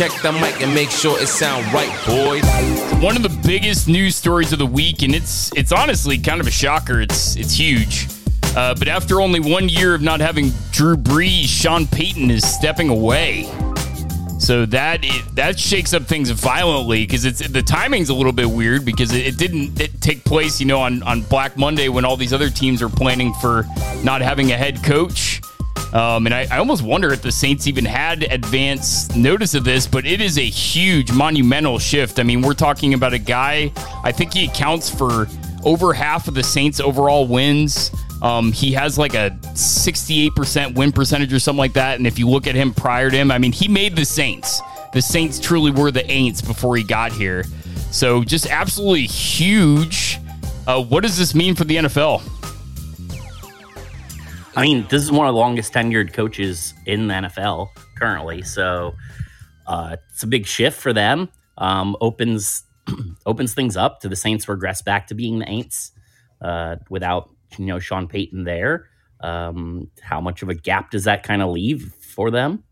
check 0.00 0.22
the 0.22 0.32
mic 0.32 0.62
and 0.62 0.74
make 0.74 0.90
sure 0.90 1.20
it 1.20 1.26
sound 1.26 1.62
right, 1.74 1.92
boys. 2.06 2.42
One 3.02 3.16
of 3.16 3.22
the 3.22 3.40
biggest 3.46 3.86
news 3.86 4.16
stories 4.16 4.50
of 4.50 4.58
the 4.58 4.64
week, 4.64 5.02
and 5.02 5.14
it's 5.14 5.54
it's 5.54 5.72
honestly 5.72 6.16
kind 6.16 6.40
of 6.40 6.46
a 6.46 6.50
shocker. 6.50 7.02
It's 7.02 7.36
it's 7.36 7.52
huge. 7.52 8.08
Uh, 8.56 8.74
but 8.74 8.88
after 8.88 9.20
only 9.20 9.40
one 9.40 9.68
year 9.68 9.94
of 9.94 10.00
not 10.00 10.20
having 10.20 10.52
Drew 10.70 10.96
Brees, 10.96 11.48
Sean 11.48 11.86
Payton 11.86 12.30
is 12.30 12.50
stepping 12.50 12.88
away. 12.88 13.44
So 14.38 14.64
that 14.64 15.04
that 15.34 15.60
shakes 15.60 15.92
up 15.92 16.04
things 16.04 16.30
violently 16.30 17.04
because 17.04 17.26
it's 17.26 17.46
the 17.46 17.62
timing's 17.62 18.08
a 18.08 18.14
little 18.14 18.32
bit 18.32 18.48
weird 18.48 18.86
because 18.86 19.12
it, 19.12 19.26
it 19.26 19.36
didn't 19.36 19.78
it 19.78 20.00
take 20.00 20.24
place, 20.24 20.60
you 20.60 20.66
know, 20.66 20.80
on 20.80 21.02
on 21.02 21.20
Black 21.24 21.58
Monday 21.58 21.90
when 21.90 22.06
all 22.06 22.16
these 22.16 22.32
other 22.32 22.48
teams 22.48 22.80
are 22.80 22.88
planning 22.88 23.34
for 23.34 23.66
not 24.02 24.22
having 24.22 24.50
a 24.50 24.56
head 24.56 24.82
coach. 24.82 25.39
Um, 25.92 26.26
and 26.26 26.34
I, 26.34 26.46
I, 26.50 26.58
almost 26.58 26.82
wonder 26.82 27.12
if 27.12 27.20
the 27.20 27.32
Saints 27.32 27.66
even 27.66 27.84
had 27.84 28.22
advance 28.22 29.12
notice 29.16 29.54
of 29.54 29.64
this, 29.64 29.88
but 29.88 30.06
it 30.06 30.20
is 30.20 30.38
a 30.38 30.42
huge, 30.42 31.10
monumental 31.10 31.80
shift. 31.80 32.20
I 32.20 32.22
mean, 32.22 32.42
we're 32.42 32.54
talking 32.54 32.94
about 32.94 33.12
a 33.12 33.18
guy, 33.18 33.72
I 34.04 34.12
think 34.12 34.34
he 34.34 34.44
accounts 34.44 34.88
for 34.88 35.26
over 35.64 35.92
half 35.92 36.28
of 36.28 36.34
the 36.34 36.44
Saints' 36.44 36.78
overall 36.78 37.26
wins. 37.26 37.90
Um, 38.22 38.52
he 38.52 38.72
has 38.72 38.98
like 38.98 39.14
a 39.14 39.30
68% 39.54 40.76
win 40.76 40.92
percentage 40.92 41.32
or 41.32 41.40
something 41.40 41.58
like 41.58 41.72
that. 41.72 41.98
And 41.98 42.06
if 42.06 42.18
you 42.20 42.28
look 42.28 42.46
at 42.46 42.54
him 42.54 42.72
prior 42.72 43.10
to 43.10 43.16
him, 43.16 43.30
I 43.32 43.38
mean, 43.38 43.52
he 43.52 43.66
made 43.66 43.96
the 43.96 44.04
Saints. 44.04 44.60
The 44.92 45.02
Saints 45.02 45.40
truly 45.40 45.70
were 45.70 45.90
the 45.90 46.02
Aints 46.04 46.46
before 46.46 46.76
he 46.76 46.84
got 46.84 47.12
here. 47.12 47.44
So 47.90 48.22
just 48.22 48.46
absolutely 48.46 49.06
huge. 49.06 50.18
Uh, 50.66 50.82
what 50.82 51.02
does 51.02 51.18
this 51.18 51.34
mean 51.34 51.54
for 51.54 51.64
the 51.64 51.76
NFL? 51.76 52.22
I 54.56 54.62
mean, 54.62 54.86
this 54.90 55.02
is 55.02 55.12
one 55.12 55.28
of 55.28 55.34
the 55.34 55.38
longest 55.38 55.72
tenured 55.72 56.12
coaches 56.12 56.74
in 56.86 57.06
the 57.06 57.14
NFL 57.14 57.68
currently. 57.96 58.42
So 58.42 58.94
uh, 59.66 59.96
it's 60.10 60.22
a 60.22 60.26
big 60.26 60.46
shift 60.46 60.80
for 60.80 60.92
them. 60.92 61.28
Um, 61.58 61.96
opens 62.00 62.64
opens 63.26 63.54
things 63.54 63.76
up 63.76 64.00
to 64.00 64.08
the 64.08 64.16
Saints 64.16 64.48
regress 64.48 64.82
back 64.82 65.06
to 65.08 65.14
being 65.14 65.38
the 65.38 65.44
Aints 65.46 65.90
uh, 66.40 66.76
without 66.88 67.30
you 67.58 67.66
know 67.66 67.78
Sean 67.78 68.08
Payton 68.08 68.44
there. 68.44 68.86
Um, 69.20 69.90
how 70.00 70.20
much 70.20 70.42
of 70.42 70.48
a 70.48 70.54
gap 70.54 70.90
does 70.90 71.04
that 71.04 71.22
kind 71.22 71.42
of 71.42 71.50
leave 71.50 71.92
for 72.00 72.30
them? 72.30 72.64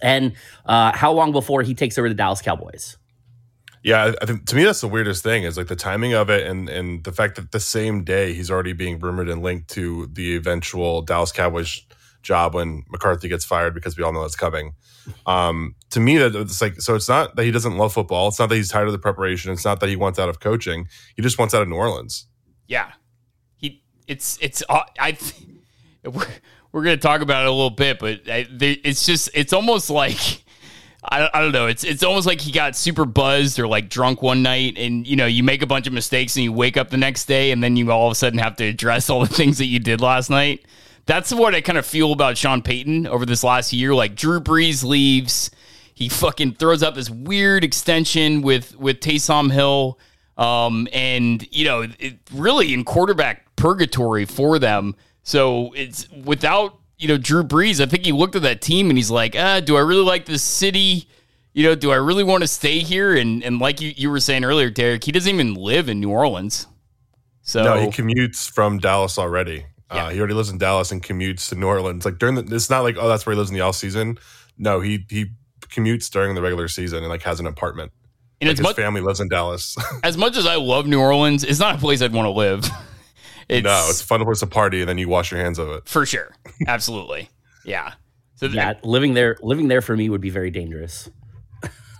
And 0.00 0.34
uh, 0.66 0.92
how 0.94 1.12
long 1.12 1.32
before 1.32 1.62
he 1.62 1.74
takes 1.74 1.98
over 1.98 2.08
the 2.08 2.14
Dallas 2.14 2.40
Cowboys? 2.42 2.97
Yeah, 3.82 4.12
I 4.20 4.26
think 4.26 4.46
to 4.46 4.56
me 4.56 4.64
that's 4.64 4.80
the 4.80 4.88
weirdest 4.88 5.22
thing 5.22 5.44
is 5.44 5.56
like 5.56 5.68
the 5.68 5.76
timing 5.76 6.12
of 6.12 6.30
it 6.30 6.46
and 6.46 6.68
and 6.68 7.04
the 7.04 7.12
fact 7.12 7.36
that 7.36 7.52
the 7.52 7.60
same 7.60 8.04
day 8.04 8.32
he's 8.32 8.50
already 8.50 8.72
being 8.72 8.98
rumored 8.98 9.28
and 9.28 9.42
linked 9.42 9.68
to 9.70 10.08
the 10.12 10.36
eventual 10.36 11.02
Dallas 11.02 11.32
Cowboys 11.32 11.80
job 12.22 12.54
when 12.54 12.84
McCarthy 12.90 13.28
gets 13.28 13.44
fired 13.44 13.74
because 13.74 13.96
we 13.96 14.04
all 14.04 14.12
know 14.12 14.22
that's 14.22 14.36
coming. 14.36 14.74
Um, 15.26 15.74
to 15.90 16.00
me, 16.00 16.18
that 16.18 16.34
it's 16.34 16.60
like 16.60 16.80
so. 16.80 16.94
It's 16.94 17.08
not 17.08 17.36
that 17.36 17.44
he 17.44 17.50
doesn't 17.50 17.76
love 17.76 17.92
football. 17.92 18.28
It's 18.28 18.38
not 18.38 18.48
that 18.50 18.56
he's 18.56 18.68
tired 18.68 18.86
of 18.86 18.92
the 18.92 18.98
preparation. 18.98 19.52
It's 19.52 19.64
not 19.64 19.80
that 19.80 19.88
he 19.88 19.96
wants 19.96 20.18
out 20.18 20.28
of 20.28 20.40
coaching. 20.40 20.88
He 21.16 21.22
just 21.22 21.38
wants 21.38 21.54
out 21.54 21.62
of 21.62 21.68
New 21.68 21.76
Orleans. 21.76 22.26
Yeah, 22.66 22.92
he. 23.56 23.82
it's 24.06 24.38
it's 24.40 24.62
uh, 24.68 24.82
I. 24.98 25.16
We're, 26.04 26.26
we're 26.70 26.84
to 26.84 26.96
talk 26.96 27.22
about 27.22 27.42
it 27.42 27.48
a 27.48 27.52
little 27.52 27.70
bit, 27.70 27.98
but 27.98 28.20
I, 28.28 28.46
it's 28.60 29.04
just 29.04 29.30
it's 29.34 29.52
almost 29.52 29.90
like 29.90 30.44
I, 31.02 31.30
I 31.32 31.40
don't 31.40 31.52
know. 31.52 31.66
It's 31.66 31.84
it's 31.84 32.02
almost 32.02 32.26
like 32.26 32.40
he 32.40 32.50
got 32.50 32.74
super 32.74 33.04
buzzed 33.04 33.58
or 33.58 33.68
like 33.68 33.88
drunk 33.88 34.20
one 34.20 34.42
night, 34.42 34.76
and 34.76 35.06
you 35.06 35.16
know 35.16 35.26
you 35.26 35.44
make 35.44 35.62
a 35.62 35.66
bunch 35.66 35.86
of 35.86 35.92
mistakes, 35.92 36.36
and 36.36 36.44
you 36.44 36.52
wake 36.52 36.76
up 36.76 36.90
the 36.90 36.96
next 36.96 37.26
day, 37.26 37.52
and 37.52 37.62
then 37.62 37.76
you 37.76 37.90
all 37.92 38.06
of 38.06 38.12
a 38.12 38.14
sudden 38.16 38.38
have 38.38 38.56
to 38.56 38.64
address 38.64 39.08
all 39.08 39.20
the 39.20 39.26
things 39.34 39.58
that 39.58 39.66
you 39.66 39.78
did 39.78 40.00
last 40.00 40.28
night. 40.28 40.64
That's 41.06 41.32
what 41.32 41.54
I 41.54 41.60
kind 41.60 41.78
of 41.78 41.86
feel 41.86 42.12
about 42.12 42.36
Sean 42.36 42.62
Payton 42.62 43.06
over 43.06 43.24
this 43.24 43.42
last 43.42 43.72
year. 43.72 43.94
Like 43.94 44.14
Drew 44.14 44.40
Brees 44.40 44.84
leaves, 44.84 45.50
he 45.94 46.08
fucking 46.08 46.54
throws 46.54 46.82
up 46.82 46.94
this 46.94 47.08
weird 47.08 47.62
extension 47.62 48.42
with 48.42 48.76
with 48.76 48.98
Taysom 48.98 49.52
Hill, 49.52 49.98
um, 50.36 50.88
and 50.92 51.46
you 51.52 51.64
know 51.64 51.86
it 51.98 52.18
really 52.34 52.74
in 52.74 52.84
quarterback 52.84 53.54
purgatory 53.54 54.24
for 54.24 54.58
them. 54.58 54.96
So 55.22 55.72
it's 55.74 56.10
without 56.10 56.78
you 56.98 57.08
know 57.08 57.16
Drew 57.16 57.42
Brees. 57.42 57.80
I 57.80 57.86
think 57.86 58.04
he 58.04 58.12
looked 58.12 58.36
at 58.36 58.42
that 58.42 58.60
team 58.60 58.88
and 58.90 58.98
he's 58.98 59.10
like, 59.10 59.34
ah, 59.38 59.60
do 59.60 59.76
I 59.76 59.80
really 59.80 60.04
like 60.04 60.26
this 60.26 60.42
city? 60.42 61.08
You 61.54 61.64
know, 61.64 61.74
do 61.74 61.90
I 61.90 61.96
really 61.96 62.24
want 62.24 62.42
to 62.42 62.48
stay 62.48 62.80
here? 62.80 63.16
And 63.16 63.42
and 63.42 63.58
like 63.58 63.80
you, 63.80 63.92
you 63.96 64.10
were 64.10 64.20
saying 64.20 64.44
earlier, 64.44 64.70
Derek, 64.70 65.04
he 65.04 65.12
doesn't 65.12 65.32
even 65.32 65.54
live 65.54 65.88
in 65.88 66.00
New 66.00 66.10
Orleans. 66.10 66.66
So 67.42 67.62
no, 67.62 67.80
he 67.80 67.86
commutes 67.88 68.50
from 68.50 68.78
Dallas 68.78 69.18
already. 69.18 69.64
Uh, 69.90 69.94
yeah. 69.94 70.04
Uh, 70.04 70.10
he 70.10 70.18
already 70.18 70.34
lives 70.34 70.50
in 70.50 70.58
Dallas 70.58 70.92
and 70.92 71.02
commutes 71.02 71.48
to 71.48 71.54
New 71.54 71.66
Orleans. 71.66 72.04
Like 72.04 72.18
during 72.18 72.34
the, 72.34 72.54
it's 72.54 72.68
not 72.68 72.80
like 72.80 72.96
oh 72.98 73.08
that's 73.08 73.24
where 73.24 73.32
he 73.34 73.38
lives 73.38 73.50
in 73.50 73.56
the 73.56 73.62
off 73.62 73.76
season. 73.76 74.18
No, 74.58 74.80
he 74.80 75.06
he 75.08 75.26
commutes 75.60 76.10
during 76.10 76.34
the 76.34 76.42
regular 76.42 76.68
season 76.68 76.98
and 76.98 77.08
like 77.08 77.22
has 77.22 77.40
an 77.40 77.46
apartment. 77.46 77.92
And 78.40 78.48
like 78.48 78.56
his 78.56 78.62
much, 78.62 78.76
family 78.76 79.00
lives 79.00 79.20
in 79.20 79.28
Dallas. 79.28 79.76
as 80.04 80.16
much 80.16 80.36
as 80.36 80.46
I 80.46 80.56
love 80.56 80.86
New 80.86 81.00
Orleans, 81.00 81.42
it's 81.42 81.58
not 81.58 81.76
a 81.76 81.78
place 81.78 82.02
I'd 82.02 82.12
want 82.12 82.26
to 82.26 82.30
live. 82.30 82.68
It's, 83.48 83.64
no, 83.64 83.86
it's 83.88 84.02
fun 84.02 84.20
fun 84.20 84.26
place 84.26 84.42
a 84.42 84.46
party, 84.46 84.80
and 84.80 84.88
then 84.88 84.98
you 84.98 85.08
wash 85.08 85.30
your 85.30 85.40
hands 85.40 85.58
of 85.58 85.68
it 85.70 85.88
for 85.88 86.04
sure. 86.04 86.34
Absolutely, 86.66 87.30
yeah. 87.64 87.94
So 88.36 88.46
yeah, 88.46 88.74
living 88.82 89.14
there, 89.14 89.36
living 89.42 89.68
there 89.68 89.80
for 89.80 89.96
me 89.96 90.08
would 90.10 90.20
be 90.20 90.30
very 90.30 90.50
dangerous. 90.50 91.08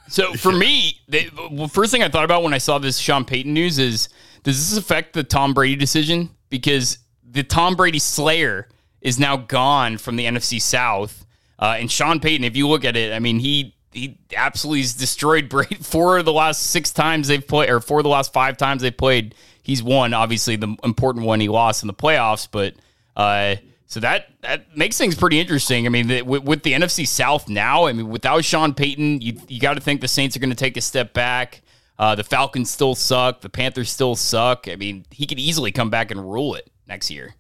So 0.09 0.33
for 0.35 0.53
me, 0.53 1.01
the 1.09 1.31
well, 1.51 1.69
first 1.69 1.93
thing 1.93 2.03
I 2.03 2.09
thought 2.09 2.25
about 2.25 2.43
when 2.43 2.55
I 2.55 2.59
saw 2.59 2.79
this 2.79 2.99
Sean 2.99 3.25
Payton 3.25 3.53
news 3.53 3.79
is, 3.79 4.09
does 4.43 4.71
this 4.71 4.79
affect 4.79 5.13
the 5.13 5.23
Tom 5.23 5.53
Brady 5.53 5.77
decision? 5.77 6.31
Because 6.49 6.99
the 7.23 7.43
Tom 7.43 7.77
Brady 7.77 7.99
Slayer 7.99 8.69
is 9.03 9.19
now 9.19 9.37
gone 9.37 9.99
from 9.99 10.17
the 10.17 10.25
NFC 10.25 10.61
South, 10.61 11.27
uh, 11.59 11.77
and 11.79 11.91
Sean 11.91 12.21
Payton. 12.21 12.45
If 12.45 12.57
you 12.57 12.69
look 12.69 12.85
at 12.85 12.97
it, 12.97 13.13
I 13.13 13.19
mean 13.19 13.39
he 13.39 13.75
he 13.93 14.19
absolutely 14.35 14.81
has 14.81 14.95
destroyed 14.95 15.49
Brady 15.49 15.75
four 15.81 16.19
of 16.19 16.25
the 16.25 16.33
last 16.33 16.63
six 16.63 16.91
times 16.91 17.29
they've 17.29 17.47
played, 17.47 17.69
or 17.69 17.81
four 17.81 17.99
of 17.99 18.05
the 18.05 18.11
last 18.11 18.33
five 18.33 18.57
times 18.57 18.83
they've 18.83 18.97
played 18.97 19.35
he's 19.69 19.83
won 19.83 20.15
obviously 20.15 20.57
the 20.57 20.75
important 20.83 21.27
one 21.27 21.39
he 21.39 21.49
lost 21.49 21.85
in 21.85 21.87
the 21.87 21.95
playoffs, 21.95 22.49
but 22.51 22.75
uh, 23.15 23.57
so 23.87 24.01
that 24.01 24.29
that 24.41 24.77
makes 24.77 24.99
things 24.99 25.15
pretty 25.15 25.39
interesting. 25.39 25.87
I 25.87 25.91
mean, 25.91 26.09
the, 26.09 26.23
with, 26.23 26.43
with, 26.43 26.63
the 26.63 26.73
NFC 26.73 27.07
South 27.07 27.49
now, 27.49 27.87
I 27.87 27.93
mean, 27.93 28.09
without 28.09 28.45
Sean 28.45 28.75
Payton, 28.75 29.21
you 29.21 29.39
you 29.47 29.61
got 29.61 29.75
to 29.75 29.81
think 29.81 30.01
the 30.01 30.09
Saints 30.09 30.35
are 30.35 30.41
going 30.41 30.51
to 30.51 30.57
take 30.57 30.77
a 30.77 30.81
step 30.81 31.13
back. 31.13 31.63
Uh, 31.99 32.15
the 32.15 32.25
Falcons 32.25 32.71
still 32.71 32.95
suck. 32.95 33.43
The 33.43 33.49
Panthers 33.49 33.91
still 33.91 34.17
suck. 34.17 34.69
I 34.69 34.77
mean, 34.77 35.05
he 35.11 35.27
could 35.27 35.39
easily 35.39 35.71
come 35.71 35.91
back 35.91 36.11
and 36.11 36.21
rule 36.21 36.55
it 36.55 36.71
next 36.87 37.11
year. 37.11 37.35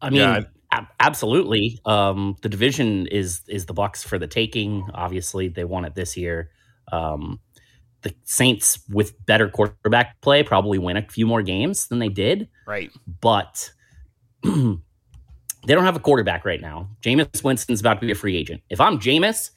I 0.00 0.10
mean, 0.10 0.20
yeah, 0.20 0.40
ab- 0.70 0.88
absolutely. 1.00 1.80
Um, 1.86 2.36
the 2.42 2.48
division 2.48 3.06
is 3.06 3.40
is 3.48 3.66
the 3.66 3.74
Bucs 3.74 4.04
for 4.04 4.18
the 4.18 4.26
taking. 4.26 4.86
Obviously, 4.92 5.48
they 5.48 5.64
won 5.64 5.84
it 5.84 5.94
this 5.94 6.16
year. 6.16 6.50
Um, 6.90 7.40
the 8.02 8.14
Saints 8.24 8.80
with 8.90 9.14
better 9.26 9.48
quarterback 9.48 10.20
play 10.20 10.42
probably 10.42 10.78
win 10.78 10.96
a 10.96 11.02
few 11.02 11.26
more 11.26 11.42
games 11.42 11.88
than 11.88 11.98
they 11.98 12.08
did. 12.08 12.48
Right. 12.66 12.90
But 13.20 13.70
they 14.42 14.50
don't 15.68 15.84
have 15.84 15.96
a 15.96 16.00
quarterback 16.00 16.44
right 16.44 16.60
now. 16.60 16.88
Jameis 17.00 17.42
Winston's 17.42 17.80
about 17.80 18.00
to 18.00 18.06
be 18.06 18.12
a 18.12 18.16
free 18.16 18.36
agent. 18.36 18.62
If 18.70 18.80
I'm 18.80 18.98
Jameis, 18.98 19.50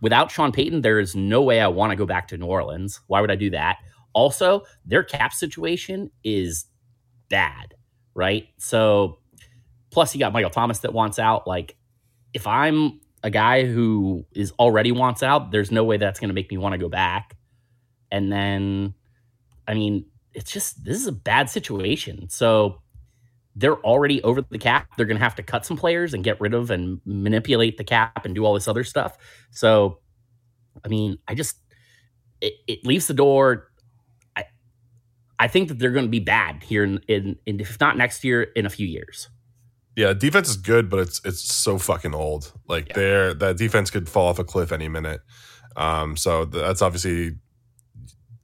without 0.00 0.30
Sean 0.30 0.52
Payton, 0.52 0.82
there 0.82 0.98
is 0.98 1.14
no 1.14 1.42
way 1.42 1.60
I 1.60 1.68
want 1.68 1.90
to 1.90 1.96
go 1.96 2.06
back 2.06 2.28
to 2.28 2.36
New 2.36 2.46
Orleans. 2.46 3.00
Why 3.06 3.20
would 3.20 3.30
I 3.30 3.36
do 3.36 3.50
that? 3.50 3.78
Also, 4.12 4.62
their 4.84 5.02
cap 5.02 5.32
situation 5.32 6.10
is 6.22 6.66
bad, 7.28 7.74
right? 8.14 8.48
So, 8.58 9.18
plus 9.90 10.14
you 10.14 10.18
got 10.18 10.32
Michael 10.32 10.50
Thomas 10.50 10.80
that 10.80 10.92
wants 10.92 11.18
out. 11.18 11.46
Like, 11.46 11.76
if 12.32 12.46
I'm 12.46 13.00
a 13.22 13.30
guy 13.30 13.64
who 13.64 14.26
is 14.34 14.52
already 14.58 14.92
wants 14.92 15.22
out, 15.22 15.50
there's 15.50 15.70
no 15.70 15.84
way 15.84 15.96
that's 15.96 16.20
going 16.20 16.28
to 16.28 16.34
make 16.34 16.50
me 16.50 16.58
want 16.58 16.74
to 16.74 16.78
go 16.78 16.88
back. 16.88 17.36
And 18.14 18.30
then, 18.30 18.94
I 19.66 19.74
mean, 19.74 20.06
it's 20.34 20.52
just 20.52 20.84
this 20.84 20.96
is 20.96 21.08
a 21.08 21.12
bad 21.12 21.50
situation. 21.50 22.28
So 22.30 22.80
they're 23.56 23.80
already 23.80 24.22
over 24.22 24.40
the 24.40 24.58
cap. 24.58 24.86
They're 24.96 25.04
going 25.04 25.18
to 25.18 25.24
have 25.24 25.34
to 25.34 25.42
cut 25.42 25.66
some 25.66 25.76
players 25.76 26.14
and 26.14 26.22
get 26.22 26.40
rid 26.40 26.54
of 26.54 26.70
and 26.70 27.00
manipulate 27.04 27.76
the 27.76 27.82
cap 27.82 28.24
and 28.24 28.32
do 28.32 28.44
all 28.44 28.54
this 28.54 28.68
other 28.68 28.84
stuff. 28.84 29.18
So, 29.50 29.98
I 30.84 30.88
mean, 30.88 31.18
I 31.26 31.34
just 31.34 31.56
it, 32.40 32.54
it 32.68 32.86
leaves 32.86 33.08
the 33.08 33.14
door. 33.14 33.72
I 34.36 34.44
I 35.40 35.48
think 35.48 35.66
that 35.66 35.80
they're 35.80 35.90
going 35.90 36.06
to 36.06 36.10
be 36.10 36.20
bad 36.20 36.62
here 36.62 36.84
in, 36.84 37.00
in, 37.08 37.36
in 37.46 37.58
if 37.58 37.80
not 37.80 37.96
next 37.96 38.22
year, 38.22 38.42
in 38.42 38.64
a 38.64 38.70
few 38.70 38.86
years. 38.86 39.28
Yeah, 39.96 40.12
defense 40.12 40.48
is 40.50 40.56
good, 40.56 40.88
but 40.88 41.00
it's 41.00 41.20
it's 41.24 41.42
so 41.42 41.78
fucking 41.78 42.14
old. 42.14 42.52
Like 42.68 42.90
yeah. 42.90 42.94
there, 42.94 43.34
that 43.34 43.56
defense 43.56 43.90
could 43.90 44.08
fall 44.08 44.28
off 44.28 44.38
a 44.38 44.44
cliff 44.44 44.70
any 44.70 44.88
minute. 44.88 45.20
Um, 45.76 46.16
so 46.16 46.44
that's 46.44 46.80
obviously 46.80 47.32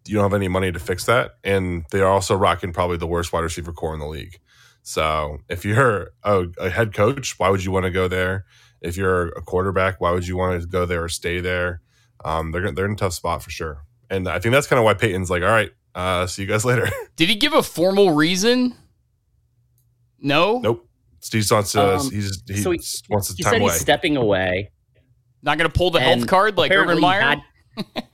you 0.06 0.14
don't 0.14 0.24
have 0.24 0.34
any 0.34 0.48
money 0.48 0.72
to 0.72 0.78
fix 0.78 1.04
that. 1.06 1.32
And 1.44 1.84
they 1.90 2.00
are 2.00 2.08
also 2.10 2.34
rocking 2.34 2.72
probably 2.72 2.96
the 2.96 3.06
worst 3.06 3.32
wide 3.32 3.40
receiver 3.40 3.72
corps 3.72 3.94
in 3.94 4.00
the 4.00 4.06
league. 4.06 4.40
So 4.82 5.38
if 5.48 5.64
you're 5.64 6.10
a, 6.22 6.46
a 6.58 6.70
head 6.70 6.94
coach, 6.94 7.38
why 7.38 7.50
would 7.50 7.64
you 7.64 7.70
want 7.70 7.84
to 7.84 7.90
go 7.90 8.08
there? 8.08 8.44
If 8.80 8.96
you're 8.96 9.28
a 9.28 9.42
quarterback, 9.42 10.00
why 10.00 10.10
would 10.12 10.26
you 10.26 10.36
want 10.36 10.60
to 10.60 10.66
go 10.66 10.86
there 10.86 11.04
or 11.04 11.08
stay 11.08 11.40
there? 11.40 11.82
Um, 12.24 12.50
they're 12.52 12.72
they're 12.72 12.86
in 12.86 12.92
a 12.92 12.96
tough 12.96 13.12
spot 13.12 13.42
for 13.42 13.50
sure. 13.50 13.84
And 14.08 14.26
I 14.26 14.38
think 14.38 14.52
that's 14.52 14.66
kind 14.66 14.78
of 14.78 14.84
why 14.84 14.94
Payton's 14.94 15.30
like, 15.30 15.42
all 15.42 15.48
right, 15.48 15.70
uh, 15.94 16.26
see 16.26 16.42
you 16.42 16.48
guys 16.48 16.64
later. 16.64 16.88
Did 17.16 17.28
he 17.28 17.34
give 17.34 17.52
a 17.52 17.62
formal 17.62 18.12
reason? 18.14 18.74
No. 20.18 20.58
Nope. 20.60 20.86
Steve 21.20 21.44
wants 21.50 21.72
to. 21.72 21.96
Um, 21.96 22.10
he's, 22.10 22.42
he 22.46 22.56
so 22.56 22.70
he, 22.70 22.80
wants 23.10 23.28
to. 23.28 23.34
He 23.36 23.42
said 23.42 23.60
away. 23.60 23.72
he's 23.72 23.80
stepping 23.80 24.16
away. 24.16 24.70
Not 25.42 25.58
going 25.58 25.70
to 25.70 25.76
pull 25.76 25.90
the 25.90 25.98
And 26.00 26.20
health 26.20 26.28
card 26.28 26.56
like 26.56 26.70
apparently 26.70 26.94
Urban 26.94 27.02
Meyer. 27.02 27.20
had- 27.20 27.40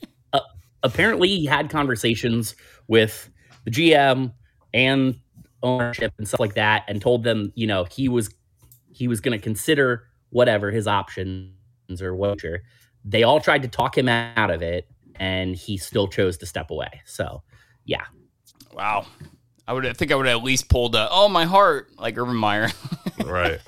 apparently, 0.82 1.28
he 1.28 1.46
had 1.46 1.70
conversations 1.70 2.54
with 2.88 3.30
the 3.64 3.70
GM 3.70 4.32
and 4.74 5.18
ownership 5.62 6.12
and 6.18 6.26
stuff 6.28 6.40
like 6.40 6.54
that, 6.54 6.84
and 6.88 7.00
told 7.00 7.24
them, 7.24 7.52
you 7.54 7.66
know, 7.66 7.84
he 7.84 8.08
was 8.08 8.34
he 8.92 9.08
was 9.08 9.20
going 9.20 9.38
to 9.38 9.42
consider 9.42 10.04
whatever 10.30 10.70
his 10.70 10.86
options 10.86 11.52
or 12.00 12.14
whatever. 12.14 12.62
They 13.04 13.22
all 13.22 13.40
tried 13.40 13.62
to 13.62 13.68
talk 13.68 13.96
him 13.96 14.08
out 14.08 14.50
of 14.50 14.62
it, 14.62 14.88
and 15.16 15.54
he 15.54 15.76
still 15.76 16.08
chose 16.08 16.36
to 16.38 16.46
step 16.46 16.70
away. 16.70 17.02
So, 17.04 17.42
yeah, 17.84 18.04
wow. 18.72 19.06
I 19.68 19.72
would 19.72 19.84
I 19.84 19.92
think 19.92 20.12
I 20.12 20.14
would 20.14 20.26
at 20.26 20.42
least 20.42 20.68
pulled 20.68 20.94
a 20.94 21.08
oh 21.10 21.28
my 21.28 21.44
heart 21.44 21.90
like 21.98 22.16
Urban 22.18 22.36
Meyer. 22.36 22.70
Right. 23.24 23.58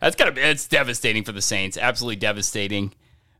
That's 0.00 0.16
gotta 0.16 0.32
be 0.32 0.40
that's 0.40 0.66
devastating 0.66 1.22
for 1.22 1.32
the 1.32 1.42
Saints. 1.42 1.76
Absolutely 1.76 2.16
devastating. 2.16 2.92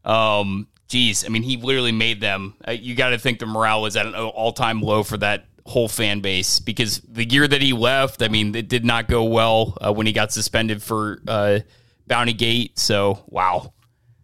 Um, 0.04 0.68
geez, 0.88 1.24
I 1.24 1.28
mean, 1.28 1.42
he 1.42 1.56
literally 1.56 1.92
made 1.92 2.20
them. 2.20 2.54
Uh, 2.66 2.72
you 2.72 2.94
got 2.94 3.10
to 3.10 3.18
think 3.18 3.38
the 3.38 3.46
morale 3.46 3.82
was 3.82 3.96
at 3.96 4.06
an 4.06 4.14
all 4.14 4.52
time 4.52 4.80
low 4.80 5.02
for 5.02 5.18
that 5.18 5.44
whole 5.66 5.88
fan 5.88 6.20
base 6.20 6.58
because 6.58 7.00
the 7.00 7.28
year 7.28 7.46
that 7.46 7.60
he 7.60 7.72
left, 7.72 8.22
I 8.22 8.28
mean, 8.28 8.54
it 8.54 8.68
did 8.68 8.84
not 8.84 9.06
go 9.06 9.24
well 9.24 9.76
uh, 9.80 9.92
when 9.92 10.06
he 10.06 10.12
got 10.12 10.32
suspended 10.32 10.82
for 10.82 11.20
uh, 11.28 11.60
Bounty 12.06 12.32
Gate. 12.32 12.78
So, 12.78 13.22
wow, 13.28 13.74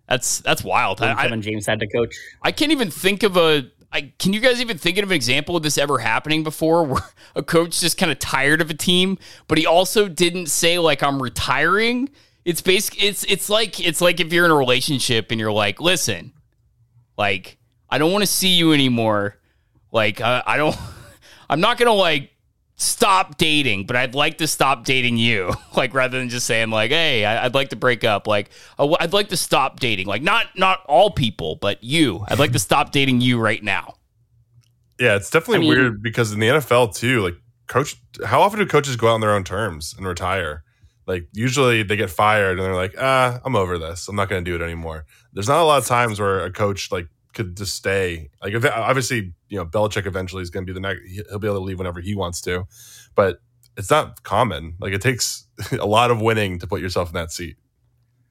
that's 0.09 0.41
that's 0.41 0.65
wild. 0.65 1.01
I, 1.03 1.15
Kevin 1.15 1.43
James 1.43 1.67
had 1.67 1.81
to 1.81 1.87
coach. 1.87 2.17
I 2.43 2.51
can't 2.51 2.73
even 2.73 2.91
think 2.91 3.23
of 3.23 3.37
a. 3.37 3.71
I, 3.93 4.13
can 4.19 4.33
you 4.33 4.41
guys 4.41 4.61
even 4.61 4.77
think 4.77 4.99
of 4.99 5.05
an 5.05 5.15
example 5.15 5.57
of 5.57 5.63
this 5.63 5.79
ever 5.79 5.99
happening 5.99 6.43
before 6.43 6.83
where 6.85 7.03
a 7.37 7.43
coach 7.43 7.79
just 7.79 7.97
kind 7.97 8.11
of 8.11 8.19
tired 8.19 8.61
of 8.61 8.71
a 8.71 8.75
team, 8.75 9.19
but 9.47 9.57
he 9.57 9.67
also 9.67 10.09
didn't 10.09 10.47
say 10.47 10.79
like 10.79 11.03
I'm 11.03 11.23
retiring? 11.23 12.09
It's 12.45 12.61
basic. 12.61 13.03
It's 13.03 13.25
it's 13.25 13.49
like 13.49 13.81
it's 13.81 14.01
like 14.01 14.21
if 14.21 14.33
you're 14.33 14.45
in 14.45 14.51
a 14.51 14.57
relationship 14.57 15.31
and 15.31 15.41
you're 15.41 15.53
like, 15.53 15.81
listen, 15.81 16.34
like 17.17 17.59
I 17.91 17.99
don't 17.99 18.13
want 18.13 18.23
to 18.23 18.27
see 18.31 18.49
you 18.55 18.73
anymore. 18.73 19.37
Like 19.93 20.21
I, 20.21 20.43
I 20.47 20.57
don't. 20.57 20.77
I'm 21.51 21.61
not 21.61 21.79
gonna 21.79 21.93
like 21.93 22.31
stop 22.77 23.37
dating, 23.39 23.87
but 23.87 23.95
I'd 23.95 24.15
like 24.17 24.39
to 24.39 24.47
stop 24.49 24.85
dating 24.85 25.17
you. 25.19 25.53
Like 25.77 25.93
rather 25.93 26.19
than 26.19 26.29
just 26.29 26.47
saying 26.47 26.71
like, 26.71 26.91
"Hey, 26.93 27.25
I- 27.25 27.45
I'd 27.47 27.55
like 27.55 27.71
to 27.71 27.77
break 27.77 28.05
up." 28.05 28.27
Like, 28.29 28.51
"Oh, 28.79 28.97
I'd 29.01 29.13
like 29.13 29.29
to 29.31 29.37
stop 29.37 29.81
dating. 29.81 30.07
Like 30.07 30.23
not 30.23 30.47
not 30.57 30.81
all 30.87 31.11
people, 31.11 31.57
but 31.57 31.83
you. 31.85 32.25
I'd 32.29 32.39
like 32.39 32.53
to 32.53 32.59
stop 32.59 32.91
dating 32.93 33.21
you 33.21 33.39
right 33.41 33.63
now. 33.63 33.95
Yeah, 35.01 35.17
it's 35.17 35.31
definitely 35.31 35.57
I 35.57 35.61
mean- 35.61 35.69
weird 35.81 36.03
because 36.03 36.33
in 36.33 36.41
the 36.41 36.47
NFL 36.49 36.95
too, 36.97 37.21
like 37.23 37.35
coach, 37.67 37.97
how 38.25 38.41
often 38.43 38.59
do 38.61 38.67
coaches 38.67 38.97
go 38.97 39.09
out 39.09 39.15
on 39.15 39.21
their 39.21 39.33
own 39.33 39.45
terms 39.45 39.95
and 39.97 40.07
retire? 40.07 40.64
Like 41.07 41.29
usually 41.33 41.83
they 41.83 41.97
get 41.97 42.11
fired 42.11 42.59
and 42.59 42.67
they're 42.67 42.75
like, 42.75 42.95
ah, 42.99 43.41
I'm 43.45 43.57
over 43.57 43.79
this. 43.79 44.09
I'm 44.09 44.17
not 44.17 44.29
going 44.29 44.45
to 44.45 44.51
do 44.51 44.55
it 44.55 44.65
anymore. 44.65 45.05
There's 45.33 45.49
not 45.49 45.61
a 45.61 45.65
lot 45.65 45.79
of 45.79 45.87
times 45.87 46.19
where 46.19 46.45
a 46.45 46.51
coach 46.51 46.91
like 46.91 47.09
could 47.35 47.57
just 47.57 47.75
stay. 47.75 48.31
Like 48.43 48.55
if, 48.55 48.65
obviously, 48.65 49.35
you 49.49 49.59
know, 49.59 49.67
Belichick 49.67 50.07
eventually 50.07 50.43
is 50.43 50.51
going 50.51 50.67
to 50.67 50.73
be 50.73 50.75
the 50.75 50.81
next. 50.81 51.03
He'll 51.29 51.39
be 51.39 51.47
able 51.47 51.59
to 51.59 51.65
leave 51.65 51.79
whenever 51.79 52.01
he 52.01 52.15
wants 52.15 52.41
to, 52.43 52.65
but 53.15 53.41
it's 53.77 53.91
not 53.91 54.23
common. 54.23 54.77
Like 54.81 54.93
it 54.93 55.03
takes 55.03 55.47
a 55.73 55.87
lot 55.87 56.11
of 56.11 56.21
winning 56.21 56.59
to 56.61 56.67
put 56.67 56.81
yourself 56.81 57.09
in 57.09 57.15
that 57.15 57.31
seat. 57.31 57.57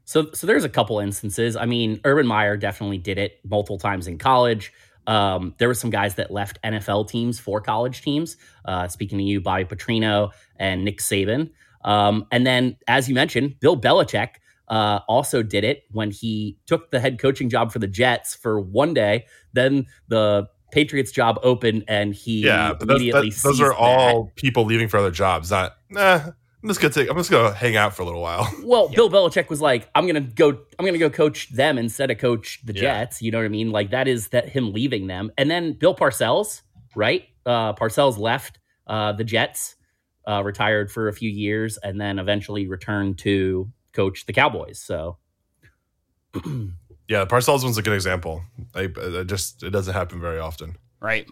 So, 0.06 0.32
so 0.34 0.48
there's 0.48 0.66
a 0.66 0.70
couple 0.70 1.00
instances. 1.00 1.56
I 1.56 1.66
mean, 1.66 2.02
Urban 2.04 2.28
Meyer 2.28 2.58
definitely 2.58 2.98
did 2.98 3.18
it 3.18 3.40
multiple 3.46 3.78
times 3.78 4.08
in 4.08 4.18
college. 4.18 4.74
Um, 5.08 5.56
there 5.58 5.68
were 5.68 5.74
some 5.74 5.90
guys 5.90 6.16
that 6.16 6.32
left 6.32 6.60
NFL 6.64 7.10
teams 7.10 7.40
for 7.40 7.62
college 7.62 8.02
teams. 8.02 8.38
Uh, 8.66 8.88
speaking 8.88 9.18
to 9.18 9.24
you, 9.24 9.42
Bobby 9.42 9.66
Petrino 9.66 10.32
and 10.58 10.84
Nick 10.84 11.00
Saban. 11.00 11.52
Um, 11.84 12.26
and 12.32 12.46
then, 12.46 12.78
as 12.88 13.10
you 13.10 13.16
mentioned, 13.16 13.60
Bill 13.60 13.80
Belichick 13.80 14.30
uh, 14.70 15.00
also 15.08 15.44
did 15.44 15.64
it 15.64 15.84
when 15.92 16.12
he 16.12 16.58
took 16.66 16.92
the 16.92 17.00
head 17.00 17.20
coaching 17.20 17.50
job 17.50 17.72
for 17.72 17.80
the 17.80 17.88
Jets 17.88 18.36
for 18.36 18.60
one 18.60 18.94
day. 18.94 19.26
Then 19.54 19.86
the 20.08 20.48
Patriots 20.72 21.12
job 21.12 21.40
opened, 21.44 21.84
and 21.88 22.16
he 22.16 22.46
Yeah, 22.46 22.74
but 22.74 22.88
those, 22.88 22.96
immediately 22.98 23.30
that, 23.30 23.42
those 23.44 23.58
seized 23.58 23.62
are 23.62 23.70
that. 23.70 23.78
all 23.78 24.32
people 24.36 24.66
leaving 24.66 24.88
for 24.88 24.98
other 24.98 25.12
jobs. 25.12 25.52
Not 25.52 25.74
nah. 25.90 26.22
I'm 26.64 26.70
just 26.70 26.80
gonna 26.80 26.94
take. 26.94 27.10
I'm 27.10 27.18
just 27.18 27.30
gonna 27.30 27.54
hang 27.54 27.76
out 27.76 27.94
for 27.94 28.04
a 28.04 28.06
little 28.06 28.22
while. 28.22 28.50
Well, 28.64 28.88
Bill 28.88 29.10
Belichick 29.10 29.50
was 29.50 29.60
like, 29.60 29.90
"I'm 29.94 30.08
gonna 30.08 30.22
go. 30.22 30.48
I'm 30.80 30.86
gonna 30.86 30.98
go 30.98 31.10
coach 31.10 31.50
them 31.52 31.78
instead 31.78 32.10
of 32.10 32.18
coach 32.20 32.62
the 32.64 32.74
Yeah. 32.74 32.80
Jets." 32.82 33.22
You 33.22 33.32
know 33.32 33.40
what 33.40 33.44
I 33.46 33.50
mean? 33.50 33.72
Like 33.72 33.92
that 33.92 34.08
is 34.08 34.30
that 34.30 34.48
him 34.48 34.72
leaving 34.72 35.08
them, 35.08 35.30
and 35.38 35.52
then 35.52 35.74
Bill 35.74 35.94
Parcells, 35.94 36.62
right? 36.96 37.26
Uh, 37.46 37.74
Parcells 37.74 38.18
left 38.18 38.60
uh, 38.88 39.12
the 39.12 39.26
Jets, 39.26 39.76
uh, 40.28 40.44
retired 40.44 40.92
for 40.92 41.08
a 41.08 41.14
few 41.14 41.30
years, 41.30 41.78
and 41.78 42.00
then 42.00 42.20
eventually 42.20 42.68
returned 42.68 43.18
to 43.20 43.72
coach 43.92 44.26
the 44.26 44.34
Cowboys. 44.34 44.80
So, 44.80 45.18
Yeah, 47.10 47.26
the 47.26 47.28
Parcells 47.28 47.64
one's 47.64 47.78
a 47.78 47.82
good 47.82 47.94
example. 47.94 48.44
I, 48.74 48.90
I 49.20 49.24
just 49.24 49.62
it 49.62 49.72
doesn't 49.72 49.94
happen 49.94 50.22
very 50.22 50.40
often. 50.40 50.78
Right. 51.02 51.28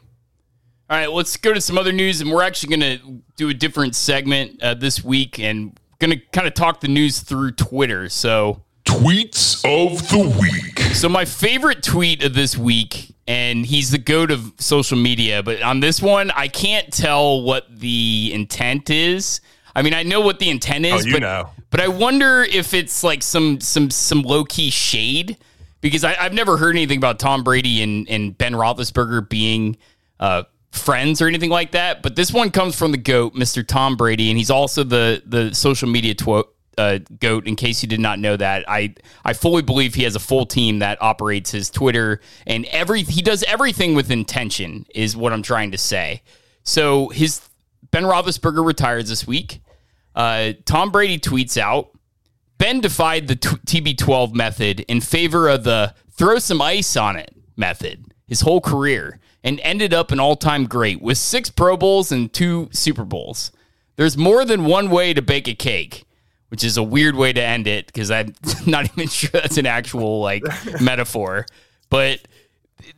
All 0.89 0.97
right, 0.97 1.09
let's 1.09 1.37
go 1.37 1.53
to 1.53 1.61
some 1.61 1.77
other 1.77 1.93
news, 1.93 2.19
and 2.19 2.29
we're 2.29 2.43
actually 2.43 2.75
going 2.77 2.99
to 2.99 3.21
do 3.37 3.47
a 3.47 3.53
different 3.53 3.95
segment 3.95 4.61
uh, 4.61 4.73
this 4.73 5.01
week, 5.03 5.39
and 5.39 5.79
going 5.99 6.11
to 6.11 6.17
kind 6.33 6.45
of 6.45 6.53
talk 6.53 6.81
the 6.81 6.89
news 6.89 7.21
through 7.21 7.51
Twitter. 7.53 8.09
So, 8.09 8.61
Tweets 8.83 9.63
of 9.63 10.09
the 10.09 10.37
week. 10.39 10.79
so 10.93 11.07
my 11.07 11.23
favorite 11.23 11.81
tweet 11.81 12.21
of 12.23 12.33
this 12.33 12.57
week, 12.57 13.10
and 13.27 13.65
he's 13.65 13.91
the 13.91 13.97
goat 13.97 14.31
of 14.31 14.53
social 14.57 14.97
media, 14.97 15.43
but 15.43 15.61
on 15.61 15.79
this 15.79 16.01
one, 16.01 16.31
I 16.31 16.47
can't 16.47 16.91
tell 16.91 17.41
what 17.43 17.65
the 17.79 18.31
intent 18.33 18.89
is. 18.89 19.41
I 19.75 19.81
mean, 19.83 19.93
I 19.93 20.03
know 20.03 20.21
what 20.21 20.39
the 20.39 20.49
intent 20.49 20.85
is, 20.85 21.03
Oh, 21.03 21.07
you 21.07 21.13
but 21.13 21.21
know. 21.21 21.49
but 21.69 21.79
I 21.79 21.87
wonder 21.87 22.43
if 22.43 22.73
it's 22.73 23.03
like 23.03 23.23
some 23.23 23.61
some 23.61 23.89
some 23.89 24.21
low 24.23 24.43
key 24.43 24.69
shade 24.69 25.37
because 25.79 26.03
I, 26.03 26.15
I've 26.19 26.33
never 26.33 26.57
heard 26.57 26.75
anything 26.75 26.97
about 26.97 27.19
Tom 27.19 27.43
Brady 27.43 27.81
and, 27.81 28.07
and 28.09 28.37
Ben 28.37 28.53
Roethlisberger 28.53 29.29
being 29.29 29.77
uh, 30.19 30.43
friends 30.71 31.21
or 31.21 31.27
anything 31.27 31.49
like 31.49 31.71
that. 31.71 32.01
But 32.03 32.15
this 32.15 32.33
one 32.33 32.51
comes 32.51 32.75
from 32.77 32.91
the 32.91 32.97
goat, 32.97 33.33
Mr. 33.33 33.65
Tom 33.65 33.95
Brady, 33.95 34.29
and 34.29 34.37
he's 34.37 34.51
also 34.51 34.83
the 34.83 35.23
the 35.25 35.55
social 35.55 35.87
media 35.87 36.15
tw- 36.15 36.47
uh, 36.77 36.99
goat. 37.19 37.47
In 37.47 37.55
case 37.55 37.81
you 37.81 37.89
did 37.89 37.99
not 37.99 38.19
know 38.19 38.37
that, 38.37 38.65
I 38.67 38.95
I 39.23 39.33
fully 39.33 39.61
believe 39.61 39.95
he 39.95 40.03
has 40.03 40.15
a 40.15 40.19
full 40.19 40.45
team 40.45 40.79
that 40.79 41.01
operates 41.01 41.51
his 41.51 41.69
Twitter 41.69 42.21
and 42.47 42.65
every 42.65 43.03
he 43.03 43.21
does 43.21 43.43
everything 43.43 43.95
with 43.95 44.11
intention 44.11 44.85
is 44.93 45.15
what 45.15 45.33
I'm 45.33 45.43
trying 45.43 45.71
to 45.71 45.77
say. 45.77 46.23
So 46.63 47.09
his 47.09 47.41
Ben 47.91 48.03
Roethlisberger 48.03 48.65
retires 48.65 49.09
this 49.09 49.27
week. 49.27 49.61
Uh, 50.15 50.53
Tom 50.65 50.91
Brady 50.91 51.19
tweets 51.19 51.57
out, 51.57 51.91
Ben 52.57 52.81
defied 52.81 53.27
the 53.27 53.35
t- 53.35 53.81
TB12 53.81 54.33
method 54.33 54.81
in 54.81 55.01
favor 55.01 55.47
of 55.47 55.63
the 55.63 55.93
throw 56.11 56.37
some 56.39 56.61
ice 56.61 56.95
on 56.95 57.15
it 57.15 57.33
method 57.55 58.13
his 58.27 58.41
whole 58.41 58.61
career 58.61 59.19
and 59.43 59.59
ended 59.61 59.93
up 59.93 60.11
an 60.11 60.19
all 60.19 60.35
time 60.35 60.65
great 60.65 61.01
with 61.01 61.17
six 61.17 61.49
Pro 61.49 61.75
Bowls 61.75 62.11
and 62.11 62.31
two 62.31 62.69
Super 62.71 63.03
Bowls. 63.03 63.51
There's 63.95 64.17
more 64.17 64.45
than 64.45 64.65
one 64.65 64.89
way 64.89 65.13
to 65.13 65.21
bake 65.21 65.47
a 65.47 65.53
cake, 65.53 66.05
which 66.51 66.65
is 66.65 66.75
a 66.75 66.83
weird 66.83 67.15
way 67.15 67.31
to 67.31 67.41
end 67.41 67.65
it 67.65 67.87
because 67.87 68.11
I'm 68.11 68.35
not 68.67 68.85
even 68.91 69.07
sure 69.07 69.29
that's 69.31 69.57
an 69.57 69.65
actual 69.65 70.19
like 70.19 70.43
metaphor. 70.81 71.45
But 71.89 72.19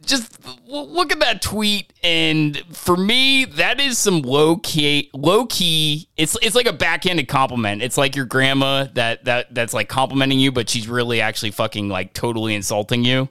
just 0.06 0.40
look 0.66 1.12
at 1.12 1.20
that 1.20 1.42
tweet 1.42 1.94
and 2.04 2.58
for 2.76 2.98
me 2.98 3.46
that 3.46 3.80
is 3.80 3.98
some 3.98 4.22
low 4.22 4.56
key 4.58 5.10
low 5.14 5.46
key 5.46 6.08
it's 6.16 6.38
it's 6.42 6.56
like 6.56 6.66
a 6.66 6.74
backhanded 6.74 7.28
compliment. 7.28 7.84
It's 7.84 7.98
like 7.98 8.16
your 8.16 8.26
grandma 8.26 8.86
that 8.96 9.26
that 9.26 9.54
that's 9.54 9.74
like 9.74 9.88
complimenting 9.88 10.40
you 10.40 10.52
but 10.52 10.68
she's 10.68 10.88
really 10.88 11.22
actually 11.22 11.52
fucking 11.52 11.90
like 11.90 12.14
totally 12.14 12.56
insulting 12.56 13.06
you. 13.06 13.30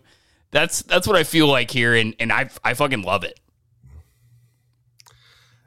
That's 0.52 0.82
that's 0.82 1.06
what 1.06 1.16
i 1.16 1.24
feel 1.24 1.48
like 1.48 1.70
here 1.70 1.94
and 1.94 2.14
and 2.20 2.30
i 2.30 2.50
i 2.62 2.74
fucking 2.74 3.02
love 3.02 3.24
it 3.24 3.40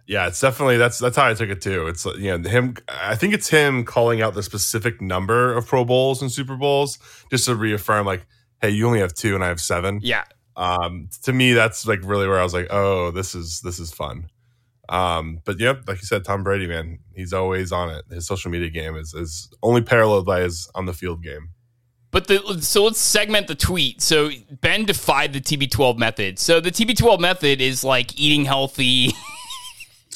Yeah, 0.08 0.28
it's 0.28 0.40
definitely 0.40 0.78
that's 0.78 1.00
that's 1.00 1.18
how 1.18 1.28
I 1.28 1.34
took 1.34 1.50
it 1.50 1.62
too. 1.62 1.88
It's 1.88 2.06
uh, 2.06 2.14
you 2.14 2.38
know 2.38 2.50
him. 2.50 2.76
I 2.88 3.16
think 3.16 3.34
it's 3.34 3.50
him 3.50 3.84
calling 3.84 4.22
out 4.22 4.36
the 4.36 4.44
specific 4.44 5.02
number 5.02 5.54
of 5.54 5.66
Pro 5.66 5.84
Bowls 5.84 6.22
and 6.22 6.32
Super 6.32 6.56
Bowls 6.56 7.00
just 7.32 7.46
to 7.46 7.56
reaffirm, 7.56 8.06
like, 8.06 8.26
hey, 8.62 8.70
you 8.70 8.86
only 8.86 9.00
have 9.00 9.14
two 9.14 9.34
and 9.34 9.44
I 9.44 9.48
have 9.48 9.60
seven. 9.60 10.00
yeah 10.04 10.24
Um, 10.56 11.10
to 11.24 11.34
me, 11.34 11.54
that's 11.54 11.88
like 11.88 12.02
really 12.04 12.28
where 12.28 12.40
I 12.40 12.44
was 12.44 12.54
like, 12.54 12.68
oh, 12.70 13.12
this 13.12 13.34
is 13.34 13.62
this 13.62 13.80
is 13.80 13.92
fun. 13.92 14.30
Um, 14.90 15.40
but 15.44 15.60
yep, 15.60 15.82
like 15.88 15.98
you 15.98 16.06
said, 16.06 16.24
Tom 16.24 16.44
Brady, 16.44 16.68
man, 16.68 17.00
he's 17.16 17.34
always 17.34 17.72
on 17.72 17.90
it. 17.90 18.06
His 18.12 18.28
social 18.28 18.52
media 18.52 18.70
game 18.70 18.96
is 18.96 19.14
is 19.16 19.50
only 19.64 19.82
paralleled 19.82 20.28
by 20.28 20.42
his 20.42 20.70
on 20.76 20.86
the 20.86 20.94
field 20.94 21.24
game. 21.24 21.50
But 22.12 22.28
the 22.28 22.60
so 22.62 22.86
let's 22.86 23.00
segment 23.00 23.48
the 23.48 23.56
tweet. 23.56 24.02
So 24.02 24.30
Ben 24.62 24.86
defied 24.86 25.34
the 25.34 25.42
TB12 25.42 25.98
method. 25.98 26.40
So 26.40 26.60
the 26.60 26.72
TB12 26.72 27.20
method 27.20 27.60
is 27.60 27.84
like 27.84 28.18
eating 28.20 28.46
healthy 28.46 29.12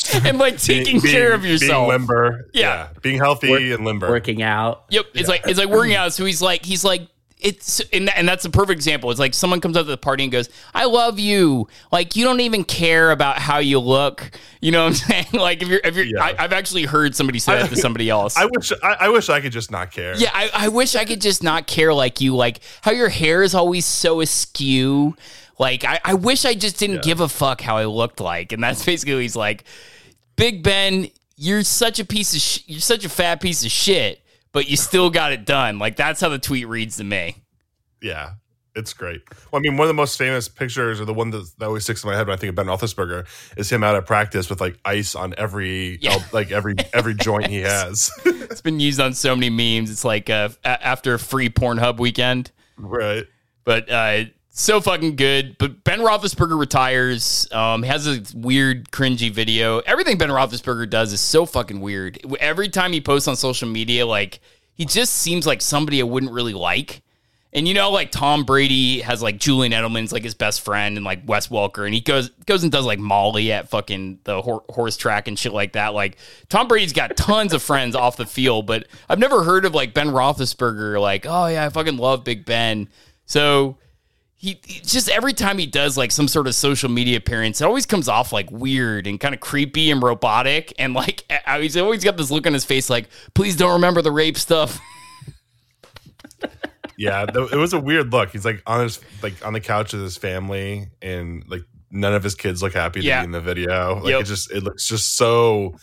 and 0.25 0.37
like 0.37 0.57
taking 0.57 0.99
Being- 0.99 1.13
care 1.13 1.33
of 1.33 1.43
yourself, 1.45 1.59
being 1.59 1.69
yourself. 1.69 1.87
limber, 1.89 2.49
Yeah. 2.53 2.87
being 3.01 3.17
healthy 3.17 3.49
Work- 3.49 3.61
and 3.61 3.85
limber. 3.85 4.09
working 4.09 4.41
out. 4.41 4.83
Yep, 4.89 5.05
it's 5.13 5.29
like 5.29 5.41
it's 5.45 5.59
like 5.59 5.69
working 5.69 5.95
out. 5.95 6.13
So 6.13 6.25
he's 6.25 6.41
like 6.41 6.65
he's 6.65 6.83
like 6.83 7.07
it's 7.41 7.79
and, 7.93 8.09
and 8.17 8.27
that's 8.27 8.43
a 8.43 8.49
perfect 8.49 8.71
example. 8.75 9.11
It's 9.11 9.19
like 9.19 9.33
someone 9.33 9.61
comes 9.61 9.77
up 9.77 9.85
to 9.85 9.89
the 9.91 9.97
party 9.97 10.23
and 10.23 10.31
goes, 10.31 10.49
"I 10.73 10.83
love 10.85 11.19
you." 11.19 11.69
Like 11.89 12.17
you 12.17 12.25
don't 12.25 12.41
even 12.41 12.65
care 12.65 13.11
about 13.11 13.39
how 13.39 13.59
you 13.59 13.79
look. 13.79 14.31
You 14.59 14.71
know 14.73 14.83
what 14.83 14.87
I'm 14.89 14.93
saying? 14.95 15.25
Like 15.31 15.61
if 15.61 15.69
you're 15.69 15.79
if 15.81 15.95
you're, 15.95 16.03
Yeah. 16.03 16.21
I, 16.21 16.35
I've 16.37 16.51
actually 16.51 16.83
heard 16.83 17.15
somebody 17.15 17.39
say 17.39 17.53
that 17.53 17.69
to 17.69 17.77
somebody 17.77 18.09
else. 18.09 18.35
I 18.37 18.43
wish 18.45 18.73
I, 18.83 18.97
I 18.99 19.09
wish 19.09 19.29
I 19.29 19.39
could 19.39 19.53
just 19.53 19.71
not 19.71 19.91
care. 19.91 20.15
yeah, 20.17 20.31
I, 20.33 20.49
I 20.53 20.67
wish 20.67 20.95
I 20.95 21.05
could 21.05 21.21
just 21.21 21.41
not 21.41 21.65
care 21.65 21.93
like 21.93 22.19
you. 22.19 22.35
Like 22.35 22.59
how 22.81 22.91
your 22.91 23.07
hair 23.09 23.41
is 23.41 23.55
always 23.55 23.85
so 23.85 24.19
askew. 24.19 25.15
Like 25.59 25.83
I, 25.83 25.99
I 26.03 26.13
wish 26.15 26.45
I 26.45 26.53
just 26.55 26.77
didn't 26.79 27.03
give 27.03 27.19
a 27.19 27.27
fuck 27.29 27.59
how 27.61 27.77
I 27.77 27.85
looked 27.85 28.19
like. 28.21 28.51
And 28.53 28.63
that's 28.63 28.83
basically 28.85 29.13
what 29.15 29.21
he's 29.21 29.35
like, 29.35 29.65
Big 30.35 30.63
Ben, 30.63 31.09
you're 31.35 31.63
such 31.63 31.99
a 31.99 32.05
piece 32.05 32.33
of 32.33 32.39
sh- 32.41 32.63
you're 32.65 32.79
such 32.79 33.03
a 33.05 33.09
fat 33.09 33.41
piece 33.41 33.63
of 33.65 33.71
shit, 33.71 34.21
but 34.53 34.69
you 34.69 34.77
still 34.77 35.09
got 35.09 35.31
it 35.33 35.45
done. 35.45 35.77
Like 35.79 35.95
that's 35.97 36.21
how 36.21 36.29
the 36.29 36.39
tweet 36.39 36.67
reads 36.67 36.97
to 36.97 37.03
me. 37.03 37.43
Yeah, 38.01 38.31
it's 38.75 38.93
great. 38.93 39.21
Well, 39.51 39.59
I 39.59 39.61
mean, 39.61 39.75
one 39.75 39.83
of 39.85 39.89
the 39.89 39.93
most 40.01 40.17
famous 40.17 40.47
pictures, 40.47 41.01
or 41.01 41.05
the 41.05 41.13
one 41.13 41.31
that, 41.31 41.51
that 41.57 41.65
always 41.65 41.83
sticks 41.83 42.03
in 42.05 42.09
my 42.09 42.15
head 42.15 42.27
when 42.27 42.33
I 42.33 42.39
think 42.39 42.49
of 42.51 42.55
Ben 42.55 42.67
Roethlisberger, 42.67 43.25
is 43.57 43.69
him 43.69 43.83
out 43.83 43.95
of 43.97 44.05
practice 44.05 44.49
with 44.49 44.61
like 44.61 44.79
ice 44.85 45.13
on 45.15 45.33
every, 45.37 45.97
Yeah. 46.01 46.19
like 46.31 46.51
every 46.51 46.75
every 46.93 47.15
joint 47.15 47.47
he 47.47 47.57
has. 47.61 48.09
It's 48.49 48.61
been 48.61 48.79
used 48.79 48.99
on 48.99 49.13
so 49.13 49.35
many 49.35 49.49
memes. 49.49 49.91
It's 49.91 50.03
like 50.05 50.29
uh, 50.29 50.49
a- 50.63 50.67
after 50.87 51.13
a 51.13 51.19
free 51.19 51.49
Pornhub 51.49 51.99
weekend. 51.99 52.51
right. 52.77 53.25
but 53.65 53.91
uh, 53.91 54.23
so 54.59 54.81
fucking 54.81 55.15
good. 55.15 55.57
But 55.57 55.83
Ben 55.83 55.99
Roethlisberger 55.99 56.59
retires. 56.59 57.47
Um, 57.51 57.83
has 57.83 58.07
a 58.07 58.21
weird, 58.37 58.91
cringy 58.91 59.31
video. 59.31 59.79
Everything 59.79 60.17
Ben 60.17 60.29
Roethlisberger 60.29 60.89
does 60.89 61.13
is 61.13 61.21
so 61.21 61.45
fucking 61.45 61.79
weird. 61.79 62.19
Every 62.39 62.67
time 62.67 62.91
he 62.91 62.99
posts 62.99 63.27
on 63.27 63.35
social 63.35 63.69
media, 63.69 64.05
like 64.05 64.41
he 64.73 64.85
just 64.85 65.13
seems 65.15 65.47
like 65.47 65.61
somebody 65.61 66.01
I 66.01 66.03
wouldn't 66.03 66.33
really 66.33 66.53
like. 66.53 67.01
And 67.51 67.67
you 67.67 67.73
know, 67.73 67.89
like 67.89 68.11
Tom 68.11 68.43
Brady 68.43 68.99
has 68.99 69.23
like 69.23 69.39
Julian 69.39 69.71
Edelman's 69.71 70.11
like 70.11 70.23
his 70.23 70.35
best 70.35 70.61
friend, 70.61 70.97
and 70.97 71.05
like 71.05 71.21
Wes 71.25 71.47
Welker, 71.47 71.85
and 71.85 71.93
he 71.93 72.01
goes 72.01 72.29
goes 72.45 72.61
and 72.61 72.71
does 72.71 72.85
like 72.85 72.99
Molly 72.99 73.51
at 73.51 73.69
fucking 73.69 74.19
the 74.25 74.41
hor- 74.41 74.63
horse 74.69 74.97
track 74.97 75.27
and 75.27 75.39
shit 75.39 75.53
like 75.53 75.73
that. 75.73 75.95
Like 75.95 76.17
Tom 76.49 76.67
Brady's 76.67 76.93
got 76.93 77.17
tons 77.17 77.53
of 77.53 77.63
friends 77.63 77.95
off 77.95 78.17
the 78.17 78.25
field, 78.27 78.67
but 78.67 78.87
I've 79.07 79.19
never 79.19 79.43
heard 79.43 79.65
of 79.65 79.73
like 79.73 79.95
Ben 79.95 80.09
Roethlisberger. 80.09 81.01
Like, 81.01 81.25
oh 81.27 81.47
yeah, 81.47 81.65
I 81.65 81.69
fucking 81.69 81.97
love 81.97 82.23
Big 82.23 82.45
Ben. 82.45 82.87
So 83.25 83.77
he, 84.41 84.57
he 84.65 84.79
just 84.79 85.09
every 85.09 85.33
time 85.33 85.57
he 85.57 85.65
does 85.65 85.97
like 85.97 86.11
some 86.11 86.27
sort 86.29 86.47
of 86.47 86.55
social 86.55 86.89
media 86.89 87.17
appearance, 87.17 87.59
it 87.59 87.65
always 87.65 87.85
comes 87.85 88.07
off 88.07 88.31
like 88.31 88.49
weird 88.49 89.05
and 89.05 89.19
kind 89.19 89.35
of 89.35 89.41
creepy 89.41 89.91
and 89.91 90.01
robotic. 90.01 90.73
And 90.79 90.93
like 90.93 91.25
I- 91.45 91.59
he's 91.61 91.75
always 91.75 92.03
got 92.03 92.15
this 92.17 92.31
look 92.31 92.47
on 92.47 92.53
his 92.53 92.63
face, 92.65 92.89
like, 92.89 93.09
please 93.33 93.55
don't 93.57 93.73
remember 93.73 94.01
the 94.01 94.11
rape 94.11 94.37
stuff. 94.37 94.79
Yeah, 96.97 97.25
th- 97.25 97.53
it 97.53 97.55
was 97.55 97.71
a 97.71 97.79
weird 97.79 98.11
look. 98.11 98.31
He's 98.31 98.43
like 98.43 98.61
on 98.67 98.81
his 98.83 98.99
like 99.23 99.45
on 99.45 99.53
the 99.53 99.61
couch 99.61 99.93
with 99.93 100.01
his 100.01 100.17
family, 100.17 100.89
and 101.01 101.45
like 101.47 101.61
none 101.89 102.13
of 102.13 102.23
his 102.23 102.35
kids 102.35 102.61
look 102.61 102.73
happy 102.73 102.99
to 102.99 103.05
Yeah. 103.07 103.21
be 103.21 103.25
in 103.25 103.31
the 103.31 103.39
video. 103.39 103.95
Like 104.01 104.11
Yep. 104.11 104.21
it 104.21 104.23
just 104.25 104.51
it 104.51 104.63
looks 104.63 104.85
just 104.85 105.15
so 105.15 105.75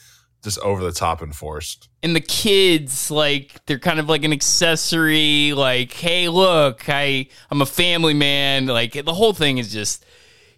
just 0.46 0.58
over 0.60 0.82
the 0.82 0.92
top 0.92 1.20
and 1.22 1.34
forced. 1.34 1.88
and 2.04 2.14
the 2.14 2.20
kids 2.20 3.10
like 3.10 3.60
they're 3.66 3.80
kind 3.80 3.98
of 3.98 4.08
like 4.08 4.22
an 4.22 4.32
accessory 4.32 5.52
like 5.52 5.92
hey 5.92 6.28
look 6.28 6.88
i 6.88 7.26
i'm 7.50 7.60
a 7.60 7.66
family 7.66 8.14
man. 8.14 8.66
Like 8.66 8.92
the 9.04 9.12
whole 9.12 9.32
thing 9.32 9.58
is 9.58 9.72
just 9.72 10.04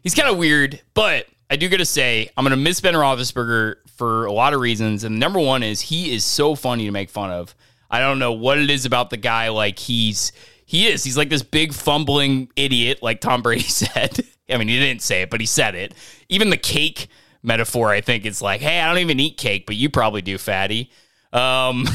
he's 0.02 0.14
kind 0.14 0.28
of 0.28 0.36
weird 0.36 0.80
but 0.92 1.26
i 1.48 1.56
do 1.56 1.68
gotta 1.70 1.86
say 1.86 2.28
i'm 2.36 2.44
gonna 2.44 2.56
miss 2.56 2.80
ben 2.82 2.92
roethlisberger 2.92 3.76
for 3.96 4.26
a 4.26 4.32
lot 4.32 4.54
of 4.54 4.60
reasons. 4.60 5.02
And 5.04 5.18
number 5.18 5.40
one 5.40 5.62
is 5.64 5.80
he 5.80 6.14
is 6.14 6.24
so 6.24 6.54
funny 6.54 6.84
to 6.84 6.92
make 6.92 7.10
fun 7.10 7.30
of. 7.32 7.54
I 7.90 7.98
don't 7.98 8.18
know 8.20 8.32
what 8.32 8.58
it 8.58 8.70
is 8.70 8.84
about 8.84 9.10
the 9.10 9.16
guy 9.16 9.48
like 9.48 9.78
he's 9.78 10.32
he 10.66 10.86
is 10.86 11.02
he's 11.02 11.16
like 11.16 11.30
this 11.30 11.42
big 11.42 11.72
fumbling 11.72 12.48
idiot 12.56 12.98
like 13.02 13.20
tom 13.20 13.42
brady 13.42 13.62
said. 13.82 14.20
I 14.50 14.56
mean 14.58 14.68
he 14.68 14.78
didn't 14.78 15.02
say 15.02 15.22
it 15.22 15.30
but 15.30 15.40
he 15.40 15.46
said 15.46 15.74
it. 15.74 15.94
Even 16.28 16.50
the 16.50 16.56
cake 16.56 17.08
metaphor 17.42 17.88
i 17.88 18.00
think 18.00 18.26
it's 18.26 18.42
like 18.42 18.60
hey 18.60 18.80
i 18.80 18.88
don't 18.88 18.98
even 18.98 19.20
eat 19.20 19.36
cake 19.36 19.66
but 19.66 19.76
you 19.76 19.88
probably 19.88 20.22
do 20.22 20.38
fatty 20.38 20.90
um, 21.32 21.86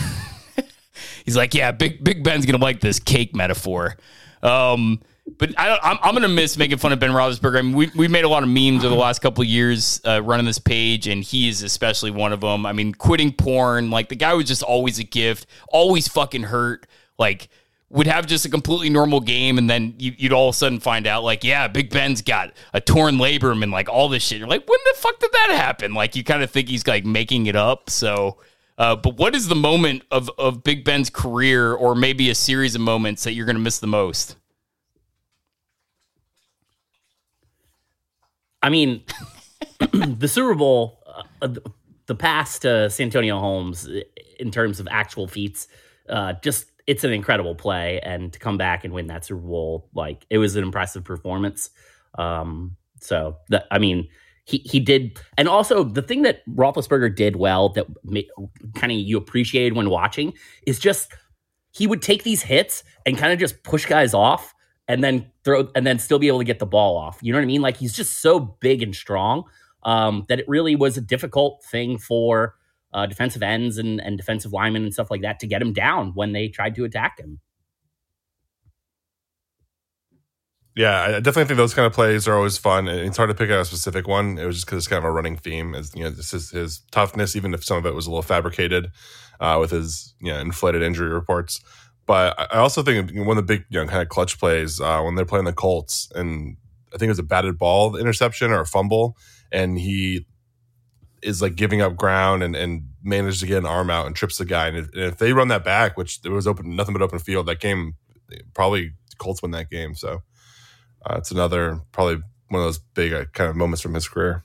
he's 1.26 1.36
like, 1.36 1.54
yeah, 1.54 1.72
Big 1.72 2.04
Big 2.04 2.24
Ben's 2.24 2.46
gonna 2.46 2.64
like 2.64 2.82
this 2.82 3.00
cake 3.00 3.36
metaphor. 3.36 3.98
Um, 4.42 5.02
but 5.38 5.58
I 5.58 5.68
don't, 5.68 5.80
I'm, 5.84 5.98
I'm 6.04 6.14
gonna 6.14 6.28
miss 6.28 6.58
making 6.58 6.78
fun 6.78 6.92
of 6.92 7.00
Ben 7.00 7.12
Roethlisberger. 7.12 7.60
I 7.60 7.62
mean, 7.62 7.76
we 7.76 7.92
we 7.96 8.08
made 8.08 8.26
a 8.26 8.30
lot 8.30 8.44
of 8.44 8.50
memes 8.50 8.84
over 8.84 8.94
the 8.94 9.02
last 9.02 9.20
couple 9.20 9.42
of 9.42 9.48
years 9.48 10.02
uh, 10.06 10.22
running 10.22 10.46
this 10.46 10.60
page, 10.60 11.08
and 11.08 11.24
he 11.24 11.50
is 11.50 11.64
especially 11.64 12.12
one 12.12 12.34
of 12.34 12.42
them. 12.42 12.66
I 12.66 12.74
mean, 12.74 12.94
quitting 12.94 13.32
porn, 13.32 13.90
like 13.90 14.10
the 14.10 14.16
guy 14.16 14.34
was 14.34 14.46
just 14.46 14.64
always 14.64 15.00
a 15.00 15.04
gift, 15.04 15.48
always 15.70 16.08
fucking 16.08 16.44
hurt, 16.44 16.88
like. 17.18 17.50
Would 17.94 18.08
have 18.08 18.26
just 18.26 18.44
a 18.44 18.50
completely 18.50 18.90
normal 18.90 19.20
game, 19.20 19.60
and 19.60 19.70
then 19.70 19.94
you, 20.00 20.14
you'd 20.18 20.34
all 20.34 20.50
of 20.50 20.56
a 20.56 20.58
sudden 20.58 20.80
find 20.80 21.06
out, 21.06 21.24
like, 21.24 21.44
yeah, 21.44 21.68
Big 21.68 21.92
Ben's 21.92 22.24
got 22.24 22.52
a 22.74 22.82
torn 22.82 23.18
labrum 23.18 23.62
and 23.62 23.72
like 23.72 23.88
all 23.88 24.10
this 24.10 24.24
shit. 24.24 24.40
You're 24.40 24.48
like, 24.48 24.68
when 24.68 24.80
the 24.86 25.00
fuck 25.00 25.20
did 25.20 25.32
that 25.32 25.52
happen? 25.52 25.94
Like, 25.94 26.16
you 26.16 26.24
kind 26.24 26.42
of 26.42 26.50
think 26.50 26.70
he's 26.70 26.88
like 26.88 27.06
making 27.06 27.46
it 27.46 27.56
up. 27.56 27.92
So, 27.92 28.38
uh, 28.80 28.96
but 28.96 29.18
what 29.18 29.36
is 29.36 29.48
the 29.48 29.56
moment 29.56 30.02
of, 30.10 30.30
of 30.40 30.64
Big 30.64 30.84
Ben's 30.84 31.12
career, 31.12 31.72
or 31.74 31.94
maybe 31.94 32.32
a 32.32 32.36
series 32.36 32.74
of 32.74 32.82
moments 32.82 33.24
that 33.26 33.34
you're 33.34 33.46
going 33.46 33.58
to 33.58 33.62
miss 33.62 33.78
the 33.78 33.86
most? 33.86 34.38
I 38.64 38.70
mean, 38.70 39.04
the 39.92 40.28
Super 40.28 40.56
Bowl, 40.56 41.00
uh, 41.42 41.48
the- 41.48 41.72
the 42.06 42.16
pass 42.16 42.60
to 42.60 42.90
Santonio 42.90 43.40
Holmes 43.40 43.88
uh, 43.88 44.02
in 44.40 44.52
terms 44.52 44.82
of 44.82 44.88
actual 44.92 45.26
feats, 45.28 45.68
uh, 46.10 46.34
just 46.42 46.66
it's 46.88 47.04
an 47.04 47.14
incredible 47.14 47.56
play, 47.56 48.00
and 48.02 48.34
to 48.34 48.40
come 48.40 48.58
back 48.58 48.84
and 48.84 48.94
win 48.94 49.08
that 49.08 49.26
Super 49.26 49.42
Bowl, 49.42 49.90
like 49.94 50.26
it 50.30 50.38
was 50.38 50.56
an 50.56 50.64
impressive 50.64 51.04
performance. 51.04 51.70
Um, 52.18 52.76
so 53.00 53.38
that 53.50 53.66
I 53.72 53.80
mean, 53.80 54.08
he 54.46 54.58
he 54.60 54.80
did, 54.80 55.20
and 55.38 55.48
also 55.48 55.84
the 55.84 56.02
thing 56.02 56.24
that 56.24 56.46
Roethlisberger 56.48 57.16
did 57.16 57.38
well 57.38 57.70
that 57.70 57.88
kind 58.76 58.92
of 58.92 58.98
you 58.98 59.18
appreciated 59.18 59.76
when 59.76 59.90
watching 59.90 60.34
is 60.68 60.80
just 60.80 61.14
he 61.72 61.88
would 61.88 62.02
take 62.02 62.24
these 62.24 62.42
hits 62.42 62.84
and 63.06 63.18
kind 63.18 63.34
of 63.34 63.40
just 63.40 63.64
push 63.64 63.86
guys 63.86 64.14
off 64.14 64.54
and 64.88 65.04
then 65.04 65.26
throw 65.44 65.70
and 65.76 65.88
then 65.88 66.00
still 66.00 66.20
be 66.20 66.28
able 66.28 66.40
to 66.40 66.46
get 66.46 66.60
the 66.60 66.66
ball 66.66 66.98
off. 66.98 67.20
You 67.22 67.32
know 67.32 67.40
what 67.40 67.44
I 67.44 67.48
mean? 67.48 67.62
Like 67.62 67.78
he's 67.78 67.94
just 67.94 68.20
so 68.22 68.40
big 68.40 68.82
and 68.82 68.96
strong 68.96 69.44
um, 69.84 70.26
that 70.30 70.40
it 70.40 70.48
really 70.48 70.76
was 70.76 70.98
a 70.98 71.02
difficult 71.02 71.64
thing 71.64 71.98
for 71.98 72.56
uh, 72.94 73.06
defensive 73.06 73.44
ends 73.44 73.78
and, 73.78 74.00
and 74.00 74.18
defensive 74.18 74.54
linemen 74.54 74.84
and 74.84 74.94
stuff 74.94 75.12
like 75.12 75.22
that 75.22 75.40
to 75.40 75.48
get 75.48 75.62
him 75.62 75.74
down 75.74 76.12
when 76.14 76.32
they 76.32 76.48
tried 76.48 76.76
to 76.76 76.86
attack 76.86 77.20
him. 77.20 77.40
Yeah, 80.76 81.02
I 81.02 81.12
definitely 81.20 81.46
think 81.46 81.58
those 81.58 81.76
kind 81.76 81.86
of 81.86 81.94
plays 81.94 82.28
are 82.28 82.36
always 82.36 82.58
fun. 82.58 82.88
It's 82.88 83.18
hard 83.18 83.30
to 83.30 83.36
pick 83.36 83.52
out 83.52 83.62
a 83.62 83.66
specific 83.66 84.08
one. 84.08 84.40
It 84.40 84.46
was 84.46 84.56
just 84.56 84.66
because 84.66 84.80
it's 84.80 84.88
kind 84.88 84.98
of 84.98 85.04
a 85.04 85.12
running 85.12 85.38
theme. 85.38 85.76
Is 85.76 85.94
you 85.94 86.04
know, 86.04 86.10
this 86.10 86.34
is 86.34 86.50
his 86.50 86.80
toughness, 86.92 87.36
even 87.36 87.54
if 87.54 87.64
some 87.64 87.78
of 87.78 87.86
it 87.86 87.94
was 87.94 88.08
a 88.08 88.10
little 88.10 88.24
fabricated 88.24 88.92
uh, 89.40 89.58
with 89.60 89.70
his 89.70 90.16
you 90.20 90.32
know 90.32 90.40
inflated 90.40 90.82
injury 90.82 91.10
reports. 91.10 91.62
But 92.08 92.40
I 92.40 92.56
I 92.56 92.58
also 92.58 92.82
think 92.82 93.12
one 93.14 93.38
of 93.38 93.48
the 93.48 93.54
big 93.56 93.66
you 93.70 93.80
know 93.80 93.88
kind 93.88 94.02
of 94.02 94.10
clutch 94.10 94.40
plays 94.40 94.82
uh, 94.82 95.02
when 95.02 95.14
they're 95.14 95.26
playing 95.26 95.46
the 95.46 95.54
Colts, 95.54 96.12
and 96.16 96.58
I 96.92 96.98
think 96.98 97.08
it 97.08 97.12
was 97.12 97.20
a 97.20 97.24
batted 97.24 97.60
ball 97.60 97.96
interception 97.96 98.52
or 98.52 98.62
a 98.62 98.66
fumble, 98.66 99.16
and 99.52 99.78
he 99.78 100.26
is 101.24 101.42
like 101.42 101.56
giving 101.56 101.82
up 101.82 101.96
ground 101.96 102.44
and, 102.44 102.56
and 102.56 102.84
managed 103.04 103.40
to 103.42 103.48
get 103.48 103.58
an 103.58 103.66
arm 103.66 103.90
out 103.90 104.06
and 104.06 104.16
trips 104.16 104.38
the 104.38 104.46
guy. 104.46 104.68
And 104.68 104.78
if, 104.78 104.86
and 104.94 105.04
if 105.04 105.18
they 105.18 105.34
run 105.34 105.48
that 105.50 105.64
back, 105.64 105.98
which 105.98 106.22
there 106.22 106.32
was 106.32 106.48
open 106.48 106.76
nothing 106.76 106.94
but 106.94 107.02
open 107.02 107.20
field, 107.20 107.46
that 107.48 107.60
game 107.60 107.96
probably 108.54 108.94
Colts 109.18 109.42
win 109.42 109.52
that 109.52 109.70
game. 109.70 109.96
So 109.96 110.22
uh, 111.06 111.16
it's 111.18 111.32
another 111.32 111.82
probably 111.92 112.22
one 112.50 112.62
of 112.62 112.68
those 112.68 112.80
big 112.80 113.14
uh, 113.14 113.26
kind 113.34 113.50
of 113.50 113.56
moments 113.56 113.82
from 113.82 113.94
his 113.94 114.08
career. 114.08 114.44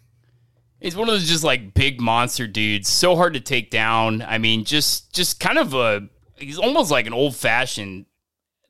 He's 0.80 0.96
one 0.96 1.08
of 1.08 1.14
those 1.14 1.28
just 1.28 1.44
like 1.44 1.74
big 1.74 2.00
monster 2.00 2.46
dudes, 2.46 2.88
so 2.88 3.16
hard 3.16 3.34
to 3.34 3.40
take 3.40 3.70
down. 3.70 4.22
I 4.22 4.38
mean, 4.38 4.64
just 4.64 5.12
just 5.12 5.40
kind 5.40 5.58
of 5.58 5.74
a 5.74 6.08
he's 6.36 6.58
almost 6.58 6.90
like 6.90 7.06
an 7.06 7.12
old 7.12 7.34
fashioned 7.34 8.06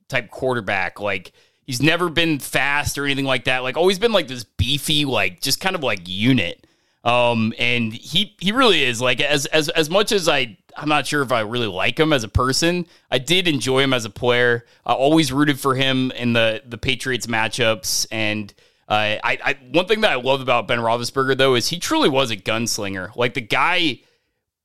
type 0.08 0.30
quarterback. 0.30 1.00
Like 1.00 1.32
he's 1.66 1.82
never 1.82 2.08
been 2.08 2.38
fast 2.38 2.96
or 2.96 3.04
anything 3.04 3.26
like 3.26 3.44
that. 3.44 3.58
Like 3.58 3.76
always 3.76 3.98
been 3.98 4.12
like 4.12 4.26
this 4.26 4.44
beefy, 4.44 5.04
like 5.04 5.40
just 5.40 5.60
kind 5.60 5.76
of 5.76 5.82
like 5.82 6.00
unit. 6.06 6.66
Um, 7.08 7.54
and 7.58 7.90
he 7.90 8.36
he 8.38 8.52
really 8.52 8.84
is 8.84 9.00
like 9.00 9.22
as 9.22 9.46
as 9.46 9.70
as 9.70 9.88
much 9.88 10.12
as 10.12 10.28
I 10.28 10.58
I'm 10.76 10.90
not 10.90 11.06
sure 11.06 11.22
if 11.22 11.32
I 11.32 11.40
really 11.40 11.66
like 11.66 11.98
him 11.98 12.12
as 12.12 12.22
a 12.22 12.28
person. 12.28 12.86
I 13.10 13.16
did 13.18 13.48
enjoy 13.48 13.80
him 13.80 13.94
as 13.94 14.04
a 14.04 14.10
player. 14.10 14.66
I 14.84 14.92
always 14.92 15.32
rooted 15.32 15.58
for 15.58 15.74
him 15.74 16.10
in 16.10 16.34
the 16.34 16.62
the 16.66 16.78
Patriots 16.78 17.26
matchups 17.26 18.06
and. 18.10 18.52
Uh, 18.90 19.20
I, 19.22 19.38
I 19.44 19.58
one 19.70 19.84
thing 19.84 20.00
that 20.00 20.12
I 20.12 20.14
love 20.14 20.40
about 20.40 20.66
Ben 20.66 20.78
Roethlisberger 20.78 21.36
though 21.36 21.56
is 21.56 21.68
he 21.68 21.78
truly 21.78 22.08
was 22.08 22.30
a 22.30 22.38
gunslinger. 22.38 23.14
Like 23.16 23.34
the 23.34 23.42
guy 23.42 24.00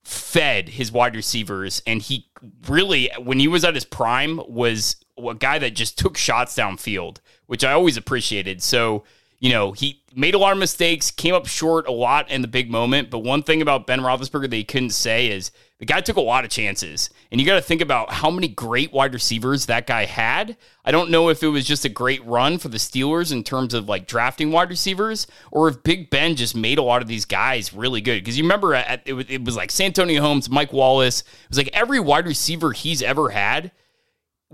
fed 0.02 0.70
his 0.70 0.90
wide 0.90 1.14
receivers, 1.14 1.82
and 1.86 2.00
he 2.00 2.26
really, 2.66 3.10
when 3.22 3.38
he 3.38 3.48
was 3.48 3.66
at 3.66 3.74
his 3.74 3.84
prime, 3.84 4.40
was 4.48 4.96
a 5.18 5.34
guy 5.34 5.58
that 5.58 5.74
just 5.74 5.98
took 5.98 6.16
shots 6.16 6.56
downfield, 6.56 7.18
which 7.48 7.64
I 7.64 7.72
always 7.72 7.98
appreciated. 7.98 8.62
So 8.62 9.04
you 9.40 9.50
know 9.50 9.72
he 9.72 10.02
made 10.14 10.34
a 10.34 10.38
lot 10.38 10.52
of 10.52 10.58
mistakes, 10.58 11.10
came 11.10 11.34
up 11.34 11.46
short 11.46 11.86
a 11.86 11.92
lot 11.92 12.30
in 12.30 12.42
the 12.42 12.48
big 12.48 12.70
moment. 12.70 13.10
But 13.10 13.20
one 13.20 13.42
thing 13.42 13.62
about 13.62 13.86
Ben 13.86 14.00
Roethlisberger 14.00 14.50
that 14.50 14.56
he 14.56 14.64
couldn't 14.64 14.90
say 14.90 15.28
is 15.28 15.50
the 15.78 15.84
guy 15.84 16.00
took 16.00 16.16
a 16.16 16.20
lot 16.20 16.44
of 16.44 16.50
chances. 16.50 17.10
And 17.30 17.40
you 17.40 17.46
got 17.46 17.56
to 17.56 17.62
think 17.62 17.80
about 17.80 18.12
how 18.12 18.30
many 18.30 18.48
great 18.48 18.92
wide 18.92 19.12
receivers 19.12 19.66
that 19.66 19.86
guy 19.86 20.04
had. 20.04 20.56
I 20.84 20.92
don't 20.92 21.10
know 21.10 21.28
if 21.28 21.42
it 21.42 21.48
was 21.48 21.64
just 21.66 21.84
a 21.84 21.88
great 21.88 22.24
run 22.24 22.58
for 22.58 22.68
the 22.68 22.78
Steelers 22.78 23.32
in 23.32 23.42
terms 23.42 23.74
of 23.74 23.88
like 23.88 24.06
drafting 24.06 24.52
wide 24.52 24.70
receivers 24.70 25.26
or 25.50 25.68
if 25.68 25.82
Big 25.82 26.10
Ben 26.10 26.36
just 26.36 26.56
made 26.56 26.78
a 26.78 26.82
lot 26.82 27.02
of 27.02 27.08
these 27.08 27.24
guys 27.24 27.74
really 27.74 28.00
good. 28.00 28.22
Because 28.22 28.38
you 28.38 28.44
remember 28.44 28.74
at, 28.74 29.02
it, 29.04 29.14
was, 29.14 29.26
it 29.28 29.44
was 29.44 29.56
like 29.56 29.70
Santonio 29.70 30.20
Holmes, 30.20 30.48
Mike 30.48 30.72
Wallace. 30.72 31.20
It 31.20 31.48
was 31.48 31.58
like 31.58 31.70
every 31.72 32.00
wide 32.00 32.26
receiver 32.26 32.72
he's 32.72 33.02
ever 33.02 33.30
had 33.30 33.72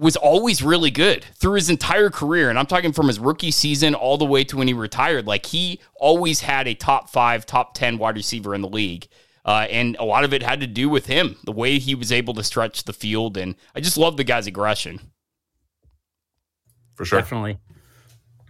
was 0.01 0.17
always 0.17 0.63
really 0.63 0.91
good 0.91 1.27
through 1.35 1.55
his 1.55 1.69
entire 1.69 2.09
career. 2.09 2.49
And 2.49 2.59
I'm 2.59 2.67
talking 2.67 2.93
from 2.93 3.07
his 3.07 3.21
rookie 3.21 3.51
season 3.51 3.95
all 3.95 4.17
the 4.17 4.25
way 4.25 4.45
to 4.45 4.57
when 4.57 4.67
he 4.67 4.73
retired. 4.73 5.27
Like 5.27 5.47
he 5.47 5.79
always 5.95 6.41
had 6.41 6.67
a 6.67 6.75
top 6.75 7.11
five, 7.11 7.45
top 7.45 7.75
10 7.75 7.99
wide 7.99 8.17
receiver 8.17 8.55
in 8.55 8.63
the 8.63 8.69
league. 8.69 9.07
Uh, 9.45 9.67
and 9.71 9.97
a 9.99 10.05
lot 10.05 10.25
of 10.25 10.33
it 10.33 10.43
had 10.43 10.61
to 10.61 10.67
do 10.67 10.89
with 10.89 11.07
him, 11.07 11.37
the 11.45 11.53
way 11.53 11.79
he 11.79 11.95
was 11.95 12.11
able 12.11 12.33
to 12.35 12.43
stretch 12.43 12.85
the 12.85 12.93
field. 12.95 13.37
And 13.37 13.55
I 13.75 13.81
just 13.81 13.99
love 13.99 14.17
the 14.17 14.25
guy's 14.25 14.47
aggression. 14.47 15.01
For 16.95 17.05
sure. 17.05 17.21
Definitely. 17.21 17.59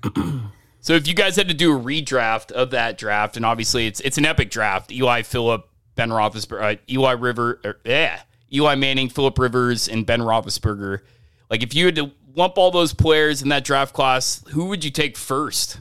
so 0.81 0.95
if 0.95 1.09
you 1.09 1.15
guys 1.15 1.35
had 1.35 1.49
to 1.49 1.55
do 1.55 1.77
a 1.77 1.81
redraft 1.81 2.53
of 2.53 2.71
that 2.71 2.97
draft, 2.97 3.37
and 3.37 3.45
obviously 3.45 3.87
it's 3.87 4.01
it's 4.01 4.19
an 4.19 4.25
epic 4.25 4.51
draft, 4.51 4.91
Eli 4.91 5.23
Philip, 5.23 5.69
Ben 5.95 6.11
Roethlisberger, 6.11 6.75
uh, 6.75 6.77
Eli 6.89 7.13
River, 7.13 7.61
or, 7.65 7.79
yeah, 7.85 8.21
Eli 8.53 8.75
Manning, 8.75 9.09
Philip 9.09 9.39
Rivers, 9.39 9.89
and 9.89 10.07
Ben 10.07 10.21
Roethlisberger. 10.21 11.01
Like 11.51 11.63
if 11.63 11.75
you 11.75 11.87
had 11.87 11.97
to 11.97 12.13
lump 12.37 12.57
all 12.57 12.71
those 12.71 12.95
players 12.95 13.43
in 13.43 13.49
that 13.49 13.65
draft 13.65 13.93
class, 13.93 14.43
who 14.51 14.67
would 14.67 14.85
you 14.85 14.91
take 14.91 15.17
first? 15.17 15.81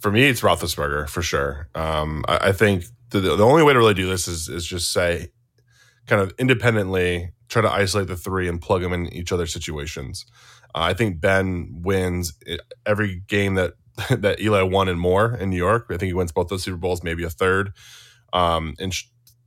For 0.00 0.10
me, 0.10 0.24
it's 0.24 0.40
Roethlisberger 0.40 1.08
for 1.08 1.22
sure. 1.22 1.68
Um, 1.74 2.24
I, 2.28 2.48
I, 2.48 2.52
think 2.52 2.84
the, 3.10 3.20
the 3.20 3.44
only 3.44 3.62
way 3.62 3.72
to 3.72 3.78
really 3.78 3.94
do 3.94 4.06
this 4.06 4.28
is 4.28 4.48
is 4.48 4.66
just 4.66 4.92
say, 4.92 5.30
kind 6.06 6.20
of 6.20 6.34
independently, 6.38 7.30
try 7.48 7.62
to 7.62 7.70
isolate 7.70 8.08
the 8.08 8.16
three 8.16 8.48
and 8.48 8.60
plug 8.60 8.82
them 8.82 8.92
in 8.92 9.06
each 9.14 9.32
other's 9.32 9.52
situations. 9.52 10.26
Uh, 10.74 10.80
I 10.80 10.94
think 10.94 11.20
Ben 11.20 11.80
wins 11.82 12.34
every 12.84 13.22
game 13.28 13.54
that 13.54 13.74
that 14.10 14.40
Eli 14.40 14.62
won 14.62 14.88
and 14.88 15.00
more 15.00 15.34
in 15.36 15.50
New 15.50 15.56
York. 15.56 15.86
I 15.88 15.96
think 15.96 16.08
he 16.08 16.14
wins 16.14 16.32
both 16.32 16.48
those 16.48 16.64
Super 16.64 16.76
Bowls, 16.76 17.02
maybe 17.02 17.22
a 17.22 17.30
third. 17.30 17.72
Um, 18.32 18.74
and 18.78 18.92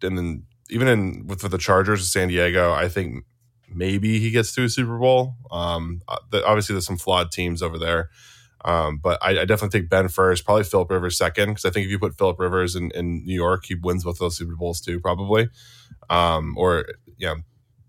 and 0.01 0.18
then 0.18 0.44
even 0.70 0.88
in 0.88 1.27
with, 1.27 1.44
with 1.44 1.51
the 1.51 1.58
Chargers, 1.58 2.00
in 2.00 2.06
San 2.06 2.27
Diego, 2.30 2.72
I 2.72 2.88
think 2.88 3.25
maybe 3.74 4.20
he 4.20 4.32
gets 4.32 4.54
to 4.56 4.64
a 4.64 4.70
Super 4.70 4.98
Bowl. 4.98 5.36
Um, 5.52 6.02
uh, 6.08 6.18
obviously, 6.46 6.74
there's 6.74 6.86
some 6.86 6.98
flawed 6.98 7.32
teams 7.32 7.62
over 7.62 7.78
there. 7.78 8.10
Um, 8.66 8.98
but 8.98 9.20
I, 9.22 9.42
I, 9.42 9.46
definitely 9.46 9.80
take 9.80 9.90
Ben 9.90 10.10
first, 10.10 10.44
probably 10.44 10.64
Philip 10.64 10.90
Rivers 10.90 11.18
second, 11.18 11.50
because 11.50 11.64
I 11.64 11.70
think 11.70 11.86
if 11.86 11.92
you 11.92 12.00
put 12.00 12.18
Philip 12.18 12.40
Rivers 12.40 12.76
in, 12.76 12.92
in 12.92 13.24
New 13.24 13.36
York, 13.36 13.66
he 13.66 13.76
wins 13.76 14.04
both 14.04 14.18
those 14.18 14.36
Super 14.36 14.56
Bowls 14.56 14.82
too, 14.82 15.00
probably. 15.00 15.48
Um, 16.10 16.58
or 16.58 16.86
yeah, 17.18 17.36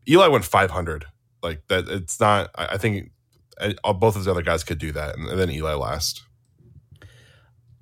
Eli 0.08 0.28
went 0.28 0.44
500. 0.44 1.06
Like 1.42 1.66
that, 1.68 1.88
it's 1.88 2.20
not. 2.20 2.50
I, 2.54 2.66
I 2.73 2.78
think 2.78 3.11
I, 3.61 3.75
both 3.92 4.16
of 4.16 4.25
the 4.25 4.30
other 4.30 4.42
guys 4.42 4.62
could 4.62 4.78
do 4.78 4.92
that, 4.92 5.16
and, 5.16 5.28
and 5.28 5.38
then 5.38 5.50
Eli 5.50 5.75
last. 5.75 6.23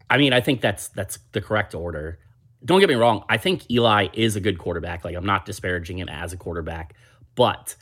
I 0.09 0.19
mean, 0.19 0.33
I 0.33 0.41
think 0.41 0.61
that's 0.61 0.88
that's 0.88 1.19
the 1.33 1.41
correct 1.41 1.75
order. 1.75 2.19
Don't 2.65 2.81
get 2.81 2.88
me 2.88 2.95
wrong. 2.95 3.25
I 3.29 3.37
think 3.37 3.71
Eli 3.71 4.09
is 4.12 4.37
a 4.37 4.41
good 4.41 4.59
quarterback. 4.59 5.05
Like 5.05 5.17
I'm 5.17 5.26
not 5.26 5.45
disparaging 5.45 5.99
him 5.99 6.09
as 6.09 6.33
a 6.33 6.37
quarterback, 6.37 6.95
but 7.35 7.76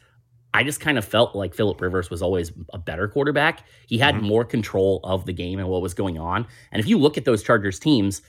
I 0.55 0.63
just 0.63 0.81
kind 0.81 0.97
of 0.97 1.05
felt 1.05 1.35
like 1.35 1.53
Philip 1.53 1.81
Rivers 1.81 2.09
was 2.11 2.23
always 2.23 2.53
a 2.73 2.79
better 2.79 3.09
quarterback. 3.09 3.67
He 3.89 3.99
had 3.99 4.15
mm-hmm. 4.15 4.27
more 4.27 4.45
control 4.45 5.01
of 5.03 5.27
the 5.27 5.33
game 5.33 5.59
and 5.59 5.69
what 5.69 5.83
was 5.83 5.95
going 5.95 6.17
on. 6.17 6.47
And 6.71 6.81
if 6.81 6.87
you 6.87 6.97
look 6.97 7.19
at 7.19 7.25
those 7.25 7.43
Chargers 7.43 7.81
teams, 7.81 8.23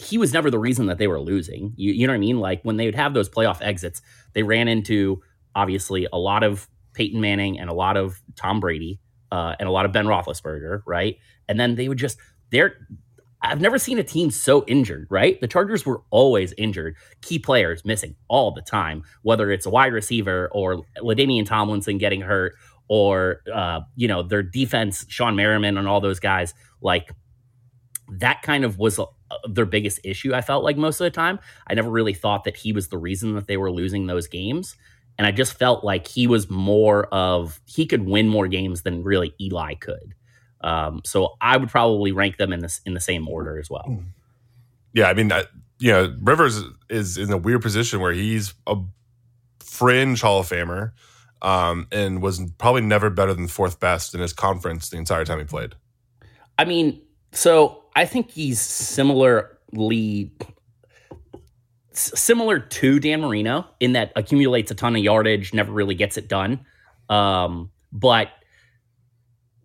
he 0.00 0.18
was 0.18 0.32
never 0.32 0.50
the 0.50 0.58
reason 0.58 0.86
that 0.86 0.98
they 0.98 1.06
were 1.06 1.20
losing. 1.20 1.72
You, 1.76 1.92
you 1.92 2.08
know 2.08 2.12
what 2.12 2.16
I 2.16 2.20
mean? 2.20 2.40
Like 2.40 2.60
when 2.64 2.76
they 2.76 2.86
would 2.86 2.96
have 2.96 3.14
those 3.14 3.28
playoff 3.28 3.58
exits, 3.62 4.02
they 4.32 4.42
ran 4.42 4.66
into 4.66 5.22
obviously 5.54 6.08
a 6.12 6.18
lot 6.18 6.42
of 6.42 6.68
Peyton 6.92 7.20
Manning 7.20 7.60
and 7.60 7.70
a 7.70 7.74
lot 7.74 7.96
of 7.96 8.20
Tom 8.34 8.58
Brady 8.58 9.00
uh, 9.30 9.54
and 9.60 9.68
a 9.68 9.72
lot 9.72 9.84
of 9.84 9.92
Ben 9.92 10.06
Roethlisberger, 10.06 10.82
right? 10.86 11.18
And 11.48 11.60
then 11.60 11.76
they 11.76 11.88
would 11.88 11.98
just 11.98 12.18
they're 12.50 12.76
I've 13.44 13.60
never 13.60 13.78
seen 13.78 13.98
a 13.98 14.04
team 14.04 14.30
so 14.30 14.64
injured, 14.66 15.06
right? 15.10 15.40
The 15.40 15.46
Chargers 15.46 15.84
were 15.84 16.02
always 16.10 16.54
injured, 16.56 16.96
key 17.20 17.38
players 17.38 17.84
missing 17.84 18.16
all 18.28 18.52
the 18.52 18.62
time, 18.62 19.04
whether 19.22 19.50
it's 19.50 19.66
a 19.66 19.70
wide 19.70 19.92
receiver 19.92 20.48
or 20.52 20.82
LaDainian 20.98 21.44
Tomlinson 21.44 21.98
getting 21.98 22.22
hurt 22.22 22.54
or, 22.88 23.42
uh, 23.52 23.80
you 23.96 24.08
know, 24.08 24.22
their 24.22 24.42
defense, 24.42 25.04
Shawne 25.04 25.36
Merriman 25.36 25.76
and 25.76 25.86
all 25.86 26.00
those 26.00 26.20
guys. 26.20 26.54
Like 26.80 27.12
that 28.08 28.42
kind 28.42 28.64
of 28.64 28.78
was 28.78 28.98
uh, 28.98 29.04
their 29.48 29.66
biggest 29.66 30.00
issue, 30.04 30.34
I 30.34 30.40
felt 30.40 30.64
like 30.64 30.76
most 30.76 31.00
of 31.00 31.04
the 31.04 31.10
time. 31.10 31.38
I 31.66 31.74
never 31.74 31.90
really 31.90 32.14
thought 32.14 32.44
that 32.44 32.56
he 32.56 32.72
was 32.72 32.88
the 32.88 32.98
reason 32.98 33.34
that 33.34 33.46
they 33.46 33.56
were 33.56 33.70
losing 33.70 34.06
those 34.06 34.26
games. 34.26 34.74
And 35.18 35.26
I 35.26 35.30
just 35.30 35.58
felt 35.58 35.84
like 35.84 36.08
he 36.08 36.26
was 36.26 36.50
more 36.50 37.06
of, 37.06 37.60
he 37.66 37.86
could 37.86 38.06
win 38.06 38.28
more 38.28 38.48
games 38.48 38.82
than 38.82 39.04
really 39.04 39.34
Eli 39.40 39.74
could. 39.74 40.14
Um, 40.64 41.02
so 41.04 41.36
I 41.42 41.58
would 41.58 41.68
probably 41.68 42.10
rank 42.10 42.38
them 42.38 42.52
in 42.52 42.60
this 42.60 42.80
in 42.86 42.94
the 42.94 43.00
same 43.00 43.28
order 43.28 43.58
as 43.58 43.68
well. 43.68 44.02
Yeah, 44.94 45.08
I 45.08 45.14
mean, 45.14 45.30
I, 45.30 45.44
you 45.78 45.92
know, 45.92 46.16
Rivers 46.22 46.62
is 46.88 47.18
in 47.18 47.30
a 47.30 47.36
weird 47.36 47.60
position 47.60 48.00
where 48.00 48.12
he's 48.12 48.54
a 48.66 48.76
fringe 49.60 50.22
Hall 50.22 50.40
of 50.40 50.48
Famer, 50.48 50.92
um, 51.42 51.86
and 51.92 52.22
was 52.22 52.40
probably 52.56 52.80
never 52.80 53.10
better 53.10 53.34
than 53.34 53.46
fourth 53.46 53.78
best 53.78 54.14
in 54.14 54.20
his 54.20 54.32
conference 54.32 54.88
the 54.88 54.96
entire 54.96 55.26
time 55.26 55.38
he 55.38 55.44
played. 55.44 55.74
I 56.58 56.64
mean, 56.64 57.02
so 57.32 57.84
I 57.94 58.06
think 58.06 58.30
he's 58.30 58.60
similarly 58.60 60.32
similar 61.92 62.58
to 62.58 62.98
Dan 62.98 63.20
Marino 63.20 63.66
in 63.80 63.92
that 63.92 64.12
accumulates 64.16 64.70
a 64.70 64.74
ton 64.74 64.96
of 64.96 65.02
yardage, 65.02 65.52
never 65.52 65.72
really 65.72 65.94
gets 65.94 66.16
it 66.16 66.28
done. 66.28 66.64
Um, 67.08 67.70
but 67.92 68.28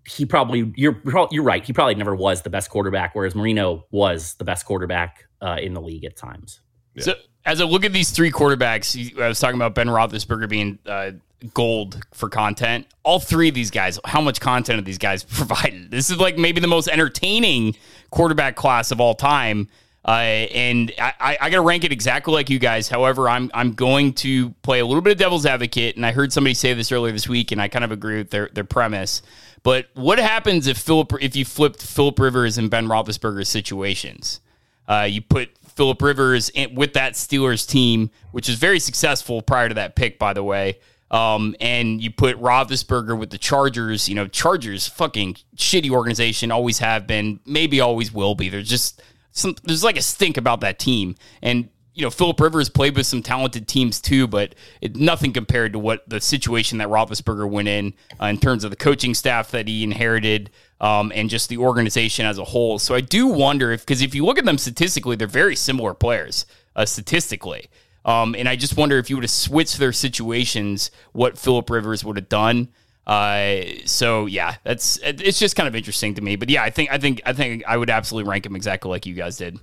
he 0.09 0.25
probably 0.25 0.71
you're 0.75 1.01
you're 1.31 1.43
right. 1.43 1.63
He 1.63 1.73
probably 1.73 1.95
never 1.95 2.15
was 2.15 2.41
the 2.41 2.49
best 2.49 2.69
quarterback, 2.69 3.13
whereas 3.13 3.35
Marino 3.35 3.85
was 3.91 4.33
the 4.35 4.43
best 4.43 4.65
quarterback 4.65 5.25
uh, 5.41 5.57
in 5.61 5.73
the 5.73 5.81
league 5.81 6.03
at 6.05 6.15
times. 6.15 6.61
Yeah. 6.95 7.03
So 7.03 7.13
as 7.45 7.61
I 7.61 7.65
look 7.65 7.85
at 7.85 7.93
these 7.93 8.11
three 8.11 8.31
quarterbacks, 8.31 9.19
I 9.19 9.27
was 9.27 9.39
talking 9.39 9.55
about 9.55 9.75
Ben 9.75 9.87
Roethlisberger 9.87 10.49
being 10.49 10.79
uh, 10.85 11.11
gold 11.53 12.01
for 12.13 12.27
content. 12.27 12.87
All 13.03 13.19
three 13.19 13.49
of 13.49 13.55
these 13.55 13.71
guys, 13.71 13.99
how 14.05 14.21
much 14.21 14.41
content 14.41 14.77
have 14.77 14.85
these 14.85 14.97
guys 14.97 15.23
provided? 15.29 15.91
This 15.91 16.09
is 16.09 16.17
like 16.17 16.37
maybe 16.37 16.59
the 16.59 16.67
most 16.67 16.87
entertaining 16.87 17.75
quarterback 18.09 18.55
class 18.55 18.91
of 18.91 18.99
all 18.99 19.13
time. 19.13 19.69
Uh, 20.05 20.11
and 20.11 20.91
I, 20.97 21.37
I 21.39 21.49
got 21.49 21.57
to 21.57 21.61
rank 21.61 21.83
it 21.83 21.91
exactly 21.91 22.33
like 22.33 22.49
you 22.49 22.57
guys. 22.57 22.87
However, 22.87 23.29
I'm 23.29 23.51
I'm 23.53 23.73
going 23.73 24.13
to 24.13 24.51
play 24.63 24.79
a 24.79 24.85
little 24.85 25.01
bit 25.01 25.11
of 25.11 25.17
devil's 25.17 25.45
advocate, 25.45 25.97
and 25.97 26.05
I 26.05 26.13
heard 26.13 26.31
somebody 26.31 26.53
say 26.53 26.73
this 26.73 26.91
earlier 26.91 27.11
this 27.11 27.27
week, 27.27 27.51
and 27.51 27.61
I 27.61 27.67
kind 27.67 27.83
of 27.83 27.91
agree 27.91 28.17
with 28.17 28.31
their 28.31 28.49
their 28.53 28.63
premise. 28.63 29.21
But 29.63 29.87
what 29.93 30.19
happens 30.19 30.67
if 30.67 30.77
Philip 30.77 31.13
if 31.21 31.35
you 31.35 31.45
flipped 31.45 31.81
Philip 31.81 32.19
Rivers 32.19 32.57
and 32.57 32.69
Ben 32.69 32.87
Roethlisberger 32.87 33.45
situations? 33.45 34.41
Uh, 34.87 35.07
you 35.09 35.21
put 35.21 35.49
Philip 35.75 36.01
Rivers 36.01 36.49
in, 36.49 36.73
with 36.75 36.93
that 36.93 37.13
Steelers 37.13 37.67
team, 37.67 38.09
which 38.31 38.49
is 38.49 38.55
very 38.55 38.79
successful 38.79 39.41
prior 39.41 39.69
to 39.69 39.75
that 39.75 39.95
pick, 39.95 40.17
by 40.17 40.33
the 40.33 40.43
way. 40.43 40.79
Um, 41.11 41.55
and 41.59 42.01
you 42.01 42.11
put 42.11 42.39
Roethlisberger 42.39 43.17
with 43.17 43.29
the 43.29 43.37
Chargers. 43.37 44.09
You 44.09 44.15
know, 44.15 44.27
Chargers, 44.27 44.87
fucking 44.87 45.37
shitty 45.55 45.89
organization, 45.89 46.51
always 46.51 46.79
have 46.79 47.07
been, 47.07 47.39
maybe 47.45 47.81
always 47.81 48.11
will 48.11 48.35
be. 48.35 48.49
There's 48.49 48.69
just 48.69 49.01
some, 49.31 49.55
there's 49.63 49.83
like 49.83 49.97
a 49.97 50.01
stink 50.01 50.37
about 50.37 50.61
that 50.61 50.79
team. 50.79 51.15
And 51.41 51.69
you 51.99 52.05
know, 52.05 52.09
Philip 52.09 52.39
Rivers 52.39 52.69
played 52.69 52.95
with 52.95 53.05
some 53.05 53.21
talented 53.21 53.67
teams 53.67 53.99
too, 53.99 54.25
but 54.25 54.55
it, 54.79 54.95
nothing 54.95 55.33
compared 55.33 55.73
to 55.73 55.79
what 55.79 56.07
the 56.07 56.21
situation 56.21 56.77
that 56.77 56.87
Roethlisberger 56.87 57.49
went 57.49 57.67
in 57.67 57.93
uh, 58.21 58.27
in 58.27 58.37
terms 58.37 58.63
of 58.63 58.71
the 58.71 58.77
coaching 58.77 59.13
staff 59.13 59.51
that 59.51 59.67
he 59.67 59.83
inherited 59.83 60.49
um, 60.79 61.11
and 61.13 61.29
just 61.29 61.49
the 61.49 61.57
organization 61.57 62.25
as 62.25 62.37
a 62.37 62.45
whole. 62.45 62.79
So 62.79 62.95
I 62.95 63.01
do 63.01 63.27
wonder 63.27 63.73
if, 63.73 63.81
because 63.81 64.01
if 64.01 64.15
you 64.15 64.25
look 64.25 64.39
at 64.39 64.45
them 64.45 64.57
statistically, 64.57 65.17
they're 65.17 65.27
very 65.27 65.57
similar 65.57 65.93
players 65.93 66.45
uh, 66.73 66.85
statistically. 66.85 67.69
Um, 68.05 68.33
and 68.33 68.47
I 68.47 68.55
just 68.55 68.77
wonder 68.77 68.97
if 68.97 69.09
you 69.09 69.17
would 69.17 69.23
have 69.23 69.29
switched 69.29 69.77
their 69.77 69.91
situations, 69.91 70.91
what 71.11 71.37
Philip 71.37 71.69
Rivers 71.69 72.05
would 72.05 72.15
have 72.15 72.29
done. 72.29 72.69
Uh, 73.05 73.63
so 73.83 74.25
yeah, 74.25 74.55
that's 74.63 74.99
it's 75.03 75.39
just 75.39 75.57
kind 75.57 75.67
of 75.67 75.75
interesting 75.75 76.13
to 76.13 76.21
me. 76.21 76.37
But 76.37 76.49
yeah, 76.49 76.63
I 76.63 76.69
think 76.69 76.91
I 76.91 76.97
think 76.97 77.21
I 77.25 77.33
think 77.33 77.65
I 77.67 77.75
would 77.75 77.89
absolutely 77.89 78.29
rank 78.29 78.45
him 78.45 78.55
exactly 78.55 78.89
like 78.89 79.05
you 79.05 79.15
guys 79.15 79.35
did. 79.35 79.59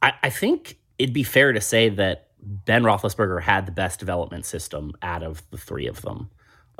I, 0.00 0.14
I 0.24 0.30
think 0.30 0.78
it'd 1.02 1.14
be 1.14 1.24
fair 1.24 1.52
to 1.52 1.60
say 1.60 1.88
that 1.88 2.28
Ben 2.40 2.82
Roethlisberger 2.84 3.42
had 3.42 3.66
the 3.66 3.72
best 3.72 3.98
development 3.98 4.46
system 4.46 4.92
out 5.02 5.22
of 5.22 5.42
the 5.50 5.58
three 5.58 5.86
of 5.86 6.02
them, 6.02 6.30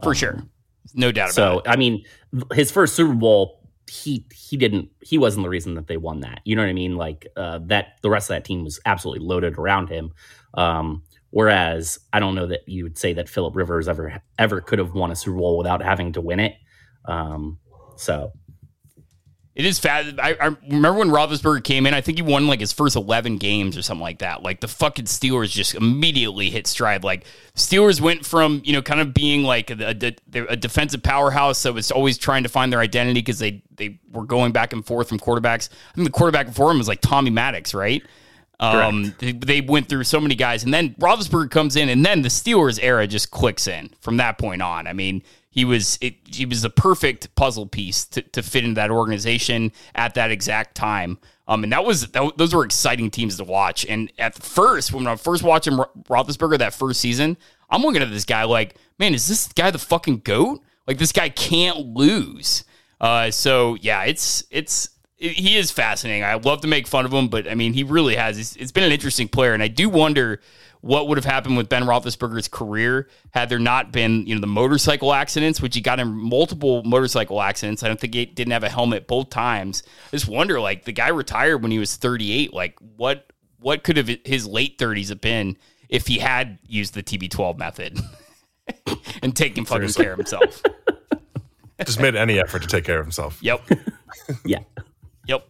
for 0.02 0.10
um, 0.10 0.14
sure, 0.14 0.42
no 0.94 1.10
doubt. 1.10 1.32
So 1.32 1.58
it. 1.58 1.68
I 1.68 1.76
mean, 1.76 2.04
his 2.52 2.70
first 2.70 2.94
Super 2.94 3.14
Bowl, 3.14 3.68
he 3.90 4.26
he 4.32 4.56
didn't 4.56 4.90
he 5.00 5.18
wasn't 5.18 5.44
the 5.44 5.48
reason 5.48 5.74
that 5.74 5.88
they 5.88 5.96
won 5.96 6.20
that. 6.20 6.40
You 6.44 6.56
know 6.56 6.62
what 6.62 6.68
I 6.68 6.74
mean? 6.74 6.96
Like 6.96 7.26
uh, 7.36 7.58
that, 7.66 7.98
the 8.02 8.10
rest 8.10 8.30
of 8.30 8.36
that 8.36 8.44
team 8.44 8.64
was 8.64 8.80
absolutely 8.86 9.26
loaded 9.26 9.58
around 9.58 9.88
him. 9.88 10.12
Um, 10.54 11.02
whereas 11.30 11.98
I 12.12 12.20
don't 12.20 12.34
know 12.34 12.46
that 12.46 12.68
you 12.68 12.84
would 12.84 12.98
say 12.98 13.12
that 13.14 13.28
Philip 13.28 13.56
Rivers 13.56 13.88
ever 13.88 14.22
ever 14.38 14.60
could 14.60 14.78
have 14.78 14.94
won 14.94 15.10
a 15.10 15.16
Super 15.16 15.36
Bowl 15.36 15.58
without 15.58 15.82
having 15.82 16.12
to 16.12 16.20
win 16.20 16.40
it. 16.40 16.54
Um, 17.06 17.58
so 17.96 18.32
It 19.54 19.66
is 19.66 19.78
fast. 19.78 20.14
I, 20.18 20.34
I 20.40 20.56
remember 20.66 21.00
when 21.00 21.10
Roethlisberger 21.10 21.62
came 21.62 21.86
in. 21.86 21.92
I 21.92 22.00
think 22.00 22.16
he 22.16 22.22
won 22.22 22.46
like 22.46 22.60
his 22.60 22.72
first 22.72 22.96
eleven 22.96 23.36
games 23.36 23.76
or 23.76 23.82
something 23.82 24.02
like 24.02 24.20
that. 24.20 24.42
Like 24.42 24.60
the 24.60 24.68
fucking 24.68 25.04
Steelers 25.04 25.50
just 25.50 25.74
immediately 25.74 26.48
hit 26.48 26.66
stride. 26.66 27.04
Like 27.04 27.26
Steelers 27.54 28.00
went 28.00 28.24
from 28.24 28.62
you 28.64 28.72
know 28.72 28.80
kind 28.80 29.00
of 29.00 29.12
being 29.12 29.42
like 29.42 29.70
a, 29.70 29.90
a, 30.34 30.38
a 30.48 30.56
defensive 30.56 31.02
powerhouse 31.02 31.62
that 31.64 31.74
was 31.74 31.90
always 31.90 32.16
trying 32.16 32.44
to 32.44 32.48
find 32.48 32.72
their 32.72 32.80
identity 32.80 33.20
because 33.20 33.38
they 33.38 33.62
they 33.76 33.98
were 34.10 34.24
going 34.24 34.52
back 34.52 34.72
and 34.72 34.86
forth 34.86 35.08
from 35.08 35.18
quarterbacks. 35.18 35.68
I 35.90 35.94
think 35.96 36.06
the 36.06 36.12
quarterback 36.12 36.46
before 36.46 36.70
him 36.70 36.78
was 36.78 36.88
like 36.88 37.02
Tommy 37.02 37.30
Maddox, 37.30 37.74
right? 37.74 38.02
Um, 38.58 39.14
they, 39.18 39.32
they 39.32 39.60
went 39.60 39.88
through 39.88 40.04
so 40.04 40.20
many 40.20 40.36
guys, 40.36 40.62
and 40.62 40.72
then 40.72 40.94
Roethlisberger 40.94 41.50
comes 41.50 41.74
in, 41.74 41.88
and 41.88 42.06
then 42.06 42.22
the 42.22 42.28
Steelers 42.28 42.78
era 42.80 43.08
just 43.08 43.32
clicks 43.32 43.66
in 43.66 43.90
from 44.00 44.18
that 44.18 44.38
point 44.38 44.62
on. 44.62 44.86
I 44.86 44.92
mean, 44.92 45.22
he 45.52 45.66
was 45.66 45.98
it, 46.00 46.14
he 46.24 46.46
was 46.46 46.62
the 46.62 46.70
perfect 46.70 47.34
puzzle 47.34 47.66
piece 47.66 48.06
to, 48.06 48.22
to 48.22 48.42
fit 48.42 48.64
into 48.64 48.76
that 48.76 48.90
organization 48.90 49.70
at 49.94 50.14
that 50.14 50.30
exact 50.30 50.74
time. 50.74 51.18
Um, 51.46 51.62
and 51.62 51.72
that 51.72 51.84
was 51.84 52.08
that, 52.08 52.38
those 52.38 52.54
were 52.54 52.64
exciting 52.64 53.10
teams 53.10 53.36
to 53.36 53.44
watch. 53.44 53.84
And 53.84 54.10
at 54.18 54.34
first, 54.34 54.94
when 54.94 55.06
I 55.06 55.14
first 55.16 55.42
watching 55.42 55.74
Roethlisberger 55.74 56.58
that 56.58 56.72
first 56.72 57.00
season, 57.00 57.36
I'm 57.68 57.82
looking 57.82 58.00
at 58.00 58.10
this 58.10 58.24
guy 58.24 58.44
like, 58.44 58.76
man, 58.98 59.12
is 59.12 59.28
this 59.28 59.46
guy 59.48 59.70
the 59.70 59.78
fucking 59.78 60.20
goat? 60.20 60.62
Like 60.86 60.96
this 60.96 61.12
guy 61.12 61.28
can't 61.28 61.94
lose. 61.94 62.64
Uh, 62.98 63.30
so 63.30 63.76
yeah, 63.82 64.04
it's 64.04 64.44
it's 64.50 64.88
he 65.18 65.58
is 65.58 65.70
fascinating. 65.70 66.24
I 66.24 66.34
love 66.34 66.62
to 66.62 66.66
make 66.68 66.86
fun 66.86 67.04
of 67.04 67.12
him, 67.12 67.28
but 67.28 67.46
I 67.46 67.54
mean, 67.54 67.74
he 67.74 67.84
really 67.84 68.16
has. 68.16 68.38
It's, 68.38 68.56
it's 68.56 68.72
been 68.72 68.84
an 68.84 68.92
interesting 68.92 69.28
player, 69.28 69.52
and 69.52 69.62
I 69.62 69.68
do 69.68 69.90
wonder 69.90 70.40
what 70.82 71.08
would 71.08 71.16
have 71.16 71.24
happened 71.24 71.56
with 71.56 71.68
Ben 71.68 71.84
Roethlisberger's 71.84 72.48
career 72.48 73.08
had 73.30 73.48
there 73.48 73.60
not 73.60 73.92
been, 73.92 74.26
you 74.26 74.34
know, 74.34 74.40
the 74.40 74.48
motorcycle 74.48 75.14
accidents, 75.14 75.62
which 75.62 75.76
he 75.76 75.80
got 75.80 76.00
in 76.00 76.08
multiple 76.08 76.82
motorcycle 76.82 77.40
accidents. 77.40 77.82
I 77.84 77.88
don't 77.88 77.98
think 77.98 78.14
he 78.14 78.26
didn't 78.26 78.52
have 78.52 78.64
a 78.64 78.68
helmet 78.68 79.06
both 79.06 79.30
times. 79.30 79.84
I 80.08 80.16
just 80.16 80.28
wonder, 80.28 80.60
like, 80.60 80.84
the 80.84 80.92
guy 80.92 81.08
retired 81.08 81.62
when 81.62 81.70
he 81.70 81.78
was 81.78 81.96
38. 81.96 82.52
Like, 82.52 82.76
what 82.96 83.32
what 83.60 83.84
could 83.84 83.96
have 83.96 84.10
his 84.24 84.44
late 84.44 84.76
30s 84.76 85.08
have 85.10 85.20
been 85.20 85.56
if 85.88 86.08
he 86.08 86.18
had 86.18 86.58
used 86.66 86.94
the 86.94 87.02
TB12 87.02 87.56
method 87.58 88.00
and 89.22 89.36
taken 89.36 89.64
fucking 89.64 89.88
Seriously. 89.88 90.04
care 90.04 90.12
of 90.12 90.18
himself? 90.18 90.62
Just 91.86 92.00
made 92.00 92.16
any 92.16 92.40
effort 92.40 92.62
to 92.62 92.68
take 92.68 92.84
care 92.84 92.98
of 92.98 93.06
himself. 93.06 93.38
Yep. 93.40 93.62
yeah. 94.44 94.58
Yep. 95.28 95.48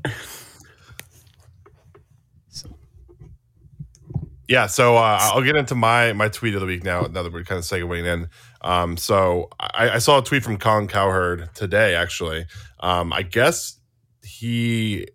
Yeah, 4.53 4.67
so 4.67 4.99
uh, 4.99 5.19
I'll 5.19 5.41
get 5.41 5.57
into 5.57 5.75
my 5.75 6.13
my 6.13 6.29
tweet 6.29 6.53
of 6.55 6.61
the 6.61 6.67
week 6.67 6.85
now. 6.85 7.01
Now 7.11 7.23
that 7.23 7.33
we're 7.33 7.43
kind 7.43 7.59
of 7.59 7.65
segueing 7.65 8.05
in, 8.05 8.29
um, 8.61 8.99
so 8.99 9.49
I, 9.59 9.93
I, 9.93 9.99
saw 9.99 10.19
a 10.19 10.23
tweet 10.23 10.43
from 10.43 10.59
Colin 10.59 10.89
Cowherd 10.89 11.49
today. 11.55 11.95
Actually, 11.95 12.45
um, 12.81 13.15
I 13.15 13.23
guess 13.23 13.81
he 14.23 15.07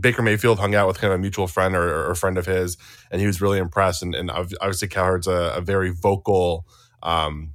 Baker 0.00 0.22
Mayfield 0.22 0.58
hung 0.58 0.74
out 0.74 0.88
with 0.88 0.98
kind 0.98 1.12
of 1.12 1.18
a 1.18 1.20
mutual 1.20 1.46
friend 1.46 1.76
or, 1.76 1.86
or 1.86 2.12
a 2.12 2.16
friend 2.16 2.38
of 2.38 2.46
his, 2.46 2.78
and 3.10 3.20
he 3.20 3.26
was 3.26 3.42
really 3.42 3.58
impressed. 3.58 4.02
And, 4.02 4.14
and 4.14 4.30
obviously, 4.30 4.88
Cowherd's 4.88 5.26
a, 5.26 5.52
a 5.56 5.60
very 5.60 5.90
vocal 5.90 6.64
um, 7.02 7.52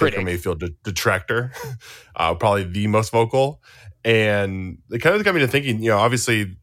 Baker 0.00 0.22
Mayfield 0.22 0.64
detractor, 0.82 1.52
uh, 2.16 2.34
probably 2.34 2.64
the 2.64 2.86
most 2.86 3.12
vocal 3.12 3.60
and 4.06 4.78
it 4.90 5.00
kind 5.00 5.16
of 5.16 5.22
got 5.22 5.34
me 5.34 5.42
to 5.42 5.48
thinking. 5.48 5.82
You 5.82 5.90
know, 5.90 5.98
obviously 5.98 6.56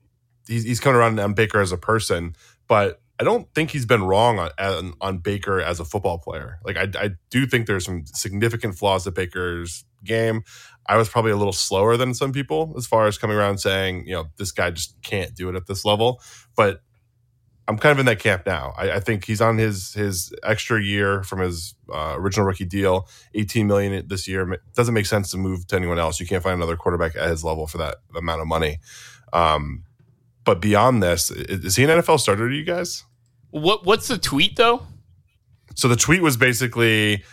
he's, 0.48 0.64
he's 0.64 0.80
coming 0.80 0.98
around 0.98 1.20
on 1.20 1.36
Baker 1.36 1.62
as 1.62 1.72
a 1.72 1.78
person, 1.78 2.36
but 2.68 3.03
I 3.20 3.24
don't 3.24 3.48
think 3.54 3.72
he's 3.72 3.86
been 3.86 4.04
wrong 4.04 4.40
on, 4.40 4.94
on, 5.00 5.18
Baker 5.20 5.62
as 5.62 5.80
a 5.80 5.86
football 5.86 6.18
player. 6.18 6.60
Like 6.66 6.78
I, 6.78 6.88
I 7.00 7.10
do 7.30 7.46
think 7.46 7.68
there's 7.68 7.86
some 7.86 8.06
significant 8.08 8.76
flaws 8.76 9.04
to 9.04 9.12
Baker's 9.12 9.86
game. 10.04 10.44
I 10.88 10.98
was 10.98 11.10
probably 11.10 11.32
a 11.32 11.38
little 11.38 11.54
slower 11.54 11.96
than 11.96 12.14
some 12.14 12.34
people 12.34 12.74
as 12.76 12.88
far 12.88 13.08
as 13.08 13.18
coming 13.18 13.38
around 13.38 13.60
saying, 13.60 14.08
you 14.08 14.14
know, 14.14 14.26
this 14.38 14.52
guy 14.52 14.72
just 14.72 15.00
can't 15.04 15.36
do 15.36 15.48
it 15.50 15.56
at 15.56 15.68
this 15.68 15.86
level. 15.86 16.22
But 16.56 16.82
I'm 17.68 17.78
kind 17.78 17.94
of 17.94 18.00
in 18.00 18.06
that 18.08 18.20
camp 18.20 18.46
now. 18.46 18.74
I, 18.76 18.94
I, 18.94 19.00
think 19.00 19.24
he's 19.26 19.40
on 19.40 19.58
his 19.58 19.94
his 19.94 20.34
extra 20.44 20.82
year 20.82 21.24
from 21.24 21.40
his 21.40 21.76
uh, 21.94 22.16
original 22.18 22.46
rookie 22.46 22.66
deal, 22.66 23.08
18 23.36 23.68
million 23.68 24.06
this 24.08 24.28
year. 24.28 24.52
It 24.52 24.62
doesn't 24.76 24.94
make 24.94 25.06
sense 25.06 25.32
to 25.32 25.38
move 25.38 25.66
to 25.68 25.76
anyone 25.78 25.98
else. 25.98 26.20
You 26.20 26.28
can't 26.28 26.44
find 26.44 26.56
another 26.56 26.76
quarterback 26.76 27.16
at 27.16 27.30
his 27.30 27.44
level 27.44 27.68
for 27.68 27.78
that 27.78 27.98
amount 28.16 28.42
of 28.42 28.48
money. 28.48 28.80
Um, 29.32 29.84
but 30.44 30.62
beyond 30.62 31.02
this, 31.02 31.32
is 31.32 31.76
he 31.76 31.84
an 31.84 31.90
NFL 31.90 32.20
starter 32.20 32.50
to 32.50 32.56
you 32.56 32.64
guys? 32.64 33.04
What 33.52 33.86
What's 33.86 34.08
the 34.08 34.18
tweet 34.18 34.56
though? 34.56 34.86
So 35.76 35.88
the 35.88 35.96
tweet 35.96 36.22
was 36.22 36.38
basically, 36.38 37.24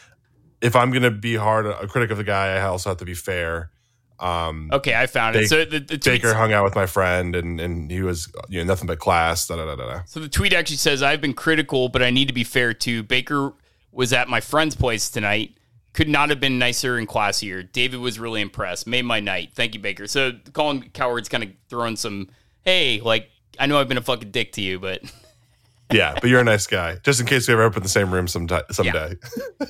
if 0.61 0.75
I'm 0.77 0.91
going 0.91 1.03
to 1.03 1.11
be 1.11 1.37
hard 1.37 1.67
a 1.67 1.87
critic 1.87 2.11
of 2.11 2.17
the 2.17 2.25
guy, 2.25 2.57
I 2.57 2.63
also 2.63 2.91
have 2.91 2.99
to 2.99 3.05
be 3.05 3.15
fair. 3.15 3.71
Um, 4.19 4.69
okay, 4.73 4.95
I 4.95 5.07
found 5.07 5.37
it. 5.37 5.49
So 5.49 5.65
the, 5.65 5.81
the 5.81 5.97
Baker 5.97 6.35
hung 6.35 6.53
out 6.53 6.63
with 6.63 6.75
my 6.75 6.87
friend, 6.87 7.35
and 7.35 7.59
and 7.59 7.91
he 7.91 8.03
was 8.03 8.31
you 8.49 8.61
know 8.61 8.67
nothing 8.67 8.87
but 8.87 8.99
class. 8.99 9.47
Da, 9.47 9.57
da, 9.57 9.75
da, 9.75 10.03
so 10.05 10.21
the 10.21 10.29
tweet 10.29 10.53
actually 10.53 10.77
says, 10.77 11.03
"I've 11.03 11.23
been 11.23 11.33
critical, 11.33 11.89
but 11.89 12.03
I 12.03 12.11
need 12.11 12.29
to 12.29 12.35
be 12.35 12.45
fair 12.45 12.75
too." 12.75 13.03
Baker 13.03 13.55
was 13.93 14.13
at 14.13 14.29
my 14.29 14.41
friend's 14.41 14.77
place 14.77 15.09
tonight. 15.09 15.57
Could 15.93 16.09
not 16.09 16.29
have 16.29 16.39
been 16.39 16.59
nicer 16.59 16.99
and 16.99 17.09
classier. 17.09 17.71
David 17.73 17.99
was 17.99 18.19
really 18.19 18.41
impressed. 18.41 18.87
Made 18.87 19.05
my 19.05 19.21
night. 19.21 19.51
Thank 19.55 19.75
you, 19.75 19.81
Baker. 19.81 20.07
So 20.07 20.33
Colin 20.53 20.89
Cowherd's 20.91 21.29
kind 21.29 21.43
of 21.43 21.51
throwing 21.69 21.97
some, 21.97 22.29
hey, 22.65 23.01
like 23.01 23.31
I 23.59 23.67
know 23.67 23.79
I've 23.79 23.89
been 23.89 23.99
a 23.99 24.03
fucking 24.03 24.31
dick 24.31 24.53
to 24.53 24.61
you, 24.61 24.79
but 24.79 25.03
yeah, 25.93 26.15
but 26.15 26.31
you're 26.31 26.41
a 26.41 26.45
nice 26.45 26.67
guy. 26.67 26.99
Just 27.03 27.21
in 27.21 27.27
case 27.27 27.49
we 27.49 27.55
ever 27.55 27.63
open 27.63 27.83
the 27.83 27.89
same 27.89 28.13
room 28.13 28.29
sometime 28.29 28.63
someday. 28.71 29.17
Yeah. 29.61 29.67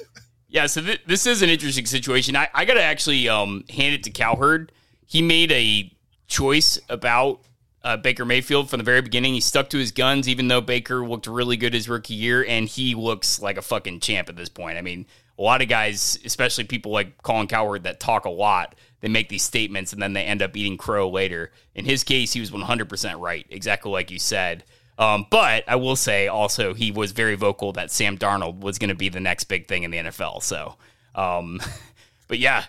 Yeah, 0.53 0.67
so 0.67 0.83
th- 0.83 1.03
this 1.07 1.27
is 1.27 1.43
an 1.43 1.49
interesting 1.49 1.87
situation. 1.87 2.35
I, 2.35 2.49
I 2.53 2.65
got 2.65 2.75
to 2.75 2.83
actually 2.83 3.29
um, 3.29 3.65
hand 3.71 3.95
it 3.95 4.03
to 4.03 4.11
Cowherd. 4.11 4.73
He 5.07 5.23
made 5.23 5.53
a 5.53 5.93
choice 6.27 6.79
about 6.89 7.41
uh, 7.85 7.97
Baker 7.97 8.25
Mayfield 8.25 8.69
from 8.69 8.79
the 8.79 8.85
very 8.85 9.01
beginning. 9.01 9.35
He 9.35 9.41
stuck 9.41 9.71
to 9.71 9.79
his 9.79 9.93
guns, 9.93 10.29
even 10.29 10.49
though 10.49 10.61
Baker 10.61 11.07
looked 11.07 11.29
really 11.29 11.57
good 11.57 11.73
his 11.73 11.89
rookie 11.89 12.15
year, 12.15 12.45
and 12.45 12.69
he 12.69 12.97
looks 12.97 13.41
like 13.41 13.57
a 13.57 13.63
fucking 13.63 14.01
champ 14.01 14.29
at 14.29 14.35
this 14.35 14.49
point. 14.49 14.77
I 14.77 14.83
mean, 14.83 15.07
a 15.41 15.43
lot 15.43 15.63
of 15.63 15.69
guys, 15.69 16.19
especially 16.23 16.65
people 16.65 16.93
like 16.93 17.23
Colin 17.23 17.47
Cowherd 17.47 17.85
that 17.85 17.99
talk 17.99 18.27
a 18.27 18.31
lot, 18.31 18.75
they 19.01 19.09
make 19.09 19.31
these 19.31 19.43
statements 19.43 19.95
and 19.95 20.03
then 20.03 20.13
they 20.13 20.23
end 20.23 20.43
up 20.43 20.55
eating 20.55 20.77
crow 20.77 21.09
later. 21.09 21.51
In 21.75 21.87
his 21.87 22.05
case, 22.05 22.35
he 22.35 22.41
was 22.41 22.51
100% 22.51 23.19
right, 23.19 23.47
exactly 23.49 23.91
like 23.91 24.11
you 24.11 24.19
said. 24.19 24.65
Um, 24.99 25.27
but 25.31 25.65
I 25.67 25.77
will 25.77 25.97
say 25.97 26.29
also 26.29 26.75
he 26.75 26.93
was 26.93 27.13
very 27.13 27.37
vocal 27.37 27.73
that 27.73 27.91
Sam 27.91 28.19
Darnold 28.19 28.61
was 28.61 28.79
going 28.79 28.91
to 28.91 28.95
be 28.95 29.09
the 29.09 29.19
next 29.19 29.45
big 29.45 29.67
thing 29.67 29.85
in 29.85 29.91
the 29.91 29.97
NFL. 29.97 30.43
So, 30.43 30.77
um, 31.15 31.59
but 32.29 32.39
yeah, 32.39 32.65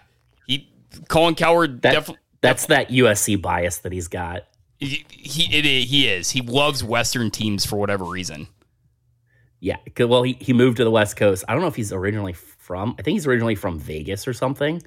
he 0.48 0.72
Colin 1.10 1.36
Cowherd 1.36 1.82
that, 1.82 2.06
def- 2.06 2.18
that's 2.40 2.64
def- 2.64 2.70
that 2.70 2.90
USC 2.90 3.42
bias 3.42 3.80
that 3.80 3.92
he's 3.92 4.08
got. 4.08 4.44
He 4.80 5.06
he, 5.10 5.58
it, 5.58 5.66
he 5.66 6.08
is. 6.08 6.32
He 6.32 6.40
loves 6.40 6.86
Western 6.86 7.32
teams 7.32 7.66
for 7.66 7.76
whatever 7.76 8.06
reason. 8.06 8.48
Yeah, 9.60 9.78
well, 10.00 10.24
he, 10.24 10.38
he 10.40 10.54
moved 10.54 10.78
to 10.78 10.86
the 10.86 10.90
West 10.90 11.18
Coast. 11.18 11.44
I 11.48 11.54
don't 11.54 11.62
know 11.62 11.68
if 11.68 11.76
he's 11.76 11.94
originally 11.94 12.34
from. 12.72 12.96
I 12.98 13.02
think 13.02 13.16
he's 13.16 13.28
originally 13.28 13.56
from 13.56 13.78
Vegas 13.80 14.26
or 14.26 14.32
something. 14.32 14.82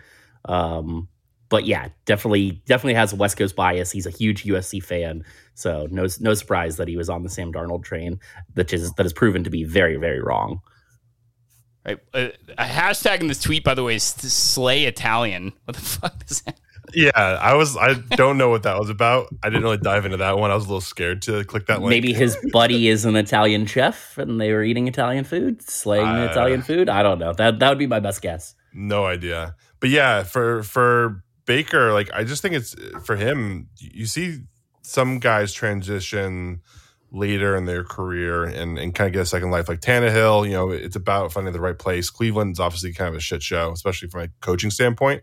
Um, 0.47 1.07
but 1.51 1.67
yeah, 1.67 1.89
definitely 2.07 2.63
definitely 2.65 2.95
has 2.95 3.13
a 3.13 3.17
West 3.17 3.37
Coast 3.37 3.55
bias. 3.55 3.91
He's 3.91 4.07
a 4.07 4.11
huge 4.11 4.45
USC 4.45 4.83
fan, 4.83 5.23
so 5.53 5.87
no 5.91 6.07
no 6.19 6.33
surprise 6.33 6.79
that 6.79 6.89
he 6.89 6.97
was 6.97 7.11
on 7.11 7.23
the 7.23 7.29
Sam 7.29 7.53
Darnold 7.53 7.85
train, 7.85 8.19
that 8.55 8.73
is 8.73 8.91
that 8.95 9.03
has 9.03 9.13
proven 9.13 9.45
to 9.45 9.51
be 9.51 9.65
very 9.65 9.97
very 9.97 10.23
wrong. 10.23 10.61
Right, 11.85 11.99
uh, 12.15 12.29
a 12.57 12.65
hashtag 12.65 13.21
in 13.21 13.27
this 13.27 13.43
tweet, 13.43 13.63
by 13.63 13.75
the 13.75 13.85
way, 13.85 13.97
is 13.97 14.05
slay 14.05 14.87
Italian. 14.87 15.53
What 15.67 15.77
the 15.77 15.83
fuck 16.01 16.25
is 16.31 16.41
that? 16.41 16.59
Yeah, 16.95 17.11
I 17.15 17.55
was. 17.55 17.77
I 17.77 17.95
don't 17.95 18.39
know 18.39 18.51
what 18.51 18.63
that 18.65 18.79
was 18.79 18.91
about. 18.91 19.29
I 19.43 19.51
didn't 19.51 19.63
really 19.63 19.79
dive 19.79 20.05
into 20.05 20.19
that 20.19 20.39
one. 20.39 20.51
I 20.51 20.55
was 20.55 20.65
a 20.65 20.69
little 20.69 20.81
scared 20.81 21.23
to 21.23 21.45
click 21.45 21.67
that 21.67 21.81
link. 21.81 21.91
Maybe 21.91 22.13
his 22.13 22.37
buddy 22.53 22.89
is 22.89 23.05
an 23.05 23.17
Italian 23.17 23.67
chef, 23.67 24.17
and 24.19 24.41
they 24.41 24.53
were 24.53 24.63
eating 24.63 24.89
Italian 24.89 25.25
food, 25.25 25.63
slaying 25.63 26.07
uh, 26.07 26.29
Italian 26.31 26.63
food. 26.63 26.89
I 26.89 27.03
don't 27.03 27.19
know. 27.19 27.33
That 27.33 27.59
that 27.59 27.69
would 27.69 27.79
be 27.79 27.87
my 27.87 28.01
best 28.01 28.23
guess. 28.23 28.55
No 28.73 29.07
idea. 29.07 29.55
But 29.81 29.91
yeah, 29.91 30.23
for 30.23 30.63
for 30.63 31.25
Baker, 31.47 31.93
like 31.93 32.11
I 32.13 32.25
just 32.25 32.43
think 32.43 32.55
it's 32.55 32.75
for 33.05 33.17
him. 33.17 33.69
You 33.79 34.07
see 34.07 34.39
some 34.83 35.19
guys 35.19 35.53
transition 35.53 36.63
later 37.11 37.57
in 37.57 37.65
their 37.65 37.85
career 37.85 38.45
and, 38.45 38.77
and 38.79 38.95
kind 38.95 39.07
of 39.07 39.13
get 39.13 39.23
a 39.23 39.27
second 39.27 39.51
life, 39.51 39.69
like 39.69 39.81
Tannehill. 39.81 40.47
You 40.47 40.53
know, 40.53 40.71
it's 40.71 40.97
about 40.97 41.33
finding 41.33 41.53
the 41.53 41.61
right 41.61 41.79
place. 41.79 42.11
Cleveland's 42.11 42.61
obviously 42.61 42.93
kind 42.93 43.09
of 43.09 43.15
a 43.15 43.21
shit 43.21 43.43
show, 43.43 43.71
especially 43.73 44.09
from 44.09 44.23
a 44.23 44.29
coaching 44.41 44.71
standpoint. 44.71 45.23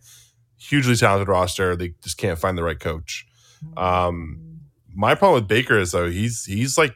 Hugely 0.62 0.96
talented 0.96 1.28
roster, 1.28 1.76
they 1.76 1.96
just 2.04 2.18
can't 2.18 2.38
find 2.38 2.58
the 2.58 2.64
right 2.64 2.80
coach. 2.80 3.26
Um, 3.76 4.60
my 4.94 5.16
problem 5.16 5.42
with 5.42 5.48
Baker 5.48 5.80
is 5.80 5.92
though 5.92 6.10
he's 6.10 6.46
he's 6.46 6.78
like 6.78 6.96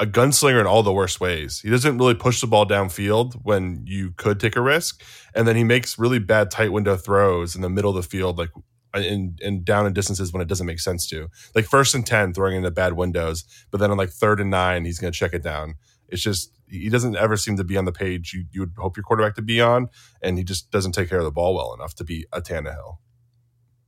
a 0.00 0.06
gunslinger 0.06 0.60
in 0.60 0.66
all 0.66 0.82
the 0.82 0.92
worst 0.92 1.20
ways. 1.20 1.60
He 1.60 1.70
doesn't 1.70 1.96
really 1.98 2.14
push 2.14 2.40
the 2.40 2.46
ball 2.46 2.66
downfield 2.66 3.34
when 3.42 3.84
you 3.86 4.12
could 4.16 4.40
take 4.40 4.56
a 4.56 4.60
risk, 4.60 5.02
and 5.34 5.46
then 5.46 5.56
he 5.56 5.64
makes 5.64 5.98
really 5.98 6.18
bad 6.18 6.50
tight 6.50 6.72
window 6.72 6.96
throws 6.96 7.54
in 7.54 7.62
the 7.62 7.70
middle 7.70 7.90
of 7.90 7.96
the 7.96 8.08
field, 8.08 8.38
like 8.38 8.50
in, 8.94 9.36
in 9.40 9.62
down 9.62 9.86
in 9.86 9.92
distances 9.92 10.32
when 10.32 10.42
it 10.42 10.48
doesn't 10.48 10.66
make 10.66 10.80
sense 10.80 11.06
to. 11.08 11.28
Like 11.54 11.66
first 11.66 11.94
and 11.94 12.06
ten, 12.06 12.32
throwing 12.32 12.56
into 12.56 12.70
bad 12.70 12.94
windows, 12.94 13.44
but 13.70 13.78
then 13.78 13.90
on 13.90 13.96
like 13.96 14.10
third 14.10 14.40
and 14.40 14.50
nine, 14.50 14.84
he's 14.84 14.98
going 14.98 15.12
to 15.12 15.18
check 15.18 15.34
it 15.34 15.42
down. 15.42 15.74
It's 16.12 16.22
just 16.22 16.52
he 16.68 16.88
doesn't 16.88 17.16
ever 17.16 17.36
seem 17.36 17.56
to 17.56 17.64
be 17.64 17.76
on 17.76 17.84
the 17.84 17.92
page 17.92 18.32
you, 18.32 18.44
you 18.50 18.60
would 18.60 18.72
hope 18.76 18.96
your 18.96 19.04
quarterback 19.04 19.34
to 19.36 19.42
be 19.42 19.60
on, 19.60 19.88
and 20.22 20.38
he 20.38 20.44
just 20.44 20.70
doesn't 20.70 20.92
take 20.92 21.08
care 21.08 21.18
of 21.18 21.24
the 21.24 21.30
ball 21.30 21.54
well 21.54 21.74
enough 21.74 21.94
to 21.96 22.04
be 22.04 22.26
a 22.32 22.40
Tannehill. 22.40 22.98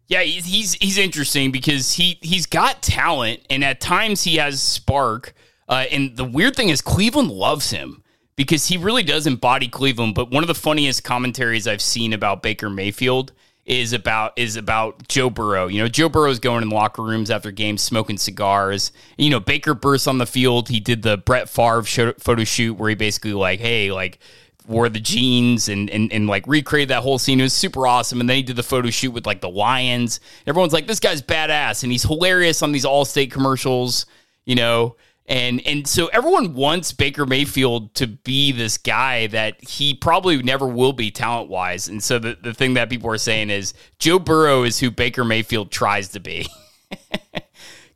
Yeah, 0.06 0.22
he's 0.22 0.44
he's, 0.44 0.74
he's 0.74 0.98
interesting 0.98 1.50
because 1.50 1.92
he 1.92 2.18
he's 2.20 2.46
got 2.46 2.82
talent, 2.82 3.40
and 3.48 3.64
at 3.64 3.80
times 3.80 4.24
he 4.24 4.36
has 4.36 4.60
spark. 4.60 5.34
Uh, 5.68 5.84
and 5.90 6.16
the 6.16 6.24
weird 6.24 6.56
thing 6.56 6.68
is, 6.68 6.82
Cleveland 6.82 7.30
loves 7.30 7.70
him 7.70 8.02
because 8.36 8.66
he 8.66 8.76
really 8.76 9.02
does 9.02 9.26
embody 9.26 9.68
Cleveland. 9.68 10.14
But 10.14 10.30
one 10.30 10.42
of 10.42 10.48
the 10.48 10.54
funniest 10.54 11.04
commentaries 11.04 11.66
I've 11.66 11.80
seen 11.80 12.12
about 12.12 12.42
Baker 12.42 12.68
Mayfield 12.68 13.32
is 13.66 13.92
about 13.94 14.32
is 14.36 14.56
about 14.56 15.08
Joe 15.08 15.30
Burrow. 15.30 15.66
You 15.66 15.82
know, 15.82 15.88
Joe 15.88 16.08
Burrow's 16.08 16.38
going 16.38 16.62
in 16.62 16.70
locker 16.70 17.02
rooms 17.02 17.30
after 17.30 17.50
games, 17.50 17.82
smoking 17.82 18.18
cigars. 18.18 18.92
You 19.16 19.30
know, 19.30 19.40
Baker 19.40 19.74
bursts 19.74 20.06
on 20.06 20.18
the 20.18 20.26
field. 20.26 20.68
He 20.68 20.80
did 20.80 21.02
the 21.02 21.16
Brett 21.16 21.48
Favre 21.48 21.84
show, 21.84 22.12
photo 22.18 22.44
shoot 22.44 22.74
where 22.74 22.90
he 22.90 22.94
basically 22.94 23.32
like, 23.32 23.60
hey, 23.60 23.90
like 23.90 24.18
wore 24.66 24.88
the 24.88 25.00
jeans 25.00 25.68
and, 25.68 25.90
and 25.90 26.12
and 26.12 26.26
like 26.26 26.46
recreated 26.46 26.90
that 26.90 27.02
whole 27.02 27.18
scene. 27.18 27.40
It 27.40 27.44
was 27.44 27.54
super 27.54 27.86
awesome. 27.86 28.20
And 28.20 28.28
then 28.28 28.36
he 28.36 28.42
did 28.42 28.56
the 28.56 28.62
photo 28.62 28.90
shoot 28.90 29.12
with 29.12 29.26
like 29.26 29.40
the 29.40 29.50
Lions. 29.50 30.20
Everyone's 30.46 30.72
like, 30.72 30.86
this 30.86 31.00
guy's 31.00 31.22
badass, 31.22 31.82
and 31.82 31.92
he's 31.92 32.02
hilarious 32.02 32.62
on 32.62 32.72
these 32.72 32.84
Allstate 32.84 33.30
commercials. 33.30 34.04
You 34.44 34.56
know, 34.56 34.96
and 35.26 35.66
and 35.66 35.86
so 35.86 36.08
everyone 36.08 36.54
wants 36.54 36.92
Baker 36.92 37.24
Mayfield 37.24 37.94
to 37.94 38.06
be 38.06 38.52
this 38.52 38.76
guy 38.76 39.26
that 39.28 39.62
he 39.64 39.94
probably 39.94 40.42
never 40.42 40.66
will 40.66 40.92
be 40.92 41.10
talent 41.10 41.48
wise. 41.48 41.88
And 41.88 42.02
so 42.02 42.18
the, 42.18 42.36
the 42.40 42.52
thing 42.52 42.74
that 42.74 42.90
people 42.90 43.10
are 43.10 43.18
saying 43.18 43.50
is 43.50 43.72
Joe 43.98 44.18
Burrow 44.18 44.64
is 44.64 44.80
who 44.80 44.90
Baker 44.90 45.24
Mayfield 45.24 45.70
tries 45.70 46.08
to 46.10 46.20
be. 46.20 46.46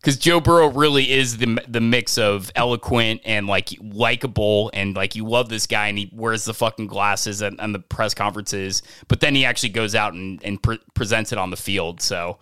Because 0.00 0.16
Joe 0.16 0.40
Burrow 0.40 0.68
really 0.68 1.10
is 1.10 1.38
the 1.38 1.58
the 1.66 1.80
mix 1.80 2.18
of 2.18 2.52
eloquent 2.54 3.20
and 3.24 3.46
like 3.48 3.70
likable 3.82 4.70
and 4.72 4.94
like 4.94 5.16
you 5.16 5.26
love 5.26 5.48
this 5.48 5.66
guy 5.66 5.88
and 5.88 5.98
he 5.98 6.08
wears 6.14 6.44
the 6.44 6.54
fucking 6.54 6.86
glasses 6.86 7.42
and, 7.42 7.60
and 7.60 7.74
the 7.74 7.80
press 7.80 8.14
conferences, 8.14 8.82
but 9.08 9.20
then 9.20 9.34
he 9.34 9.44
actually 9.44 9.70
goes 9.70 9.96
out 9.96 10.14
and, 10.14 10.42
and 10.44 10.62
pre- 10.62 10.80
presents 10.94 11.32
it 11.32 11.38
on 11.38 11.50
the 11.50 11.56
field. 11.56 12.00
So 12.00 12.38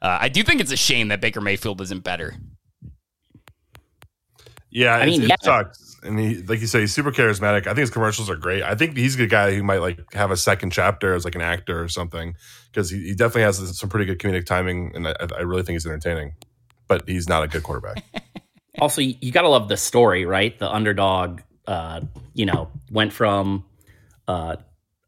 uh, 0.00 0.18
I 0.20 0.28
do 0.28 0.44
think 0.44 0.60
it's 0.60 0.70
a 0.70 0.76
shame 0.76 1.08
that 1.08 1.20
Baker 1.20 1.40
Mayfield 1.40 1.80
isn't 1.80 2.04
better. 2.04 2.36
Yeah, 4.70 4.96
I 4.96 5.06
mean, 5.06 5.22
it, 5.22 5.28
yeah. 5.28 5.34
it 5.34 5.42
sucks. 5.42 5.96
And 6.02 6.18
he, 6.18 6.42
like 6.42 6.60
you 6.60 6.66
say, 6.66 6.80
he's 6.80 6.94
super 6.94 7.12
charismatic. 7.12 7.62
I 7.66 7.70
think 7.70 7.78
his 7.78 7.90
commercials 7.90 8.30
are 8.30 8.36
great. 8.36 8.62
I 8.62 8.74
think 8.74 8.96
he's 8.96 9.18
a 9.18 9.26
guy 9.26 9.54
who 9.54 9.62
might 9.62 9.80
like 9.80 10.12
have 10.14 10.30
a 10.30 10.36
second 10.36 10.70
chapter 10.70 11.14
as 11.14 11.24
like 11.24 11.34
an 11.34 11.42
actor 11.42 11.82
or 11.82 11.88
something 11.88 12.34
because 12.70 12.90
he, 12.90 13.02
he 13.02 13.14
definitely 13.14 13.42
has 13.42 13.78
some 13.78 13.88
pretty 13.88 14.06
good 14.06 14.18
comedic 14.18 14.46
timing, 14.46 14.92
and 14.94 15.08
I, 15.08 15.14
I 15.36 15.40
really 15.40 15.62
think 15.62 15.74
he's 15.74 15.86
entertaining. 15.86 16.34
But 16.88 17.08
he's 17.08 17.28
not 17.28 17.44
a 17.44 17.48
good 17.48 17.62
quarterback. 17.62 18.02
Also, 18.78 19.02
you, 19.02 19.14
you 19.20 19.32
got 19.32 19.42
to 19.42 19.48
love 19.48 19.68
the 19.68 19.76
story, 19.76 20.24
right? 20.24 20.58
The 20.58 20.70
underdog, 20.70 21.42
uh, 21.66 22.00
you 22.34 22.46
know, 22.46 22.70
went 22.90 23.12
from, 23.12 23.64
uh, 24.26 24.56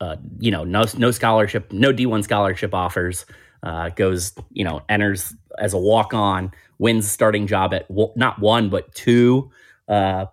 uh, 0.01 0.17
you 0.39 0.51
know, 0.51 0.65
no 0.65 0.85
no 0.97 1.11
scholarship, 1.11 1.73
no 1.73 1.93
D 1.93 2.05
one 2.07 2.23
scholarship 2.23 2.75
offers, 2.75 3.25
uh, 3.63 3.91
goes, 3.91 4.33
you 4.51 4.65
know, 4.65 4.83
enters 4.89 5.33
as 5.63 5.73
a 5.73 5.79
walk 5.79 6.13
on, 6.13 6.53
wins 6.79 7.11
starting 7.11 7.47
job 7.47 7.73
at 7.73 7.87
not 8.17 8.39
one 8.41 8.69
but 8.69 8.95
two, 8.95 9.51
uh, 9.89 10.27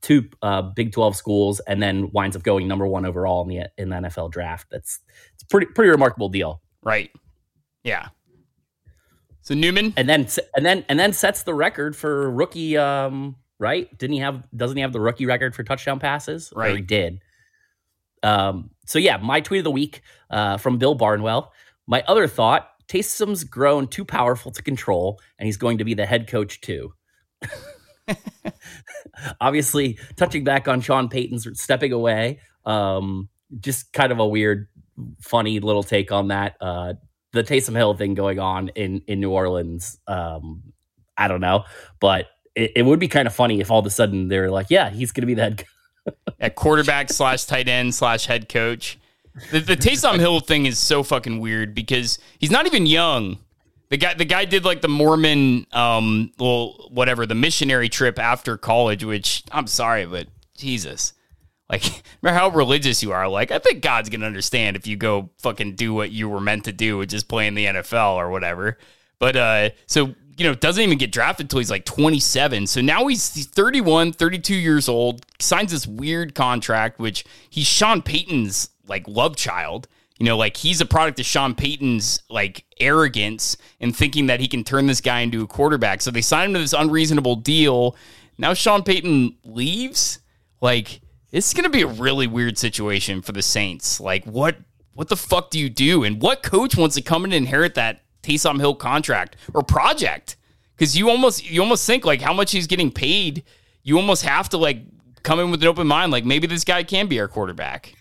two 0.00 0.28
uh, 0.42 0.62
Big 0.62 0.92
Twelve 0.92 1.16
schools, 1.16 1.58
and 1.60 1.82
then 1.82 2.10
winds 2.12 2.36
up 2.36 2.44
going 2.44 2.68
number 2.68 2.86
one 2.86 3.04
overall 3.04 3.42
in 3.42 3.48
the 3.48 3.68
in 3.76 3.88
the 3.88 3.96
NFL 3.96 4.30
draft. 4.30 4.68
That's 4.70 5.00
it's 5.34 5.42
a 5.42 5.46
pretty 5.46 5.66
pretty 5.66 5.90
remarkable 5.90 6.28
deal. 6.28 6.60
Right. 6.82 7.10
Yeah. 7.82 8.08
So 9.42 9.54
Newman, 9.54 9.94
and 9.96 10.08
then 10.08 10.28
and 10.54 10.64
then 10.64 10.84
and 10.88 11.00
then 11.00 11.12
sets 11.12 11.42
the 11.42 11.54
record 11.54 11.96
for 11.96 12.30
rookie 12.30 12.76
um 12.76 13.34
right 13.58 13.96
didn't 13.98 14.14
he 14.14 14.20
have 14.20 14.46
doesn't 14.56 14.76
he 14.76 14.82
have 14.82 14.92
the 14.92 15.00
rookie 15.00 15.26
record 15.26 15.54
for 15.54 15.64
touchdown 15.64 15.98
passes 15.98 16.52
or 16.54 16.68
he 16.68 16.80
did 16.80 17.20
um 18.22 18.70
so 18.86 18.98
yeah 18.98 19.16
my 19.16 19.40
tweet 19.40 19.58
of 19.58 19.64
the 19.64 19.70
week 19.70 20.02
uh 20.30 20.56
from 20.56 20.78
bill 20.78 20.94
barnwell 20.94 21.52
my 21.86 22.02
other 22.06 22.26
thought 22.26 22.70
Taysom's 22.88 23.44
grown 23.44 23.86
too 23.86 24.04
powerful 24.04 24.50
to 24.52 24.62
control 24.62 25.20
and 25.38 25.46
he's 25.46 25.56
going 25.56 25.78
to 25.78 25.84
be 25.84 25.94
the 25.94 26.06
head 26.06 26.28
coach 26.28 26.60
too 26.60 26.92
obviously 29.40 29.98
touching 30.16 30.42
back 30.44 30.66
on 30.66 30.80
sean 30.80 31.08
payton's 31.08 31.46
stepping 31.60 31.92
away 31.92 32.40
um 32.64 33.28
just 33.60 33.92
kind 33.92 34.10
of 34.10 34.18
a 34.18 34.26
weird 34.26 34.68
funny 35.20 35.60
little 35.60 35.82
take 35.82 36.10
on 36.10 36.28
that 36.28 36.56
uh 36.60 36.94
the 37.32 37.42
Taysom 37.42 37.76
Hill 37.76 37.94
thing 37.94 38.14
going 38.14 38.38
on 38.38 38.68
in 38.68 39.02
in 39.06 39.20
New 39.20 39.30
Orleans. 39.30 39.98
Um, 40.06 40.62
I 41.16 41.28
don't 41.28 41.40
know, 41.40 41.64
but 42.00 42.26
it, 42.54 42.72
it 42.76 42.82
would 42.82 42.98
be 42.98 43.08
kind 43.08 43.26
of 43.26 43.34
funny 43.34 43.60
if 43.60 43.70
all 43.70 43.80
of 43.80 43.86
a 43.86 43.90
sudden 43.90 44.28
they're 44.28 44.50
like, 44.50 44.68
"Yeah, 44.70 44.90
he's 44.90 45.12
going 45.12 45.22
to 45.22 45.26
be 45.26 45.34
the 45.34 45.42
head." 45.42 45.64
at 46.40 46.54
quarterback 46.54 47.10
slash 47.10 47.44
tight 47.44 47.68
end 47.68 47.94
slash 47.94 48.26
head 48.26 48.48
coach. 48.48 48.98
The, 49.50 49.60
the 49.60 49.76
Taysom 49.76 50.18
Hill 50.18 50.40
thing 50.40 50.66
is 50.66 50.78
so 50.78 51.02
fucking 51.02 51.40
weird 51.40 51.74
because 51.74 52.18
he's 52.38 52.50
not 52.50 52.66
even 52.66 52.86
young. 52.86 53.38
The 53.90 53.96
guy, 53.96 54.14
the 54.14 54.24
guy 54.24 54.44
did 54.44 54.64
like 54.64 54.82
the 54.82 54.88
Mormon, 54.88 55.66
um, 55.72 56.32
well, 56.38 56.88
whatever, 56.90 57.24
the 57.24 57.34
missionary 57.34 57.88
trip 57.88 58.18
after 58.18 58.56
college. 58.56 59.04
Which 59.04 59.44
I'm 59.50 59.66
sorry, 59.66 60.04
but 60.04 60.28
Jesus, 60.56 61.14
like, 61.70 61.82
remember 62.22 62.38
how 62.38 62.48
religious 62.50 63.02
you 63.02 63.12
are? 63.12 63.28
Like, 63.28 63.50
I 63.50 63.58
think 63.58 63.82
God's 63.82 64.10
gonna 64.10 64.26
understand 64.26 64.76
if 64.76 64.86
you 64.86 64.96
go 64.96 65.30
fucking 65.38 65.76
do 65.76 65.94
what 65.94 66.10
you 66.10 66.28
were 66.28 66.40
meant 66.40 66.64
to 66.64 66.72
do, 66.72 66.98
which 66.98 67.14
is 67.14 67.24
play 67.24 67.46
in 67.46 67.54
the 67.54 67.66
NFL 67.66 68.16
or 68.16 68.28
whatever. 68.30 68.76
But 69.18 69.36
uh, 69.36 69.70
so 69.86 70.14
you 70.38 70.44
know, 70.44 70.54
doesn't 70.54 70.82
even 70.82 70.98
get 70.98 71.10
drafted 71.10 71.44
until 71.44 71.58
he's 71.58 71.70
like 71.70 71.84
27. 71.84 72.68
So 72.68 72.80
now 72.80 73.08
he's, 73.08 73.34
he's 73.34 73.46
31, 73.46 74.12
32 74.12 74.54
years 74.54 74.88
old, 74.88 75.26
signs 75.40 75.72
this 75.72 75.86
weird 75.86 76.34
contract, 76.36 77.00
which 77.00 77.24
he's 77.50 77.66
Sean 77.66 78.00
Payton's 78.02 78.70
like 78.88 79.06
love 79.06 79.36
child. 79.36 79.88
You 80.18 80.26
know, 80.26 80.36
like 80.36 80.56
he's 80.56 80.80
a 80.80 80.86
product 80.86 81.20
of 81.20 81.26
Sean 81.26 81.54
Payton's 81.54 82.22
like 82.28 82.64
arrogance 82.80 83.56
and 83.80 83.94
thinking 83.94 84.26
that 84.26 84.40
he 84.40 84.48
can 84.48 84.64
turn 84.64 84.86
this 84.86 85.00
guy 85.00 85.20
into 85.20 85.42
a 85.42 85.46
quarterback. 85.46 86.02
So 86.02 86.10
they 86.10 86.22
signed 86.22 86.50
him 86.50 86.54
to 86.54 86.60
this 86.60 86.72
unreasonable 86.72 87.36
deal. 87.36 87.96
Now 88.36 88.54
Sean 88.54 88.82
Payton 88.82 89.36
leaves. 89.44 90.18
Like, 90.60 91.00
it's 91.30 91.54
gonna 91.54 91.70
be 91.70 91.82
a 91.82 91.86
really 91.86 92.26
weird 92.26 92.58
situation 92.58 93.22
for 93.22 93.32
the 93.32 93.42
Saints. 93.42 94.00
Like, 94.00 94.24
what 94.24 94.56
what 94.94 95.08
the 95.08 95.16
fuck 95.16 95.50
do 95.50 95.60
you 95.60 95.70
do? 95.70 96.02
And 96.02 96.20
what 96.20 96.42
coach 96.42 96.76
wants 96.76 96.96
to 96.96 97.02
come 97.02 97.22
and 97.22 97.32
inherit 97.32 97.76
that 97.76 98.02
Taysom 98.24 98.58
Hill 98.58 98.74
contract 98.74 99.36
or 99.54 99.62
project? 99.62 100.36
Because 100.74 100.96
you 100.96 101.10
almost 101.10 101.48
you 101.48 101.60
almost 101.60 101.86
think 101.86 102.04
like 102.04 102.20
how 102.20 102.32
much 102.32 102.50
he's 102.50 102.66
getting 102.66 102.90
paid. 102.90 103.44
You 103.84 103.96
almost 103.96 104.24
have 104.24 104.48
to 104.48 104.58
like 104.58 104.82
come 105.22 105.38
in 105.38 105.52
with 105.52 105.62
an 105.62 105.68
open 105.68 105.86
mind. 105.86 106.10
Like 106.10 106.24
maybe 106.24 106.48
this 106.48 106.64
guy 106.64 106.82
can 106.82 107.06
be 107.06 107.20
our 107.20 107.28
quarterback. 107.28 107.94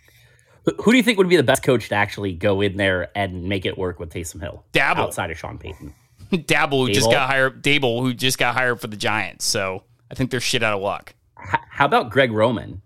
Who, 0.82 0.92
do 0.92 0.98
you 0.98 1.04
think 1.04 1.18
would 1.18 1.30
be 1.30 1.38
the 1.38 1.44
best 1.44 1.64
coach 1.64 1.90
to 1.90 1.96
actually 1.96 2.34
go 2.34 2.62
in 2.62 2.78
there 2.78 3.10
and 3.16 3.44
make 3.44 3.66
it 3.66 3.78
work 3.78 4.00
with 4.00 4.10
Taysom 4.14 4.42
Hill? 4.42 4.64
Daboll. 4.74 4.98
outside 4.98 5.32
of 5.32 5.38
Sean 5.38 5.58
Payton. 5.58 5.94
Daboll 6.32 6.88
who 6.88 6.94
just 6.94 7.10
got 7.10 7.30
hired. 7.30 7.64
Daboll 7.64 8.02
who 8.02 8.14
just 8.14 8.38
got 8.38 8.54
hired 8.54 8.82
for 8.82 8.88
the 8.88 8.98
Giants. 8.98 9.46
So 9.46 9.84
I 10.12 10.16
think 10.16 10.30
they're 10.32 10.40
shit 10.42 10.64
out 10.64 10.74
of 10.74 10.82
luck. 10.82 11.14
H- 11.42 11.60
how 11.70 11.86
about 11.86 12.10
Greg 12.10 12.32
Roman? 12.32 12.82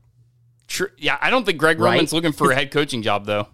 Tr- 0.67 0.85
yeah, 0.97 1.17
I 1.21 1.29
don't 1.31 1.45
think 1.45 1.57
Greg 1.57 1.79
Right. 1.79 1.93
Roman's 1.93 2.13
looking 2.13 2.31
for 2.33 2.51
a 2.51 2.55
head 2.55 2.71
coaching 2.71 3.01
job 3.01 3.25
though. 3.25 3.47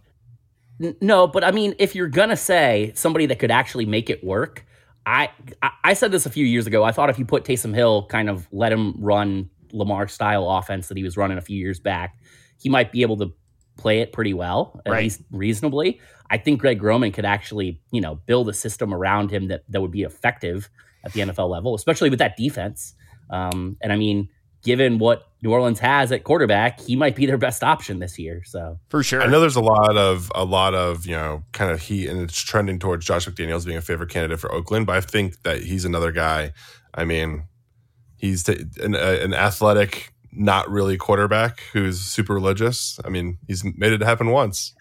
No, 1.02 1.26
but 1.26 1.44
I 1.44 1.52
mean, 1.52 1.74
if 1.80 1.96
you're 1.96 2.08
gonna 2.10 2.36
say 2.38 2.92
somebody 2.96 3.26
that 3.28 3.40
could 3.40 3.50
actually 3.50 3.86
make 3.86 4.10
it 4.10 4.24
work, 4.24 4.66
I 5.06 5.30
I- 5.63 5.72
I 5.86 5.94
said 5.94 6.12
this 6.12 6.26
a 6.26 6.30
few 6.30 6.46
years 6.46 6.68
ago. 6.68 6.84
I 6.84 6.92
thought 6.92 7.10
if 7.10 7.18
you 7.18 7.26
put 7.26 7.46
Taysom 7.46 7.74
Hill, 7.74 8.06
kind 8.10 8.30
of 8.30 8.48
let 8.52 8.72
him 8.74 8.94
run 9.00 9.50
Lamar 9.72 10.08
style 10.08 10.50
offense 10.50 10.90
that 10.90 10.98
he 10.98 11.04
was 11.04 11.18
running 11.18 11.38
a 11.38 11.42
few 11.42 11.58
years 11.58 11.80
back, 11.80 12.18
he 12.62 12.70
might 12.70 12.92
be 12.92 13.02
able 13.02 13.18
to 13.18 13.32
play 13.78 14.00
it 14.02 14.12
pretty 14.12 14.34
well, 14.34 14.82
at 14.86 14.92
Right. 14.92 15.04
least 15.04 15.22
reasonably. 15.32 16.00
I 16.30 16.38
think 16.38 16.60
Greg 16.60 16.82
Roman 16.84 17.12
could 17.12 17.26
actually, 17.26 17.80
you 17.92 18.02
know, 18.02 18.16
build 18.26 18.50
a 18.50 18.54
system 18.54 18.94
around 18.94 19.32
him 19.32 19.48
that 19.48 19.63
that 19.70 19.82
would 19.82 19.92
be 19.92 20.04
effective 20.04 20.70
at 21.06 21.13
the 21.13 21.22
NFL 21.22 21.50
level, 21.50 21.74
especially 21.76 22.10
with 22.10 22.20
that 22.20 22.36
defense. 22.36 22.94
Um, 23.30 23.78
and 23.82 23.94
I 23.94 23.98
mean, 23.98 24.30
given 24.63 24.98
what 24.98 25.24
New 25.44 25.52
Orleans 25.54 25.80
has 25.80 26.12
at 26.12 26.24
quarterback, 26.24 26.80
he 26.82 26.96
might 26.96 27.16
be 27.16 27.26
their 27.26 27.38
best 27.38 27.63
option 27.63 28.00
this 28.00 28.18
year. 28.20 28.42
So 28.44 28.80
For 28.90 29.04
sure. 29.04 29.22
I 29.22 29.28
know 29.28 29.40
there's 29.40 29.56
a 29.56 29.62
lot 29.62 29.96
of 29.96 30.32
a 30.36 30.44
lot 30.44 30.74
of 30.74 31.06
you 31.06 31.13
know 31.13 31.44
kind 31.54 31.72
of 31.72 31.80
heat, 31.82 32.08
and 32.10 32.20
it's 32.22 32.40
trending 32.42 32.80
towards 32.80 33.06
Josh 33.06 33.28
McDaniels 33.28 33.66
being 33.66 33.78
a 33.78 33.82
favorite 33.82 34.10
candidate 34.10 34.40
for 34.40 34.52
Oakland. 34.52 34.88
But 34.88 34.98
I 34.98 35.02
think 35.02 35.42
that 35.44 35.62
he's 35.62 35.86
another 35.86 36.12
guy. 36.12 36.52
I 36.94 37.06
mean, 37.06 37.44
he's 38.18 38.44
t- 38.44 38.66
an, 38.82 38.96
a- 38.96 39.24
an 39.24 39.34
athletic, 39.34 40.12
not 40.38 40.69
really 40.69 40.97
quarterback 40.97 41.62
who's 41.73 42.00
super 42.00 42.34
religious. 42.34 43.00
I 43.06 43.10
mean, 43.10 43.38
he's 43.47 43.63
made 43.63 43.93
it 43.93 44.02
happen 44.02 44.30
once. 44.30 44.73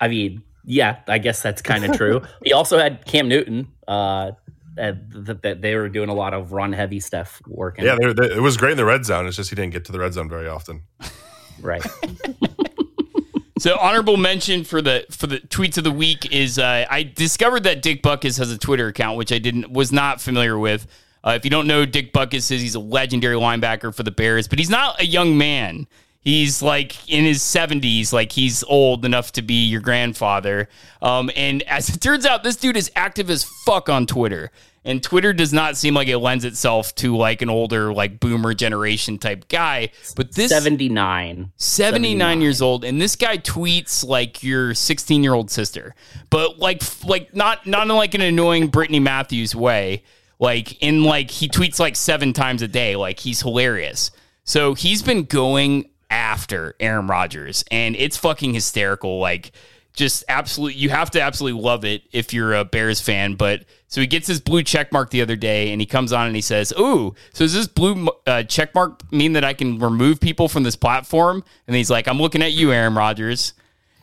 I 0.00 0.08
mean, 0.08 0.42
yeah, 0.64 1.00
I 1.06 1.18
guess 1.18 1.42
that's 1.42 1.62
kind 1.62 1.84
of 1.84 1.96
true. 1.96 2.22
he 2.44 2.52
also 2.52 2.78
had 2.78 3.04
Cam 3.06 3.28
Newton. 3.28 3.68
Uh, 3.86 4.32
that 4.76 5.42
that 5.42 5.60
they 5.60 5.74
were 5.74 5.88
doing 5.88 6.08
a 6.08 6.14
lot 6.14 6.32
of 6.32 6.52
run 6.52 6.72
heavy 6.72 7.00
stuff 7.00 7.42
working. 7.46 7.84
Yeah, 7.84 7.96
they're, 7.98 8.14
they 8.14 8.36
it 8.36 8.40
was 8.40 8.56
great 8.56 8.72
in 8.72 8.76
the 8.76 8.84
red 8.84 9.04
zone. 9.04 9.26
It's 9.26 9.36
just 9.36 9.50
he 9.50 9.56
didn't 9.56 9.72
get 9.72 9.84
to 9.86 9.92
the 9.92 9.98
red 9.98 10.14
zone 10.14 10.28
very 10.28 10.48
often. 10.48 10.82
right. 11.60 11.84
So 13.60 13.76
honorable 13.78 14.16
mention 14.16 14.64
for 14.64 14.80
the 14.80 15.04
for 15.10 15.26
the 15.26 15.38
tweets 15.38 15.76
of 15.76 15.84
the 15.84 15.90
week 15.90 16.32
is 16.32 16.58
uh, 16.58 16.86
I 16.88 17.02
discovered 17.02 17.64
that 17.64 17.82
Dick 17.82 18.02
Butkus 18.02 18.38
has 18.38 18.50
a 18.50 18.56
Twitter 18.56 18.86
account 18.86 19.18
which 19.18 19.30
I 19.30 19.38
didn't 19.38 19.70
was 19.70 19.92
not 19.92 20.18
familiar 20.18 20.58
with. 20.58 20.86
Uh, 21.22 21.30
if 21.30 21.44
you 21.44 21.50
don't 21.50 21.66
know, 21.66 21.84
Dick 21.84 22.12
Butkus 22.12 22.50
is 22.50 22.62
he's 22.62 22.74
a 22.74 22.80
legendary 22.80 23.36
linebacker 23.36 23.94
for 23.94 24.02
the 24.02 24.10
Bears, 24.10 24.48
but 24.48 24.58
he's 24.58 24.70
not 24.70 25.00
a 25.00 25.06
young 25.06 25.36
man. 25.36 25.86
He's 26.22 26.60
like 26.60 27.08
in 27.10 27.24
his 27.24 27.40
70s, 27.40 28.12
like 28.12 28.32
he's 28.32 28.62
old 28.64 29.04
enough 29.06 29.32
to 29.32 29.42
be 29.42 29.64
your 29.64 29.80
grandfather. 29.80 30.68
Um, 31.00 31.30
and 31.34 31.62
as 31.62 31.88
it 31.88 32.00
turns 32.00 32.26
out, 32.26 32.42
this 32.42 32.56
dude 32.56 32.76
is 32.76 32.90
active 32.94 33.30
as 33.30 33.44
fuck 33.64 33.88
on 33.88 34.06
Twitter. 34.06 34.50
And 34.84 35.02
Twitter 35.02 35.32
does 35.32 35.52
not 35.52 35.76
seem 35.76 35.94
like 35.94 36.08
it 36.08 36.18
lends 36.18 36.44
itself 36.44 36.94
to 36.96 37.16
like 37.16 37.42
an 37.42 37.50
older, 37.50 37.92
like 37.92 38.20
boomer 38.20 38.54
generation 38.54 39.18
type 39.18 39.48
guy. 39.48 39.90
But 40.14 40.34
this 40.34 40.50
79. 40.50 41.52
79 41.56 42.40
years 42.40 42.62
old 42.62 42.84
and 42.84 43.00
this 43.00 43.16
guy 43.16 43.38
tweets 43.38 44.06
like 44.06 44.42
your 44.42 44.74
16 44.74 45.22
year 45.22 45.34
old 45.34 45.50
sister 45.50 45.94
but 46.30 46.58
like 46.58 46.82
like 47.04 47.34
not 47.34 47.66
not 47.66 47.88
in 47.88 47.94
like 47.94 48.14
an 48.14 48.20
annoying 48.20 48.68
brittany 48.68 49.00
matthews 49.00 49.54
way 49.54 50.02
like 50.40 50.82
in 50.82 51.04
like 51.04 51.30
he 51.30 51.48
tweets 51.48 51.78
like 51.78 51.94
seven 51.94 52.32
times 52.32 52.62
a 52.62 52.68
day. 52.68 52.96
Like 52.96 53.20
he's 53.20 53.42
hilarious. 53.42 54.10
So 54.42 54.74
he's 54.74 55.02
been 55.02 55.24
going 55.24 55.90
after 56.10 56.74
aaron 56.80 57.06
rodgers 57.06 57.62
and 57.70 57.94
it's 57.94 58.16
fucking 58.16 58.54
hysterical. 58.54 59.20
Like 59.20 59.52
just 59.92 60.24
absolutely 60.28 60.78
you 60.78 60.88
have 60.88 61.10
to 61.10 61.20
absolutely 61.20 61.60
love 61.60 61.84
it 61.84 62.02
if 62.12 62.32
you're 62.32 62.54
a 62.54 62.64
bears 62.64 63.00
fan 63.00 63.34
but 63.34 63.64
so 63.88 64.00
he 64.00 64.06
gets 64.06 64.28
his 64.28 64.40
blue 64.40 64.62
check 64.62 64.92
mark 64.92 65.10
the 65.10 65.20
other 65.20 65.34
day 65.34 65.72
and 65.72 65.80
he 65.80 65.86
comes 65.86 66.12
on 66.12 66.28
and 66.28 66.36
he 66.36 66.40
says 66.40 66.72
ooh 66.78 67.12
so 67.32 67.44
does 67.44 67.52
this 67.52 67.66
blue 67.66 68.08
uh, 68.24 68.44
check 68.44 68.72
mark 68.72 69.02
mean 69.12 69.32
that 69.32 69.44
i 69.44 69.52
can 69.52 69.80
remove 69.80 70.20
people 70.20 70.48
from 70.48 70.62
this 70.62 70.76
platform? 70.76 71.42
And 71.66 71.74
he's 71.74 71.90
like 71.90 72.06
i'm 72.06 72.18
looking 72.18 72.40
at 72.40 72.52
you 72.52 72.72
aaron 72.72 72.94
rodgers. 72.94 73.52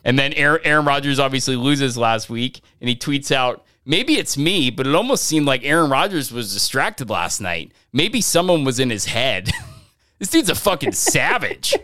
And 0.04 0.18
then 0.18 0.32
aaron, 0.34 0.60
aaron 0.64 0.84
rodgers 0.84 1.18
obviously 1.18 1.56
loses 1.56 1.96
last 1.96 2.30
week 2.30 2.60
and 2.80 2.88
he 2.88 2.94
tweets 2.94 3.32
out 3.32 3.64
maybe 3.88 4.14
it's 4.18 4.38
me 4.38 4.70
but 4.70 4.86
it 4.86 4.94
almost 4.94 5.24
seemed 5.24 5.46
like 5.46 5.64
aaron 5.64 5.90
rodgers 5.90 6.30
was 6.30 6.52
distracted 6.54 7.10
last 7.10 7.40
night 7.40 7.72
maybe 7.92 8.20
someone 8.20 8.62
was 8.62 8.78
in 8.78 8.90
his 8.90 9.06
head 9.06 9.50
this 10.20 10.28
dude's 10.30 10.48
a 10.50 10.54
fucking 10.54 10.92
savage 10.92 11.74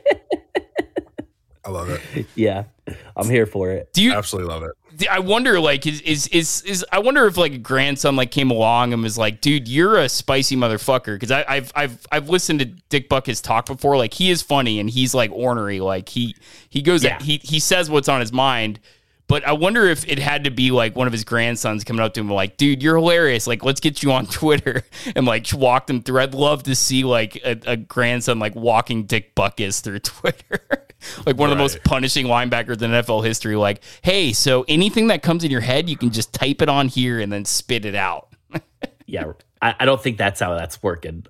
I 1.67 1.71
love 1.71 1.89
it. 1.89 2.27
Yeah. 2.35 2.65
I'm 3.17 3.31
here 3.31 3.47
for 3.47 3.71
it. 3.71 3.91
do 3.95 4.03
you 4.03 4.13
Absolutely 4.13 4.53
love 4.53 4.65
it. 4.65 5.09
I 5.09 5.19
wonder, 5.21 5.59
like, 5.59 5.87
is 5.87 6.03
is 6.03 6.27
is 6.29 6.61
is 6.67 6.85
I 6.93 6.99
wonder 6.99 7.27
if 7.27 7.37
like 7.39 7.53
a 7.53 7.59
grandson 7.59 8.17
like 8.17 8.31
came 8.31 8.51
along 8.51 8.93
and 8.93 9.03
was 9.03 9.17
like, 9.17 9.41
"Dude, 9.41 9.67
you're 9.67 9.97
a 9.97 10.09
spicy 10.09 10.57
motherfucker." 10.57 11.17
Because 11.19 11.31
I've 11.31 11.73
I've 11.75 12.07
I've 12.13 12.29
listened 12.29 12.59
to 12.61 12.67
Dick 12.67 13.09
Butkus 13.09 13.43
talk 13.43 13.65
before. 13.67 13.97
Like, 13.97 14.13
he 14.15 14.31
is 14.31 14.43
funny 14.43 14.79
and 14.79 14.91
he's 14.91 15.15
like 15.15 15.33
ornery. 15.33 15.81
Like 15.81 16.11
he 16.11 16.37
he 16.69 16.83
goes 16.83 17.03
Yeah. 17.03 17.19
he 17.21 17.41
he 17.43 17.59
says 17.61 17.89
what's 17.89 18.09
on 18.11 18.21
his 18.21 18.33
mind. 18.33 18.79
But 19.27 19.47
I 19.47 19.53
wonder 19.53 19.87
if 19.87 20.07
it 20.07 20.19
had 20.19 20.45
to 20.45 20.51
be 20.51 20.71
like 20.71 20.95
one 20.97 21.07
of 21.07 21.13
his 21.13 21.25
grandsons 21.25 21.83
coming 21.83 22.03
up 22.03 22.13
to 22.15 22.21
him 22.21 22.31
like, 22.31 22.57
"Dude, 22.59 22.83
you're 22.83 22.97
hilarious. 22.97 23.47
Like, 23.47 23.65
let's 23.65 23.81
get 23.81 24.03
you 24.03 24.13
on 24.13 24.27
Twitter 24.41 24.83
and 25.17 25.25
like 25.27 25.47
walk 25.53 25.87
them 25.87 26.03
through." 26.03 26.21
I'd 26.21 26.35
love 26.35 26.65
to 26.65 26.75
see 26.75 27.05
like 27.05 27.37
a, 27.37 27.59
a 27.67 27.77
grandson 27.77 28.39
like 28.39 28.55
walking 28.55 29.05
Dick 29.05 29.35
Butkus 29.35 29.81
through 29.81 29.99
Twitter. 30.01 30.61
like 31.27 31.37
one 31.37 31.51
of 31.51 31.57
the 31.57 31.63
most 31.63 31.83
punishing 31.85 32.27
linebackers 32.27 32.83
in 32.83 32.91
NFL 32.91 33.25
history. 33.25 33.57
Like, 33.57 33.83
hey, 34.03 34.33
so 34.33 34.65
anything 34.69 35.07
that 35.09 35.23
comes 35.23 35.43
in 35.43 35.51
your 35.51 35.61
head, 35.63 35.89
you 35.89 35.97
can 35.97 36.11
just 36.11 36.33
type 36.35 36.61
it 36.61 36.69
on 36.69 36.89
here 36.89 37.19
and 37.21 37.33
then 37.33 37.45
spit 37.45 37.85
it 37.85 37.95
out. 37.95 38.29
Yeah. 39.07 39.33
I, 39.61 39.75
I 39.81 39.85
don't 39.85 40.03
think 40.03 40.17
that's 40.17 40.41
how 40.41 40.55
that's 40.55 40.83
working. 40.83 41.27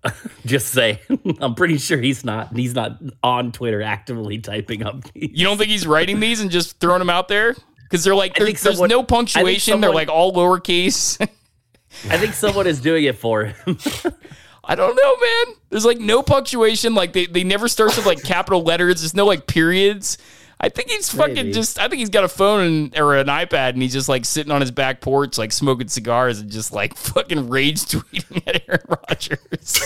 Just 0.47 0.69
say, 0.69 1.01
I'm 1.41 1.57
pretty 1.57 1.77
sure 1.79 2.01
he's 2.01 2.25
not. 2.25 2.55
He's 2.55 2.73
not 2.73 3.01
on 3.23 3.51
Twitter 3.51 3.83
actively 3.83 4.39
typing 4.39 4.85
up. 4.85 5.03
these. 5.13 5.31
You 5.33 5.45
don't 5.45 5.59
think 5.59 5.71
he's 5.71 5.85
writing 5.85 6.21
these 6.21 6.41
and 6.41 6.53
just 6.53 6.79
throwing 6.79 7.01
them 7.01 7.11
out 7.11 7.27
there? 7.27 7.57
Because 7.85 8.03
they're 8.05 8.15
like, 8.15 8.33
I 8.33 8.39
there- 8.41 8.47
there's 8.47 8.61
someone- 8.61 8.89
no 8.89 8.97
I 8.97 8.99
think 9.01 9.09
punctuation. 9.09 9.81
they're 9.81 9.93
like 9.95 10.09
all 10.09 10.33
lowercase. 10.33 11.21
I 12.11 12.19
think 12.19 12.35
someone 12.35 12.67
is 12.67 12.81
doing 12.81 13.05
it 13.05 13.17
for 13.17 13.45
him. 13.45 13.55
I 14.65 14.75
don't 14.75 14.97
know, 14.97 15.17
man. 15.17 15.57
There's 15.71 15.85
like 15.85 15.99
no 16.01 16.23
punctuation. 16.23 16.95
Like 16.95 17.13
they, 17.13 17.27
they 17.27 17.45
never 17.45 17.69
starts 17.69 17.97
with 17.97 18.07
like 18.07 18.23
capital 18.25 18.63
letters. 18.63 19.01
There's 19.03 19.15
no 19.15 19.27
like 19.27 19.47
periods. 19.47 20.19
I 20.61 20.71
think 20.71 20.89
he's 20.89 21.11
fucking 21.11 21.35
Maybe. 21.35 21.53
just. 21.53 21.79
I 21.79 21.89
think 21.89 21.99
he's 22.01 22.09
got 22.09 22.25
a 22.25 22.29
phone 22.29 22.61
and, 22.65 22.99
or 22.99 23.17
an 23.17 23.27
iPad, 23.27 23.71
and 23.71 23.83
he's 23.83 23.93
just 23.93 24.09
like 24.09 24.25
sitting 24.25 24.51
on 24.51 24.61
his 24.63 24.71
back 24.71 25.01
porch, 25.03 25.37
like 25.37 25.53
smoking 25.53 25.89
cigars 25.89 26.41
and 26.41 26.51
just 26.51 26.73
like 26.73 26.97
fucking 26.97 27.49
rage 27.51 27.81
tweeting 27.83 28.43
at 28.47 28.63
Aaron 28.67 28.81
Rodgers. 28.89 29.81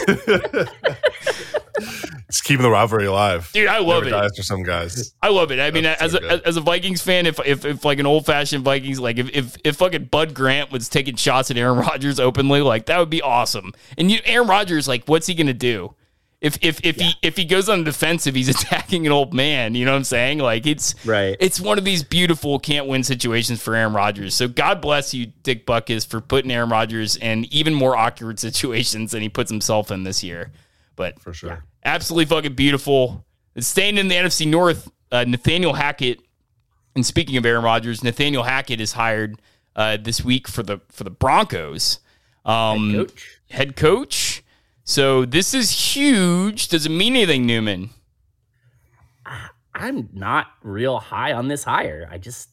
It's 2.29 2.41
keeping 2.41 2.63
the 2.63 2.71
rivalry 2.71 3.07
alive. 3.07 3.51
Dude, 3.53 3.69
I 3.69 3.79
love 3.79 4.05
Never 4.05 4.09
it. 4.17 4.21
dies 4.21 4.37
for 4.37 4.43
some 4.43 4.63
guys. 4.63 5.15
I 5.23 5.29
love 5.29 5.51
it. 5.51 5.61
I 5.61 5.71
mean, 5.71 5.85
That's 5.85 6.03
as 6.03 6.13
so 6.13 6.19
a, 6.23 6.47
as 6.47 6.57
a 6.57 6.61
Vikings 6.61 7.01
fan, 7.03 7.27
if, 7.27 7.39
if 7.47 7.65
if 7.65 7.85
like 7.85 7.99
an 7.99 8.07
old 8.07 8.27
fashioned 8.27 8.65
Vikings, 8.65 9.01
like 9.01 9.19
if, 9.19 9.31
if 9.35 9.57
if 9.65 9.77
fucking 9.77 10.05
Bud 10.07 10.35
Grant 10.35 10.71
was 10.71 10.89
taking 10.89 11.17
shots 11.17 11.51
at 11.51 11.57
Aaron 11.57 11.79
Rodgers 11.87 12.21
openly, 12.21 12.61
like 12.61 12.87
that 12.87 12.99
would 12.99 13.11
be 13.11 13.23
awesome. 13.23 13.73
And 13.97 14.11
you, 14.11 14.19
Aaron 14.25 14.49
Rodgers, 14.49 14.87
like, 14.89 15.05
what's 15.07 15.27
he 15.27 15.35
gonna 15.35 15.55
do? 15.55 15.95
If 16.41 16.57
if 16.63 16.85
if 16.85 17.01
he 17.01 17.15
if 17.21 17.37
he 17.37 17.45
goes 17.45 17.69
on 17.69 17.81
the 17.81 17.87
defensive, 17.87 18.37
he's 18.37 18.49
attacking 18.63 19.07
an 19.07 19.13
old 19.13 19.35
man. 19.35 19.75
You 19.75 19.85
know 19.85 19.91
what 19.91 19.97
I'm 19.99 20.05
saying? 20.05 20.39
Like 20.39 20.67
it's 20.67 20.95
Right. 21.05 21.37
It's 21.41 21.61
one 21.61 21.79
of 21.79 21.85
these 21.85 22.05
beautiful 22.05 22.61
can't 22.61 22.87
win 22.87 23.03
situations 23.03 23.61
for 23.61 23.75
Aaron 23.75 23.93
Rodgers. 23.93 24.35
So 24.37 24.47
God 24.47 24.81
bless 24.81 25.13
you, 25.13 25.27
Dick 25.43 25.67
Butkus, 25.67 26.07
for 26.07 26.21
putting 26.21 26.53
Aaron 26.53 26.69
Rodgers 26.69 27.17
in 27.17 27.47
even 27.53 27.75
more 27.75 27.97
awkward 27.97 28.39
situations 28.39 29.11
than 29.11 29.21
he 29.23 29.29
puts 29.29 29.51
himself 29.51 29.91
in 29.91 30.05
this 30.05 30.23
year. 30.23 30.53
But 30.95 31.19
For 31.21 31.33
sure. 31.33 31.65
Absolutely 31.85 32.27
fucking 32.27 32.55
beautiful. 32.55 33.25
Staying 33.59 33.99
in 33.99 34.09
the 34.09 34.15
NFC 34.15 34.47
North, 34.47 34.91
uh, 35.11 35.25
Nathaniel 35.27 35.75
Hackett. 35.75 36.21
And 36.95 37.05
speaking 37.05 37.37
of 37.37 37.47
Aaron 37.47 37.65
Rodgers, 37.65 38.03
Nathaniel 38.03 38.43
Hackett 38.43 38.81
is 38.81 38.93
hired 38.93 39.41
uh, 39.77 39.97
this 39.97 40.25
week 40.25 40.49
for 40.49 40.63
the 40.63 40.81
for 40.89 41.05
the 41.05 41.11
Broncos. 41.11 42.01
Um, 42.45 42.93
Coach. 42.93 43.41
head 43.51 43.77
coach. 43.77 44.43
So 44.85 45.25
this 45.27 45.53
is 45.53 45.71
huge. 45.71 46.69
Does 46.69 46.87
it 46.87 46.91
mean 46.91 47.15
anything, 47.15 47.45
Newman? 47.47 47.91
I'm 49.75 50.09
not 50.13 50.47
real 50.63 50.99
high 50.99 51.33
on 51.33 51.49
this 51.49 51.63
hire. 51.63 52.09
I 52.11 52.19
just, 52.19 52.49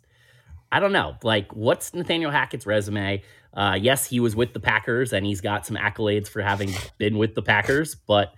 I 0.71 0.79
don't 0.79 0.91
know. 0.91 1.15
Like, 1.23 1.55
what's 1.55 1.93
Nathaniel 1.93 2.31
Hackett's 2.31 2.65
resume? 2.65 3.23
Uh, 3.53 3.77
yes, 3.81 4.05
he 4.05 4.19
was 4.19 4.35
with 4.35 4.53
the 4.53 4.59
Packers 4.59 5.13
and 5.13 5.25
he's 5.25 5.41
got 5.41 5.65
some 5.65 5.77
accolades 5.77 6.27
for 6.27 6.41
having 6.41 6.71
been 6.97 7.17
with 7.17 7.33
the 7.33 7.41
Packers, 7.41 7.95
but 7.95 8.33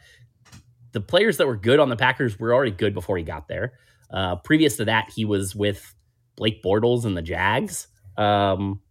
the 0.97 1.01
players 1.01 1.38
that 1.38 1.45
were 1.45 1.55
good 1.55 1.79
on 1.79 1.89
the 1.89 1.95
Packers 1.95 2.39
were 2.39 2.51
already 2.51 2.71
good 2.71 2.95
before 2.95 3.19
he 3.19 3.23
got 3.23 3.47
there. 3.47 3.73
Uh, 4.10 4.36
previous 4.38 4.77
to 4.77 4.86
that, 4.86 5.12
he 5.15 5.25
was 5.25 5.55
with 5.55 5.93
Blake 6.36 6.63
Bortles 6.63 7.05
and 7.05 7.15
the 7.15 7.21
Jags. 7.21 7.88
Um, 8.17 8.81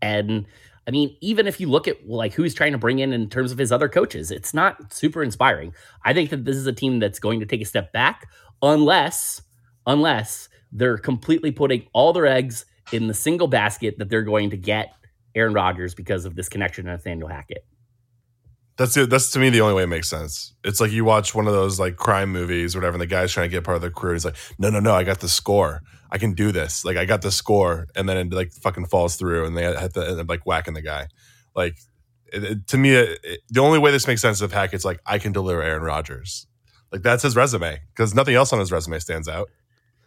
and 0.00 0.46
I 0.86 0.92
mean, 0.92 1.16
even 1.20 1.48
if 1.48 1.58
you 1.58 1.68
look 1.68 1.88
at 1.88 2.08
like 2.08 2.34
who 2.34 2.44
he's 2.44 2.54
trying 2.54 2.70
to 2.70 2.78
bring 2.78 3.00
in 3.00 3.12
in 3.12 3.28
terms 3.28 3.50
of 3.50 3.58
his 3.58 3.72
other 3.72 3.88
coaches, 3.88 4.30
it's 4.30 4.54
not 4.54 4.92
super 4.92 5.24
inspiring. 5.24 5.74
I 6.04 6.14
think 6.14 6.30
that 6.30 6.44
this 6.44 6.56
is 6.56 6.68
a 6.68 6.72
team 6.72 7.00
that's 7.00 7.18
going 7.18 7.40
to 7.40 7.46
take 7.46 7.62
a 7.62 7.64
step 7.64 7.92
back 7.92 8.28
unless 8.62 9.42
unless 9.88 10.48
they're 10.70 10.98
completely 10.98 11.50
putting 11.50 11.84
all 11.92 12.12
their 12.12 12.26
eggs 12.26 12.64
in 12.92 13.08
the 13.08 13.14
single 13.14 13.48
basket 13.48 13.98
that 13.98 14.08
they're 14.08 14.22
going 14.22 14.50
to 14.50 14.56
get 14.56 14.94
Aaron 15.34 15.52
Rodgers 15.52 15.96
because 15.96 16.24
of 16.26 16.36
this 16.36 16.48
connection 16.48 16.84
to 16.84 16.92
Nathaniel 16.92 17.26
Hackett. 17.26 17.66
That's 18.78 18.96
it. 18.96 19.10
That's 19.10 19.30
to 19.32 19.38
me 19.38 19.50
the 19.50 19.60
only 19.60 19.74
way 19.74 19.82
it 19.82 19.88
makes 19.88 20.08
sense. 20.08 20.54
It's 20.64 20.80
like 20.80 20.90
you 20.92 21.04
watch 21.04 21.34
one 21.34 21.46
of 21.46 21.52
those 21.52 21.78
like 21.78 21.96
crime 21.96 22.30
movies, 22.32 22.74
or 22.74 22.78
whatever, 22.78 22.94
and 22.94 23.02
the 23.02 23.06
guy's 23.06 23.30
trying 23.32 23.48
to 23.48 23.54
get 23.54 23.64
part 23.64 23.76
of 23.76 23.82
the 23.82 23.90
crew. 23.90 24.12
He's 24.14 24.24
like, 24.24 24.36
"No, 24.58 24.70
no, 24.70 24.80
no! 24.80 24.94
I 24.94 25.04
got 25.04 25.20
the 25.20 25.28
score. 25.28 25.82
I 26.10 26.18
can 26.18 26.32
do 26.34 26.52
this. 26.52 26.84
Like, 26.84 26.96
I 26.96 27.04
got 27.04 27.20
the 27.22 27.30
score." 27.30 27.86
And 27.94 28.08
then 28.08 28.16
it 28.16 28.32
like 28.32 28.50
fucking 28.52 28.86
falls 28.86 29.16
through, 29.16 29.44
and 29.46 29.56
they 29.56 29.62
have 29.62 29.92
to 29.92 30.08
end 30.08 30.18
up 30.20 30.28
like 30.28 30.46
whacking 30.46 30.74
the 30.74 30.82
guy. 30.82 31.08
Like, 31.54 31.76
it, 32.32 32.44
it- 32.44 32.66
to 32.68 32.78
me, 32.78 32.94
it, 32.94 33.40
the 33.50 33.60
only 33.60 33.78
way 33.78 33.90
this 33.90 34.06
makes 34.06 34.22
sense 34.22 34.38
is 34.38 34.42
if 34.42 34.52
Hackett's 34.52 34.84
like, 34.86 35.00
"I 35.04 35.18
can 35.18 35.32
deliver 35.32 35.62
Aaron 35.62 35.82
Rodgers." 35.82 36.46
Like 36.90 37.02
that's 37.02 37.22
his 37.22 37.36
resume 37.36 37.78
because 37.94 38.14
nothing 38.14 38.34
else 38.34 38.52
on 38.52 38.58
his 38.58 38.72
resume 38.72 38.98
stands 39.00 39.28
out. 39.28 39.48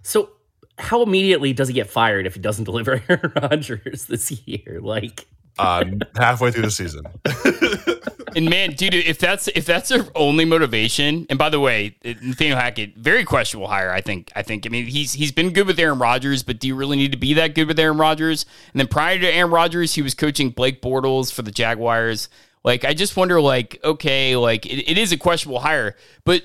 So 0.03 0.29
how 0.77 1.01
immediately 1.03 1.53
does 1.53 1.67
he 1.67 1.73
get 1.73 1.89
fired 1.89 2.25
if 2.27 2.33
he 2.35 2.39
doesn't 2.41 2.65
deliver 2.71 3.01
Aaron 3.09 3.31
Rodgers 3.41 4.05
this 4.05 4.31
year? 4.47 4.79
Like 4.81 5.25
Uh, 5.57 5.85
halfway 6.17 6.51
through 6.51 6.63
the 6.63 6.69
season, 6.71 7.05
And 8.35 8.49
man, 8.49 8.71
dude, 8.71 8.93
if 8.93 9.17
that's 9.17 9.47
if 9.49 9.65
that's 9.65 9.87
their 9.87 10.05
only 10.13 10.43
motivation, 10.43 11.25
and 11.29 11.39
by 11.39 11.49
the 11.49 11.59
way, 11.59 11.95
Nathaniel 12.03 12.57
Hackett, 12.57 12.97
very 12.97 13.23
questionable 13.23 13.69
hire. 13.69 13.91
I 13.91 14.01
think. 14.01 14.31
I 14.35 14.41
think. 14.41 14.65
I 14.65 14.69
mean, 14.69 14.85
he's 14.87 15.13
he's 15.13 15.31
been 15.31 15.53
good 15.53 15.65
with 15.65 15.79
Aaron 15.79 15.99
Rodgers, 15.99 16.43
but 16.43 16.59
do 16.59 16.67
you 16.67 16.75
really 16.75 16.97
need 16.97 17.13
to 17.13 17.17
be 17.17 17.33
that 17.35 17.55
good 17.55 17.67
with 17.67 17.79
Aaron 17.79 17.97
Rodgers? 17.97 18.45
And 18.73 18.79
then 18.79 18.87
prior 18.87 19.17
to 19.17 19.33
Aaron 19.33 19.51
Rodgers, 19.51 19.95
he 19.95 20.01
was 20.01 20.13
coaching 20.13 20.49
Blake 20.49 20.81
Bortles 20.81 21.31
for 21.31 21.43
the 21.43 21.51
Jaguars. 21.51 22.27
Like, 22.65 22.83
I 22.83 22.93
just 22.93 23.15
wonder, 23.15 23.39
like, 23.39 23.79
okay, 23.83 24.35
like 24.35 24.65
it, 24.65 24.91
it 24.91 24.97
is 24.97 25.13
a 25.13 25.17
questionable 25.17 25.61
hire, 25.61 25.95
but 26.25 26.43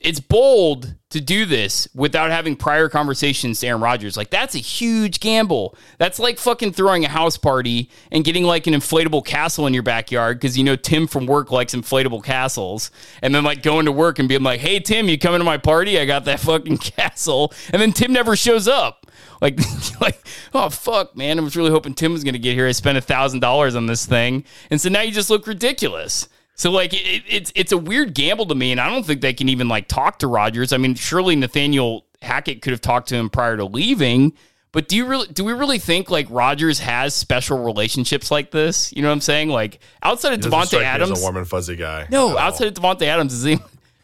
it's 0.00 0.20
bold 0.20 0.94
to 1.08 1.20
do 1.20 1.46
this 1.46 1.88
without 1.94 2.30
having 2.30 2.54
prior 2.54 2.88
conversations 2.88 3.60
to 3.60 3.66
Aaron 3.66 3.80
Rodgers. 3.80 4.16
Like 4.16 4.30
that's 4.30 4.54
a 4.54 4.58
huge 4.58 5.20
gamble. 5.20 5.76
That's 5.98 6.18
like 6.18 6.38
fucking 6.38 6.72
throwing 6.72 7.04
a 7.04 7.08
house 7.08 7.38
party 7.38 7.90
and 8.12 8.24
getting 8.24 8.44
like 8.44 8.66
an 8.66 8.74
inflatable 8.74 9.24
castle 9.24 9.66
in 9.66 9.72
your 9.72 9.82
backyard 9.82 10.38
because 10.38 10.58
you 10.58 10.64
know 10.64 10.76
Tim 10.76 11.06
from 11.06 11.26
work 11.26 11.50
likes 11.50 11.74
inflatable 11.74 12.22
castles, 12.22 12.90
and 13.22 13.34
then 13.34 13.44
like 13.44 13.62
going 13.62 13.86
to 13.86 13.92
work 13.92 14.18
and 14.18 14.28
being 14.28 14.42
like, 14.42 14.60
"Hey 14.60 14.80
Tim, 14.80 15.08
you 15.08 15.18
coming 15.18 15.40
to 15.40 15.44
my 15.44 15.58
party? 15.58 15.98
I 15.98 16.04
got 16.04 16.26
that 16.26 16.40
fucking 16.40 16.78
castle," 16.78 17.52
and 17.72 17.80
then 17.80 17.92
Tim 17.92 18.12
never 18.12 18.36
shows 18.36 18.68
up. 18.68 19.10
Like, 19.40 19.58
like, 20.00 20.26
oh 20.52 20.68
fuck, 20.68 21.16
man! 21.16 21.38
I 21.38 21.42
was 21.42 21.56
really 21.56 21.70
hoping 21.70 21.94
Tim 21.94 22.12
was 22.12 22.22
gonna 22.22 22.38
get 22.38 22.54
here. 22.54 22.66
I 22.66 22.72
spent 22.72 22.98
a 22.98 23.02
thousand 23.02 23.40
dollars 23.40 23.74
on 23.74 23.86
this 23.86 24.04
thing, 24.04 24.44
and 24.70 24.80
so 24.80 24.88
now 24.88 25.00
you 25.00 25.12
just 25.12 25.30
look 25.30 25.46
ridiculous. 25.46 26.28
So 26.56 26.70
like 26.70 26.92
it, 26.94 27.22
it's 27.28 27.52
it's 27.54 27.70
a 27.72 27.78
weird 27.78 28.14
gamble 28.14 28.46
to 28.46 28.54
me, 28.54 28.72
and 28.72 28.80
I 28.80 28.88
don't 28.90 29.04
think 29.06 29.20
they 29.20 29.34
can 29.34 29.48
even 29.48 29.68
like 29.68 29.88
talk 29.88 30.18
to 30.20 30.26
Rodgers. 30.26 30.72
I 30.72 30.78
mean, 30.78 30.94
surely 30.94 31.36
Nathaniel 31.36 32.06
Hackett 32.22 32.62
could 32.62 32.70
have 32.72 32.80
talked 32.80 33.08
to 33.10 33.14
him 33.14 33.28
prior 33.30 33.56
to 33.58 33.64
leaving. 33.64 34.32
But 34.72 34.88
do 34.88 34.96
you 34.96 35.06
really 35.06 35.26
do 35.28 35.44
we 35.44 35.52
really 35.52 35.78
think 35.78 36.10
like 36.10 36.26
Rodgers 36.30 36.78
has 36.80 37.14
special 37.14 37.62
relationships 37.62 38.30
like 38.30 38.50
this? 38.50 38.92
You 38.94 39.02
know 39.02 39.08
what 39.08 39.12
I'm 39.14 39.20
saying? 39.20 39.48
Like 39.50 39.80
outside 40.02 40.32
of 40.34 40.44
He 40.44 40.50
doesn't 40.50 40.78
Davante 40.78 40.80
me 40.80 40.84
as 40.86 40.94
Adams, 41.02 41.18
a 41.20 41.22
warm 41.22 41.36
and 41.36 41.48
fuzzy 41.48 41.76
guy. 41.76 42.06
no, 42.10 42.30
at 42.30 42.32
all. 42.32 42.38
outside 42.38 42.68
of 42.68 42.74
Davante 42.74 43.02
Adams, 43.06 43.32
is 43.32 43.42
he, 43.44 43.58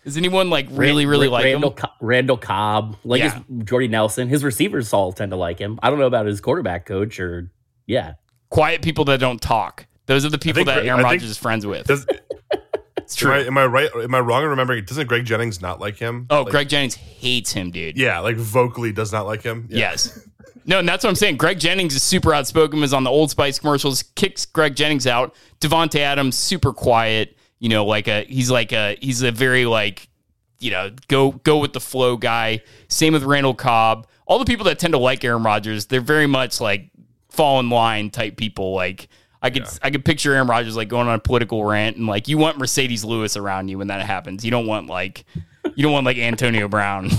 is 0.05 0.16
anyone 0.16 0.48
like 0.50 0.68
really 0.70 1.05
really 1.07 1.28
Rand- 1.28 1.32
like 1.32 1.44
Randall, 1.44 1.70
him? 1.70 1.76
Co- 1.76 1.88
Randall 2.00 2.36
Cobb, 2.38 2.96
like 3.05 3.20
Yeah. 3.20 3.34
his 3.34 3.64
Jordy 3.64 3.88
Nelson. 3.88 4.28
His 4.28 4.44
receivers 4.44 4.92
all 4.92 5.12
tend 5.12 5.30
to 5.32 5.36
like 5.36 5.59
him. 5.59 5.78
I 5.82 5.90
don't 5.90 5.98
know 5.98 6.07
about 6.07 6.26
his 6.26 6.40
quarterback 6.40 6.84
coach 6.86 7.18
or 7.20 7.50
yeah. 7.86 8.14
Quiet 8.50 8.82
people 8.82 9.05
that 9.07 9.20
don't 9.20 9.40
talk. 9.42 9.86
Those 10.07 10.24
are 10.24 10.30
the 10.30 10.38
people 10.38 10.64
think 10.64 10.68
that 10.68 10.84
Aaron 10.86 11.00
I 11.00 11.05
Rodgers 11.05 11.30
is 11.30 11.38
friends 11.38 11.64
with. 11.66 11.86
Does, 11.86 12.07
It's 13.03 13.20
am, 13.22 13.28
true. 13.28 13.32
I, 13.32 13.44
am 13.44 13.59
I 13.59 13.66
right? 13.66 13.90
Am 13.94 14.14
I 14.14 14.20
wrong 14.20 14.42
in 14.42 14.48
remembering? 14.50 14.84
Doesn't 14.84 15.07
Greg 15.07 15.24
Jennings 15.24 15.61
not 15.61 15.80
like 15.80 15.96
him? 15.96 16.26
oh, 16.30 16.42
Like, 16.42 16.50
Greg 16.50 16.68
Jennings 16.68 16.94
hates 16.94 17.53
him, 17.53 17.70
dude. 17.70 17.96
Yeah, 17.96 18.20
like 18.20 18.36
vocally 18.36 18.92
does 18.92 19.12
not 19.12 19.26
like 19.26 19.42
him. 19.42 19.66
Yeah. 19.70 19.78
Yes. 19.78 20.28
No, 20.64 20.78
and 20.78 20.88
that's 20.88 21.03
what 21.03 21.11
I'm 21.11 21.16
saying. 21.16 21.38
Greg 21.38 21.59
Jennings 21.59 21.94
is 21.94 22.03
super 22.03 22.32
outspoken, 22.32 22.80
was 22.80 22.94
on 22.94 23.05
the 23.05 23.11
Old 23.11 23.30
Spice 23.30 23.59
commercials, 23.59 24.05
kicks 24.14 24.46
Greg 24.46 24.76
Jennings 24.76 25.07
out. 25.07 25.34
Davante 25.61 25.98
Adams, 25.98 26.36
super 26.36 26.72
quiet. 26.72 27.36
You 27.59 27.68
know, 27.68 27.84
like 27.84 28.09
a 28.09 28.24
he's 28.24 28.50
like 28.50 28.72
a 28.72 28.96
he's 29.00 29.22
a 29.22 29.32
very 29.32 29.66
like, 29.66 30.09
you 30.59 30.70
know, 30.70 30.90
go 31.09 31.32
go 31.32 31.59
with 31.59 31.72
the 31.72 31.80
flow 31.80 32.16
guy. 32.16 32.61
Same 32.88 33.12
with 33.12 33.24
Randall 33.24 33.55
Cobb. 33.55 34.07
All 34.26 34.38
the 34.38 34.44
people 34.44 34.64
that 34.66 34.78
tend 34.78 34.92
to 34.92 34.98
like 34.98 35.24
Aaron 35.24 35.42
Rodgers, 35.42 35.86
they're 35.86 36.00
very 36.00 36.26
much 36.26 36.61
like 36.61 36.90
fall 37.30 37.59
in 37.61 37.68
line 37.70 38.11
type 38.11 38.36
people. 38.36 38.72
Like 38.72 39.09
I 39.43 39.51
could 39.51 39.66
I 39.82 39.90
could 39.90 40.05
picture 40.05 40.34
Aaron 40.34 40.47
Rodgers 40.47 40.76
like 40.76 40.88
going 40.88 41.09
on 41.09 41.14
a 41.14 41.18
political 41.18 41.64
rant 41.64 41.97
and 41.97 42.07
like 42.07 42.28
you 42.28 42.38
want 42.38 42.59
Marcedes 42.59 43.05
Lewis 43.05 43.36
around 43.36 43.68
you 43.68 43.78
when 43.78 43.88
that 43.88 44.01
happens. 44.07 44.45
You 44.45 44.51
don't 44.51 44.66
want 44.66 44.86
like 44.86 45.24
you 45.74 45.82
don't 45.82 45.93
want 45.93 46.07
like 46.07 46.16
Antonio 46.18 46.68
Brown. 46.68 47.11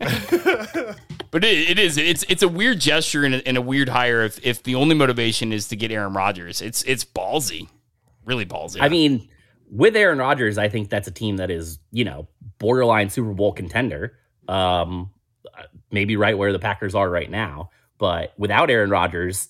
But 1.34 1.42
it, 1.42 1.70
it 1.70 1.78
is 1.80 1.98
it's 1.98 2.24
it's 2.28 2.44
a 2.44 2.48
weird 2.48 2.78
gesture 2.78 3.24
and 3.24 3.34
a, 3.34 3.48
and 3.48 3.56
a 3.56 3.60
weird 3.60 3.88
hire 3.88 4.22
if 4.22 4.38
if 4.46 4.62
the 4.62 4.76
only 4.76 4.94
motivation 4.94 5.52
is 5.52 5.66
to 5.66 5.74
get 5.74 5.90
Aaron 5.90 6.14
Rodgers. 6.14 6.62
It's 6.62 6.84
it's 6.84 7.04
ballsy, 7.04 7.66
really 8.24 8.46
ballsy. 8.46 8.80
I 8.80 8.88
mean, 8.88 9.28
with 9.68 9.96
Aaron 9.96 10.18
Rodgers, 10.18 10.58
I 10.58 10.68
think 10.68 10.90
that's 10.90 11.08
a 11.08 11.10
team 11.10 11.38
that 11.38 11.50
is, 11.50 11.80
you 11.90 12.04
know, 12.04 12.28
borderline 12.60 13.10
Super 13.10 13.34
Bowl 13.34 13.52
contender. 13.52 14.16
Um, 14.46 15.10
maybe 15.90 16.16
right 16.16 16.38
where 16.38 16.52
the 16.52 16.60
Packers 16.60 16.94
are 16.94 17.10
right 17.10 17.28
now. 17.28 17.70
But 17.98 18.32
without 18.38 18.70
Aaron 18.70 18.90
Rodgers, 18.90 19.48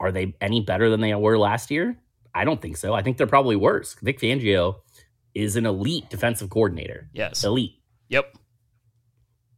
are 0.00 0.12
they 0.12 0.34
any 0.40 0.60
better 0.60 0.90
than 0.90 1.00
they 1.00 1.14
were 1.14 1.38
last 1.38 1.70
year? 1.70 1.96
I 2.34 2.44
don't 2.44 2.60
think 2.60 2.76
so. 2.76 2.92
I 2.94 3.02
think 3.02 3.16
they're 3.16 3.26
probably 3.26 3.56
worse. 3.56 3.94
Vic 4.02 4.20
Fangio 4.20 4.76
is 5.34 5.56
an 5.56 5.66
elite 5.66 6.08
defensive 6.10 6.50
coordinator. 6.50 7.08
yes, 7.12 7.44
Elite. 7.44 7.74
yep, 8.08 8.34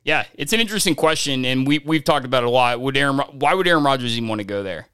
yeah. 0.05 0.24
It's 0.34 0.53
an 0.53 0.61
interesting 0.61 0.95
question, 0.95 1.45
and 1.45 1.66
we 1.66 1.78
we've 1.80 2.05
talked 2.05 2.24
about 2.24 2.43
it 2.45 2.47
a 2.47 2.51
lot. 2.51 2.80
Would 2.80 2.97
Aaron 2.97 3.18
why 3.18 3.55
would 3.55 3.66
Aaron 3.66 3.84
Rodgers 3.84 4.16
even 4.16 4.28
want 4.28 4.41
to 4.41 4.45
go 4.45 4.62
there? 4.62 4.89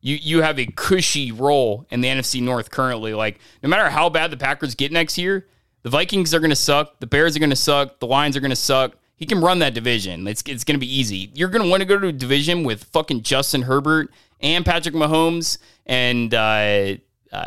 You 0.00 0.16
you 0.16 0.42
have 0.42 0.58
a 0.58 0.66
cushy 0.66 1.32
role 1.32 1.86
in 1.90 2.00
the 2.00 2.08
NFC 2.08 2.42
North 2.42 2.70
currently. 2.70 3.14
Like 3.14 3.40
no 3.62 3.68
matter 3.68 3.88
how 3.90 4.08
bad 4.08 4.30
the 4.30 4.36
Packers 4.36 4.74
get 4.74 4.92
next 4.92 5.18
year, 5.18 5.46
the 5.82 5.90
Vikings 5.90 6.34
are 6.34 6.40
going 6.40 6.50
to 6.50 6.56
suck, 6.56 7.00
the 7.00 7.06
Bears 7.06 7.36
are 7.36 7.40
going 7.40 7.50
to 7.50 7.56
suck, 7.56 8.00
the 8.00 8.06
Lions 8.06 8.36
are 8.36 8.40
going 8.40 8.50
to 8.50 8.56
suck. 8.56 8.96
He 9.16 9.26
can 9.26 9.40
run 9.40 9.60
that 9.60 9.74
division. 9.74 10.26
It's 10.26 10.42
it's 10.46 10.64
going 10.64 10.74
to 10.74 10.84
be 10.84 10.92
easy. 10.92 11.30
You're 11.34 11.48
going 11.48 11.62
to 11.62 11.70
want 11.70 11.80
to 11.80 11.86
go 11.86 11.98
to 11.98 12.08
a 12.08 12.12
division 12.12 12.64
with 12.64 12.84
fucking 12.84 13.22
Justin 13.22 13.62
Herbert 13.62 14.10
and 14.44 14.64
Patrick 14.64 14.94
Mahomes 14.94 15.58
and 15.86 16.32
uh, 16.32 16.94
uh, 17.32 17.44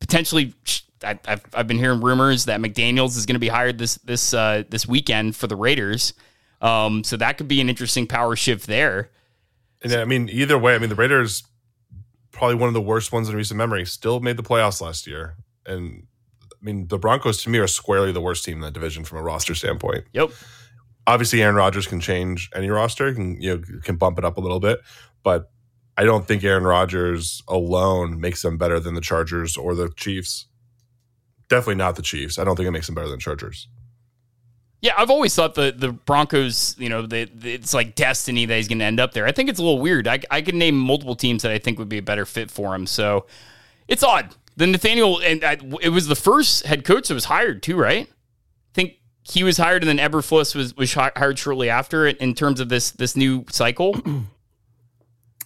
potentially. 0.00 0.54
I, 1.04 1.16
I've, 1.26 1.44
I've 1.54 1.68
been 1.68 1.78
hearing 1.78 2.00
rumors 2.00 2.46
that 2.46 2.58
McDaniel's 2.58 3.16
is 3.16 3.24
going 3.24 3.36
to 3.36 3.40
be 3.40 3.46
hired 3.48 3.78
this 3.78 3.96
this 3.96 4.34
uh, 4.34 4.64
this 4.68 4.88
weekend 4.88 5.36
for 5.36 5.46
the 5.46 5.54
Raiders. 5.54 6.14
Um, 6.60 7.04
so 7.04 7.16
that 7.18 7.38
could 7.38 7.46
be 7.46 7.60
an 7.60 7.68
interesting 7.68 8.06
power 8.06 8.34
shift 8.34 8.66
there. 8.66 9.10
And 9.82 9.92
I 9.92 10.04
mean, 10.06 10.28
either 10.28 10.58
way, 10.58 10.74
I 10.74 10.78
mean, 10.78 10.88
the 10.88 10.96
Raiders 10.96 11.44
probably 12.32 12.56
one 12.56 12.68
of 12.68 12.74
the 12.74 12.80
worst 12.80 13.12
ones 13.12 13.28
in 13.28 13.36
recent 13.36 13.58
memory. 13.58 13.84
Still 13.84 14.18
made 14.20 14.36
the 14.36 14.42
playoffs 14.42 14.80
last 14.80 15.06
year, 15.06 15.36
and 15.66 16.06
I 16.52 16.64
mean, 16.64 16.88
the 16.88 16.98
Broncos 16.98 17.42
to 17.44 17.50
me 17.50 17.58
are 17.58 17.68
squarely 17.68 18.10
the 18.10 18.20
worst 18.20 18.44
team 18.44 18.56
in 18.56 18.60
that 18.62 18.72
division 18.72 19.04
from 19.04 19.18
a 19.18 19.22
roster 19.22 19.54
standpoint. 19.54 20.04
Yep. 20.12 20.30
Obviously, 21.06 21.42
Aaron 21.42 21.54
Rodgers 21.54 21.86
can 21.86 22.00
change 22.00 22.50
any 22.54 22.70
roster, 22.70 23.14
can 23.14 23.40
you 23.40 23.56
know, 23.56 23.80
can 23.82 23.96
bump 23.96 24.18
it 24.18 24.24
up 24.24 24.36
a 24.36 24.40
little 24.40 24.60
bit, 24.60 24.80
but 25.22 25.50
I 25.98 26.04
don't 26.04 26.26
think 26.26 26.44
Aaron 26.44 26.64
Rodgers 26.64 27.42
alone 27.48 28.20
makes 28.20 28.40
them 28.42 28.56
better 28.56 28.78
than 28.80 28.94
the 28.94 29.00
Chargers 29.00 29.56
or 29.56 29.74
the 29.74 29.90
Chiefs. 29.96 30.46
Definitely 31.48 31.74
not 31.74 31.96
the 31.96 32.02
Chiefs. 32.02 32.38
I 32.38 32.44
don't 32.44 32.54
think 32.56 32.68
it 32.68 32.70
makes 32.70 32.86
them 32.86 32.94
better 32.94 33.08
than 33.08 33.18
Chargers. 33.18 33.66
Yeah, 34.80 34.92
I've 34.96 35.10
always 35.10 35.34
thought 35.34 35.54
the 35.56 35.74
the 35.76 35.90
Broncos, 35.90 36.76
you 36.78 36.88
know, 36.88 37.04
they, 37.04 37.24
they- 37.24 37.54
it's 37.54 37.74
like 37.74 37.96
destiny 37.96 38.46
that 38.46 38.54
he's 38.56 38.68
going 38.68 38.78
to 38.78 38.84
end 38.84 39.00
up 39.00 39.12
there. 39.12 39.26
I 39.26 39.32
think 39.32 39.50
it's 39.50 39.58
a 39.58 39.62
little 39.62 39.80
weird. 39.80 40.06
I, 40.06 40.20
I 40.30 40.40
could 40.40 40.54
name 40.54 40.78
multiple 40.78 41.16
teams 41.16 41.42
that 41.42 41.50
I 41.50 41.58
think 41.58 41.80
would 41.80 41.88
be 41.88 41.98
a 41.98 42.02
better 42.02 42.24
fit 42.24 42.48
for 42.48 42.74
him. 42.76 42.86
So 42.86 43.26
it's 43.88 44.04
odd. 44.04 44.34
The 44.56 44.68
Nathaniel, 44.68 45.20
and 45.20 45.42
I, 45.44 45.58
it 45.82 45.88
was 45.88 46.06
the 46.06 46.14
first 46.14 46.64
head 46.66 46.84
coach 46.84 47.08
that 47.08 47.14
was 47.14 47.24
hired 47.24 47.60
too, 47.62 47.76
right? 47.76 48.06
I 48.08 48.72
think 48.74 48.94
he 49.22 49.42
was 49.42 49.56
hired, 49.56 49.82
and 49.82 49.98
then 49.98 50.10
Eberflus 50.10 50.54
was 50.54 50.76
was 50.76 50.94
hired 50.94 51.38
shortly 51.40 51.68
after 51.70 52.06
it. 52.06 52.16
In 52.18 52.34
terms 52.34 52.60
of 52.60 52.68
this 52.68 52.92
this 52.92 53.16
new 53.16 53.44
cycle, 53.50 53.94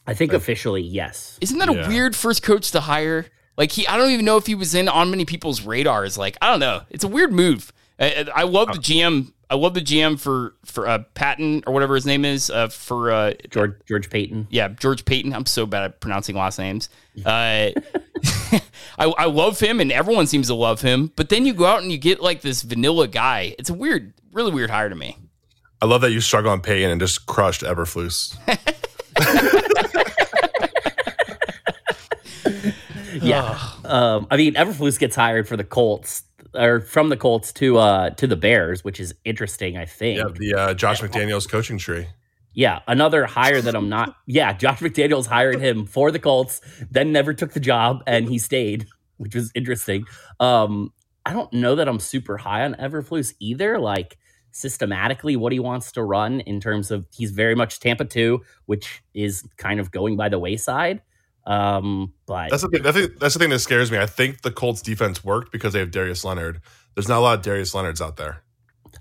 I 0.06 0.14
think 0.14 0.32
officially, 0.32 0.82
yes. 0.82 1.38
isn't 1.40 1.58
that 1.58 1.68
a 1.68 1.88
weird 1.88 2.16
first 2.16 2.42
coach 2.42 2.72
to 2.72 2.80
hire? 2.80 3.26
Like 3.56 3.72
he, 3.72 3.86
I 3.86 3.96
don't 3.96 4.10
even 4.10 4.24
know 4.24 4.36
if 4.36 4.46
he 4.46 4.54
was 4.54 4.74
in 4.74 4.88
on 4.88 5.10
many 5.10 5.24
people's 5.24 5.62
radars. 5.62 6.18
Like 6.18 6.36
I 6.40 6.50
don't 6.50 6.60
know, 6.60 6.82
it's 6.90 7.04
a 7.04 7.08
weird 7.08 7.32
move. 7.32 7.72
I, 7.98 8.26
I 8.34 8.42
love 8.44 8.68
the 8.68 8.78
GM. 8.78 9.32
I 9.50 9.54
love 9.54 9.74
the 9.74 9.82
GM 9.82 10.18
for 10.18 10.54
for 10.64 10.88
uh, 10.88 11.00
Patton 11.14 11.62
or 11.66 11.74
whatever 11.74 11.94
his 11.94 12.06
name 12.06 12.24
is 12.24 12.48
uh, 12.48 12.68
for 12.68 13.12
uh, 13.12 13.34
George 13.50 13.74
George 13.86 14.08
Paton. 14.08 14.46
yeah 14.50 14.68
George 14.68 15.04
Paton. 15.04 15.34
I'm 15.34 15.46
so 15.46 15.66
bad 15.66 15.84
at 15.84 16.00
pronouncing 16.00 16.36
last 16.36 16.58
names. 16.58 16.88
Uh, 17.26 17.72
I, 18.98 19.06
I 19.06 19.24
love 19.26 19.60
him 19.60 19.80
and 19.80 19.92
everyone 19.92 20.26
seems 20.26 20.46
to 20.46 20.54
love 20.54 20.80
him. 20.80 21.12
But 21.14 21.28
then 21.28 21.44
you 21.44 21.52
go 21.52 21.66
out 21.66 21.82
and 21.82 21.92
you 21.92 21.98
get 21.98 22.22
like 22.22 22.40
this 22.40 22.62
vanilla 22.62 23.06
guy. 23.06 23.54
It's 23.58 23.68
a 23.68 23.74
weird, 23.74 24.14
really 24.32 24.50
weird 24.50 24.70
hire 24.70 24.88
to 24.88 24.94
me. 24.94 25.18
I 25.82 25.86
love 25.86 26.00
that 26.02 26.12
you 26.12 26.22
struggle 26.22 26.52
on 26.52 26.62
Payton 26.62 26.90
and 26.90 27.00
just 27.00 27.26
crushed 27.26 27.62
Eberflus. 27.62 28.34
Yeah. 33.22 33.58
Um, 33.84 34.26
I 34.30 34.36
mean, 34.36 34.54
Eberflus 34.54 34.98
gets 34.98 35.16
hired 35.16 35.48
for 35.48 35.56
the 35.56 35.64
Colts 35.64 36.24
or 36.54 36.80
from 36.80 37.08
the 37.08 37.16
Colts 37.16 37.52
to 37.54 37.78
uh 37.78 38.10
to 38.10 38.26
the 38.26 38.36
Bears, 38.36 38.84
which 38.84 39.00
is 39.00 39.14
interesting, 39.24 39.76
I 39.76 39.86
think. 39.86 40.18
yeah, 40.18 40.24
the 40.34 40.54
uh, 40.54 40.74
Josh 40.74 41.00
McDaniels 41.00 41.48
coaching 41.48 41.78
tree. 41.78 42.08
Yeah, 42.54 42.80
another 42.86 43.24
hire 43.24 43.62
that 43.62 43.74
I'm 43.74 43.88
not. 43.88 44.16
Yeah, 44.26 44.52
Josh 44.52 44.80
McDaniels 44.80 45.26
hired 45.26 45.60
him 45.60 45.86
for 45.86 46.10
the 46.10 46.18
Colts, 46.18 46.60
then 46.90 47.12
never 47.12 47.32
took 47.34 47.52
the 47.52 47.60
job, 47.60 48.02
and 48.06 48.28
he 48.28 48.38
stayed, 48.38 48.86
which 49.16 49.34
was 49.34 49.50
interesting. 49.54 50.04
Um, 50.38 50.92
I 51.24 51.32
don't 51.32 51.52
know 51.52 51.76
that 51.76 51.88
I'm 51.88 52.00
super 52.00 52.36
high 52.36 52.64
on 52.64 52.74
Eberflus 52.74 53.34
either. 53.40 53.78
Like 53.78 54.18
systematically, 54.50 55.36
what 55.36 55.52
he 55.52 55.60
wants 55.60 55.92
to 55.92 56.02
run 56.02 56.40
in 56.40 56.60
terms 56.60 56.90
of 56.90 57.06
he's 57.10 57.30
very 57.30 57.54
much 57.54 57.80
Tampa 57.80 58.04
two, 58.04 58.42
which 58.66 59.02
is 59.14 59.44
kind 59.56 59.80
of 59.80 59.90
going 59.90 60.16
by 60.16 60.28
the 60.28 60.38
wayside. 60.38 61.00
Um, 61.44 62.12
but 62.26 62.50
That's 62.50 62.62
the 62.62 62.68
thing. 62.68 62.82
That's 62.82 62.96
the, 62.96 63.14
that's 63.18 63.34
the 63.34 63.40
thing 63.40 63.50
that 63.50 63.58
scares 63.58 63.90
me. 63.90 63.98
I 63.98 64.06
think 64.06 64.42
the 64.42 64.50
Colts 64.50 64.80
defense 64.82 65.24
worked 65.24 65.50
because 65.52 65.72
they 65.72 65.80
have 65.80 65.90
Darius 65.90 66.24
Leonard. 66.24 66.60
There's 66.94 67.08
not 67.08 67.18
a 67.18 67.20
lot 67.20 67.38
of 67.38 67.44
Darius 67.44 67.74
Leonards 67.74 68.00
out 68.00 68.16
there. 68.16 68.42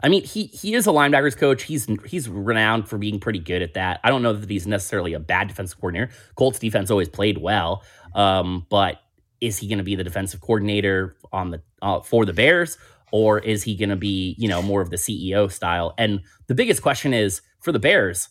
I 0.03 0.09
mean, 0.09 0.23
he 0.23 0.45
he 0.45 0.73
is 0.73 0.87
a 0.87 0.91
linebackers 0.91 1.37
coach. 1.37 1.63
He's 1.63 1.87
he's 2.05 2.27
renowned 2.27 2.87
for 2.87 2.97
being 2.97 3.19
pretty 3.19 3.39
good 3.39 3.61
at 3.61 3.73
that. 3.75 3.99
I 4.03 4.09
don't 4.09 4.23
know 4.23 4.33
that 4.33 4.49
he's 4.49 4.65
necessarily 4.65 5.13
a 5.13 5.19
bad 5.19 5.47
defensive 5.47 5.79
coordinator. 5.79 6.11
Colts 6.35 6.59
defense 6.59 6.89
always 6.89 7.09
played 7.09 7.37
well, 7.37 7.83
um, 8.15 8.65
but 8.69 9.01
is 9.41 9.57
he 9.57 9.67
going 9.67 9.79
to 9.79 9.83
be 9.83 9.95
the 9.95 10.03
defensive 10.03 10.41
coordinator 10.41 11.17
on 11.31 11.51
the 11.51 11.61
uh, 11.81 11.99
for 12.01 12.25
the 12.25 12.33
Bears, 12.33 12.77
or 13.11 13.39
is 13.39 13.63
he 13.63 13.75
going 13.75 13.89
to 13.89 13.95
be 13.95 14.35
you 14.39 14.47
know 14.47 14.61
more 14.61 14.81
of 14.81 14.89
the 14.89 14.97
CEO 14.97 15.51
style? 15.51 15.93
And 15.97 16.21
the 16.47 16.55
biggest 16.55 16.81
question 16.81 17.13
is 17.13 17.41
for 17.59 17.71
the 17.71 17.79
Bears. 17.79 18.29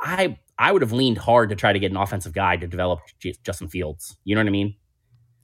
I 0.00 0.38
I 0.58 0.72
would 0.72 0.82
have 0.82 0.92
leaned 0.92 1.18
hard 1.18 1.48
to 1.50 1.56
try 1.56 1.72
to 1.72 1.78
get 1.78 1.90
an 1.90 1.96
offensive 1.96 2.32
guy 2.32 2.56
to 2.56 2.66
develop 2.66 3.00
J- 3.18 3.34
Justin 3.44 3.68
Fields. 3.68 4.16
You 4.24 4.34
know 4.34 4.40
what 4.40 4.48
I 4.48 4.52
mean? 4.52 4.76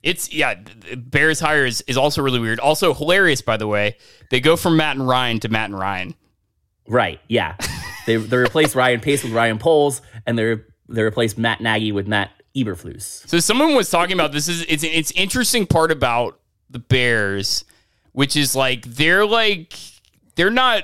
It's 0.03 0.31
yeah. 0.31 0.55
Bears 0.95 1.39
hire 1.39 1.65
is, 1.65 1.81
is 1.87 1.97
also 1.97 2.21
really 2.21 2.39
weird. 2.39 2.59
Also 2.59 2.93
hilarious, 2.93 3.41
by 3.41 3.57
the 3.57 3.67
way. 3.67 3.97
They 4.29 4.39
go 4.39 4.55
from 4.55 4.77
Matt 4.77 4.95
and 4.95 5.07
Ryan 5.07 5.39
to 5.39 5.49
Matt 5.49 5.69
and 5.69 5.79
Ryan. 5.79 6.15
Right. 6.87 7.19
Yeah. 7.27 7.55
they 8.05 8.17
they 8.17 8.37
replaced 8.37 8.75
Ryan 8.75 8.99
Pace 8.99 9.23
with 9.23 9.33
Ryan 9.33 9.59
Poles, 9.59 10.01
and 10.25 10.37
they 10.37 10.57
they 10.87 11.03
replaced 11.03 11.37
Matt 11.37 11.61
Nagy 11.61 11.91
with 11.91 12.07
Matt 12.07 12.31
Eberflus. 12.55 13.27
So 13.27 13.39
someone 13.39 13.75
was 13.75 13.89
talking 13.89 14.13
about 14.13 14.31
this 14.31 14.47
is 14.47 14.65
it's 14.67 14.83
it's 14.83 15.11
interesting 15.11 15.65
part 15.65 15.91
about 15.91 16.39
the 16.69 16.79
Bears, 16.79 17.65
which 18.13 18.35
is 18.35 18.55
like 18.55 18.85
they're 18.85 19.25
like 19.25 19.73
they're 20.35 20.49
not 20.49 20.83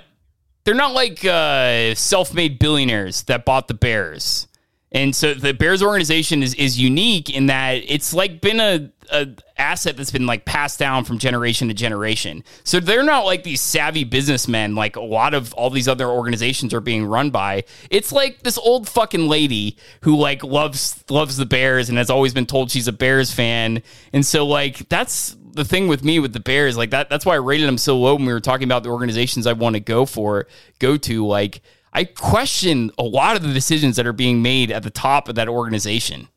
they're 0.64 0.76
not 0.76 0.93
like 0.93 1.24
uh, 1.26 1.93
self-made 1.95 2.59
billionaires 2.59 3.24
that 3.24 3.45
bought 3.45 3.68
the 3.68 3.74
Bears. 3.74 4.47
And 4.93 5.16
so 5.16 5.34
the 5.34 5.53
Bears 5.53 5.82
organization 5.82 6.43
is 6.43 6.53
is 6.53 6.80
unique 6.80 7.30
in 7.30 7.47
that 7.47 7.82
it's 7.88 8.14
like 8.14 8.41
been 8.41 8.59
a, 8.59 8.91
a 9.11 9.28
asset 9.57 9.97
that's 9.97 10.11
been 10.11 10.28
like 10.28 10.45
passed 10.45 10.78
down 10.78 11.03
from 11.03 11.18
generation 11.18 11.68
to 11.70 11.74
generation. 11.74 12.43
So 12.64 12.80
they're 12.80 13.03
not 13.03 13.26
like 13.26 13.43
these 13.43 13.59
savvy 13.59 14.03
businessmen 14.03 14.76
like 14.76 14.95
a 14.95 15.01
lot 15.01 15.34
of 15.34 15.51
all 15.55 15.72
these 15.72 15.88
other 15.88 16.07
organizations 16.07 16.76
are 16.76 16.80
being 16.80 17.07
run 17.07 17.32
by. 17.32 17.64
It's 17.89 18.11
like 18.11 18.43
this 18.43 18.59
old 18.59 18.88
fucking 18.88 19.28
lady 19.28 19.78
who 20.01 20.16
like 20.16 20.43
loves 20.43 21.03
loves 21.09 21.38
the 21.38 21.47
Bears 21.47 21.89
and 21.89 21.97
has 21.97 22.11
always 22.11 22.36
been 22.36 22.45
told 22.45 22.70
she's 22.70 22.88
a 22.88 22.93
Bears 22.93 23.32
fan. 23.34 23.82
And 24.14 24.24
so 24.24 24.45
like 24.45 24.88
that's 24.89 25.36
the 25.54 25.66
thing 25.66 25.88
with 25.88 26.04
me 26.04 26.20
with 26.20 26.34
the 26.34 26.39
Bears, 26.39 26.78
like 26.78 26.91
that 26.91 27.10
that's 27.10 27.26
why 27.26 27.34
I 27.34 27.38
rated 27.38 27.68
them 27.68 27.78
so 27.78 27.97
low 27.97 28.16
when 28.16 28.26
we 28.26 28.34
were 28.34 28.39
talking 28.39 28.66
about 28.66 28.84
the 28.84 28.89
organizations 28.89 29.47
I 29.47 29.54
want 29.54 29.76
to 29.76 29.80
go 29.80 30.06
for, 30.06 30.47
go 30.80 30.97
to 30.97 31.26
like 31.26 31.62
I 31.93 32.06
question 32.06 32.91
a 32.97 33.04
lot 33.04 33.36
of 33.36 33.43
the 33.43 33.54
decisions 33.54 33.95
that 33.97 34.08
are 34.08 34.14
being 34.14 34.41
made 34.41 34.72
at 34.72 34.84
the 34.84 34.89
top 34.89 35.30
of 35.30 35.36
that 35.36 35.47
organization. 35.47 36.28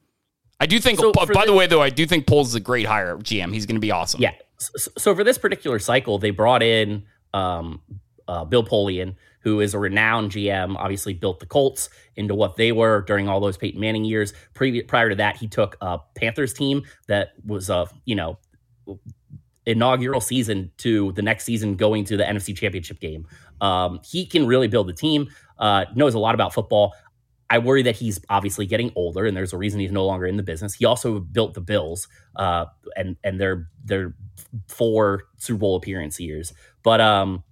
I 0.61 0.67
do 0.67 0.79
think, 0.79 0.99
So 0.99 1.13
by, 1.13 1.27
by 1.27 1.47
the 1.47 1.53
way, 1.53 1.67
though, 1.67 1.83
I 1.83 1.91
do 1.91 2.07
think 2.07 2.27
Poles 2.27 2.49
is 2.49 2.55
a 2.55 2.61
great 2.61 2.87
hire 2.87 3.17
GM. 3.19 3.53
He's 3.53 3.67
going 3.67 3.77
to 3.77 3.81
be 3.81 3.91
awesome. 3.91 4.23
Yeah. 4.23 4.33
So, 4.59 4.91
so 4.97 5.15
for 5.15 5.25
this 5.25 5.37
particular 5.37 5.79
cycle, 5.79 6.19
they 6.19 6.31
brought 6.31 6.63
in 6.63 7.05
um, 7.35 7.81
uh, 8.27 8.45
Bill 8.45 8.65
Polian, 8.65 9.17
who 9.41 9.61
is 9.61 9.75
a 9.75 9.79
renowned 9.79 10.33
GM. 10.33 10.77
Obviously, 10.77 11.13
built 11.13 11.41
the 11.41 11.47
Colts 11.47 11.91
into 12.17 12.35
what 12.35 12.57
they 12.57 12.73
were 12.73 13.03
during 13.03 13.29
all 13.29 13.41
those 13.41 13.59
Peyton 13.59 13.81
Manning 13.81 14.05
years. 14.05 14.33
Previ- 14.55 14.87
prior 14.87 15.11
to 15.11 15.17
that, 15.17 15.37
he 15.37 15.47
took 15.47 15.77
a 15.81 15.99
Panthers 16.15 16.55
team 16.55 16.83
that 17.07 17.33
was 17.45 17.69
a 17.69 17.87
you 18.07 18.15
know 18.15 18.39
inaugural 19.67 20.21
season 20.21 20.71
to 20.79 21.13
the 21.13 21.23
next 21.23 21.45
season 21.45 21.77
going 21.77 22.05
to 22.05 22.17
the 22.17 22.23
NFC 22.23 22.57
Championship 22.57 23.01
game. 23.01 23.27
Um, 23.61 24.01
he 24.05 24.25
can 24.27 24.47
really 24.47 24.69
build 24.69 24.89
a 24.89 24.93
team. 24.93 25.29
Uh, 25.59 25.87
knows 25.95 26.15
a 26.15 26.19
lot 26.19 26.35
about 26.35 26.55
football. 26.55 26.95
I 27.49 27.59
worry 27.59 27.83
that 27.83 27.95
he's 27.95 28.21
obviously 28.29 28.67
getting 28.67 28.93
older, 28.97 29.25
and 29.25 29.37
there's 29.37 29.53
a 29.53 29.59
reason 29.59 29.79
he's 29.81 29.93
no 29.93 30.05
longer 30.05 30.27
in 30.27 30.37
the 30.37 30.43
business. 30.43 30.75
He 30.75 30.85
also 30.85 31.21
built 31.21 31.55
the 31.55 31.61
Bills, 31.61 32.09
uh, 32.35 32.67
and 32.97 33.17
and 33.23 33.41
their 33.41 33.69
their 33.85 34.15
four 34.69 35.25
Super 35.37 35.59
Bowl 35.59 35.77
appearance 35.77 36.19
years. 36.19 36.53
But 36.83 37.01
um, 37.01 37.45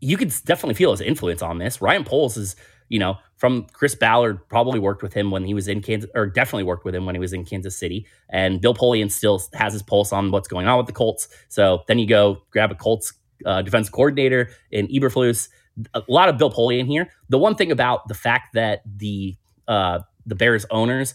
you 0.00 0.16
could 0.16 0.32
definitely 0.44 0.74
feel 0.74 0.92
his 0.92 1.00
influence 1.00 1.42
on 1.42 1.58
this. 1.58 1.80
Ryan 1.80 2.04
Poles 2.04 2.36
is, 2.36 2.54
you 2.88 2.98
know, 2.98 3.16
from 3.36 3.66
Chris 3.72 3.94
Ballard 3.94 4.46
probably 4.48 4.78
worked 4.78 5.02
with 5.02 5.12
him 5.12 5.30
when 5.30 5.44
he 5.44 5.54
was 5.54 5.68
in 5.68 5.82
Kansas, 5.82 6.10
or 6.14 6.26
definitely 6.26 6.64
worked 6.64 6.84
with 6.84 6.94
him 6.94 7.06
when 7.06 7.14
he 7.14 7.18
was 7.18 7.32
in 7.32 7.44
Kansas 7.44 7.76
City. 7.76 8.06
And 8.28 8.60
Bill 8.60 8.74
Polian 8.74 9.10
still 9.10 9.42
has 9.54 9.72
his 9.72 9.82
pulse 9.82 10.12
on 10.12 10.30
what's 10.30 10.48
going 10.48 10.66
on 10.66 10.78
with 10.78 10.86
the 10.86 10.92
Colts. 10.92 11.28
So 11.48 11.82
then 11.88 11.98
you 11.98 12.06
go 12.06 12.42
grab 12.50 12.70
a 12.70 12.74
Colts 12.74 13.12
uh, 13.44 13.62
defense 13.62 13.88
coordinator 13.88 14.50
in 14.70 14.86
Eberflus. 14.88 15.48
A 15.92 16.02
lot 16.08 16.28
of 16.28 16.38
Bill 16.38 16.50
Polian 16.50 16.86
here. 16.86 17.10
The 17.28 17.38
one 17.38 17.54
thing 17.54 17.70
about 17.70 18.08
the 18.08 18.14
fact 18.14 18.54
that 18.54 18.80
the 18.86 19.36
uh, 19.68 20.00
the 20.24 20.34
Bears 20.34 20.64
owners 20.70 21.14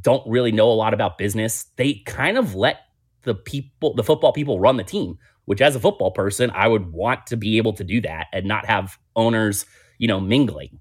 don't 0.00 0.26
really 0.28 0.52
know 0.52 0.70
a 0.70 0.74
lot 0.74 0.94
about 0.94 1.18
business, 1.18 1.66
they 1.76 1.94
kind 2.06 2.38
of 2.38 2.54
let 2.54 2.78
the 3.22 3.34
people, 3.34 3.94
the 3.94 4.04
football 4.04 4.32
people, 4.32 4.60
run 4.60 4.76
the 4.76 4.84
team. 4.84 5.18
Which, 5.44 5.60
as 5.60 5.74
a 5.74 5.80
football 5.80 6.12
person, 6.12 6.52
I 6.54 6.68
would 6.68 6.92
want 6.92 7.26
to 7.26 7.36
be 7.36 7.56
able 7.56 7.72
to 7.72 7.82
do 7.82 8.00
that 8.02 8.28
and 8.32 8.46
not 8.46 8.64
have 8.66 8.96
owners, 9.16 9.66
you 10.02 10.08
know, 10.08 10.20
mingling 10.20 10.80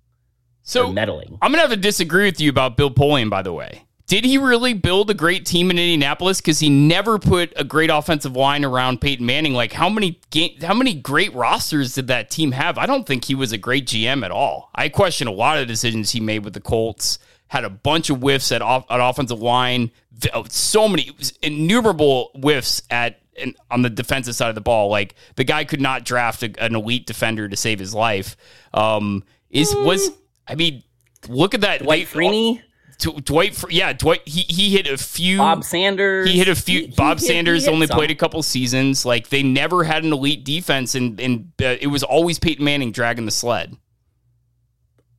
So 0.63 0.91
meddling. 0.91 1.37
I'm 1.43 1.51
gonna 1.51 1.61
have 1.61 1.69
to 1.69 1.77
disagree 1.77 2.25
with 2.25 2.41
you 2.41 2.49
about 2.49 2.75
Bill 2.75 2.89
Polian. 2.89 3.29
By 3.29 3.43
the 3.43 3.53
way, 3.53 3.83
did 4.07 4.25
he 4.25 4.39
really 4.39 4.73
build 4.73 5.11
a 5.11 5.13
great 5.13 5.45
team 5.45 5.69
in 5.69 5.77
Indianapolis? 5.77 6.41
Because 6.41 6.57
he 6.57 6.71
never 6.71 7.19
put 7.19 7.53
a 7.55 7.63
great 7.63 7.91
offensive 7.91 8.35
line 8.35 8.65
around 8.65 8.99
Peyton 8.99 9.23
Manning. 9.23 9.53
Like 9.53 9.73
how 9.73 9.89
many 9.89 10.19
how 10.63 10.73
many 10.73 10.95
great 10.95 11.31
rosters 11.35 11.93
did 11.93 12.07
that 12.07 12.31
team 12.31 12.51
have? 12.53 12.79
I 12.79 12.87
don't 12.87 13.05
think 13.05 13.25
he 13.25 13.35
was 13.35 13.51
a 13.51 13.59
great 13.59 13.85
GM 13.85 14.25
at 14.25 14.31
all. 14.31 14.71
I 14.73 14.89
question 14.89 15.27
a 15.27 15.31
lot 15.31 15.59
of 15.59 15.67
decisions 15.67 16.09
he 16.09 16.19
made 16.19 16.43
with 16.43 16.55
the 16.55 16.59
Colts. 16.59 17.19
Had 17.49 17.63
a 17.63 17.69
bunch 17.69 18.09
of 18.09 18.21
whiffs 18.21 18.51
at, 18.51 18.63
off, 18.63 18.85
at 18.89 18.99
offensive 18.99 19.41
line. 19.41 19.91
Oh, 20.33 20.45
so 20.49 20.87
many, 20.87 21.11
innumerable 21.43 22.31
whiffs 22.33 22.81
at 22.89 23.20
in, 23.35 23.53
on 23.69 23.81
the 23.81 23.89
defensive 23.89 24.35
side 24.35 24.49
of 24.49 24.55
the 24.55 24.61
ball. 24.61 24.89
Like 24.89 25.15
the 25.35 25.43
guy 25.43 25.63
could 25.65 25.81
not 25.81 26.05
draft 26.05 26.43
a, 26.43 26.53
an 26.63 26.75
elite 26.75 27.05
defender 27.05 27.47
to 27.47 27.55
save 27.55 27.79
his 27.79 27.93
life. 27.93 28.35
Um, 28.73 29.23
is 29.49 29.73
was 29.75 30.09
I 30.47 30.55
mean, 30.55 30.83
look 31.27 31.53
at 31.53 31.61
that 31.61 31.83
Dwight 31.83 32.07
Freeney, 32.07 32.61
Dw- 32.99 33.23
Dwight, 33.23 33.63
yeah, 33.69 33.93
Dwight. 33.93 34.21
He 34.27 34.41
he 34.41 34.69
hit 34.69 34.87
a 34.87 34.97
few. 34.97 35.37
Bob 35.37 35.63
Sanders. 35.63 36.29
he 36.29 36.37
hit 36.37 36.47
a 36.47 36.55
few. 36.55 36.81
He- 36.81 36.85
he 36.87 36.91
Bob 36.95 37.19
hit- 37.19 37.27
Sanders 37.27 37.67
only 37.67 37.87
some. 37.87 37.97
played 37.97 38.11
a 38.11 38.15
couple 38.15 38.41
seasons. 38.43 39.05
Like 39.05 39.29
they 39.29 39.43
never 39.43 39.83
had 39.83 40.03
an 40.03 40.13
elite 40.13 40.43
defense, 40.43 40.95
and 40.95 41.19
and 41.19 41.51
uh, 41.61 41.75
it 41.81 41.87
was 41.87 42.03
always 42.03 42.37
Peyton 42.39 42.63
Manning 42.63 42.91
dragging 42.91 43.25
the 43.25 43.31
sled. 43.31 43.75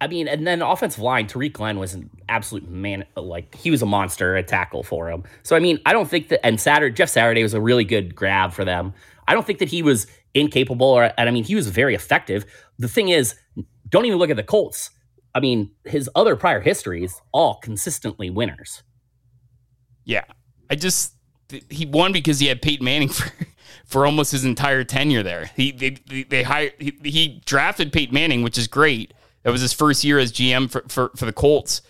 I 0.02 0.08
mean, 0.08 0.26
and 0.26 0.44
then 0.44 0.62
offensive 0.62 1.00
line, 1.00 1.28
Tarik 1.28 1.52
Glenn 1.52 1.78
was 1.78 1.94
an 1.94 2.10
absolute 2.28 2.68
man. 2.68 3.04
Like 3.14 3.54
he 3.54 3.70
was 3.70 3.82
a 3.82 3.86
monster 3.86 4.34
at 4.34 4.48
tackle 4.48 4.82
for 4.82 5.08
him. 5.08 5.22
So 5.44 5.54
I 5.54 5.60
mean, 5.60 5.78
I 5.86 5.92
don't 5.92 6.10
think 6.10 6.26
that. 6.28 6.44
And 6.44 6.60
Saturday, 6.60 6.92
Jeff 6.92 7.08
Saturday 7.08 7.40
was 7.40 7.54
a 7.54 7.60
really 7.60 7.84
good 7.84 8.16
grab 8.16 8.52
for 8.52 8.64
them. 8.64 8.94
I 9.28 9.34
don't 9.34 9.46
think 9.46 9.60
that 9.60 9.68
he 9.68 9.80
was 9.80 10.08
incapable, 10.34 10.88
or 10.88 11.12
and 11.16 11.28
I 11.28 11.30
mean, 11.30 11.44
he 11.44 11.54
was 11.54 11.68
very 11.68 11.94
effective. 11.94 12.44
The 12.80 12.88
thing 12.88 13.10
is, 13.10 13.36
don't 13.88 14.04
even 14.04 14.18
look 14.18 14.28
at 14.28 14.34
the 14.34 14.42
Colts. 14.42 14.90
I 15.36 15.40
mean, 15.40 15.70
his 15.84 16.10
other 16.16 16.34
prior 16.34 16.60
histories 16.60 17.22
all 17.30 17.60
consistently 17.60 18.28
winners. 18.28 18.82
Yeah, 20.04 20.24
I 20.68 20.74
just 20.74 21.14
he 21.70 21.86
won 21.86 22.12
because 22.12 22.40
he 22.40 22.48
had 22.48 22.60
Peyton 22.60 22.84
Manning 22.84 23.08
for 23.08 23.30
for 23.84 24.04
almost 24.04 24.32
his 24.32 24.44
entire 24.44 24.82
tenure 24.82 25.22
there. 25.22 25.52
He 25.54 25.70
they 25.70 25.90
they, 26.08 26.24
they 26.24 26.42
hired 26.42 26.72
he, 26.80 26.92
he 27.04 27.40
drafted 27.46 27.92
Peyton 27.92 28.12
Manning, 28.12 28.42
which 28.42 28.58
is 28.58 28.66
great. 28.66 29.14
That 29.42 29.50
was 29.50 29.60
his 29.60 29.72
first 29.72 30.04
year 30.04 30.18
as 30.18 30.32
GM 30.32 30.70
for 30.70 30.82
for, 30.88 31.10
for 31.16 31.26
the 31.26 31.32
Colts. 31.32 31.82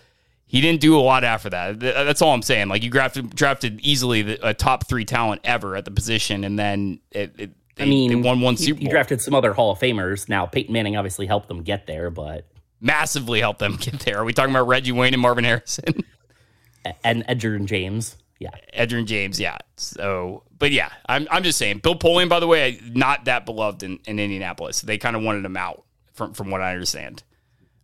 He 0.45 0.61
didn't 0.61 0.81
do 0.81 0.95
a 0.95 1.01
lot 1.01 1.23
after 1.23 1.49
that. 1.49 1.83
Uh, 1.83 2.03
that's 2.03 2.21
all 2.21 2.31
I'm 2.31 2.43
saying. 2.43 2.67
Like 2.67 2.83
you 2.83 2.89
drafted 2.89 3.35
drafted 3.35 3.79
easily 3.81 4.21
the, 4.21 4.47
a 4.47 4.53
top 4.53 4.87
three 4.87 5.05
talent 5.05 5.41
ever 5.43 5.75
at 5.75 5.85
the 5.85 5.91
position, 5.91 6.43
and 6.43 6.59
then 6.59 6.99
it, 7.11 7.33
it 7.39 7.51
they, 7.75 7.83
I 7.83 7.87
mean, 7.87 8.09
they 8.09 8.15
won 8.15 8.41
one 8.41 8.55
Super 8.55 8.81
Bowl. 8.81 8.91
drafted 8.91 9.19
some 9.21 9.33
other 9.33 9.53
Hall 9.53 9.71
of 9.71 9.79
Famers. 9.79 10.29
Now 10.29 10.45
Peyton 10.45 10.71
Manning 10.71 10.95
obviously 10.95 11.25
helped 11.25 11.47
them 11.47 11.63
get 11.63 11.87
there, 11.87 12.11
but 12.11 12.45
Massively 12.83 13.39
helped 13.39 13.59
them 13.59 13.77
get 13.79 14.01
there. 14.01 14.19
Are 14.19 14.25
we 14.25 14.33
talking 14.33 14.53
about 14.53 14.67
Reggie 14.67 14.91
Wayne 14.91 15.13
and 15.13 15.21
Marvin 15.21 15.45
Harrison? 15.45 16.03
and 17.03 17.25
Edgerrin 17.27 17.65
James, 17.65 18.17
yeah. 18.39 18.49
Edgerrin 18.77 19.05
James, 19.05 19.39
yeah. 19.39 19.57
So, 19.77 20.43
but 20.59 20.71
yeah, 20.71 20.89
I'm, 21.05 21.25
I'm 21.31 21.43
just 21.43 21.57
saying. 21.57 21.79
Bill 21.79 21.95
Polian, 21.95 22.27
by 22.27 22.41
the 22.41 22.47
way, 22.47 22.79
not 22.91 23.23
that 23.25 23.45
beloved 23.45 23.83
in, 23.83 23.99
in 24.05 24.19
Indianapolis. 24.19 24.81
They 24.81 24.97
kind 24.97 25.15
of 25.15 25.23
wanted 25.23 25.45
him 25.45 25.55
out, 25.55 25.85
from 26.11 26.33
from 26.33 26.51
what 26.51 26.59
I 26.61 26.73
understand. 26.73 27.23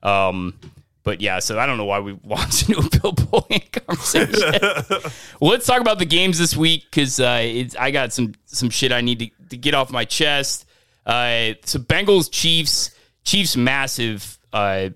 Um, 0.04 0.60
but 1.04 1.22
yeah, 1.22 1.40
so 1.40 1.58
I 1.58 1.66
don't 1.66 1.78
know 1.78 1.86
why 1.86 2.00
we 2.00 2.18
launched 2.24 2.70
into 2.70 2.80
a 2.80 3.00
Bill 3.00 3.14
Polian 3.14 3.72
conversation. 3.86 5.12
well, 5.40 5.52
let's 5.52 5.66
talk 5.66 5.82
about 5.82 6.00
the 6.00 6.06
games 6.06 6.38
this 6.38 6.56
week 6.56 6.86
because 6.90 7.20
uh, 7.20 7.66
I 7.80 7.92
got 7.92 8.14
some 8.14 8.34
some 8.46 8.70
shit 8.70 8.92
I 8.92 9.02
need 9.02 9.20
to, 9.20 9.30
to 9.50 9.58
get 9.58 9.74
off 9.74 9.92
my 9.92 10.06
chest. 10.06 10.66
Uh, 11.06 11.54
so 11.66 11.80
Bengals 11.80 12.30
Chiefs 12.32 12.92
Chiefs 13.24 13.56
massive 13.56 14.38
uh, 14.54 14.90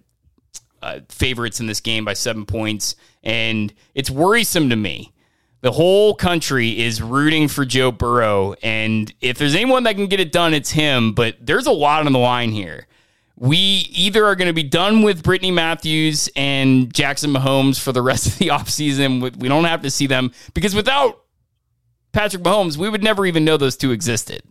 uh, 0.81 0.99
favorites 1.09 1.59
in 1.59 1.67
this 1.67 1.79
game 1.79 2.05
by 2.05 2.13
seven 2.13 2.45
points, 2.45 2.95
and 3.23 3.73
it's 3.95 4.09
worrisome 4.09 4.69
to 4.69 4.75
me. 4.75 5.11
The 5.61 5.71
whole 5.71 6.13
country 6.13 6.77
is 6.77 7.01
rooting 7.01 7.47
for 7.47 7.63
Joe 7.63 7.91
Burrow, 7.91 8.53
and 8.61 9.13
if 9.21 9.37
there's 9.37 9.55
anyone 9.55 9.83
that 9.83 9.95
can 9.95 10.07
get 10.07 10.19
it 10.19 10.31
done, 10.31 10.53
it's 10.53 10.71
him. 10.71 11.13
But 11.13 11.37
there's 11.39 11.67
a 11.67 11.71
lot 11.71 12.05
on 12.05 12.11
the 12.11 12.19
line 12.19 12.51
here. 12.51 12.85
We 13.43 13.57
either 13.57 14.25
are 14.25 14.37
going 14.37 14.47
to 14.47 14.53
be 14.53 14.63
done 14.63 15.01
with 15.01 15.21
Brittany 15.21 15.51
Matthews 15.51 16.29
and 16.33 16.93
Jackson 16.93 17.33
Mahomes 17.33 17.77
for 17.77 17.91
the 17.91 18.01
rest 18.01 18.25
of 18.25 18.37
the 18.37 18.47
offseason. 18.55 19.21
We 19.21 19.31
we 19.31 19.49
don't 19.49 19.65
have 19.65 19.81
to 19.81 19.91
see 19.91 20.07
them 20.07 20.31
because 20.53 20.73
without 20.73 21.25
Patrick 22.13 22.41
Mahomes, 22.41 22.77
we 22.77 22.87
would 22.87 23.03
never 23.03 23.25
even 23.25 23.43
know 23.43 23.57
those 23.57 23.75
two 23.75 23.91
existed. 23.91 24.43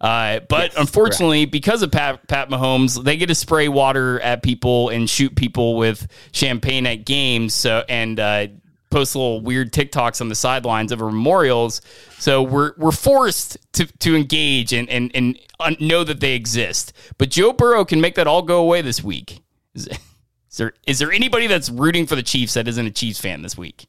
Uh, 0.00 0.40
but 0.48 0.72
Yes, 0.72 0.80
unfortunately, 0.80 1.44
because 1.44 1.82
of 1.82 1.92
Pat, 1.92 2.26
Pat 2.28 2.48
Mahomes, 2.48 3.04
they 3.04 3.18
get 3.18 3.26
to 3.26 3.34
spray 3.34 3.68
water 3.68 4.18
at 4.20 4.42
people 4.42 4.88
and 4.88 5.10
shoot 5.10 5.36
people 5.36 5.76
with 5.76 6.08
champagne 6.32 6.86
at 6.86 7.04
games. 7.04 7.52
So 7.52 7.84
and 7.90 8.18
uh, 8.18 8.46
post 8.90 9.14
little 9.14 9.40
weird 9.40 9.72
TikToks 9.72 10.20
on 10.20 10.28
the 10.28 10.34
sidelines 10.34 10.92
over 10.92 11.06
memorials. 11.06 11.80
So 12.18 12.42
we're 12.42 12.72
we're 12.76 12.90
forced 12.92 13.56
to 13.74 13.86
to 13.86 14.16
engage 14.16 14.72
and 14.72 14.88
and 14.90 15.10
and 15.14 15.38
know 15.80 16.04
that 16.04 16.20
they 16.20 16.34
exist. 16.34 16.92
But 17.18 17.30
Joe 17.30 17.52
Burrow 17.52 17.84
can 17.84 18.00
make 18.00 18.14
that 18.16 18.26
all 18.26 18.42
go 18.42 18.58
away 18.60 18.82
this 18.82 19.02
week. 19.02 19.40
Is, 19.74 19.86
is 19.88 20.56
there 20.56 20.72
is 20.86 20.98
there 20.98 21.12
anybody 21.12 21.46
that's 21.46 21.70
rooting 21.70 22.06
for 22.06 22.16
the 22.16 22.22
Chiefs 22.22 22.54
that 22.54 22.66
isn't 22.68 22.86
a 22.86 22.90
Chiefs 22.90 23.20
fan 23.20 23.42
this 23.42 23.56
week? 23.56 23.86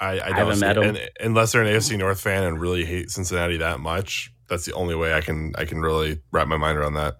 I, 0.00 0.12
I, 0.14 0.28
don't 0.30 0.36
haven't 0.36 0.54
see- 0.56 0.60
met 0.60 0.78
'em. 0.78 0.84
and- 0.84 1.10
unless 1.20 1.52
they're 1.52 1.62
an 1.62 1.68
AFC 1.72 1.96
North 1.98 2.20
fan 2.20 2.42
and 2.44 2.60
really 2.60 2.84
hate 2.84 3.10
Cincinnati 3.10 3.56
that 3.58 3.78
much. 3.80 4.32
That's 4.48 4.64
the 4.64 4.72
only 4.74 4.94
way 4.94 5.14
I 5.14 5.20
can 5.20 5.52
I 5.56 5.64
can 5.64 5.80
really 5.80 6.20
wrap 6.32 6.46
my 6.48 6.56
mind 6.56 6.76
around 6.78 6.94
that. 6.94 7.16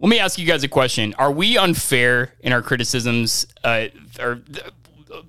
Let 0.00 0.08
me 0.08 0.18
ask 0.18 0.38
you 0.38 0.46
guys 0.46 0.64
a 0.64 0.68
question: 0.68 1.14
Are 1.18 1.30
we 1.30 1.56
unfair 1.58 2.34
in 2.40 2.52
our 2.52 2.62
criticisms? 2.62 3.46
Uh, 3.62 3.86
or 4.18 4.40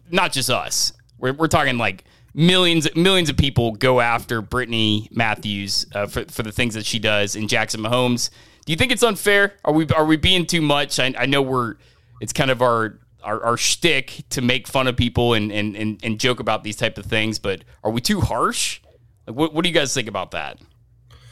not 0.10 0.32
just 0.32 0.50
us? 0.50 0.94
We're, 1.18 1.34
we're 1.34 1.48
talking 1.48 1.78
like 1.78 2.06
millions 2.34 2.94
millions 2.96 3.30
of 3.30 3.38
people 3.38 3.74
go 3.74 4.00
after 4.00 4.42
Brittany 4.42 5.08
Matthews 5.12 5.86
uh, 5.94 6.08
for 6.08 6.26
for 6.26 6.44
the 6.44 6.52
things 6.52 6.74
that 6.74 6.86
she 6.86 7.00
does 7.00 7.36
in 7.36 7.48
Jackson 7.48 7.82
Mahomes. 7.82 8.30
Do 8.66 8.72
you 8.72 8.78
think 8.78 8.92
it's 8.92 9.04
unfair? 9.04 9.54
Are 9.66 9.74
we 9.74 9.88
are 9.90 10.06
we 10.06 10.18
being 10.18 10.46
too 10.46 10.62
much? 10.62 11.00
I, 11.00 11.14
I 11.18 11.26
know 11.26 11.42
we're 11.42 11.76
it's 12.22 12.34
kind 12.34 12.52
of 12.52 12.62
our 12.62 13.00
our, 13.24 13.44
our 13.44 13.58
shtick 13.58 14.24
to 14.32 14.42
make 14.42 14.68
fun 14.68 14.88
of 14.88 14.98
people 14.98 15.34
and, 15.34 15.52
and 15.52 15.76
and 15.76 16.00
and 16.04 16.20
joke 16.20 16.40
about 16.40 16.64
these 16.64 16.76
type 16.76 16.98
of 16.98 17.06
things. 17.06 17.40
But 17.40 17.64
are 17.84 17.92
we 17.92 18.02
too 18.02 18.22
harsh? 18.22 18.82
Like, 19.28 19.36
what 19.36 19.54
what 19.54 19.64
do 19.64 19.70
you 19.70 19.76
guys 19.76 19.94
think 19.94 20.08
about 20.08 20.32
that? 20.32 20.60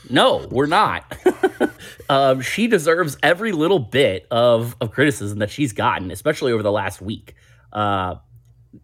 No, 0.09 0.47
we're 0.49 0.65
not. 0.65 1.05
um, 2.09 2.41
she 2.41 2.67
deserves 2.67 3.17
every 3.21 3.51
little 3.51 3.79
bit 3.79 4.27
of, 4.31 4.75
of 4.81 4.91
criticism 4.91 5.39
that 5.39 5.51
she's 5.51 5.73
gotten, 5.73 6.11
especially 6.11 6.51
over 6.51 6.63
the 6.63 6.71
last 6.71 7.01
week. 7.01 7.35
Uh, 7.71 8.15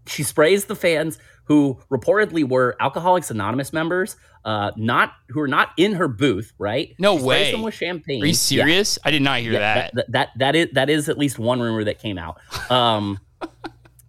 she 0.05 0.23
sprays 0.23 0.65
the 0.65 0.75
fans 0.75 1.17
who 1.45 1.79
reportedly 1.89 2.47
were 2.47 2.75
Alcoholics 2.79 3.31
Anonymous 3.31 3.71
members, 3.71 4.17
uh, 4.43 4.71
not 4.75 5.13
who 5.29 5.39
are 5.39 5.47
not 5.47 5.69
in 5.77 5.93
her 5.93 6.07
booth, 6.09 6.51
right? 6.57 6.93
No 6.99 7.13
She 7.17 7.19
sprays 7.23 7.25
way. 7.45 7.51
them 7.53 7.61
with 7.61 7.73
champagne. 7.73 8.21
Are 8.23 8.25
you 8.25 8.31
Yeah. 8.31 8.37
serious? 8.37 8.99
I 9.05 9.11
did 9.11 9.21
not 9.21 9.39
hear 9.39 9.53
Yeah, 9.53 9.59
that. 9.59 9.93
that, 9.95 10.11
that 10.11 10.29
that 10.37 10.55
is 10.55 10.67
that 10.73 10.89
is 10.89 11.07
at 11.09 11.17
least 11.17 11.39
one 11.39 11.59
rumor 11.61 11.83
that 11.85 11.99
came 11.99 12.17
out. 12.17 12.39
Um, 12.69 13.19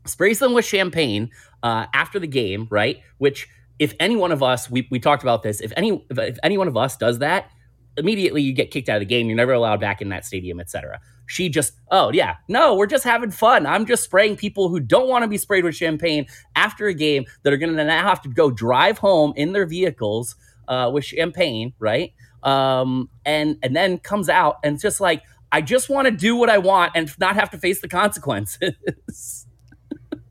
sprays 0.07 0.39
them 0.39 0.55
with 0.55 0.64
champagne 0.64 1.31
uh, 1.62 1.87
after 1.95 2.18
the 2.18 2.26
game, 2.26 2.66
right? 2.70 3.01
Which, 3.18 3.49
if 3.79 3.95
any 4.01 4.16
one 4.16 4.33
of 4.33 4.43
us, 4.43 4.70
we, 4.70 4.89
we 4.91 4.99
talked 4.99 5.22
about 5.22 5.43
this. 5.43 5.61
If 5.61 5.72
any 5.76 6.05
if, 6.11 6.18
if 6.18 6.39
any 6.43 6.59
one 6.59 6.68
of 6.68 6.76
us 6.76 6.97
does 6.97 7.18
that, 7.20 7.51
immediately 7.99 8.43
you 8.43 8.53
get 8.53 8.71
kicked 8.71 8.89
out 8.89 8.97
of 8.97 9.01
the 9.01 9.07
game. 9.07 9.29
You're 9.29 9.37
never 9.37 9.53
allowed 9.53 9.81
back 9.81 10.01
in 10.01 10.09
that 10.11 10.25
stadium, 10.25 10.61
etc. 10.61 11.01
She 11.27 11.49
just, 11.49 11.75
oh 11.91 12.11
yeah, 12.13 12.37
no, 12.49 12.75
we're 12.75 12.87
just 12.87 13.05
having 13.05 13.31
fun. 13.31 13.67
I'm 13.67 13.85
just 13.85 14.05
spraying 14.05 14.37
people 14.37 14.69
who 14.69 14.81
don't 14.81 15.09
want 15.09 15.25
to 15.25 15.29
be 15.29 15.37
sprayed 15.37 15.65
with 15.65 15.77
champagne 15.77 16.27
after 16.57 16.87
a 16.87 16.95
game 16.95 17.27
that 17.43 17.53
are 17.53 17.59
going 17.59 17.77
to 17.77 17.85
now 17.85 18.09
have 18.09 18.23
to 18.23 18.29
go 18.29 18.51
drive 18.51 18.99
home 18.99 19.33
in 19.37 19.53
their 19.53 19.67
vehicles 19.67 20.37
uh, 20.69 20.91
with 20.93 21.05
champagne, 21.05 21.75
right? 21.79 22.15
Um, 22.43 23.11
and 23.27 23.59
and 23.63 23.75
then 23.75 23.99
comes 23.99 24.29
out 24.29 24.57
and 24.63 24.79
just 24.79 25.01
like, 25.01 25.23
I 25.51 25.61
just 25.61 25.89
want 25.89 26.07
to 26.07 26.13
do 26.13 26.37
what 26.37 26.49
I 26.49 26.59
want 26.59 26.93
and 26.95 27.13
not 27.19 27.35
have 27.35 27.51
to 27.51 27.59
face 27.59 27.81
the 27.81 27.89
consequences. 27.89 29.47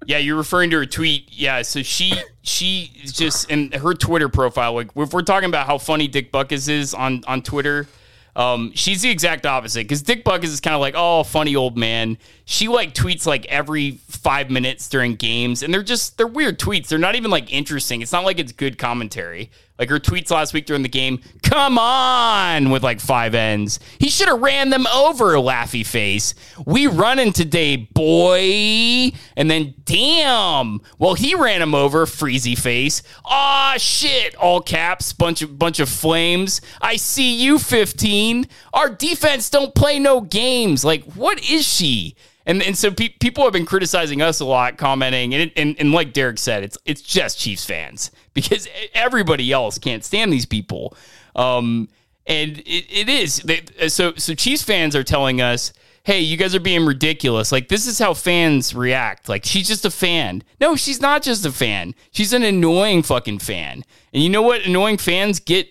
Yeah, 0.08 0.20
you're 0.20 0.38
referring 0.38 0.70
to 0.70 0.78
her 0.78 0.86
tweet. 0.86 1.28
Yeah, 1.34 1.64
so 1.64 1.84
she 1.84 2.14
she 2.42 2.92
just 3.04 3.52
in 3.52 3.74
her 3.74 3.94
Twitter 3.94 4.30
profile. 4.30 4.74
Like 4.74 4.92
if 4.96 5.12
we're 5.12 5.22
talking 5.22 5.50
about 5.50 5.68
how 5.68 5.78
funny 5.78 6.08
Dick 6.08 6.32
Butkus 6.32 6.70
is 6.70 6.94
on 6.94 7.26
on 7.28 7.42
Twitter, 7.42 7.90
um, 8.34 8.72
she's 8.74 9.02
the 9.02 9.10
exact 9.10 9.46
opposite. 9.46 9.82
Because 9.84 10.02
Dick 10.02 10.24
Butkus 10.24 10.46
is 10.46 10.62
kind 10.62 10.74
of 10.74 10.80
like, 10.80 10.94
oh, 10.96 11.24
funny 11.24 11.58
old 11.58 11.78
man. 11.78 12.18
She 12.46 12.70
like 12.70 12.94
tweets 12.94 13.26
like 13.26 13.46
every 13.48 14.00
five 14.08 14.50
minutes 14.50 14.88
during 14.88 15.16
games, 15.16 15.62
and 15.62 15.74
they're 15.74 15.84
just 15.84 16.18
they're 16.18 16.26
weird 16.26 16.58
tweets. 16.58 16.88
They're 16.88 16.98
not 16.98 17.16
even 17.16 17.30
like 17.30 17.52
interesting. 17.52 18.02
It's 18.02 18.14
not 18.14 18.24
like 18.24 18.40
it's 18.40 18.54
good 18.54 18.78
commentary. 18.78 19.52
Like 19.80 19.90
her 19.90 20.00
tweets 20.00 20.32
last 20.32 20.54
week 20.54 20.66
during 20.66 20.82
the 20.82 20.90
game, 20.90 21.22
come 21.44 21.78
on, 21.78 22.72
with 22.72 22.84
like 22.84 23.00
five 23.00 23.36
ends. 23.36 23.80
He 24.00 24.10
should 24.10 24.28
have 24.28 24.42
ran 24.42 24.72
them 24.72 24.88
over, 24.88 25.34
laughy 25.36 25.86
face. 25.86 26.34
We 26.66 26.88
running 26.88 27.32
today, 27.32 27.76
boy. 27.76 29.12
And 29.36 29.52
then, 29.52 29.76
damn, 29.86 30.82
well, 30.98 31.14
he 31.14 31.36
ran 31.36 31.62
him 31.62 31.76
over, 31.76 32.06
freezy 32.06 32.58
face. 32.58 33.04
Aw, 33.26 33.76
shit, 33.78 34.36
all 34.36 34.62
caps, 34.62 35.14
bunch 35.14 35.44
of 35.44 35.60
bunch 35.60 35.80
of 35.80 35.90
flames. 35.90 36.60
I 36.82 36.96
see 36.96 37.36
you, 37.36 37.60
15. 37.60 38.48
Our 38.74 38.90
defense 38.90 39.50
don't 39.50 39.76
play 39.76 40.00
no 40.00 40.22
games. 40.22 40.84
Like, 40.84 41.04
what 41.14 41.40
is 41.48 41.68
she? 41.68 42.16
And, 42.48 42.64
and 42.64 42.78
so 42.78 42.90
pe- 42.90 43.10
people 43.10 43.44
have 43.44 43.52
been 43.52 43.66
criticizing 43.66 44.22
us 44.22 44.40
a 44.40 44.46
lot, 44.46 44.78
commenting, 44.78 45.36
and, 45.36 45.52
and 45.58 45.76
and 45.78 45.92
like 45.92 46.14
Derek 46.14 46.40
said, 46.40 46.64
it's 46.64 46.78
it's 46.86 47.02
just 47.02 47.38
Chiefs 47.38 47.66
fans 47.66 48.10
because 48.34 48.68
everybody 48.94 49.52
else 49.52 49.78
can't 49.78 50.04
stand 50.04 50.32
these 50.34 50.46
people. 50.46 50.96
Um, 51.36 51.90
and 52.26 52.60
it, 52.60 52.86
it 52.90 53.10
is 53.10 53.40
they, 53.40 53.64
so 53.90 54.14
so 54.16 54.34
Chiefs 54.34 54.64
fans 54.64 54.96
are 54.96 55.04
telling 55.04 55.42
us, 55.42 55.74
hey, 56.06 56.22
you 56.22 56.38
guys 56.38 56.56
are 56.56 56.62
being 56.62 56.86
ridiculous. 56.86 57.52
Like 57.52 57.68
this 57.68 57.86
is 57.86 58.00
how 58.00 58.14
fans 58.14 58.74
react. 58.74 59.28
Like 59.28 59.44
she's 59.44 59.68
just 59.68 59.84
a 59.84 59.92
fan. 59.92 60.42
No, 60.62 60.78
she's 60.78 61.02
not 61.02 61.24
just 61.24 61.46
a 61.46 61.52
fan. 61.52 61.96
She's 62.12 62.32
an 62.32 62.44
annoying 62.44 63.04
fucking 63.04 63.40
fan. 63.40 63.84
And 64.14 64.24
you 64.24 64.30
know 64.30 64.42
what? 64.42 64.66
Annoying 64.66 64.98
fans 64.98 65.42
get. 65.42 65.68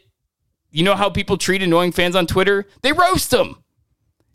You 0.73 0.83
know 0.83 0.95
how 0.95 1.09
people 1.09 1.39
treat 1.39 1.63
annoying 1.63 1.93
fans 1.93 2.15
on 2.15 2.27
Twitter? 2.27 2.67
They 2.83 2.93
roast 2.93 3.31
them. 3.31 3.63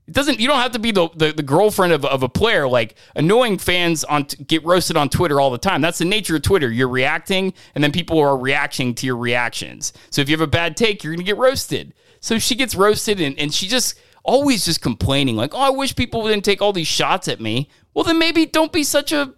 It 0.07 0.13
doesn't. 0.13 0.39
You 0.39 0.47
don't 0.47 0.59
have 0.59 0.71
to 0.71 0.79
be 0.79 0.91
the, 0.91 1.09
the, 1.15 1.31
the 1.31 1.43
girlfriend 1.43 1.93
of, 1.93 2.03
of 2.03 2.23
a 2.23 2.29
player. 2.29 2.67
Like 2.67 2.95
annoying 3.15 3.57
fans 3.57 4.03
on 4.03 4.23
get 4.23 4.63
roasted 4.65 4.97
on 4.97 5.09
Twitter 5.09 5.39
all 5.39 5.51
the 5.51 5.57
time. 5.57 5.81
That's 5.81 5.99
the 5.99 6.05
nature 6.05 6.35
of 6.35 6.41
Twitter. 6.41 6.69
You're 6.69 6.89
reacting, 6.89 7.53
and 7.75 7.83
then 7.83 7.91
people 7.91 8.19
are 8.19 8.37
reacting 8.37 8.93
to 8.95 9.05
your 9.05 9.17
reactions. 9.17 9.93
So 10.09 10.21
if 10.21 10.29
you 10.29 10.33
have 10.33 10.41
a 10.41 10.47
bad 10.47 10.75
take, 10.75 11.03
you're 11.03 11.13
gonna 11.13 11.23
get 11.23 11.37
roasted. 11.37 11.93
So 12.19 12.39
she 12.39 12.55
gets 12.55 12.75
roasted, 12.75 13.21
and, 13.21 13.37
and 13.39 13.53
she 13.53 13.67
just 13.67 13.99
always 14.23 14.65
just 14.65 14.81
complaining, 14.81 15.35
like, 15.35 15.53
"Oh, 15.53 15.59
I 15.59 15.69
wish 15.69 15.95
people 15.95 16.27
didn't 16.27 16.45
take 16.45 16.61
all 16.61 16.73
these 16.73 16.87
shots 16.87 17.27
at 17.27 17.39
me." 17.39 17.69
Well, 17.93 18.03
then 18.03 18.19
maybe 18.19 18.45
don't 18.45 18.71
be 18.71 18.83
such 18.83 19.11
a 19.11 19.33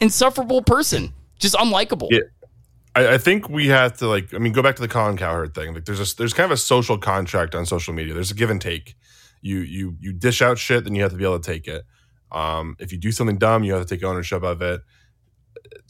insufferable 0.00 0.62
person. 0.62 1.12
Just 1.38 1.54
unlikable. 1.54 2.08
Yeah. 2.10 2.20
I, 2.94 3.14
I 3.14 3.18
think 3.18 3.48
we 3.48 3.68
have 3.68 3.96
to 3.98 4.08
like. 4.08 4.34
I 4.34 4.38
mean, 4.38 4.52
go 4.52 4.62
back 4.62 4.76
to 4.76 4.82
the 4.82 4.88
Colin 4.88 5.16
Cowherd 5.16 5.54
thing. 5.54 5.74
Like, 5.74 5.84
there's 5.84 6.00
a 6.00 6.16
there's 6.16 6.32
kind 6.32 6.46
of 6.46 6.52
a 6.52 6.56
social 6.56 6.98
contract 6.98 7.54
on 7.54 7.66
social 7.66 7.94
media. 7.94 8.14
There's 8.14 8.30
a 8.30 8.34
give 8.34 8.50
and 8.50 8.60
take. 8.60 8.96
You 9.40 9.58
you 9.60 9.96
you 10.00 10.12
dish 10.12 10.42
out 10.42 10.58
shit, 10.58 10.84
then 10.84 10.94
you 10.94 11.02
have 11.02 11.12
to 11.12 11.16
be 11.16 11.24
able 11.24 11.38
to 11.38 11.52
take 11.52 11.68
it. 11.68 11.84
Um, 12.30 12.76
if 12.78 12.92
you 12.92 12.98
do 12.98 13.12
something 13.12 13.38
dumb, 13.38 13.64
you 13.64 13.72
have 13.72 13.86
to 13.86 13.96
take 13.96 14.04
ownership 14.04 14.42
of 14.42 14.62
it. 14.62 14.80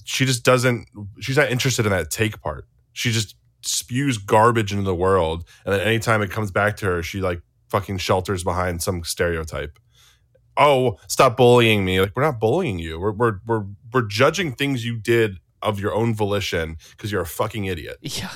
She 0.05 0.25
just 0.25 0.45
doesn't. 0.45 0.89
She's 1.21 1.37
not 1.37 1.51
interested 1.51 1.87
in 1.87 1.93
that 1.93 2.11
take 2.11 2.41
part. 2.41 2.67
She 2.93 3.13
just 3.13 3.37
spews 3.63 4.19
garbage 4.19 4.73
into 4.73 4.85
the 4.85 4.95
world, 4.95 5.45
and 5.65 5.75
then 5.75 5.81
anytime 5.81 6.23
it 6.23 6.31
comes 6.31 6.51
back 6.51 6.77
to 6.79 6.87
her, 6.87 7.03
she 7.03 7.21
like 7.21 7.43
fucking 7.69 7.99
shelters 7.99 8.45
behind 8.45 8.83
some 8.83 9.05
stereotype. 9.05 9.79
Oh, 10.57 10.99
stop 11.07 11.37
bullying 11.37 11.85
me! 11.85 12.01
Like 12.01 12.13
we're 12.17 12.23
not 12.23 12.41
bullying 12.41 12.79
you. 12.79 12.99
We're 12.99 13.13
we're 13.13 13.41
we're 13.47 13.65
we're 13.93 14.07
judging 14.07 14.53
things 14.53 14.85
you 14.85 14.97
did 14.97 15.39
of 15.63 15.81
your 15.81 15.95
own 15.95 16.15
volition 16.15 16.77
because 16.91 17.11
you're 17.11 17.23
a 17.23 17.27
fucking 17.27 17.65
idiot. 17.65 17.97
Yeah. 18.01 18.31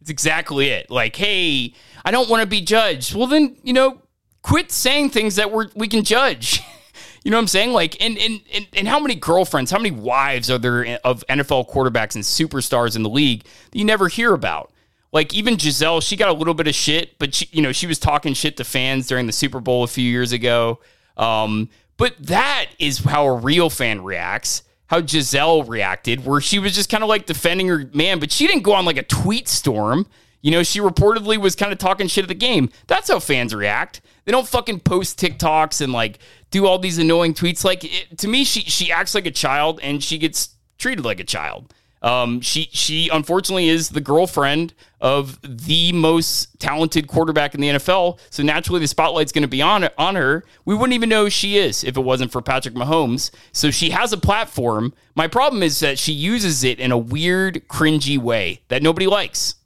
It's 0.00 0.10
exactly 0.10 0.68
it. 0.68 0.90
Like, 0.90 1.16
hey, 1.16 1.74
I 2.04 2.10
don't 2.10 2.28
want 2.28 2.42
to 2.42 2.46
be 2.46 2.60
judged. 2.60 3.14
Well, 3.14 3.26
then, 3.26 3.56
you 3.62 3.72
know, 3.72 4.00
quit 4.42 4.70
saying 4.70 5.10
things 5.10 5.36
that 5.36 5.50
we're, 5.50 5.68
we 5.74 5.88
can 5.88 6.04
judge. 6.04 6.60
you 7.24 7.30
know 7.30 7.36
what 7.36 7.42
I'm 7.42 7.48
saying? 7.48 7.72
Like, 7.72 8.02
and, 8.02 8.18
and, 8.18 8.40
and, 8.52 8.66
and 8.74 8.88
how 8.88 9.00
many 9.00 9.14
girlfriends, 9.14 9.70
how 9.70 9.78
many 9.78 9.90
wives 9.90 10.50
are 10.50 10.58
there 10.58 10.98
of 11.04 11.24
NFL 11.28 11.70
quarterbacks 11.70 12.14
and 12.14 12.24
superstars 12.24 12.96
in 12.96 13.02
the 13.02 13.10
league 13.10 13.44
that 13.70 13.78
you 13.78 13.84
never 13.84 14.08
hear 14.08 14.34
about? 14.34 14.72
Like, 15.10 15.32
even 15.34 15.56
Gisele, 15.56 16.00
she 16.00 16.16
got 16.16 16.28
a 16.28 16.34
little 16.34 16.54
bit 16.54 16.68
of 16.68 16.74
shit, 16.74 17.18
but 17.18 17.34
she, 17.34 17.48
you 17.50 17.62
know, 17.62 17.72
she 17.72 17.86
was 17.86 17.98
talking 17.98 18.34
shit 18.34 18.56
to 18.58 18.64
fans 18.64 19.06
during 19.06 19.26
the 19.26 19.32
Super 19.32 19.60
Bowl 19.60 19.82
a 19.82 19.88
few 19.88 20.08
years 20.08 20.32
ago. 20.32 20.80
Um, 21.16 21.70
but 21.96 22.14
that 22.18 22.66
is 22.78 22.98
how 22.98 23.26
a 23.26 23.34
real 23.34 23.70
fan 23.70 24.04
reacts 24.04 24.62
how 24.88 25.00
Gisele 25.02 25.64
reacted, 25.64 26.24
where 26.24 26.40
she 26.40 26.58
was 26.58 26.74
just 26.74 26.90
kind 26.90 27.02
of 27.02 27.08
like 27.08 27.26
defending 27.26 27.68
her 27.68 27.88
man, 27.92 28.18
but 28.18 28.32
she 28.32 28.46
didn't 28.46 28.62
go 28.62 28.72
on 28.72 28.84
like 28.84 28.96
a 28.96 29.02
tweet 29.02 29.46
storm. 29.46 30.06
You 30.40 30.50
know, 30.50 30.62
she 30.62 30.78
reportedly 30.78 31.36
was 31.36 31.56
kind 31.56 31.72
of 31.72 31.78
talking 31.78 32.06
shit 32.06 32.24
at 32.24 32.28
the 32.28 32.34
game. 32.34 32.70
That's 32.86 33.08
how 33.08 33.18
fans 33.18 33.54
react. 33.54 34.00
They 34.24 34.32
don't 34.32 34.46
fucking 34.46 34.80
post 34.80 35.18
TikToks 35.18 35.80
and 35.80 35.92
like 35.92 36.18
do 36.50 36.66
all 36.66 36.78
these 36.78 36.98
annoying 36.98 37.34
tweets. 37.34 37.64
Like 37.64 37.84
it, 37.84 38.18
to 38.18 38.28
me, 38.28 38.44
she 38.44 38.60
she 38.60 38.92
acts 38.92 39.14
like 39.14 39.26
a 39.26 39.30
child 39.30 39.80
and 39.82 40.02
she 40.02 40.18
gets 40.18 40.50
treated 40.78 41.04
like 41.04 41.20
a 41.20 41.24
child. 41.24 41.74
Um, 42.00 42.40
she 42.40 42.68
she 42.70 43.08
unfortunately 43.08 43.68
is 43.68 43.88
the 43.88 44.00
girlfriend 44.00 44.74
of 45.00 45.38
the 45.42 45.92
most 45.92 46.58
talented 46.60 47.08
quarterback 47.08 47.54
in 47.54 47.60
the 47.60 47.68
NFL. 47.68 48.18
So 48.30 48.42
naturally, 48.42 48.80
the 48.80 48.86
spotlight's 48.86 49.32
going 49.32 49.42
to 49.42 49.48
be 49.48 49.62
on 49.62 49.88
on 49.98 50.14
her. 50.14 50.44
We 50.64 50.74
wouldn't 50.74 50.94
even 50.94 51.08
know 51.08 51.28
she 51.28 51.58
is 51.58 51.82
if 51.82 51.96
it 51.96 52.00
wasn't 52.00 52.30
for 52.30 52.40
Patrick 52.40 52.74
Mahomes. 52.74 53.30
So 53.52 53.70
she 53.70 53.90
has 53.90 54.12
a 54.12 54.16
platform. 54.16 54.94
My 55.16 55.26
problem 55.26 55.62
is 55.62 55.80
that 55.80 55.98
she 55.98 56.12
uses 56.12 56.62
it 56.62 56.78
in 56.78 56.92
a 56.92 56.98
weird, 56.98 57.66
cringy 57.68 58.18
way 58.18 58.60
that 58.68 58.82
nobody 58.82 59.06
likes. 59.06 59.56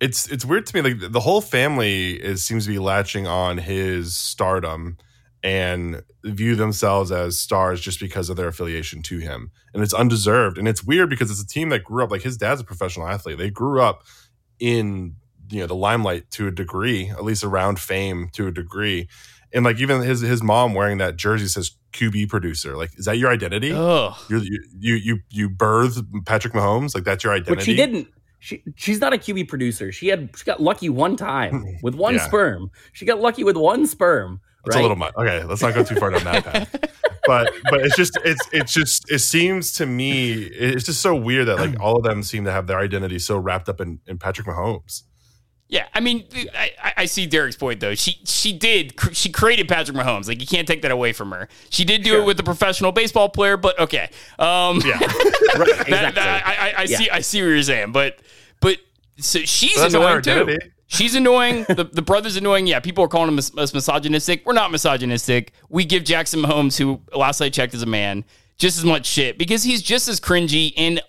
It's 0.00 0.28
it's 0.28 0.44
weird 0.44 0.66
to 0.66 0.76
me. 0.76 0.82
Like 0.82 1.12
the 1.12 1.20
whole 1.20 1.40
family 1.40 2.12
is 2.12 2.42
seems 2.42 2.64
to 2.64 2.70
be 2.70 2.78
latching 2.78 3.26
on 3.26 3.58
his 3.58 4.14
stardom 4.14 4.96
and 5.42 6.02
view 6.22 6.54
themselves 6.54 7.10
as 7.10 7.38
stars 7.38 7.80
just 7.80 7.98
because 7.98 8.28
of 8.28 8.36
their 8.36 8.48
affiliation 8.48 9.02
to 9.02 9.18
him. 9.18 9.50
And 9.72 9.82
it's 9.82 9.94
undeserved. 9.94 10.58
And 10.58 10.68
it's 10.68 10.84
weird 10.84 11.08
because 11.08 11.30
it's 11.30 11.42
a 11.42 11.46
team 11.46 11.70
that 11.70 11.82
grew 11.82 12.04
up 12.04 12.10
like 12.10 12.22
his 12.22 12.36
dad's 12.36 12.60
a 12.60 12.64
professional 12.64 13.06
athlete. 13.06 13.38
They 13.38 13.50
grew 13.50 13.80
up 13.80 14.04
in 14.58 15.16
you 15.50 15.60
know 15.60 15.66
the 15.66 15.74
limelight 15.74 16.30
to 16.32 16.46
a 16.46 16.50
degree, 16.50 17.10
at 17.10 17.24
least 17.24 17.42
around 17.42 17.78
fame 17.78 18.28
to 18.34 18.46
a 18.46 18.52
degree. 18.52 19.08
And 19.52 19.64
like 19.64 19.80
even 19.80 20.02
his 20.02 20.20
his 20.20 20.42
mom 20.42 20.74
wearing 20.74 20.98
that 20.98 21.16
jersey 21.16 21.48
says 21.48 21.72
QB 21.92 22.28
producer. 22.28 22.76
Like, 22.76 22.96
is 22.98 23.06
that 23.06 23.18
your 23.18 23.30
identity? 23.30 23.72
Ugh. 23.72 24.14
You're, 24.28 24.40
you 24.40 24.64
you 24.78 24.94
you 24.94 25.18
you 25.28 25.50
birthed 25.50 26.24
Patrick 26.24 26.52
Mahomes. 26.52 26.94
Like 26.94 27.04
that's 27.04 27.24
your 27.24 27.32
identity. 27.32 27.54
But 27.56 27.64
she 27.64 27.74
didn't. 27.74 28.08
She 28.40 28.62
she's 28.74 29.00
not 29.00 29.12
a 29.12 29.18
QB 29.18 29.48
producer. 29.48 29.92
She 29.92 30.08
had 30.08 30.30
she 30.36 30.44
got 30.44 30.60
lucky 30.60 30.88
one 30.88 31.14
time 31.16 31.64
with 31.82 31.94
one 31.94 32.14
Yeah. 32.14 32.26
sperm. 32.26 32.70
She 32.92 33.04
got 33.04 33.20
lucky 33.20 33.44
with 33.44 33.56
one 33.56 33.86
sperm. 33.86 34.40
It's 34.66 34.74
right? 34.74 34.80
a 34.80 34.82
little 34.82 34.96
much. 34.96 35.14
Okay, 35.14 35.44
let's 35.44 35.62
not 35.62 35.74
go 35.74 35.84
too 35.84 35.94
far 35.96 36.10
down 36.10 36.24
that 36.24 36.44
path. 36.44 36.76
But 37.26 37.52
but 37.70 37.82
it's 37.82 37.94
just 37.96 38.18
it's 38.24 38.40
it's 38.50 38.72
just 38.72 39.08
it 39.12 39.18
seems 39.18 39.74
to 39.74 39.84
me 39.84 40.32
it's 40.32 40.84
just 40.84 41.02
so 41.02 41.14
weird 41.14 41.48
that 41.48 41.56
like 41.58 41.78
all 41.80 41.96
of 41.98 42.02
them 42.02 42.22
seem 42.22 42.44
to 42.46 42.50
have 42.50 42.66
their 42.66 42.78
identity 42.78 43.18
so 43.18 43.36
wrapped 43.38 43.68
up 43.68 43.78
in, 43.80 44.00
in 44.06 44.18
Patrick 44.18 44.46
Mahomes. 44.48 45.02
Yeah, 45.68 45.86
I 45.94 46.00
mean, 46.00 46.24
I, 46.52 46.70
I- 46.82 46.92
I 46.96 47.04
see 47.04 47.26
Derek's 47.26 47.56
point 47.56 47.78
though. 47.80 47.94
She 47.94 48.18
she 48.24 48.52
did 48.54 48.96
cr- 48.96 49.12
she 49.12 49.30
created 49.30 49.68
Patrick 49.68 49.96
Mahomes. 49.98 50.28
Like 50.28 50.40
you 50.40 50.46
can't 50.46 50.66
take 50.66 50.80
that 50.82 50.90
away 50.90 51.12
from 51.12 51.30
her. 51.30 51.46
She 51.68 51.84
did 51.84 52.02
do 52.02 52.20
it 52.20 52.24
with 52.24 52.40
a 52.40 52.42
professional 52.42 52.90
baseball 52.90 53.28
player, 53.28 53.58
but 53.58 53.78
okay. 53.78 54.08
Um, 54.38 54.80
Yeah. 54.84 54.98
Right, 55.56 55.66
that, 55.68 55.80
exactly. 55.88 55.90
that- 56.22 56.42
I, 56.46 56.52
I, 56.52 56.72
I 56.78 56.82
Yeah. 56.84 56.96
see 56.98 57.10
I 57.10 57.20
see 57.20 57.42
what 57.42 57.48
you're 57.48 57.62
saying, 57.62 57.92
but 57.92 58.16
but 58.16 58.24
so 59.20 59.40
she's 59.40 59.78
annoying 59.78 60.22
too. 60.22 60.56
She's 60.92 61.14
annoying. 61.14 61.66
the 61.68 61.84
the 61.84 62.02
brother's 62.02 62.34
annoying. 62.34 62.66
Yeah, 62.66 62.80
people 62.80 63.04
are 63.04 63.08
calling 63.08 63.28
him 63.28 63.38
us 63.38 63.72
misogynistic. 63.72 64.44
We're 64.44 64.54
not 64.54 64.72
misogynistic. 64.72 65.52
We 65.68 65.84
give 65.84 66.02
Jackson 66.02 66.42
Mahomes, 66.42 66.76
who 66.76 67.00
last 67.16 67.40
I 67.40 67.48
checked 67.48 67.74
is 67.74 67.82
a 67.82 67.86
man, 67.86 68.24
just 68.58 68.76
as 68.76 68.84
much 68.84 69.06
shit 69.06 69.38
because 69.38 69.62
he's 69.62 69.82
just 69.82 70.08
as 70.08 70.18
cringy 70.18 70.72
and 70.76 71.00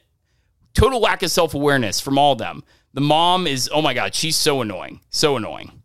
total 0.75 0.99
lack 0.99 1.23
of 1.23 1.31
self 1.31 1.55
awareness 1.55 1.99
from 1.99 2.19
all 2.19 2.33
of 2.33 2.37
them. 2.37 2.63
The 2.93 3.01
mom 3.01 3.47
is 3.47 3.71
oh 3.73 3.81
my 3.81 3.95
god, 3.95 4.13
she's 4.13 4.35
so 4.35 4.61
annoying, 4.61 5.01
so 5.09 5.35
annoying. 5.35 5.81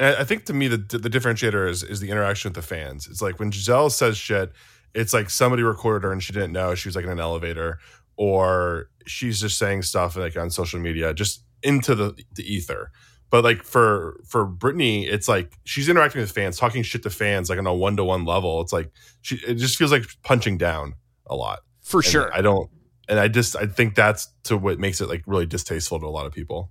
I 0.00 0.24
think 0.24 0.44
to 0.46 0.52
me 0.52 0.66
the 0.66 0.76
the 0.76 1.08
differentiator 1.08 1.68
is 1.68 1.84
is 1.84 2.00
the 2.00 2.10
interaction 2.10 2.48
with 2.50 2.56
the 2.56 2.62
fans. 2.62 3.06
It's 3.06 3.22
like 3.22 3.38
when 3.38 3.50
Gisele 3.50 3.90
says 3.90 4.16
shit, 4.16 4.52
it's 4.94 5.12
like 5.12 5.30
somebody 5.30 5.62
recorded 5.62 6.04
her 6.04 6.12
and 6.12 6.20
she 6.20 6.32
didn't 6.32 6.52
know 6.52 6.74
she 6.74 6.88
was 6.88 6.96
like 6.96 7.04
in 7.04 7.10
an 7.10 7.20
elevator, 7.20 7.78
or 8.16 8.88
she's 9.06 9.40
just 9.40 9.58
saying 9.58 9.82
stuff 9.82 10.16
like 10.16 10.36
on 10.36 10.50
social 10.50 10.80
media, 10.80 11.14
just 11.14 11.42
into 11.62 11.94
the 11.94 12.22
the 12.34 12.42
ether. 12.42 12.90
But 13.30 13.44
like 13.44 13.62
for 13.62 14.20
for 14.26 14.46
Brittany, 14.46 15.06
it's 15.06 15.28
like 15.28 15.52
she's 15.64 15.88
interacting 15.88 16.20
with 16.20 16.32
fans, 16.32 16.58
talking 16.58 16.82
shit 16.82 17.02
to 17.02 17.10
fans 17.10 17.50
like 17.50 17.58
on 17.58 17.66
a 17.66 17.74
one 17.74 17.96
to 17.96 18.04
one 18.04 18.24
level. 18.24 18.60
It's 18.62 18.72
like 18.72 18.90
she 19.20 19.36
it 19.46 19.54
just 19.54 19.76
feels 19.76 19.92
like 19.92 20.04
punching 20.22 20.58
down 20.58 20.94
a 21.26 21.36
lot. 21.36 21.60
For 21.82 21.98
And 21.98 22.06
sure. 22.06 22.34
I 22.34 22.40
don't 22.40 22.70
and 23.08 23.18
I 23.18 23.28
just 23.28 23.56
I 23.56 23.66
think 23.66 23.94
that's 23.94 24.28
to 24.44 24.56
what 24.56 24.78
makes 24.78 25.00
it 25.00 25.08
like 25.08 25.22
really 25.26 25.46
distasteful 25.46 25.98
to 26.00 26.06
a 26.06 26.08
lot 26.08 26.26
of 26.26 26.32
people. 26.32 26.70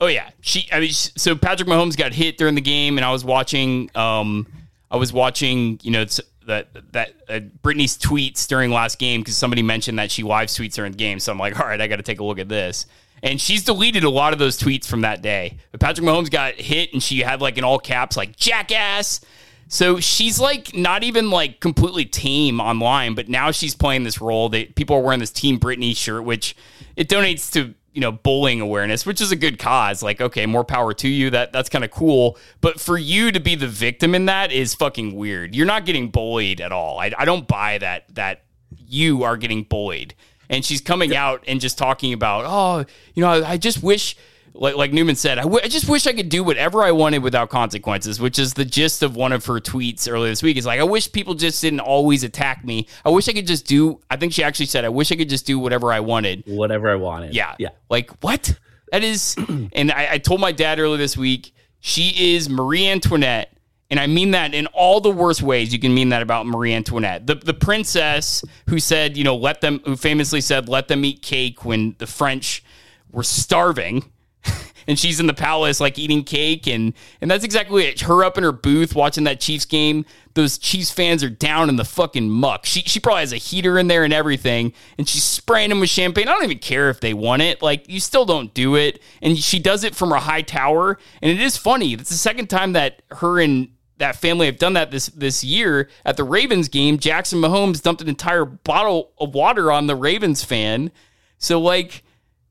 Oh 0.00 0.06
yeah, 0.06 0.30
she. 0.40 0.66
I 0.72 0.80
mean, 0.80 0.92
so 0.92 1.36
Patrick 1.36 1.68
Mahomes 1.68 1.96
got 1.96 2.14
hit 2.14 2.38
during 2.38 2.54
the 2.54 2.60
game, 2.62 2.96
and 2.96 3.04
I 3.04 3.12
was 3.12 3.24
watching. 3.24 3.90
Um, 3.94 4.46
I 4.90 4.96
was 4.96 5.12
watching. 5.12 5.78
You 5.82 5.90
know, 5.90 6.00
it's 6.00 6.20
that 6.46 6.68
that 6.92 7.14
uh, 7.28 7.40
Brittany's 7.62 7.98
tweets 7.98 8.48
during 8.48 8.70
last 8.70 8.98
game 8.98 9.20
because 9.20 9.36
somebody 9.36 9.62
mentioned 9.62 9.98
that 9.98 10.10
she 10.10 10.22
live 10.22 10.48
tweets 10.48 10.74
during 10.74 10.92
the 10.92 10.98
game. 10.98 11.20
So 11.20 11.30
I'm 11.30 11.38
like, 11.38 11.60
all 11.60 11.66
right, 11.66 11.80
I 11.80 11.86
got 11.86 11.96
to 11.96 12.02
take 12.02 12.20
a 12.20 12.24
look 12.24 12.38
at 12.38 12.48
this. 12.48 12.86
And 13.22 13.40
she's 13.40 13.64
deleted 13.64 14.04
a 14.04 14.10
lot 14.10 14.32
of 14.32 14.38
those 14.38 14.58
tweets 14.58 14.86
from 14.86 15.02
that 15.02 15.22
day. 15.22 15.58
But 15.72 15.80
Patrick 15.80 16.06
Mahomes 16.06 16.30
got 16.30 16.54
hit, 16.54 16.92
and 16.92 17.02
she 17.02 17.20
had 17.20 17.40
like 17.40 17.58
in 17.58 17.64
all 17.64 17.78
caps, 17.78 18.16
like 18.16 18.36
jackass. 18.36 19.20
So 19.68 20.00
she's 20.00 20.40
like 20.40 20.74
not 20.74 21.04
even 21.04 21.30
like 21.30 21.60
completely 21.60 22.04
tame 22.04 22.60
online, 22.60 23.14
but 23.14 23.28
now 23.28 23.52
she's 23.52 23.74
playing 23.74 24.02
this 24.02 24.20
role 24.20 24.48
that 24.48 24.74
people 24.74 24.96
are 24.96 25.00
wearing 25.00 25.20
this 25.20 25.30
Team 25.30 25.58
Brittany 25.58 25.94
shirt, 25.94 26.24
which 26.24 26.56
it 26.96 27.08
donates 27.08 27.52
to 27.52 27.74
you 27.92 28.00
know 28.00 28.12
bullying 28.12 28.60
awareness, 28.60 29.06
which 29.06 29.20
is 29.20 29.30
a 29.30 29.36
good 29.36 29.58
cause. 29.58 30.02
Like, 30.02 30.20
okay, 30.20 30.46
more 30.46 30.64
power 30.64 30.92
to 30.94 31.08
you. 31.08 31.30
That 31.30 31.52
that's 31.52 31.68
kind 31.68 31.84
of 31.84 31.90
cool. 31.90 32.36
But 32.60 32.80
for 32.80 32.98
you 32.98 33.30
to 33.32 33.40
be 33.40 33.54
the 33.54 33.68
victim 33.68 34.14
in 34.14 34.26
that 34.26 34.50
is 34.50 34.74
fucking 34.74 35.14
weird. 35.14 35.54
You're 35.54 35.66
not 35.66 35.86
getting 35.86 36.10
bullied 36.10 36.60
at 36.60 36.72
all. 36.72 36.98
I, 36.98 37.12
I 37.16 37.24
don't 37.24 37.46
buy 37.46 37.78
that 37.78 38.12
that 38.14 38.42
you 38.76 39.22
are 39.22 39.36
getting 39.36 39.62
bullied. 39.62 40.14
And 40.50 40.62
she's 40.64 40.82
coming 40.82 41.16
out 41.16 41.44
and 41.48 41.60
just 41.60 41.78
talking 41.78 42.12
about, 42.12 42.44
oh, 42.46 42.84
you 43.14 43.22
know, 43.22 43.30
I, 43.30 43.52
I 43.52 43.56
just 43.56 43.82
wish 43.82 44.16
like, 44.54 44.74
like 44.74 44.92
Newman 44.92 45.16
said, 45.16 45.38
I, 45.38 45.42
w- 45.42 45.60
I 45.62 45.68
just 45.68 45.88
wish 45.88 46.06
I 46.06 46.12
could 46.12 46.28
do 46.28 46.42
whatever 46.42 46.82
I 46.82 46.90
wanted 46.90 47.22
without 47.22 47.50
consequences, 47.50 48.20
which 48.20 48.38
is 48.38 48.54
the 48.54 48.64
gist 48.64 49.02
of 49.02 49.16
one 49.16 49.32
of 49.32 49.46
her 49.46 49.60
tweets 49.60 50.10
earlier 50.10 50.30
this 50.30 50.42
week. 50.42 50.56
Is 50.56 50.66
like, 50.66 50.80
I 50.80 50.84
wish 50.84 51.10
people 51.10 51.34
just 51.34 51.60
didn't 51.62 51.80
always 51.80 52.24
attack 52.24 52.64
me. 52.64 52.88
I 53.04 53.10
wish 53.10 53.28
I 53.28 53.32
could 53.32 53.46
just 53.46 53.66
do, 53.66 54.00
I 54.10 54.16
think 54.16 54.32
she 54.32 54.42
actually 54.42 54.66
said, 54.66 54.84
I 54.84 54.88
wish 54.88 55.12
I 55.12 55.16
could 55.16 55.28
just 55.28 55.46
do 55.46 55.58
whatever 55.58 55.92
I 55.92 56.00
wanted. 56.00 56.42
Whatever 56.46 56.90
I 56.90 56.96
wanted. 56.96 57.34
Yeah. 57.34 57.54
Yeah. 57.58 57.70
Like, 57.88 58.10
what? 58.22 58.58
That 58.92 59.04
is, 59.04 59.36
and 59.72 59.92
I, 59.92 60.08
I 60.12 60.18
told 60.18 60.40
my 60.40 60.52
dad 60.52 60.78
earlier 60.80 60.98
this 60.98 61.16
week, 61.16 61.52
she 61.78 62.34
is 62.34 62.48
Marie 62.50 62.88
Antoinette. 62.88 63.56
And 63.90 63.98
I 63.98 64.06
mean 64.06 64.30
that 64.30 64.54
in 64.54 64.66
all 64.68 65.00
the 65.00 65.10
worst 65.10 65.42
ways 65.42 65.72
you 65.72 65.78
can 65.78 65.92
mean 65.92 66.10
that 66.10 66.22
about 66.22 66.46
Marie 66.46 66.72
Antoinette. 66.72 67.26
The 67.26 67.34
the 67.34 67.54
princess 67.54 68.44
who 68.68 68.78
said, 68.78 69.16
you 69.16 69.24
know, 69.24 69.36
let 69.36 69.60
them 69.60 69.80
who 69.84 69.96
famously 69.96 70.40
said, 70.40 70.68
let 70.68 70.88
them 70.88 71.04
eat 71.04 71.22
cake 71.22 71.64
when 71.64 71.96
the 71.98 72.06
French 72.06 72.62
were 73.10 73.24
starving. 73.24 74.04
and 74.86 74.98
she's 74.98 75.20
in 75.20 75.26
the 75.26 75.34
palace 75.34 75.80
like 75.80 75.98
eating 75.98 76.24
cake 76.24 76.66
and 76.66 76.94
and 77.20 77.30
that's 77.30 77.44
exactly 77.44 77.84
it. 77.84 78.00
Her 78.02 78.24
up 78.24 78.38
in 78.38 78.44
her 78.44 78.52
booth 78.52 78.94
watching 78.94 79.24
that 79.24 79.40
Chiefs 79.40 79.64
game. 79.64 80.06
Those 80.34 80.56
Chiefs 80.56 80.92
fans 80.92 81.24
are 81.24 81.28
down 81.28 81.68
in 81.68 81.74
the 81.74 81.84
fucking 81.84 82.30
muck. 82.30 82.64
She 82.66 82.82
she 82.82 83.00
probably 83.00 83.20
has 83.20 83.32
a 83.32 83.38
heater 83.38 83.76
in 83.78 83.88
there 83.88 84.04
and 84.04 84.12
everything, 84.12 84.72
and 84.98 85.08
she's 85.08 85.24
spraying 85.24 85.70
them 85.70 85.80
with 85.80 85.90
champagne. 85.90 86.28
I 86.28 86.32
don't 86.32 86.44
even 86.44 86.58
care 86.58 86.90
if 86.90 87.00
they 87.00 87.12
want 87.12 87.42
it. 87.42 87.60
Like 87.60 87.88
you 87.88 87.98
still 87.98 88.24
don't 88.24 88.54
do 88.54 88.76
it, 88.76 89.02
and 89.20 89.36
she 89.36 89.58
does 89.58 89.82
it 89.82 89.96
from 89.96 90.10
her 90.10 90.16
high 90.16 90.42
tower. 90.42 90.98
And 91.20 91.30
it 91.30 91.40
is 91.40 91.56
funny. 91.56 91.94
It's 91.94 92.10
the 92.10 92.14
second 92.14 92.48
time 92.48 92.74
that 92.74 93.02
her 93.10 93.40
and 93.40 93.68
that 94.00 94.16
family 94.16 94.46
have 94.46 94.58
done 94.58 94.72
that 94.72 94.90
this 94.90 95.06
this 95.06 95.44
year 95.44 95.88
at 96.04 96.16
the 96.16 96.24
Ravens 96.24 96.68
game. 96.68 96.98
Jackson 96.98 97.40
Mahomes 97.40 97.82
dumped 97.82 98.02
an 98.02 98.08
entire 98.08 98.44
bottle 98.44 99.12
of 99.18 99.34
water 99.34 99.70
on 99.70 99.86
the 99.86 99.94
Ravens 99.94 100.42
fan. 100.42 100.90
So 101.38 101.60
like 101.60 102.02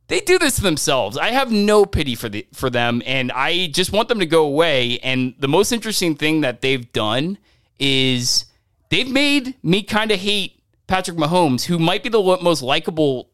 they 0.07 0.19
do 0.21 0.39
this 0.39 0.55
to 0.55 0.61
themselves. 0.61 1.17
I 1.17 1.29
have 1.29 1.51
no 1.51 1.85
pity 1.85 2.15
for 2.15 2.29
the 2.29 2.47
for 2.53 2.69
them, 2.69 3.01
and 3.05 3.31
I 3.31 3.67
just 3.67 3.91
want 3.91 4.09
them 4.09 4.19
to 4.19 4.25
go 4.25 4.45
away. 4.45 4.99
And 4.99 5.35
the 5.39 5.47
most 5.47 5.71
interesting 5.71 6.15
thing 6.15 6.41
that 6.41 6.61
they've 6.61 6.91
done 6.93 7.37
is 7.79 8.45
they've 8.89 9.09
made 9.09 9.55
me 9.63 9.83
kind 9.83 10.11
of 10.11 10.19
hate 10.19 10.61
Patrick 10.87 11.17
Mahomes, 11.17 11.65
who 11.65 11.77
might 11.77 12.03
be 12.03 12.09
the 12.09 12.21
most 12.41 12.61
likable 12.61 13.29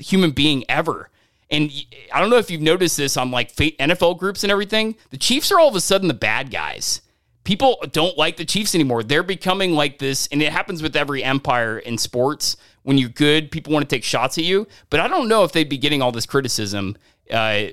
human 0.00 0.30
being 0.30 0.64
ever. 0.68 1.08
And 1.50 1.70
I 2.12 2.20
don't 2.20 2.30
know 2.30 2.38
if 2.38 2.50
you've 2.50 2.62
noticed 2.62 2.96
this 2.96 3.16
on 3.16 3.30
like 3.30 3.54
NFL 3.54 4.18
groups 4.18 4.42
and 4.42 4.50
everything. 4.50 4.96
The 5.10 5.18
Chiefs 5.18 5.52
are 5.52 5.60
all 5.60 5.68
of 5.68 5.76
a 5.76 5.80
sudden 5.80 6.08
the 6.08 6.14
bad 6.14 6.50
guys. 6.50 7.02
People 7.44 7.76
don't 7.90 8.16
like 8.16 8.36
the 8.36 8.44
Chiefs 8.44 8.74
anymore. 8.74 9.02
They're 9.02 9.22
becoming 9.24 9.72
like 9.72 9.98
this, 9.98 10.28
and 10.30 10.40
it 10.40 10.52
happens 10.52 10.82
with 10.82 10.94
every 10.94 11.24
empire 11.24 11.78
in 11.78 11.98
sports. 11.98 12.56
When 12.84 12.98
you're 12.98 13.08
good, 13.08 13.50
people 13.50 13.72
want 13.72 13.88
to 13.88 13.94
take 13.96 14.04
shots 14.04 14.38
at 14.38 14.44
you. 14.44 14.66
But 14.90 15.00
I 15.00 15.08
don't 15.08 15.28
know 15.28 15.42
if 15.44 15.52
they'd 15.52 15.68
be 15.68 15.78
getting 15.78 16.02
all 16.02 16.12
this 16.12 16.26
criticism, 16.26 16.96
uh, 17.30 17.64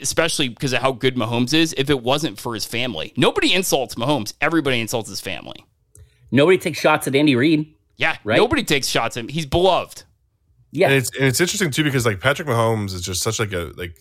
especially 0.00 0.48
because 0.48 0.72
of 0.72 0.80
how 0.82 0.92
good 0.92 1.16
Mahomes 1.16 1.54
is, 1.54 1.74
if 1.78 1.90
it 1.90 2.02
wasn't 2.02 2.40
for 2.40 2.54
his 2.54 2.64
family. 2.64 3.12
Nobody 3.16 3.52
insults 3.52 3.94
Mahomes. 3.94 4.34
Everybody 4.40 4.80
insults 4.80 5.08
his 5.08 5.20
family. 5.20 5.64
Nobody 6.30 6.58
takes 6.58 6.78
shots 6.80 7.06
at 7.06 7.14
Andy 7.14 7.36
Reid. 7.36 7.72
Yeah, 7.96 8.16
Right? 8.24 8.36
nobody 8.36 8.64
takes 8.64 8.88
shots 8.88 9.16
at 9.16 9.20
him. 9.20 9.28
He's 9.28 9.46
beloved. 9.46 10.02
Yeah. 10.72 10.88
And 10.88 10.96
it's 10.96 11.10
and 11.16 11.24
it's 11.26 11.40
interesting 11.40 11.70
too 11.70 11.84
because 11.84 12.04
like 12.04 12.18
Patrick 12.18 12.48
Mahomes 12.48 12.92
is 12.92 13.02
just 13.02 13.22
such 13.22 13.38
like 13.38 13.52
a 13.52 13.72
like 13.76 13.96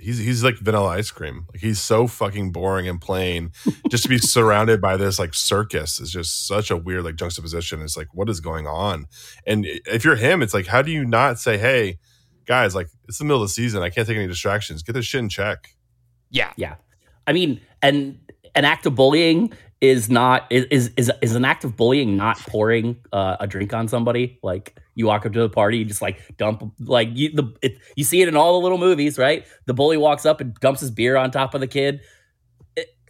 he's 0.00 0.18
he's 0.18 0.42
like 0.42 0.56
vanilla 0.56 0.88
ice 0.88 1.10
cream. 1.10 1.46
Like 1.52 1.60
he's 1.60 1.80
so 1.80 2.06
fucking 2.06 2.52
boring 2.52 2.88
and 2.88 3.00
plain. 3.00 3.52
just 3.88 4.02
to 4.04 4.08
be 4.08 4.18
surrounded 4.18 4.80
by 4.80 4.96
this 4.96 5.18
like 5.18 5.34
circus 5.34 6.00
is 6.00 6.10
just 6.10 6.46
such 6.46 6.70
a 6.70 6.76
weird 6.76 7.04
like 7.04 7.16
juxtaposition. 7.16 7.82
It's 7.82 7.96
like 7.96 8.08
what 8.12 8.28
is 8.28 8.40
going 8.40 8.66
on? 8.66 9.06
And 9.46 9.66
if 9.66 10.04
you're 10.04 10.16
him, 10.16 10.42
it's 10.42 10.54
like 10.54 10.66
how 10.66 10.82
do 10.82 10.90
you 10.90 11.04
not 11.04 11.38
say, 11.38 11.58
hey, 11.58 11.98
guys, 12.46 12.74
like 12.74 12.88
it's 13.08 13.18
the 13.18 13.24
middle 13.24 13.42
of 13.42 13.48
the 13.48 13.52
season. 13.52 13.82
I 13.82 13.90
can't 13.90 14.06
take 14.06 14.16
any 14.16 14.26
distractions. 14.26 14.82
Get 14.82 14.92
this 14.92 15.06
shit 15.06 15.20
in 15.20 15.28
check. 15.28 15.74
Yeah. 16.30 16.52
Yeah. 16.56 16.76
I 17.26 17.32
mean, 17.32 17.60
and 17.82 18.18
an 18.54 18.64
act 18.64 18.86
of 18.86 18.94
bullying 18.94 19.52
is 19.80 20.10
not 20.10 20.46
is 20.50 20.88
is 20.96 21.10
is 21.22 21.34
an 21.34 21.44
act 21.44 21.64
of 21.64 21.76
bullying 21.76 22.16
not 22.16 22.38
pouring 22.40 22.96
uh, 23.12 23.36
a 23.40 23.46
drink 23.46 23.72
on 23.72 23.88
somebody 23.88 24.38
like 24.42 24.78
you 24.94 25.06
walk 25.06 25.24
up 25.24 25.32
to 25.32 25.40
the 25.40 25.48
party 25.48 25.78
you 25.78 25.84
just 25.86 26.02
like 26.02 26.20
dump 26.36 26.62
like 26.80 27.08
you 27.14 27.30
the 27.32 27.44
it, 27.62 27.78
you 27.96 28.04
see 28.04 28.20
it 28.20 28.28
in 28.28 28.36
all 28.36 28.52
the 28.58 28.62
little 28.62 28.76
movies 28.78 29.16
right 29.16 29.46
the 29.66 29.72
bully 29.74 29.96
walks 29.96 30.26
up 30.26 30.40
and 30.40 30.54
dumps 30.56 30.80
his 30.80 30.90
beer 30.90 31.16
on 31.16 31.30
top 31.30 31.54
of 31.54 31.60
the 31.62 31.66
kid 31.66 32.00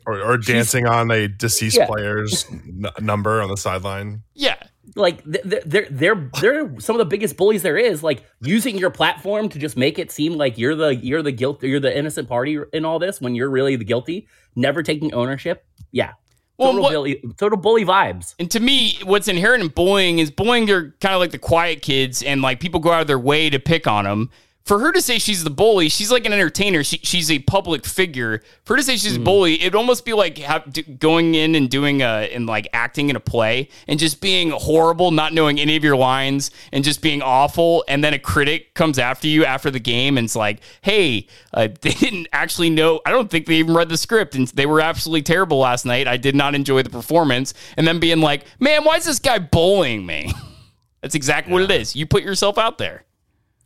Or, 0.07 0.21
or 0.23 0.39
dancing 0.39 0.87
on 0.87 1.11
a 1.11 1.29
deceased 1.29 1.77
Yeah. 1.77 1.87
player's 1.87 2.47
n- 2.51 2.87
number 3.01 3.43
on 3.43 3.49
the 3.51 3.57
sideline. 3.57 4.23
Yeah. 4.35 4.57
like 4.97 5.23
th- 5.31 5.43
th- 5.45 5.63
they're 5.67 5.87
they're 5.91 6.31
they're 6.41 6.81
some 6.81 6.95
of 6.97 6.99
the 7.01 7.05
biggest 7.05 7.37
bullies 7.37 7.63
there 7.63 7.77
is 7.77 8.03
like 8.03 8.25
using 8.43 8.79
your 8.79 8.91
platform 8.91 9.49
to 9.51 9.59
just 9.59 9.77
make 9.77 9.99
it 9.99 10.11
seem 10.11 10.33
like 10.35 10.57
you're 10.57 10.75
the 10.75 10.97
you're 10.97 11.23
the 11.23 11.33
guilt 11.33 11.63
you're 11.63 11.79
the 11.81 11.97
innocent 11.97 12.29
party 12.29 12.59
in 12.73 12.85
all 12.85 12.99
this 12.99 13.21
when 13.21 13.35
you're 13.35 13.51
really 13.51 13.77
the 13.77 13.85
guilty 13.85 14.27
never 14.57 14.83
taking 14.83 15.13
ownership 15.15 15.65
yeah 15.93 16.13
Well, 16.61 16.73
total, 16.73 16.83
what- 16.83 16.93
bully, 16.93 17.23
total 17.39 17.59
bully 17.59 17.85
vibes 17.85 18.35
And 18.39 18.51
to 18.51 18.61
me, 18.61 18.99
what's 19.05 19.29
inherent 19.29 19.63
in 19.65 19.71
bullying 19.71 20.19
is 20.19 20.31
bullying 20.31 20.71
are 20.71 20.95
kind 21.01 21.15
of 21.15 21.21
like 21.21 21.31
the 21.31 21.39
quiet 21.39 21.81
kids, 21.83 22.23
and 22.23 22.43
like 22.43 22.61
people 22.61 22.79
go 22.81 22.93
out 22.93 23.01
of 23.01 23.07
their 23.07 23.19
way 23.19 23.49
to 23.51 23.59
pick 23.59 23.87
on 23.87 24.05
them. 24.05 24.31
For 24.65 24.79
her 24.79 24.93
to 24.93 25.03
say 25.03 25.19
she's 25.19 25.43
the 25.43 25.51
bully, 25.51 25.89
she's 25.89 26.13
like 26.13 26.27
an 26.27 26.33
entertainer. 26.33 26.85
She, 26.85 26.99
she's 26.99 27.31
a 27.31 27.41
public 27.41 27.85
figure. 27.85 28.43
For 28.65 28.75
her 28.75 28.77
to 28.77 28.83
say 28.83 28.97
she's 28.97 29.17
a 29.17 29.21
bully, 29.21 29.61
it'd 29.61 29.75
almost 29.75 30.05
be 30.05 30.13
like 30.13 30.39
have, 30.39 30.73
d- 30.73 30.83
going 30.83 31.35
in 31.35 31.55
and 31.55 31.69
doing 31.69 32.03
a 32.03 32.29
and 32.33 32.47
like 32.47 32.69
acting 32.73 33.09
in 33.09 33.17
a 33.17 33.21
play 33.21 33.69
and 33.89 33.99
just 33.99 34.21
being 34.21 34.51
horrible, 34.51 35.11
not 35.11 35.33
knowing 35.33 35.59
any 35.59 35.77
of 35.77 35.83
your 35.83 35.97
lines, 35.97 36.51
and 36.73 36.85
just 36.85 37.03
being 37.03 37.21
awful. 37.21 37.85
And 37.89 38.05
then 38.05 38.15
a 38.15 38.19
critic 38.19 38.75
comes 38.75 38.99
after 38.99 39.27
you 39.27 39.45
after 39.45 39.71
the 39.71 39.81
game 39.81 40.17
and 40.17 40.27
it's 40.27 40.37
like, 40.37 40.61
"Hey, 40.83 41.27
uh, 41.53 41.69
they 41.81 41.91
didn't 41.91 42.29
actually 42.33 42.71
know. 42.71 43.01
I 43.05 43.11
don't 43.11 43.31
think 43.31 43.47
they 43.47 43.57
even 43.57 43.75
read 43.75 43.89
the 43.89 43.97
script, 43.97 44.35
and 44.37 44.47
they 44.49 44.67
were 44.67 44.81
absolutely 44.81 45.23
terrible 45.23 45.59
last 45.59 45.85
night. 45.85 46.07
I 46.07 46.17
did 46.17 46.37
not 46.37 46.55
enjoy 46.55 46.83
the 46.83 46.91
performance." 46.91 47.55
And 47.77 47.89
then 47.89 47.99
being 47.99 48.21
like, 48.21 48.45
"Man, 48.61 48.85
why 48.85 48.97
is 48.97 49.05
this 49.05 49.19
guy 49.19 49.39
bullying 49.39 50.07
me?" 50.07 50.33
That's 51.01 51.15
exactly 51.15 51.53
what 51.53 51.63
it 51.63 51.71
is. 51.71 51.97
You 51.97 52.07
put 52.07 52.23
yourself 52.23 52.59
out 52.59 52.79
there. 52.79 53.05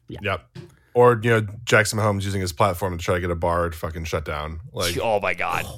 Yep. 0.08 0.22
Or 0.94 1.20
you 1.22 1.30
know 1.30 1.46
Jackson 1.64 1.98
Mahomes 1.98 2.22
using 2.22 2.40
his 2.40 2.52
platform 2.52 2.96
to 2.96 3.04
try 3.04 3.16
to 3.16 3.20
get 3.20 3.30
a 3.30 3.34
bar 3.36 3.68
to 3.68 3.76
fucking 3.76 4.04
shut 4.04 4.24
down. 4.24 4.60
Like 4.72 4.96
oh 4.98 5.20
my 5.20 5.34
god. 5.34 5.66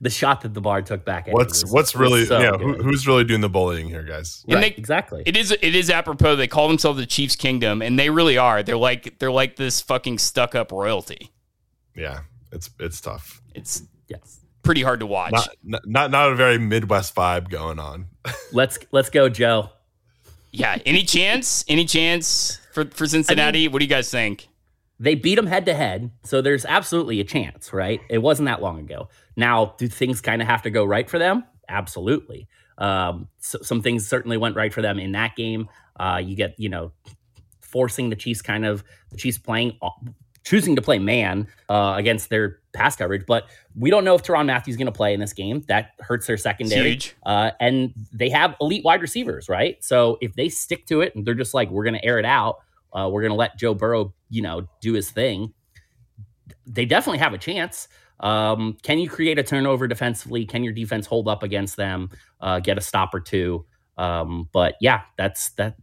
The 0.00 0.10
shot 0.10 0.40
that 0.40 0.52
the 0.54 0.60
bar 0.60 0.82
took 0.82 1.04
back. 1.04 1.28
at 1.28 1.34
what's 1.34 1.62
was- 1.62 1.72
what's 1.72 1.94
really 1.94 2.24
so 2.24 2.38
you 2.38 2.50
know, 2.50 2.58
who, 2.58 2.82
who's 2.82 3.06
really 3.06 3.22
doing 3.22 3.40
the 3.40 3.48
bullying 3.48 3.88
here, 3.88 4.02
guys? 4.02 4.44
Right, 4.48 4.60
they- 4.60 4.74
exactly. 4.76 5.22
It 5.24 5.36
is 5.36 5.50
it 5.52 5.62
is 5.74 5.88
apropos. 5.88 6.36
They 6.36 6.48
call 6.48 6.68
themselves 6.68 6.98
the 6.98 7.06
Chiefs 7.06 7.36
Kingdom, 7.36 7.80
and 7.80 7.98
they 7.98 8.10
really 8.10 8.36
are. 8.36 8.62
They're 8.62 8.76
like 8.76 9.18
they're 9.18 9.30
like 9.30 9.56
this 9.56 9.80
fucking 9.80 10.18
stuck 10.18 10.54
up 10.54 10.72
royalty. 10.72 11.30
Yeah, 11.94 12.20
it's 12.50 12.70
it's 12.80 13.00
tough. 13.00 13.40
It's 13.54 13.82
yes. 14.08 14.40
pretty 14.62 14.82
hard 14.82 15.00
to 15.00 15.06
watch. 15.06 15.32
Not 15.32 15.48
not 15.62 15.82
not, 15.86 16.10
not 16.10 16.32
a 16.32 16.34
very 16.34 16.58
Midwest 16.58 17.14
vibe 17.14 17.48
going 17.48 17.78
on. 17.78 18.06
Let's 18.52 18.78
let's 18.90 19.10
go, 19.10 19.28
Joe. 19.28 19.70
yeah. 20.50 20.78
Any 20.84 21.04
chance? 21.04 21.64
Any 21.68 21.84
chance 21.84 22.58
for 22.74 22.84
for 22.86 23.06
Cincinnati? 23.06 23.68
what 23.68 23.78
do 23.78 23.84
you 23.84 23.88
guys 23.88 24.10
think? 24.10 24.48
They 25.00 25.14
beat 25.14 25.34
them 25.34 25.46
head 25.46 25.66
to 25.66 25.74
head, 25.74 26.10
so 26.22 26.40
there's 26.40 26.64
absolutely 26.64 27.20
a 27.20 27.24
chance, 27.24 27.72
right? 27.72 28.00
It 28.08 28.18
wasn't 28.18 28.46
that 28.46 28.62
long 28.62 28.78
ago. 28.78 29.08
Now, 29.36 29.74
do 29.78 29.88
things 29.88 30.20
kind 30.20 30.40
of 30.40 30.46
have 30.46 30.62
to 30.62 30.70
go 30.70 30.84
right 30.84 31.08
for 31.08 31.18
them? 31.18 31.44
Absolutely. 31.68 32.46
Um, 32.78 33.28
so, 33.38 33.58
some 33.62 33.82
things 33.82 34.06
certainly 34.06 34.36
went 34.36 34.56
right 34.56 34.72
for 34.72 34.82
them 34.82 34.98
in 34.98 35.12
that 35.12 35.34
game. 35.36 35.68
Uh, 35.98 36.20
you 36.22 36.36
get, 36.36 36.54
you 36.58 36.68
know, 36.68 36.92
forcing 37.60 38.10
the 38.10 38.16
Chiefs 38.16 38.42
kind 38.42 38.64
of 38.64 38.84
the 39.10 39.16
Chiefs 39.16 39.38
playing 39.38 39.78
choosing 40.44 40.76
to 40.76 40.82
play 40.82 40.98
man 40.98 41.48
uh, 41.68 41.94
against 41.96 42.28
their 42.28 42.60
pass 42.72 42.96
coverage, 42.96 43.24
but 43.26 43.48
we 43.74 43.90
don't 43.90 44.04
know 44.04 44.14
if 44.14 44.22
Tyrann 44.22 44.46
Mathieu 44.46 44.70
is 44.70 44.76
going 44.76 44.86
to 44.86 44.92
play 44.92 45.14
in 45.14 45.20
this 45.20 45.32
game. 45.32 45.64
That 45.68 45.92
hurts 46.00 46.26
their 46.26 46.36
secondary. 46.36 46.92
Uh, 47.24 47.50
and 47.60 47.94
they 48.12 48.28
have 48.28 48.54
elite 48.60 48.84
wide 48.84 49.00
receivers, 49.00 49.48
right? 49.48 49.82
So 49.82 50.18
if 50.20 50.34
they 50.34 50.48
stick 50.48 50.86
to 50.86 51.00
it 51.00 51.14
and 51.14 51.26
they're 51.26 51.34
just 51.34 51.54
like, 51.54 51.70
we're 51.70 51.84
going 51.84 51.94
to 51.94 52.04
air 52.04 52.18
it 52.18 52.24
out, 52.24 52.58
uh, 52.92 53.08
we're 53.10 53.22
going 53.22 53.32
to 53.32 53.36
let 53.36 53.58
Joe 53.58 53.74
Burrow, 53.74 54.14
you 54.28 54.42
know, 54.42 54.68
do 54.80 54.92
his 54.92 55.10
thing. 55.10 55.52
They 56.66 56.84
definitely 56.84 57.18
have 57.18 57.32
a 57.32 57.38
chance. 57.38 57.88
Um, 58.20 58.76
can 58.82 58.98
you 58.98 59.08
create 59.08 59.38
a 59.38 59.42
turnover 59.42 59.88
defensively? 59.88 60.44
Can 60.46 60.62
your 60.62 60.72
defense 60.72 61.06
hold 61.06 61.26
up 61.26 61.42
against 61.42 61.76
them? 61.76 62.10
Uh, 62.40 62.60
get 62.60 62.78
a 62.78 62.80
stop 62.80 63.14
or 63.14 63.20
two? 63.20 63.66
Um, 63.96 64.48
but 64.52 64.76
yeah, 64.80 65.02
that's 65.16 65.50
that 65.50 65.76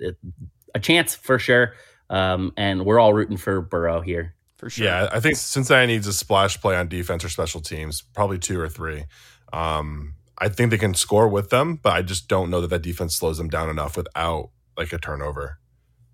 a 0.74 0.80
chance 0.80 1.16
for 1.16 1.39
sure. 1.39 1.74
Um, 2.09 2.53
and 2.57 2.86
we're 2.86 2.99
all 2.99 3.14
rooting 3.14 3.38
for 3.38 3.62
Burrow 3.62 4.01
here. 4.01 4.36
For 4.62 4.70
sure. 4.70 4.86
Yeah, 4.86 5.09
I 5.12 5.20
think 5.20 5.38
Cincinnati 5.38 5.88
needs 5.88 6.05
a 6.05 6.14
splash 6.14 6.62
play 6.62 6.76
on 6.76 6.88
defense 6.88 7.26
or 7.26 7.30
special 7.30 7.62
teams, 7.62 8.01
probably 8.14 8.38
two 8.38 8.59
or 8.59 8.70
three. 8.70 9.05
Um, 9.51 10.14
I 10.38 10.49
think 10.49 10.70
they 10.70 10.78
can 10.78 10.93
score 10.93 11.28
with 11.28 11.49
them, 11.49 11.80
but 11.82 11.93
I 11.93 12.03
just 12.03 12.28
don't 12.28 12.51
know 12.51 12.62
that 12.62 12.68
that 12.70 12.84
defense 12.84 13.16
slows 13.16 13.39
them 13.39 13.49
down 13.49 13.70
enough 13.70 13.97
without 13.97 14.51
like 14.78 14.93
a 14.93 14.99
turnover. 14.99 15.57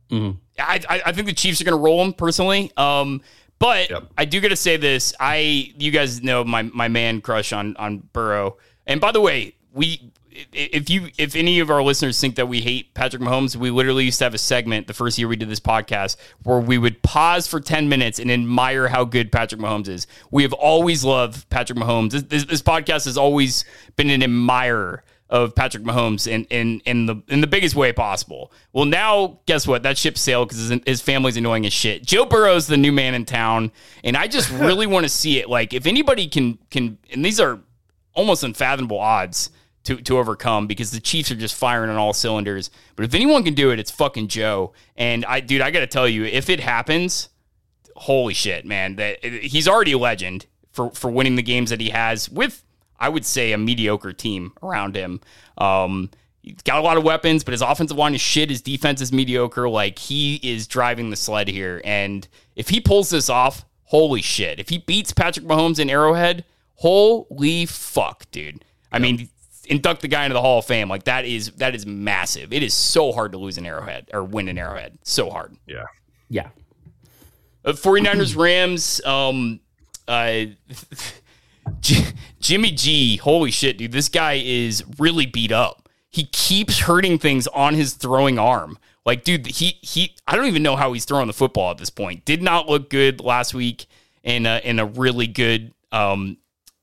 Mhm. 0.10 0.38
I, 0.58 0.80
I 0.90 1.02
I 1.08 1.12
think 1.12 1.28
the 1.28 1.34
Chiefs 1.34 1.60
are 1.60 1.66
going 1.66 1.78
to 1.78 1.84
roll 1.84 2.00
them 2.02 2.14
personally. 2.14 2.72
Um, 2.78 3.22
but 3.60 3.90
Yep. 3.90 4.12
I 4.18 4.24
do 4.24 4.40
got 4.40 4.48
to 4.50 4.56
say 4.56 4.78
this. 4.78 5.14
I 5.20 5.74
you 5.78 5.92
guys 5.92 6.24
know 6.24 6.46
my 6.46 6.64
my 6.64 6.88
man 6.88 7.20
crush 7.20 7.52
on 7.52 7.76
on 7.76 8.08
Burrow. 8.14 8.58
And 8.86 9.02
by 9.02 9.12
the 9.12 9.20
way, 9.20 9.56
we 9.74 10.14
if 10.54 10.90
you 10.90 11.10
if 11.18 11.36
any 11.36 11.60
of 11.60 11.70
our 11.70 11.82
listeners 11.82 12.20
think 12.20 12.36
that 12.36 12.48
we 12.48 12.62
hate 12.62 12.94
Patrick 12.94 13.22
Mahomes, 13.22 13.56
we 13.56 13.70
literally 13.70 14.06
used 14.06 14.20
to 14.20 14.26
have 14.26 14.34
a 14.34 14.38
segment 14.38 14.88
the 14.88 14.94
first 14.94 15.18
year 15.18 15.28
we 15.28 15.36
did 15.36 15.50
this 15.50 15.60
podcast 15.60 16.18
where 16.44 16.60
we 16.60 16.78
would 16.78 17.02
pause 17.02 17.48
for 17.48 17.60
10 17.60 17.90
minutes 17.90 18.20
and 18.20 18.32
admire 18.32 18.88
how 18.88 19.04
good 19.04 19.32
Patrick 19.32 19.62
Mahomes 19.62 19.88
is. 19.88 20.08
We 20.32 20.44
have 20.44 20.54
always 20.54 21.04
loved 21.04 21.50
Patrick 21.50 21.80
Mahomes. 21.80 22.12
This, 22.12 22.24
this, 22.24 22.46
this 22.46 22.62
podcast 22.62 23.06
has 23.06 23.18
always 23.18 23.66
been 23.96 24.10
an 24.10 24.24
admirer 24.24 25.04
of 25.30 25.56
Patrick 25.56 25.84
Mahomes 25.84 26.28
in, 26.28 26.46
in 26.46 26.82
in 26.86 27.06
the 27.06 27.22
in 27.28 27.42
the 27.42 27.48
biggest 27.48 27.76
way 27.76 27.92
possible. 27.92 28.52
Well, 28.72 28.86
now 28.86 29.40
guess 29.46 29.68
what? 29.68 29.84
That 29.84 29.98
ship 29.98 30.18
sailed 30.18 30.50
because 30.50 30.70
his, 30.70 30.80
his 30.86 31.02
family's 31.02 31.38
annoying 31.38 31.66
as 31.66 31.74
shit. 31.74 32.06
Joe 32.06 32.26
Burrow's 32.26 32.68
the 32.68 32.78
new 32.78 32.92
man 32.92 33.14
in 33.14 33.26
town, 33.26 33.72
and 34.04 34.16
I 34.16 34.28
just 34.28 34.50
really 34.54 34.88
want 34.88 35.04
to 35.04 35.10
see 35.10 35.40
it. 35.40 35.50
Like, 35.50 35.74
if 35.74 35.86
anybody 35.86 36.28
can 36.28 36.58
can, 36.70 36.98
and 37.12 37.26
these 37.26 37.40
are 37.40 37.60
almost 38.14 38.44
unfathomable 38.44 39.00
odds 39.00 39.50
to 39.88 40.02
to 40.02 40.18
overcome 40.18 40.68
because 40.68 40.92
the 40.92 41.00
Chiefs 41.00 41.32
are 41.32 41.36
just 41.36 41.56
firing 41.56 41.90
on 41.90 41.98
all 41.98 42.14
cylinders. 42.14 42.70
But 42.96 43.06
if 43.06 43.14
anyone 43.14 43.44
can 43.44 43.54
do 43.54 43.72
it, 43.72 43.80
it's 43.80 43.92
fucking 43.92 44.28
Joe. 44.28 44.74
And 44.96 45.26
I, 45.26 45.40
dude, 45.40 45.62
I 45.62 45.72
got 45.72 45.80
to 45.80 45.88
tell 45.88 46.08
you, 46.08 46.26
if 46.26 46.50
it 46.50 46.60
happens, 46.60 47.30
holy 47.96 48.34
shit, 48.34 48.66
man, 48.66 48.96
that 48.98 49.24
he's 49.24 49.68
already 49.68 49.94
a 49.94 49.98
legend 49.98 50.46
for 50.72 50.92
for 50.92 51.10
winning 51.10 51.36
the 51.36 51.44
games 51.44 51.70
that 51.70 51.82
he 51.82 51.90
has 51.90 52.30
with 52.30 52.64
I 53.00 53.10
would 53.10 53.26
say 53.26 53.52
a 53.52 53.58
mediocre 53.58 54.14
team 54.14 54.54
around 54.62 54.96
him. 54.96 55.22
Um, 55.58 56.10
he's 56.42 56.62
got 56.64 56.80
a 56.80 56.82
lot 56.82 56.98
of 56.98 57.04
weapons, 57.04 57.44
but 57.44 57.52
his 57.52 57.62
offensive 57.62 57.98
line 57.98 58.16
is 58.16 58.22
shit. 58.22 58.50
His 58.50 58.62
defense 58.62 59.02
is 59.02 59.12
mediocre. 59.12 59.70
Like 59.70 60.00
he 60.00 60.36
is 60.44 60.68
driving 60.68 61.10
the 61.10 61.16
sled 61.16 61.48
here, 61.48 61.82
and 61.84 62.28
if 62.56 62.70
he 62.70 62.80
pulls 62.80 63.10
this 63.10 63.30
off, 63.30 63.66
holy 63.86 64.22
shit! 64.22 64.60
If 64.60 64.70
he 64.70 64.80
beats 64.80 65.14
Patrick 65.14 65.46
Mahomes 65.46 65.80
in 65.80 65.90
Arrowhead, 65.90 66.44
holy 66.76 67.66
fuck, 67.66 68.30
dude. 68.32 68.64
I 68.92 69.00
mean. 69.00 69.30
Induct 69.70 70.02
the 70.02 70.08
guy 70.08 70.26
into 70.26 70.34
the 70.34 70.42
Hall 70.42 70.60
of 70.60 70.66
Fame. 70.66 70.90
Like 70.90 71.04
that 71.04 71.26
is 71.26 71.52
that 71.54 71.76
is 71.76 71.86
massive. 71.86 72.54
It 72.54 72.64
is 72.64 72.74
so 72.74 73.12
hard 73.12 73.32
to 73.34 73.38
lose 73.38 73.58
an 73.58 73.66
Arrowhead 73.66 74.10
or 74.14 74.24
win 74.24 74.48
an 74.48 74.58
Arrowhead. 74.58 74.98
So 75.04 75.30
hard. 75.30 75.56
Yeah. 75.66 75.84
Yeah. 76.30 76.50
Uh, 77.66 77.74
49ers 77.74 78.36
Rams 78.42 79.02
um 79.06 79.60
uh 80.08 80.46
J- 81.82 82.06
Jimmy 82.40 82.72
G 82.72 83.18
holy 83.18 83.52
shit 83.52 83.78
dude 83.78 83.92
this 83.92 84.10
guy 84.10 84.42
is 84.44 84.84
really 84.98 85.26
beat 85.26 85.52
up 85.52 85.90
he 86.10 86.26
keeps 86.26 86.80
hurting 86.80 87.20
things 87.20 87.46
on 87.48 87.74
his 87.74 87.94
throwing 87.94 88.40
arm 88.40 88.78
like 89.06 89.24
dude 89.24 89.48
he 89.48 89.78
he 89.82 90.16
I 90.28 90.36
don't 90.36 90.46
even 90.46 90.64
know 90.64 90.76
how 90.78 90.94
he's 90.94 91.04
throwing 91.04 91.28
the 91.28 91.34
football 91.34 91.72
at 91.72 91.78
this 91.78 91.90
point 91.90 92.24
did 92.24 92.42
not 92.42 92.70
look 92.70 92.90
good 92.90 93.20
last 93.20 93.54
week 93.54 93.88
in 94.24 94.46
a, 94.46 94.62
in 94.64 94.80
a 94.80 94.86
really 94.86 95.28
good 95.28 95.74
um 95.92 96.38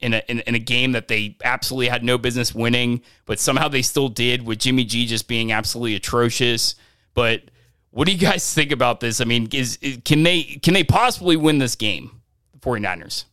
in 0.04 0.12
a, 0.12 0.22
in, 0.28 0.40
in 0.40 0.54
a 0.54 0.58
game 0.58 0.92
that 0.92 1.08
they 1.08 1.36
absolutely 1.42 1.88
had 1.88 2.04
no 2.04 2.18
business 2.18 2.54
winning, 2.54 3.00
but 3.24 3.40
somehow 3.40 3.68
they 3.68 3.80
still 3.80 4.10
did 4.10 4.44
with 4.46 4.58
Jimmy 4.58 4.84
G 4.84 5.06
just 5.06 5.26
being 5.26 5.50
absolutely 5.50 5.94
atrocious. 5.94 6.74
But 7.14 7.44
what 7.90 8.06
do 8.06 8.12
you 8.12 8.18
guys 8.18 8.52
think 8.52 8.70
about 8.70 9.00
this? 9.00 9.22
I 9.22 9.24
mean, 9.24 9.48
is, 9.52 9.78
is 9.80 9.98
can 10.04 10.22
they 10.22 10.42
can 10.42 10.74
they 10.74 10.84
possibly 10.84 11.36
win 11.36 11.58
this 11.58 11.74
game, 11.74 12.20
the 12.52 12.58
49ers? 12.58 13.24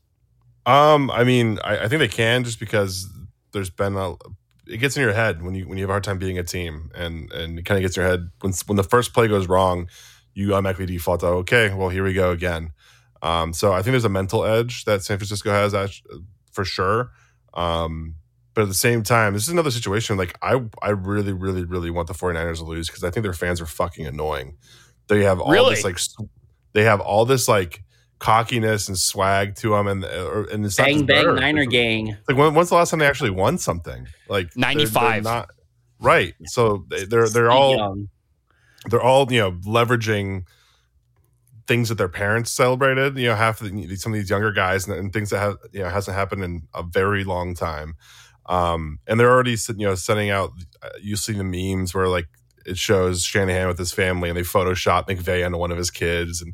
Um, 0.65 1.11
I 1.11 1.26
mean, 1.26 1.59
I, 1.63 1.80
I 1.80 1.88
think 1.89 1.99
they 1.99 2.07
can 2.07 2.45
just 2.45 2.59
because 2.59 3.05
there's 3.51 3.69
been 3.69 3.97
a 3.97 4.13
it 4.65 4.78
gets 4.78 4.95
in 4.95 5.01
your 5.01 5.13
head 5.13 5.41
when 5.41 5.53
you 5.53 5.67
when 5.67 5.78
you 5.78 5.84
have 5.84 5.89
a 5.89 5.93
hard 5.93 6.05
time 6.05 6.19
being 6.19 6.39
a 6.39 6.43
team 6.43 6.89
and 6.95 7.30
and 7.34 7.59
it 7.59 7.65
kind 7.65 7.78
of 7.78 7.82
gets 7.82 7.97
in 7.97 8.03
your 8.03 8.09
head 8.09 8.30
when 8.39 8.53
when 8.67 8.78
the 8.78 8.84
first 8.84 9.13
play 9.13 9.28
goes 9.28 9.47
wrong, 9.47 9.89
you 10.34 10.53
automatically 10.53 10.86
default 10.86 11.19
to 11.19 11.28
okay, 11.28 11.74
well 11.74 11.89
here 11.89 12.05
we 12.05 12.13
go 12.13 12.32
again. 12.32 12.72
Um, 13.22 13.53
so 13.53 13.74
I 13.74 13.82
think 13.82 13.91
there's 13.91 14.05
a 14.05 14.09
mental 14.09 14.45
edge 14.45 14.86
that 14.86 15.03
San 15.03 15.17
Francisco 15.17 15.51
has 15.51 15.76
for 16.52 16.66
sure. 16.66 17.12
Um, 17.54 18.16
but 18.54 18.64
at 18.64 18.68
the 18.68 18.74
same 18.74 19.04
time, 19.04 19.34
this 19.34 19.43
is 19.43 19.49
another 19.49 19.72
situation. 19.72 20.18
Like 20.18 20.38
I, 20.41 20.62
I 20.82 20.89
really, 20.89 21.34
really, 21.34 21.64
really 21.64 21.89
want 21.89 22.08
the 22.08 22.14
49ers 22.14 22.58
to 22.58 22.64
lose 22.66 22.88
because 22.88 23.04
I 23.04 23.10
think 23.10 23.24
their 23.24 23.34
fans 23.34 23.62
are 23.62 23.66
fucking 23.66 24.06
annoying. 24.06 24.58
They 25.08 25.24
have 25.24 25.39
all 25.39 25.52
Really? 25.52 25.76
this 25.76 25.84
like, 25.84 25.97
they 26.74 26.84
have 26.84 26.99
all 27.02 27.26
this 27.26 27.47
like 27.47 27.84
cockiness 28.20 28.88
and 28.88 28.97
swag 28.97 29.56
to 29.56 29.70
them, 29.72 29.88
and 29.88 30.04
or, 30.06 30.43
and 30.52 30.64
it's 30.66 30.76
Bang 30.78 30.99
bang 30.99 31.06
better. 31.06 31.34
Niner 31.36 31.62
It's- 31.62 31.72
gang. 31.72 32.18
Like 32.28 32.38
when, 32.38 32.54
when's 32.54 32.70
the 32.70 32.76
last 32.76 32.91
time 32.91 32.99
they 32.99 33.08
actually 33.08 33.32
won 33.32 33.58
something? 33.58 34.08
Like 34.30 34.52
they're 34.54 34.62
95. 34.62 35.24
not 35.24 35.49
right. 35.99 36.34
So 36.45 36.86
they, 36.89 37.06
they're 37.06 37.30
they're 37.30 37.52
all 37.52 37.76
Young. 37.78 38.10
they're 38.89 39.02
all 39.02 39.32
you 39.32 39.39
know 39.39 39.52
leveraging 39.54 40.43
things 41.72 41.88
that 41.88 41.97
their 41.97 42.09
parents 42.09 42.51
celebrated 42.51 43.17
you 43.17 43.30
know 43.30 43.36
half 43.36 43.61
of 43.61 43.72
the, 43.72 43.95
some 43.95 44.11
of 44.11 44.19
these 44.19 44.30
younger 44.30 44.51
guys 44.51 44.86
and, 44.86 44.99
and 44.99 45.13
things 45.13 45.30
that 45.30 45.39
have 45.39 45.55
you 45.72 45.80
know 45.80 45.88
hasn't 45.88 46.17
happened 46.17 46.43
in 46.43 46.67
a 46.76 46.84
very 46.84 47.24
long 47.24 47.55
time. 47.55 47.93
Um 48.47 48.99
and 49.07 49.17
they're 49.17 49.32
already 49.32 49.55
you 49.78 49.88
know 49.88 49.95
sending 49.95 50.30
out 50.30 50.51
uh, 50.84 50.89
you 51.01 51.15
see 51.15 51.32
the 51.32 51.45
memes 51.45 51.93
where 51.93 52.09
like 52.09 52.28
it 52.65 52.78
shows 52.78 53.24
Shanahan 53.24 53.69
with 53.69 53.78
his 53.78 53.93
family 53.93 54.28
and 54.28 54.38
they 54.38 54.41
Photoshop 54.41 55.07
McVay 55.07 55.45
onto 55.45 55.57
one 55.57 55.72
of 55.72 55.78
his 55.78 55.89
kids 55.89 56.41
and 56.41 56.53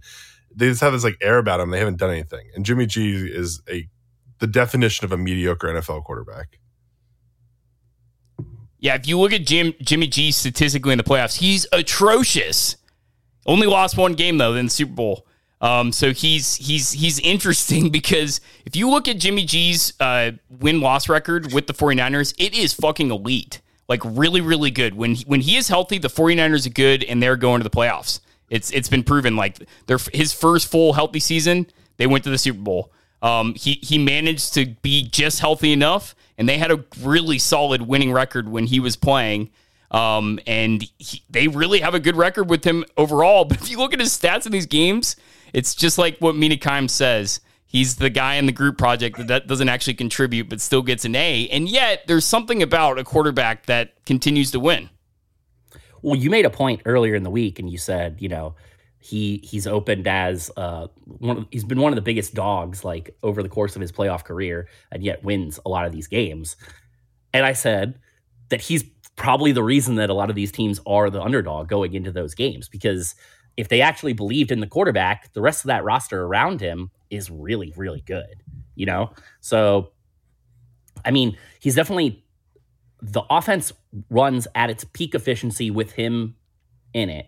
they 0.56 0.68
just 0.68 0.82
have 0.82 0.94
this 0.94 1.04
like 1.04 1.18
air 1.20 1.40
about 1.40 1.58
them. 1.58 1.72
They 1.72 1.80
haven't 1.80 1.98
done 1.98 2.12
anything. 2.12 2.52
And 2.54 2.64
Jimmy 2.64 2.86
G 2.86 3.28
is 3.28 3.60
a 3.68 3.90
the 4.38 4.46
definition 4.46 5.04
of 5.04 5.12
a 5.12 5.18
mediocre 5.18 5.68
NFL 5.68 6.04
quarterback. 6.04 6.60
Yeah, 8.78 8.94
if 8.94 9.08
you 9.08 9.18
look 9.18 9.34
at 9.34 9.48
Jim 9.48 9.74
Jimmy 9.82 10.06
G 10.06 10.32
statistically 10.32 10.92
in 10.92 11.00
the 11.00 11.04
playoffs, 11.04 11.38
he's 11.38 11.66
atrocious. 11.72 12.76
Only 13.48 13.68
lost 13.68 13.98
one 13.98 14.14
game 14.14 14.38
though 14.38 14.54
in 14.56 14.66
the 14.66 14.72
Super 14.72 14.94
Bowl. 14.94 15.26
Um, 15.60 15.92
so 15.92 16.14
he's 16.14 16.56
he's 16.56 16.92
he's 16.92 17.20
interesting 17.20 17.90
because 17.92 18.42
if 18.66 18.76
you 18.76 18.90
look 18.90 19.08
at 19.08 19.18
Jimmy 19.18 19.46
G's 19.46 19.94
uh, 20.00 20.32
win 20.50 20.82
loss 20.82 21.10
record 21.10 21.54
with 21.54 21.68
the 21.68 21.74
49ers, 21.74 22.36
it 22.38 22.54
is 22.54 22.74
fucking 22.74 23.10
elite. 23.10 23.62
Like 23.88 24.02
really, 24.04 24.42
really 24.42 24.70
good. 24.70 24.96
When 24.96 25.16
he, 25.16 25.24
when 25.26 25.42
he 25.42 25.56
is 25.56 25.70
healthy, 25.70 25.98
the 25.98 26.10
49ers 26.10 26.68
are 26.68 26.72
good 26.72 27.04
and 27.06 27.24
they're 27.24 27.38
going 27.38 27.62
to 27.62 27.64
the 27.64 27.70
playoffs. 27.70 28.20
It's 28.50 28.70
it's 28.72 28.90
been 28.90 29.04
proven 29.04 29.36
like 29.36 29.60
their 29.88 29.98
his 30.14 30.34
first 30.34 30.70
full 30.70 30.94
healthy 30.94 31.20
season, 31.20 31.68
they 31.98 32.08
went 32.08 32.24
to 32.26 32.30
the 32.30 32.38
Super 32.38 32.60
Bowl. 32.60 32.92
Um, 33.22 33.56
he 33.56 33.80
he 33.82 33.98
managed 33.98 34.54
to 34.54 34.68
be 34.82 35.08
just 35.10 35.40
healthy 35.40 35.74
enough, 35.74 36.16
and 36.38 36.48
they 36.48 36.58
had 36.58 36.72
a 36.72 36.84
really 37.02 37.40
solid 37.40 37.82
winning 37.82 38.12
record 38.12 38.48
when 38.48 38.68
he 38.68 38.80
was 38.80 38.96
playing. 38.96 39.50
Um, 39.92 40.40
and 40.46 40.90
he, 40.98 41.24
they 41.30 41.48
really 41.48 41.80
have 41.80 41.94
a 41.94 42.00
good 42.00 42.16
record 42.16 42.50
with 42.50 42.64
him 42.64 42.86
overall. 42.98 43.46
But 43.50 43.62
if 43.62 43.70
you 43.70 43.78
look 43.78 43.94
at 43.94 44.00
his 44.00 44.10
stats 44.10 44.46
in 44.46 44.52
these 44.52 44.66
games, 44.66 45.16
it's 45.54 45.76
just 45.76 45.98
like 45.98 46.18
what 46.20 46.36
Mina 46.36 46.58
Kimes 46.58 46.92
says. 46.92 47.40
He's 47.66 47.98
the 47.98 48.10
guy 48.10 48.36
in 48.36 48.46
the 48.46 48.52
group 48.52 48.78
project 48.78 49.28
that, 49.28 49.48
doesn't 49.48 49.68
actually 49.68 49.96
contribute, 49.96 50.48
but 50.48 50.62
still 50.62 50.82
gets 50.82 51.04
an 51.04 51.16
A. 51.16 51.50
And 51.50 51.68
yet, 51.68 52.08
there's 52.08 52.26
something 52.26 52.64
about 52.64 52.98
a 52.98 53.04
quarterback 53.04 53.66
that 53.66 54.06
continues 54.06 54.52
to 54.52 54.60
win. 54.60 54.90
Well, 56.02 56.16
you 56.16 56.30
made 56.30 56.46
a 56.46 56.50
point 56.50 56.82
earlier 56.86 57.16
in 57.16 57.24
the 57.24 57.30
week, 57.30 57.60
and 57.60 57.70
you 57.70 57.78
said, 57.78 58.18
you 58.20 58.30
know, 58.30 58.56
he 59.00 59.42
he's 59.44 59.68
opened 59.68 60.08
as 60.08 60.52
uh, 60.58 60.88
one. 61.06 61.38
Of, 61.40 61.48
he's 61.52 61.64
been 61.64 61.80
one 61.80 61.92
of 61.92 61.96
the 61.96 62.02
biggest 62.02 62.34
dogs 62.34 62.84
like 62.84 63.16
over 63.24 63.44
the 63.44 63.50
course 63.50 63.76
of 63.76 63.82
his 63.82 63.92
playoff 63.92 64.24
career, 64.24 64.68
and 64.92 65.04
yet 65.04 65.24
wins 65.24 65.60
a 65.66 65.70
lot 65.70 65.86
of 65.86 65.92
these 65.92 66.08
games. 66.08 66.56
And 67.34 67.46
I 67.46 67.54
said 67.54 68.00
that 68.50 68.62
he's 68.62 68.84
probably 69.18 69.52
the 69.52 69.64
reason 69.64 69.96
that 69.96 70.10
a 70.10 70.14
lot 70.14 70.30
of 70.30 70.36
these 70.36 70.52
teams 70.52 70.80
are 70.86 71.10
the 71.10 71.22
underdog 71.22 71.68
going 71.68 71.94
into 71.94 72.12
those 72.12 72.34
games 72.34 72.70
because 72.70 73.16
if 73.58 73.68
they 73.68 73.82
actually 73.82 74.14
believed 74.14 74.52
in 74.52 74.62
the 74.62 74.68
quarterback, 74.68 75.34
the 75.34 75.42
rest 75.42 75.66
of 75.66 75.68
that 75.68 75.84
roster 75.84 76.24
around 76.24 76.62
him 76.62 76.92
is 77.10 77.30
really, 77.30 77.74
really 77.76 78.02
good. 78.02 78.44
You 78.76 78.86
know, 78.86 79.12
so 79.42 79.92
I 81.04 81.12
mean, 81.12 81.38
he's 81.60 81.76
definitely 81.76 82.24
the 83.02 83.24
offense 83.30 83.72
runs 84.10 84.48
at 84.56 84.70
its 84.70 84.84
peak 84.84 85.16
efficiency 85.16 85.72
with 85.72 85.92
him 85.92 86.36
in 86.94 87.10
it 87.10 87.28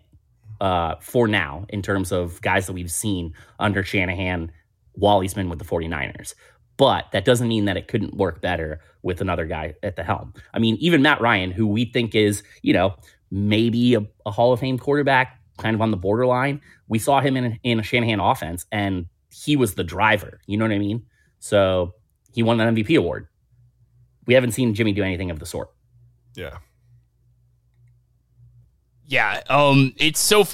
uh, 0.60 0.96
for 1.00 1.26
now 1.26 1.64
in 1.68 1.82
terms 1.82 2.12
of 2.12 2.40
guys 2.40 2.66
that 2.66 2.72
we've 2.72 2.90
seen 2.90 3.34
under 3.58 3.82
Shanahan 3.82 4.52
while 4.92 5.20
he's 5.20 5.34
been 5.34 5.48
with 5.48 5.58
the 5.58 5.64
49ers. 5.64 6.34
But 6.80 7.12
that 7.12 7.26
doesn't 7.26 7.46
mean 7.46 7.66
that 7.66 7.76
it 7.76 7.88
couldn't 7.88 8.16
work 8.16 8.40
better 8.40 8.80
with 9.02 9.20
another 9.20 9.44
guy 9.44 9.74
at 9.82 9.96
the 9.96 10.02
helm. 10.02 10.32
I 10.54 10.58
mean, 10.58 10.76
even 10.80 11.02
Matt 11.02 11.20
Ryan, 11.20 11.50
who 11.50 11.66
we 11.66 11.84
think 11.84 12.14
is, 12.14 12.42
you 12.62 12.72
know, 12.72 12.94
maybe 13.30 13.96
a, 13.96 14.06
a 14.24 14.30
Hall 14.30 14.54
of 14.54 14.60
Fame 14.60 14.78
quarterback, 14.78 15.38
kind 15.58 15.74
of 15.74 15.82
on 15.82 15.90
the 15.90 15.98
borderline, 15.98 16.58
we 16.88 16.98
saw 16.98 17.20
him 17.20 17.36
in 17.36 17.44
a, 17.44 17.60
in 17.64 17.80
a 17.80 17.82
Shanahan 17.82 18.18
offense 18.18 18.64
and 18.72 19.04
he 19.28 19.56
was 19.56 19.74
the 19.74 19.84
driver. 19.84 20.40
You 20.46 20.56
know 20.56 20.64
what 20.64 20.72
I 20.72 20.78
mean? 20.78 21.04
So 21.38 21.92
he 22.32 22.42
won 22.42 22.58
an 22.58 22.74
MVP 22.74 22.96
award. 22.96 23.28
We 24.24 24.32
haven't 24.32 24.52
seen 24.52 24.72
Jimmy 24.72 24.94
do 24.94 25.02
anything 25.02 25.30
of 25.30 25.38
the 25.38 25.44
sort. 25.44 25.68
Yeah. 26.34 26.56
Yeah, 29.06 29.42
um, 29.50 29.92
it's 29.98 30.20
so 30.20 30.46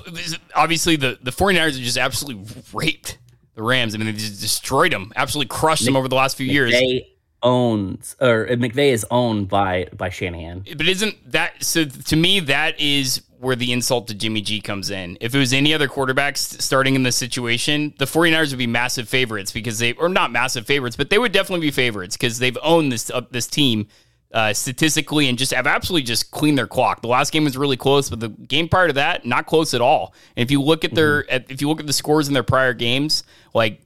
obviously 0.57 0.97
the 0.97 1.19
the 1.23 1.31
49ers 1.31 1.79
are 1.79 1.85
just 1.85 1.99
absolutely 1.99 2.65
raped 2.73 3.19
the 3.57 3.63
Rams. 3.63 3.95
I 3.95 3.99
mean, 3.99 4.07
they 4.07 4.13
just 4.13 4.41
destroyed 4.41 4.93
them, 4.93 5.13
absolutely 5.17 5.49
crushed 5.49 5.85
them 5.85 5.97
over 5.97 6.07
the 6.07 6.15
last 6.15 6.37
few 6.37 6.47
years. 6.47 6.71
They 6.71 7.09
owns 7.43 8.17
or 8.21 8.47
McVay 8.47 8.93
is 8.93 9.05
owned 9.11 9.49
by 9.49 9.89
by 9.97 10.09
Shanahan. 10.11 10.65
But 10.77 10.89
isn't 10.89 11.33
that 11.33 11.63
so? 11.63 11.85
To 11.85 12.17
me, 12.17 12.41
that 12.41 12.79
is 12.81 13.23
where 13.39 13.57
the 13.57 13.73
insult 13.73 14.09
to 14.09 14.15
Jimmy 14.15 14.41
G 14.41 14.61
comes 14.61 14.91
in. 14.91 15.19
If 15.21 15.35
it 15.35 15.39
was 15.39 15.53
any 15.53 15.75
other 15.75 15.89
quarterbacks 15.89 16.61
starting 16.61 16.95
in 16.95 17.03
this 17.03 17.17
situation, 17.17 17.95
the 17.99 18.07
49ers 18.07 18.51
would 18.51 18.59
be 18.59 18.67
massive 18.67 19.09
favorites 19.09 19.53
because 19.53 19.79
they 19.79 19.93
or 19.95 20.09
not 20.09 20.33
massive 20.33 20.67
favorites, 20.67 20.97
but 20.97 21.11
they 21.11 21.19
would 21.19 21.33
definitely 21.33 21.67
be 21.67 21.71
favorites 21.71 22.17
because 22.17 22.39
they've 22.39 22.59
owned 22.63 22.93
this 22.93 23.11
uh, 23.11 23.23
this 23.31 23.47
team 23.47 23.89
uh, 24.33 24.53
statistically 24.53 25.29
and 25.29 25.39
just 25.39 25.53
have 25.53 25.67
absolutely 25.67 26.05
just 26.05 26.31
cleaned 26.31 26.59
their 26.59 26.67
clock. 26.67 27.01
The 27.03 27.09
last 27.09 27.33
game 27.33 27.45
was 27.45 27.57
really 27.57 27.77
close, 27.77 28.11
but 28.11 28.21
the 28.21 28.29
game 28.29 28.69
prior 28.69 28.89
to 28.89 28.93
that, 28.95 29.25
not 29.25 29.47
close 29.47 29.75
at 29.75 29.81
all. 29.81 30.15
And 30.37 30.43
if 30.43 30.51
you 30.51 30.61
look 30.61 30.85
at 30.85 30.95
their, 30.95 31.23
mm-hmm. 31.23 31.35
at, 31.35 31.51
if 31.51 31.61
you 31.61 31.69
look 31.69 31.81
at 31.81 31.87
the 31.87 31.93
scores 31.93 32.29
in 32.29 32.35
their 32.35 32.43
prior 32.43 32.75
games, 32.75 33.23
like 33.55 33.81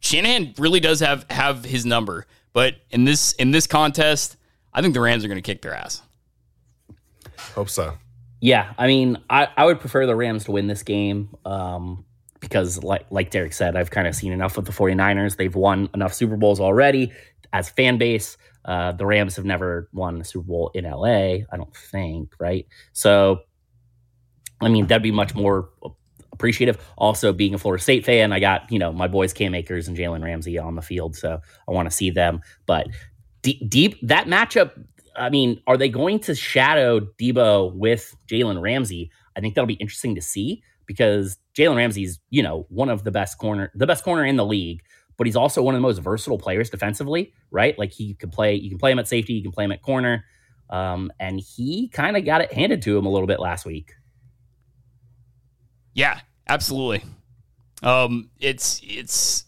Shanahan 0.00 0.54
really 0.58 0.80
does 0.80 1.00
have 1.00 1.26
have 1.30 1.64
his 1.64 1.84
number. 1.84 2.26
But 2.52 2.76
in 2.90 3.04
this 3.04 3.32
in 3.34 3.50
this 3.50 3.66
contest, 3.66 4.36
I 4.72 4.82
think 4.82 4.94
the 4.94 5.00
Rams 5.00 5.24
are 5.24 5.28
going 5.28 5.40
to 5.40 5.42
kick 5.42 5.62
their 5.62 5.74
ass. 5.74 6.02
Hope 7.54 7.68
so. 7.68 7.94
Yeah, 8.40 8.72
I 8.78 8.86
mean, 8.86 9.18
I, 9.28 9.48
I 9.56 9.64
would 9.64 9.80
prefer 9.80 10.06
the 10.06 10.14
Rams 10.14 10.44
to 10.44 10.52
win 10.52 10.68
this 10.68 10.84
game 10.84 11.34
um, 11.44 12.04
because, 12.40 12.82
like 12.82 13.06
like 13.10 13.30
Derek 13.30 13.52
said, 13.52 13.76
I've 13.76 13.90
kind 13.90 14.06
of 14.06 14.14
seen 14.14 14.32
enough 14.32 14.56
of 14.58 14.64
the 14.64 14.72
49ers. 14.72 15.36
They've 15.36 15.54
won 15.54 15.90
enough 15.94 16.14
Super 16.14 16.36
Bowls 16.36 16.60
already 16.60 17.12
as 17.52 17.68
fan 17.68 17.98
base. 17.98 18.36
Uh, 18.68 18.92
the 18.92 19.06
Rams 19.06 19.34
have 19.34 19.46
never 19.46 19.88
won 19.94 20.20
a 20.20 20.24
Super 20.24 20.46
Bowl 20.46 20.70
in 20.74 20.84
LA, 20.84 21.38
I 21.50 21.56
don't 21.56 21.74
think, 21.74 22.34
right? 22.38 22.66
So, 22.92 23.40
I 24.60 24.68
mean, 24.68 24.86
that'd 24.86 25.02
be 25.02 25.10
much 25.10 25.34
more 25.34 25.70
appreciative. 26.32 26.76
Also, 26.98 27.32
being 27.32 27.54
a 27.54 27.58
Florida 27.58 27.82
State 27.82 28.04
fan, 28.04 28.30
I 28.30 28.40
got, 28.40 28.70
you 28.70 28.78
know, 28.78 28.92
my 28.92 29.08
boys 29.08 29.32
Cam 29.32 29.54
Akers 29.54 29.88
and 29.88 29.96
Jalen 29.96 30.22
Ramsey 30.22 30.58
on 30.58 30.74
the 30.74 30.82
field, 30.82 31.16
so 31.16 31.40
I 31.66 31.72
want 31.72 31.88
to 31.88 31.96
see 31.96 32.10
them. 32.10 32.42
But 32.66 32.88
deep, 33.40 33.70
deep 33.70 33.98
that 34.02 34.26
matchup, 34.26 34.72
I 35.16 35.30
mean, 35.30 35.62
are 35.66 35.78
they 35.78 35.88
going 35.88 36.18
to 36.20 36.34
shadow 36.34 37.00
Deebo 37.00 37.74
with 37.74 38.14
Jalen 38.30 38.60
Ramsey? 38.60 39.10
I 39.34 39.40
think 39.40 39.54
that'll 39.54 39.66
be 39.66 39.74
interesting 39.74 40.14
to 40.14 40.20
see 40.20 40.62
because 40.84 41.38
Jalen 41.56 41.76
Ramsey's, 41.76 42.20
you 42.28 42.42
know, 42.42 42.66
one 42.68 42.90
of 42.90 43.04
the 43.04 43.10
best 43.10 43.38
corner, 43.38 43.72
the 43.74 43.86
best 43.86 44.04
corner 44.04 44.26
in 44.26 44.36
the 44.36 44.44
league 44.44 44.82
but 45.18 45.26
he's 45.26 45.36
also 45.36 45.60
one 45.62 45.74
of 45.74 45.78
the 45.78 45.86
most 45.86 45.98
versatile 45.98 46.38
players 46.38 46.70
defensively, 46.70 47.34
right? 47.50 47.78
Like 47.78 47.92
he 47.92 48.14
could 48.14 48.32
play, 48.32 48.54
you 48.54 48.70
can 48.70 48.78
play 48.78 48.92
him 48.92 49.00
at 49.00 49.08
safety, 49.08 49.34
you 49.34 49.42
can 49.42 49.52
play 49.52 49.64
him 49.64 49.72
at 49.72 49.82
corner. 49.82 50.24
Um, 50.70 51.12
and 51.18 51.40
he 51.40 51.88
kind 51.88 52.16
of 52.16 52.24
got 52.24 52.40
it 52.40 52.52
handed 52.52 52.82
to 52.82 52.96
him 52.96 53.04
a 53.04 53.10
little 53.10 53.26
bit 53.26 53.40
last 53.40 53.66
week. 53.66 53.92
Yeah, 55.92 56.20
absolutely. 56.48 57.04
Um, 57.82 58.30
it's 58.38 58.80
it's. 58.84 59.44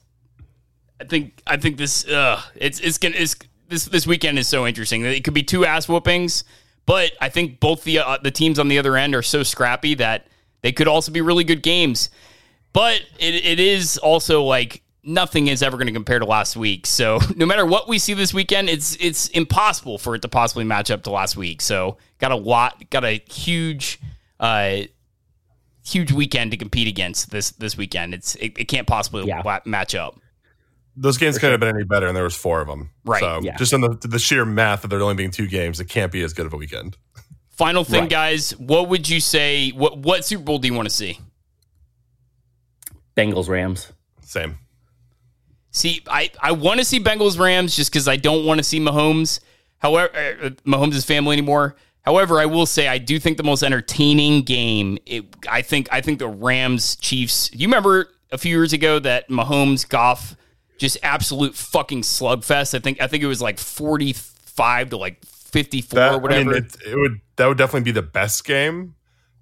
I 1.00 1.04
think 1.04 1.40
I 1.46 1.56
think 1.56 1.76
this 1.76 2.06
uh, 2.06 2.42
it's 2.56 2.80
it's 2.80 2.98
gonna 2.98 3.14
it's 3.16 3.36
this 3.68 3.84
this 3.84 4.06
weekend 4.06 4.38
is 4.38 4.48
so 4.48 4.66
interesting. 4.66 5.04
It 5.04 5.24
could 5.24 5.34
be 5.34 5.42
two 5.42 5.64
ass 5.64 5.88
whoopings, 5.88 6.44
but 6.86 7.12
I 7.20 7.28
think 7.28 7.60
both 7.60 7.84
the 7.84 8.00
uh, 8.00 8.18
the 8.22 8.30
teams 8.30 8.58
on 8.58 8.68
the 8.68 8.78
other 8.78 8.96
end 8.96 9.14
are 9.14 9.22
so 9.22 9.42
scrappy 9.42 9.94
that 9.94 10.26
they 10.62 10.72
could 10.72 10.88
also 10.88 11.12
be 11.12 11.20
really 11.20 11.44
good 11.44 11.62
games. 11.62 12.10
But 12.72 13.02
it, 13.18 13.34
it 13.34 13.60
is 13.60 13.98
also 13.98 14.42
like 14.42 14.82
nothing 15.02 15.48
is 15.48 15.62
ever 15.62 15.76
going 15.76 15.86
to 15.86 15.92
compare 15.92 16.18
to 16.18 16.24
last 16.24 16.56
week. 16.56 16.86
So 16.86 17.18
no 17.36 17.46
matter 17.46 17.64
what 17.64 17.88
we 17.88 17.98
see 17.98 18.14
this 18.14 18.34
weekend, 18.34 18.68
it's 18.68 18.96
it's 18.96 19.28
impossible 19.28 19.98
for 19.98 20.14
it 20.14 20.22
to 20.22 20.28
possibly 20.28 20.64
match 20.64 20.90
up 20.90 21.02
to 21.04 21.10
last 21.10 21.36
week. 21.36 21.62
So 21.62 21.98
got 22.18 22.32
a 22.32 22.36
lot, 22.36 22.90
got 22.90 23.04
a 23.04 23.22
huge, 23.30 24.00
uh, 24.38 24.82
huge 25.84 26.12
weekend 26.12 26.50
to 26.52 26.56
compete 26.56 26.88
against 26.88 27.30
this 27.30 27.50
this 27.52 27.76
weekend. 27.76 28.14
It's 28.14 28.34
it, 28.36 28.58
it 28.58 28.64
can't 28.66 28.86
possibly 28.86 29.26
yeah. 29.26 29.60
match 29.64 29.94
up. 29.94 30.18
Those 30.96 31.16
games 31.18 31.38
couldn't 31.38 31.52
have 31.52 31.60
been 31.60 31.74
any 31.74 31.84
better, 31.84 32.08
and 32.08 32.16
there 32.16 32.24
was 32.24 32.36
four 32.36 32.60
of 32.60 32.68
them. 32.68 32.90
Right. 33.04 33.20
So 33.20 33.40
yeah. 33.42 33.56
just 33.56 33.72
on 33.72 33.80
the 33.80 33.96
the 34.02 34.18
sheer 34.18 34.44
math 34.44 34.84
of 34.84 34.90
there 34.90 35.00
only 35.00 35.14
being 35.14 35.30
two 35.30 35.46
games, 35.46 35.80
it 35.80 35.88
can't 35.88 36.12
be 36.12 36.22
as 36.22 36.32
good 36.32 36.46
of 36.46 36.52
a 36.52 36.56
weekend. 36.56 36.96
Final 37.50 37.84
thing, 37.84 38.02
right. 38.02 38.10
guys. 38.10 38.52
What 38.58 38.88
would 38.88 39.08
you 39.08 39.20
say? 39.20 39.70
What 39.70 39.98
what 39.98 40.24
Super 40.24 40.42
Bowl 40.42 40.58
do 40.58 40.68
you 40.68 40.74
want 40.74 40.88
to 40.88 40.94
see? 40.94 41.18
Bengals 43.16 43.48
Rams. 43.48 43.92
Same. 44.22 44.58
See, 45.70 46.02
I, 46.08 46.30
I 46.40 46.52
want 46.52 46.78
to 46.80 46.84
see 46.84 47.00
Bengals 47.00 47.38
Rams 47.38 47.76
just 47.76 47.92
because 47.92 48.08
I 48.08 48.16
don't 48.16 48.44
want 48.44 48.58
to 48.58 48.64
see 48.64 48.80
Mahomes. 48.80 49.40
However, 49.78 50.12
uh, 50.16 50.50
Mahomes' 50.66 51.04
family 51.04 51.34
anymore. 51.34 51.76
However, 52.02 52.40
I 52.40 52.46
will 52.46 52.66
say 52.66 52.88
I 52.88 52.98
do 52.98 53.18
think 53.18 53.36
the 53.36 53.42
most 53.42 53.62
entertaining 53.62 54.42
game. 54.42 54.98
It, 55.06 55.24
I 55.48 55.62
think 55.62 55.88
I 55.92 56.00
think 56.00 56.18
the 56.18 56.28
Rams 56.28 56.96
Chiefs. 56.96 57.50
You 57.52 57.68
remember 57.68 58.08
a 58.32 58.38
few 58.38 58.56
years 58.56 58.72
ago 58.72 58.98
that 58.98 59.28
Mahomes 59.28 59.88
Goff 59.88 60.36
just 60.78 60.98
absolute 61.02 61.54
fucking 61.54 62.02
slugfest. 62.02 62.74
I 62.74 62.80
think 62.80 63.00
I 63.00 63.06
think 63.06 63.22
it 63.22 63.26
was 63.26 63.42
like 63.42 63.58
forty 63.58 64.12
five 64.12 64.90
to 64.90 64.96
like 64.96 65.24
fifty 65.24 65.82
four 65.82 66.00
or 66.00 66.18
whatever. 66.18 66.50
I 66.50 66.54
mean, 66.54 66.64
it, 66.64 66.76
it 66.86 66.96
would 66.96 67.20
that 67.36 67.46
would 67.46 67.58
definitely 67.58 67.84
be 67.84 67.92
the 67.92 68.02
best 68.02 68.44
game 68.44 68.94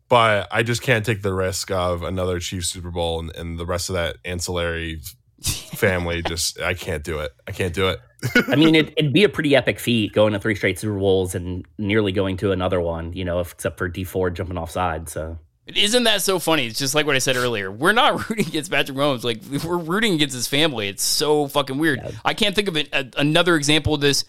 but 0.08 0.48
I 0.50 0.62
just 0.62 0.82
can't 0.82 1.04
take 1.04 1.22
the 1.22 1.34
risk 1.34 1.70
of 1.70 2.02
another 2.02 2.40
Chiefs 2.40 2.68
Super 2.68 2.90
Bowl 2.90 3.20
and, 3.20 3.34
and, 3.36 3.58
the 3.58 3.66
rest 3.66 3.90
of 3.90 3.94
that 3.94 4.16
ancillary 4.24 5.00
family 5.42 6.22
just 6.22 6.60
I 6.60 6.74
can't 6.74 7.04
do 7.04 7.20
it. 7.20 7.32
I 7.46 7.52
can't 7.52 7.74
do 7.74 7.88
it. 7.88 8.00
I 8.48 8.56
mean, 8.56 8.74
it, 8.74 8.94
would 8.96 9.12
be 9.12 9.24
a 9.24 9.28
pretty 9.28 9.54
epic 9.54 9.78
feat 9.78 10.12
going 10.12 10.32
to 10.32 10.40
three 10.40 10.56
straight 10.56 10.78
Super 10.78 10.98
Bowls 10.98 11.34
and 11.34 11.64
nearly 11.78 12.10
going 12.10 12.36
to 12.38 12.50
another 12.50 12.80
one. 12.80 13.12
You 13.12 13.24
know, 13.24 13.40
if, 13.40 13.52
except 13.52 13.78
for 13.78 13.88
Dee 13.88 14.04
Ford 14.04 14.34
jumping 14.34 14.58
off 14.58 14.70
side. 14.70 15.08
So 15.08 15.38
isn't 15.66 16.04
that 16.04 16.22
so 16.22 16.38
funny? 16.38 16.66
It's 16.66 16.78
just 16.78 16.94
like 16.94 17.06
what 17.06 17.14
I 17.14 17.18
said 17.18 17.36
earlier. 17.36 17.70
We're 17.70 17.92
not 17.92 18.28
rooting 18.30 18.46
against 18.46 18.70
Patrick 18.70 18.96
Mahomes. 18.96 19.24
Like 19.24 19.42
we're 19.64 19.76
rooting 19.76 20.14
against 20.14 20.34
his 20.34 20.48
family. 20.48 20.88
It's 20.88 21.02
so 21.02 21.46
fucking 21.48 21.78
weird. 21.78 22.00
Yeah. 22.02 22.10
I 22.24 22.34
can't 22.34 22.54
think 22.54 22.68
of 22.68 22.76
it, 22.76 22.88
a, 22.92 23.08
another 23.16 23.54
example 23.54 23.94
of 23.94 24.00
this. 24.00 24.24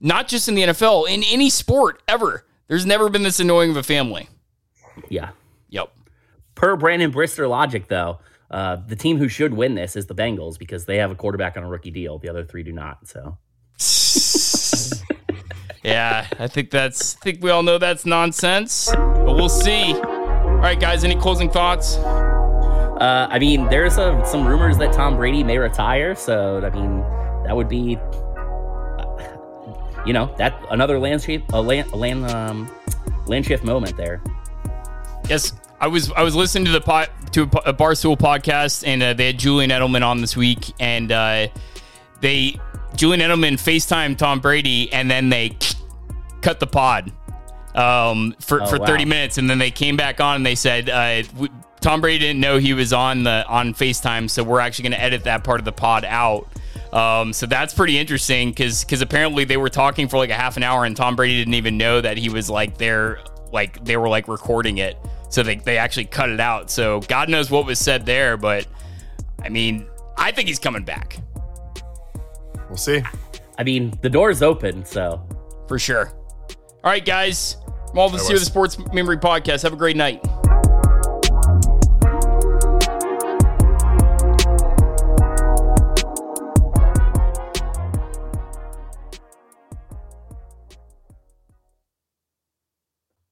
Not 0.00 0.28
just 0.28 0.48
in 0.48 0.54
the 0.54 0.62
NFL, 0.62 1.08
in 1.08 1.22
any 1.24 1.48
sport 1.48 2.02
ever. 2.08 2.44
There's 2.68 2.84
never 2.84 3.08
been 3.08 3.22
this 3.22 3.38
annoying 3.38 3.70
of 3.70 3.76
a 3.76 3.82
family. 3.82 4.28
Yeah. 5.08 5.30
Yep. 5.70 5.92
Per 6.54 6.76
Brandon 6.76 7.12
Brister 7.12 7.48
logic, 7.48 7.88
though, 7.88 8.18
uh, 8.52 8.76
the 8.86 8.96
team 8.96 9.16
who 9.16 9.28
should 9.28 9.54
win 9.54 9.74
this 9.74 9.96
is 9.96 10.06
the 10.06 10.14
Bengals 10.14 10.58
because 10.58 10.84
they 10.84 10.98
have 10.98 11.10
a 11.10 11.14
quarterback 11.14 11.56
on 11.56 11.62
a 11.62 11.68
rookie 11.68 11.90
deal. 11.90 12.18
The 12.18 12.28
other 12.28 12.44
three 12.44 12.62
do 12.62 12.72
not. 12.72 13.08
So. 13.08 13.38
yeah, 15.82 16.26
I 16.38 16.48
think 16.48 16.70
that's. 16.70 17.16
I 17.16 17.20
think 17.20 17.42
we 17.42 17.50
all 17.50 17.62
know 17.62 17.78
that's 17.78 18.04
nonsense, 18.04 18.90
but 18.94 19.34
we'll 19.34 19.48
see. 19.48 19.94
All 19.94 20.58
right, 20.58 20.78
guys. 20.78 21.02
Any 21.02 21.16
closing 21.16 21.50
thoughts? 21.50 21.96
Uh, 21.96 23.26
I 23.30 23.38
mean, 23.38 23.68
there's 23.68 23.98
a, 23.98 24.22
some 24.24 24.46
rumors 24.46 24.78
that 24.78 24.92
Tom 24.92 25.16
Brady 25.16 25.42
may 25.42 25.58
retire. 25.58 26.14
So 26.14 26.64
I 26.64 26.70
mean, 26.70 27.00
that 27.44 27.56
would 27.56 27.68
be, 27.68 27.96
uh, 27.96 30.02
you 30.06 30.12
know, 30.12 30.32
that 30.38 30.62
another 30.70 30.98
landscape, 30.98 31.42
a 31.52 31.60
land, 31.60 31.90
a 31.92 31.96
land, 31.96 32.26
um, 32.26 32.70
land 33.26 33.46
shift 33.46 33.64
moment 33.64 33.96
there. 33.96 34.22
Yes, 35.28 35.52
I 35.82 35.88
was 35.88 36.12
I 36.12 36.22
was 36.22 36.36
listening 36.36 36.66
to 36.66 36.70
the 36.70 36.80
pot 36.80 37.10
to 37.32 37.42
a, 37.42 37.74
Barstool 37.74 38.16
podcast, 38.16 38.86
and 38.86 39.02
uh, 39.02 39.14
they 39.14 39.26
had 39.26 39.38
Julian 39.38 39.70
Edelman 39.70 40.06
on 40.06 40.20
this 40.20 40.36
week, 40.36 40.72
and 40.78 41.10
uh, 41.10 41.48
they 42.20 42.60
Julian 42.94 43.20
Edelman 43.20 43.54
Facetime 43.54 44.16
Tom 44.16 44.38
Brady, 44.38 44.92
and 44.92 45.10
then 45.10 45.28
they 45.28 45.56
cut 46.40 46.60
the 46.60 46.68
pod 46.68 47.10
um, 47.74 48.36
for 48.38 48.62
Oh, 48.62 48.66
for 48.66 48.78
wow. 48.78 48.86
30 48.86 49.06
minutes, 49.06 49.38
and 49.38 49.50
then 49.50 49.58
they 49.58 49.72
came 49.72 49.96
back 49.96 50.20
on 50.20 50.36
and 50.36 50.46
they 50.46 50.54
said 50.54 50.88
uh, 50.88 51.22
w- 51.32 51.52
Tom 51.80 52.00
Brady 52.00 52.20
didn't 52.20 52.38
know 52.40 52.58
he 52.58 52.74
was 52.74 52.92
on 52.92 53.24
the 53.24 53.44
on 53.48 53.74
Facetime, 53.74 54.30
so 54.30 54.44
we're 54.44 54.60
actually 54.60 54.84
going 54.84 54.92
to 54.92 55.02
edit 55.02 55.24
that 55.24 55.42
part 55.42 55.60
of 55.60 55.64
the 55.64 55.72
pod 55.72 56.04
out. 56.04 56.46
Um, 56.92 57.32
so 57.32 57.46
that's 57.46 57.74
pretty 57.74 57.98
interesting 57.98 58.50
because 58.50 58.84
because 58.84 59.00
apparently 59.00 59.46
they 59.46 59.56
were 59.56 59.68
talking 59.68 60.06
for 60.06 60.16
like 60.18 60.30
a 60.30 60.34
half 60.34 60.56
an 60.56 60.62
hour, 60.62 60.84
and 60.84 60.96
Tom 60.96 61.16
Brady 61.16 61.38
didn't 61.38 61.54
even 61.54 61.76
know 61.76 62.00
that 62.00 62.18
he 62.18 62.28
was 62.28 62.48
like 62.48 62.78
there, 62.78 63.18
like 63.50 63.84
they 63.84 63.96
were 63.96 64.08
like 64.08 64.28
recording 64.28 64.78
it. 64.78 64.96
So 65.32 65.42
they 65.42 65.56
they 65.56 65.78
actually 65.78 66.04
cut 66.04 66.30
it 66.30 66.40
out. 66.40 66.70
So 66.70 67.00
God 67.00 67.28
knows 67.28 67.50
what 67.50 67.66
was 67.66 67.78
said 67.78 68.06
there, 68.06 68.36
but 68.36 68.66
I 69.42 69.48
mean, 69.48 69.86
I 70.16 70.30
think 70.30 70.48
he's 70.48 70.58
coming 70.58 70.84
back 70.84 71.18
We'll 72.72 72.78
see. 72.78 73.02
I 73.58 73.64
mean, 73.64 73.92
the 74.00 74.08
door's 74.08 74.40
open, 74.40 74.82
so 74.86 75.22
for 75.68 75.78
sure. 75.78 76.10
All 76.82 76.90
right, 76.90 77.04
guys. 77.04 77.58
From 77.90 77.98
all 77.98 78.06
of 78.06 78.14
us 78.14 78.22
That 78.22 78.28
here, 78.28 78.38
the 78.38 78.46
Sports 78.46 78.78
Memory 78.94 79.18
Podcast. 79.18 79.62
Have 79.62 79.74
a 79.74 79.76
great 79.76 79.94
night. 79.94 80.24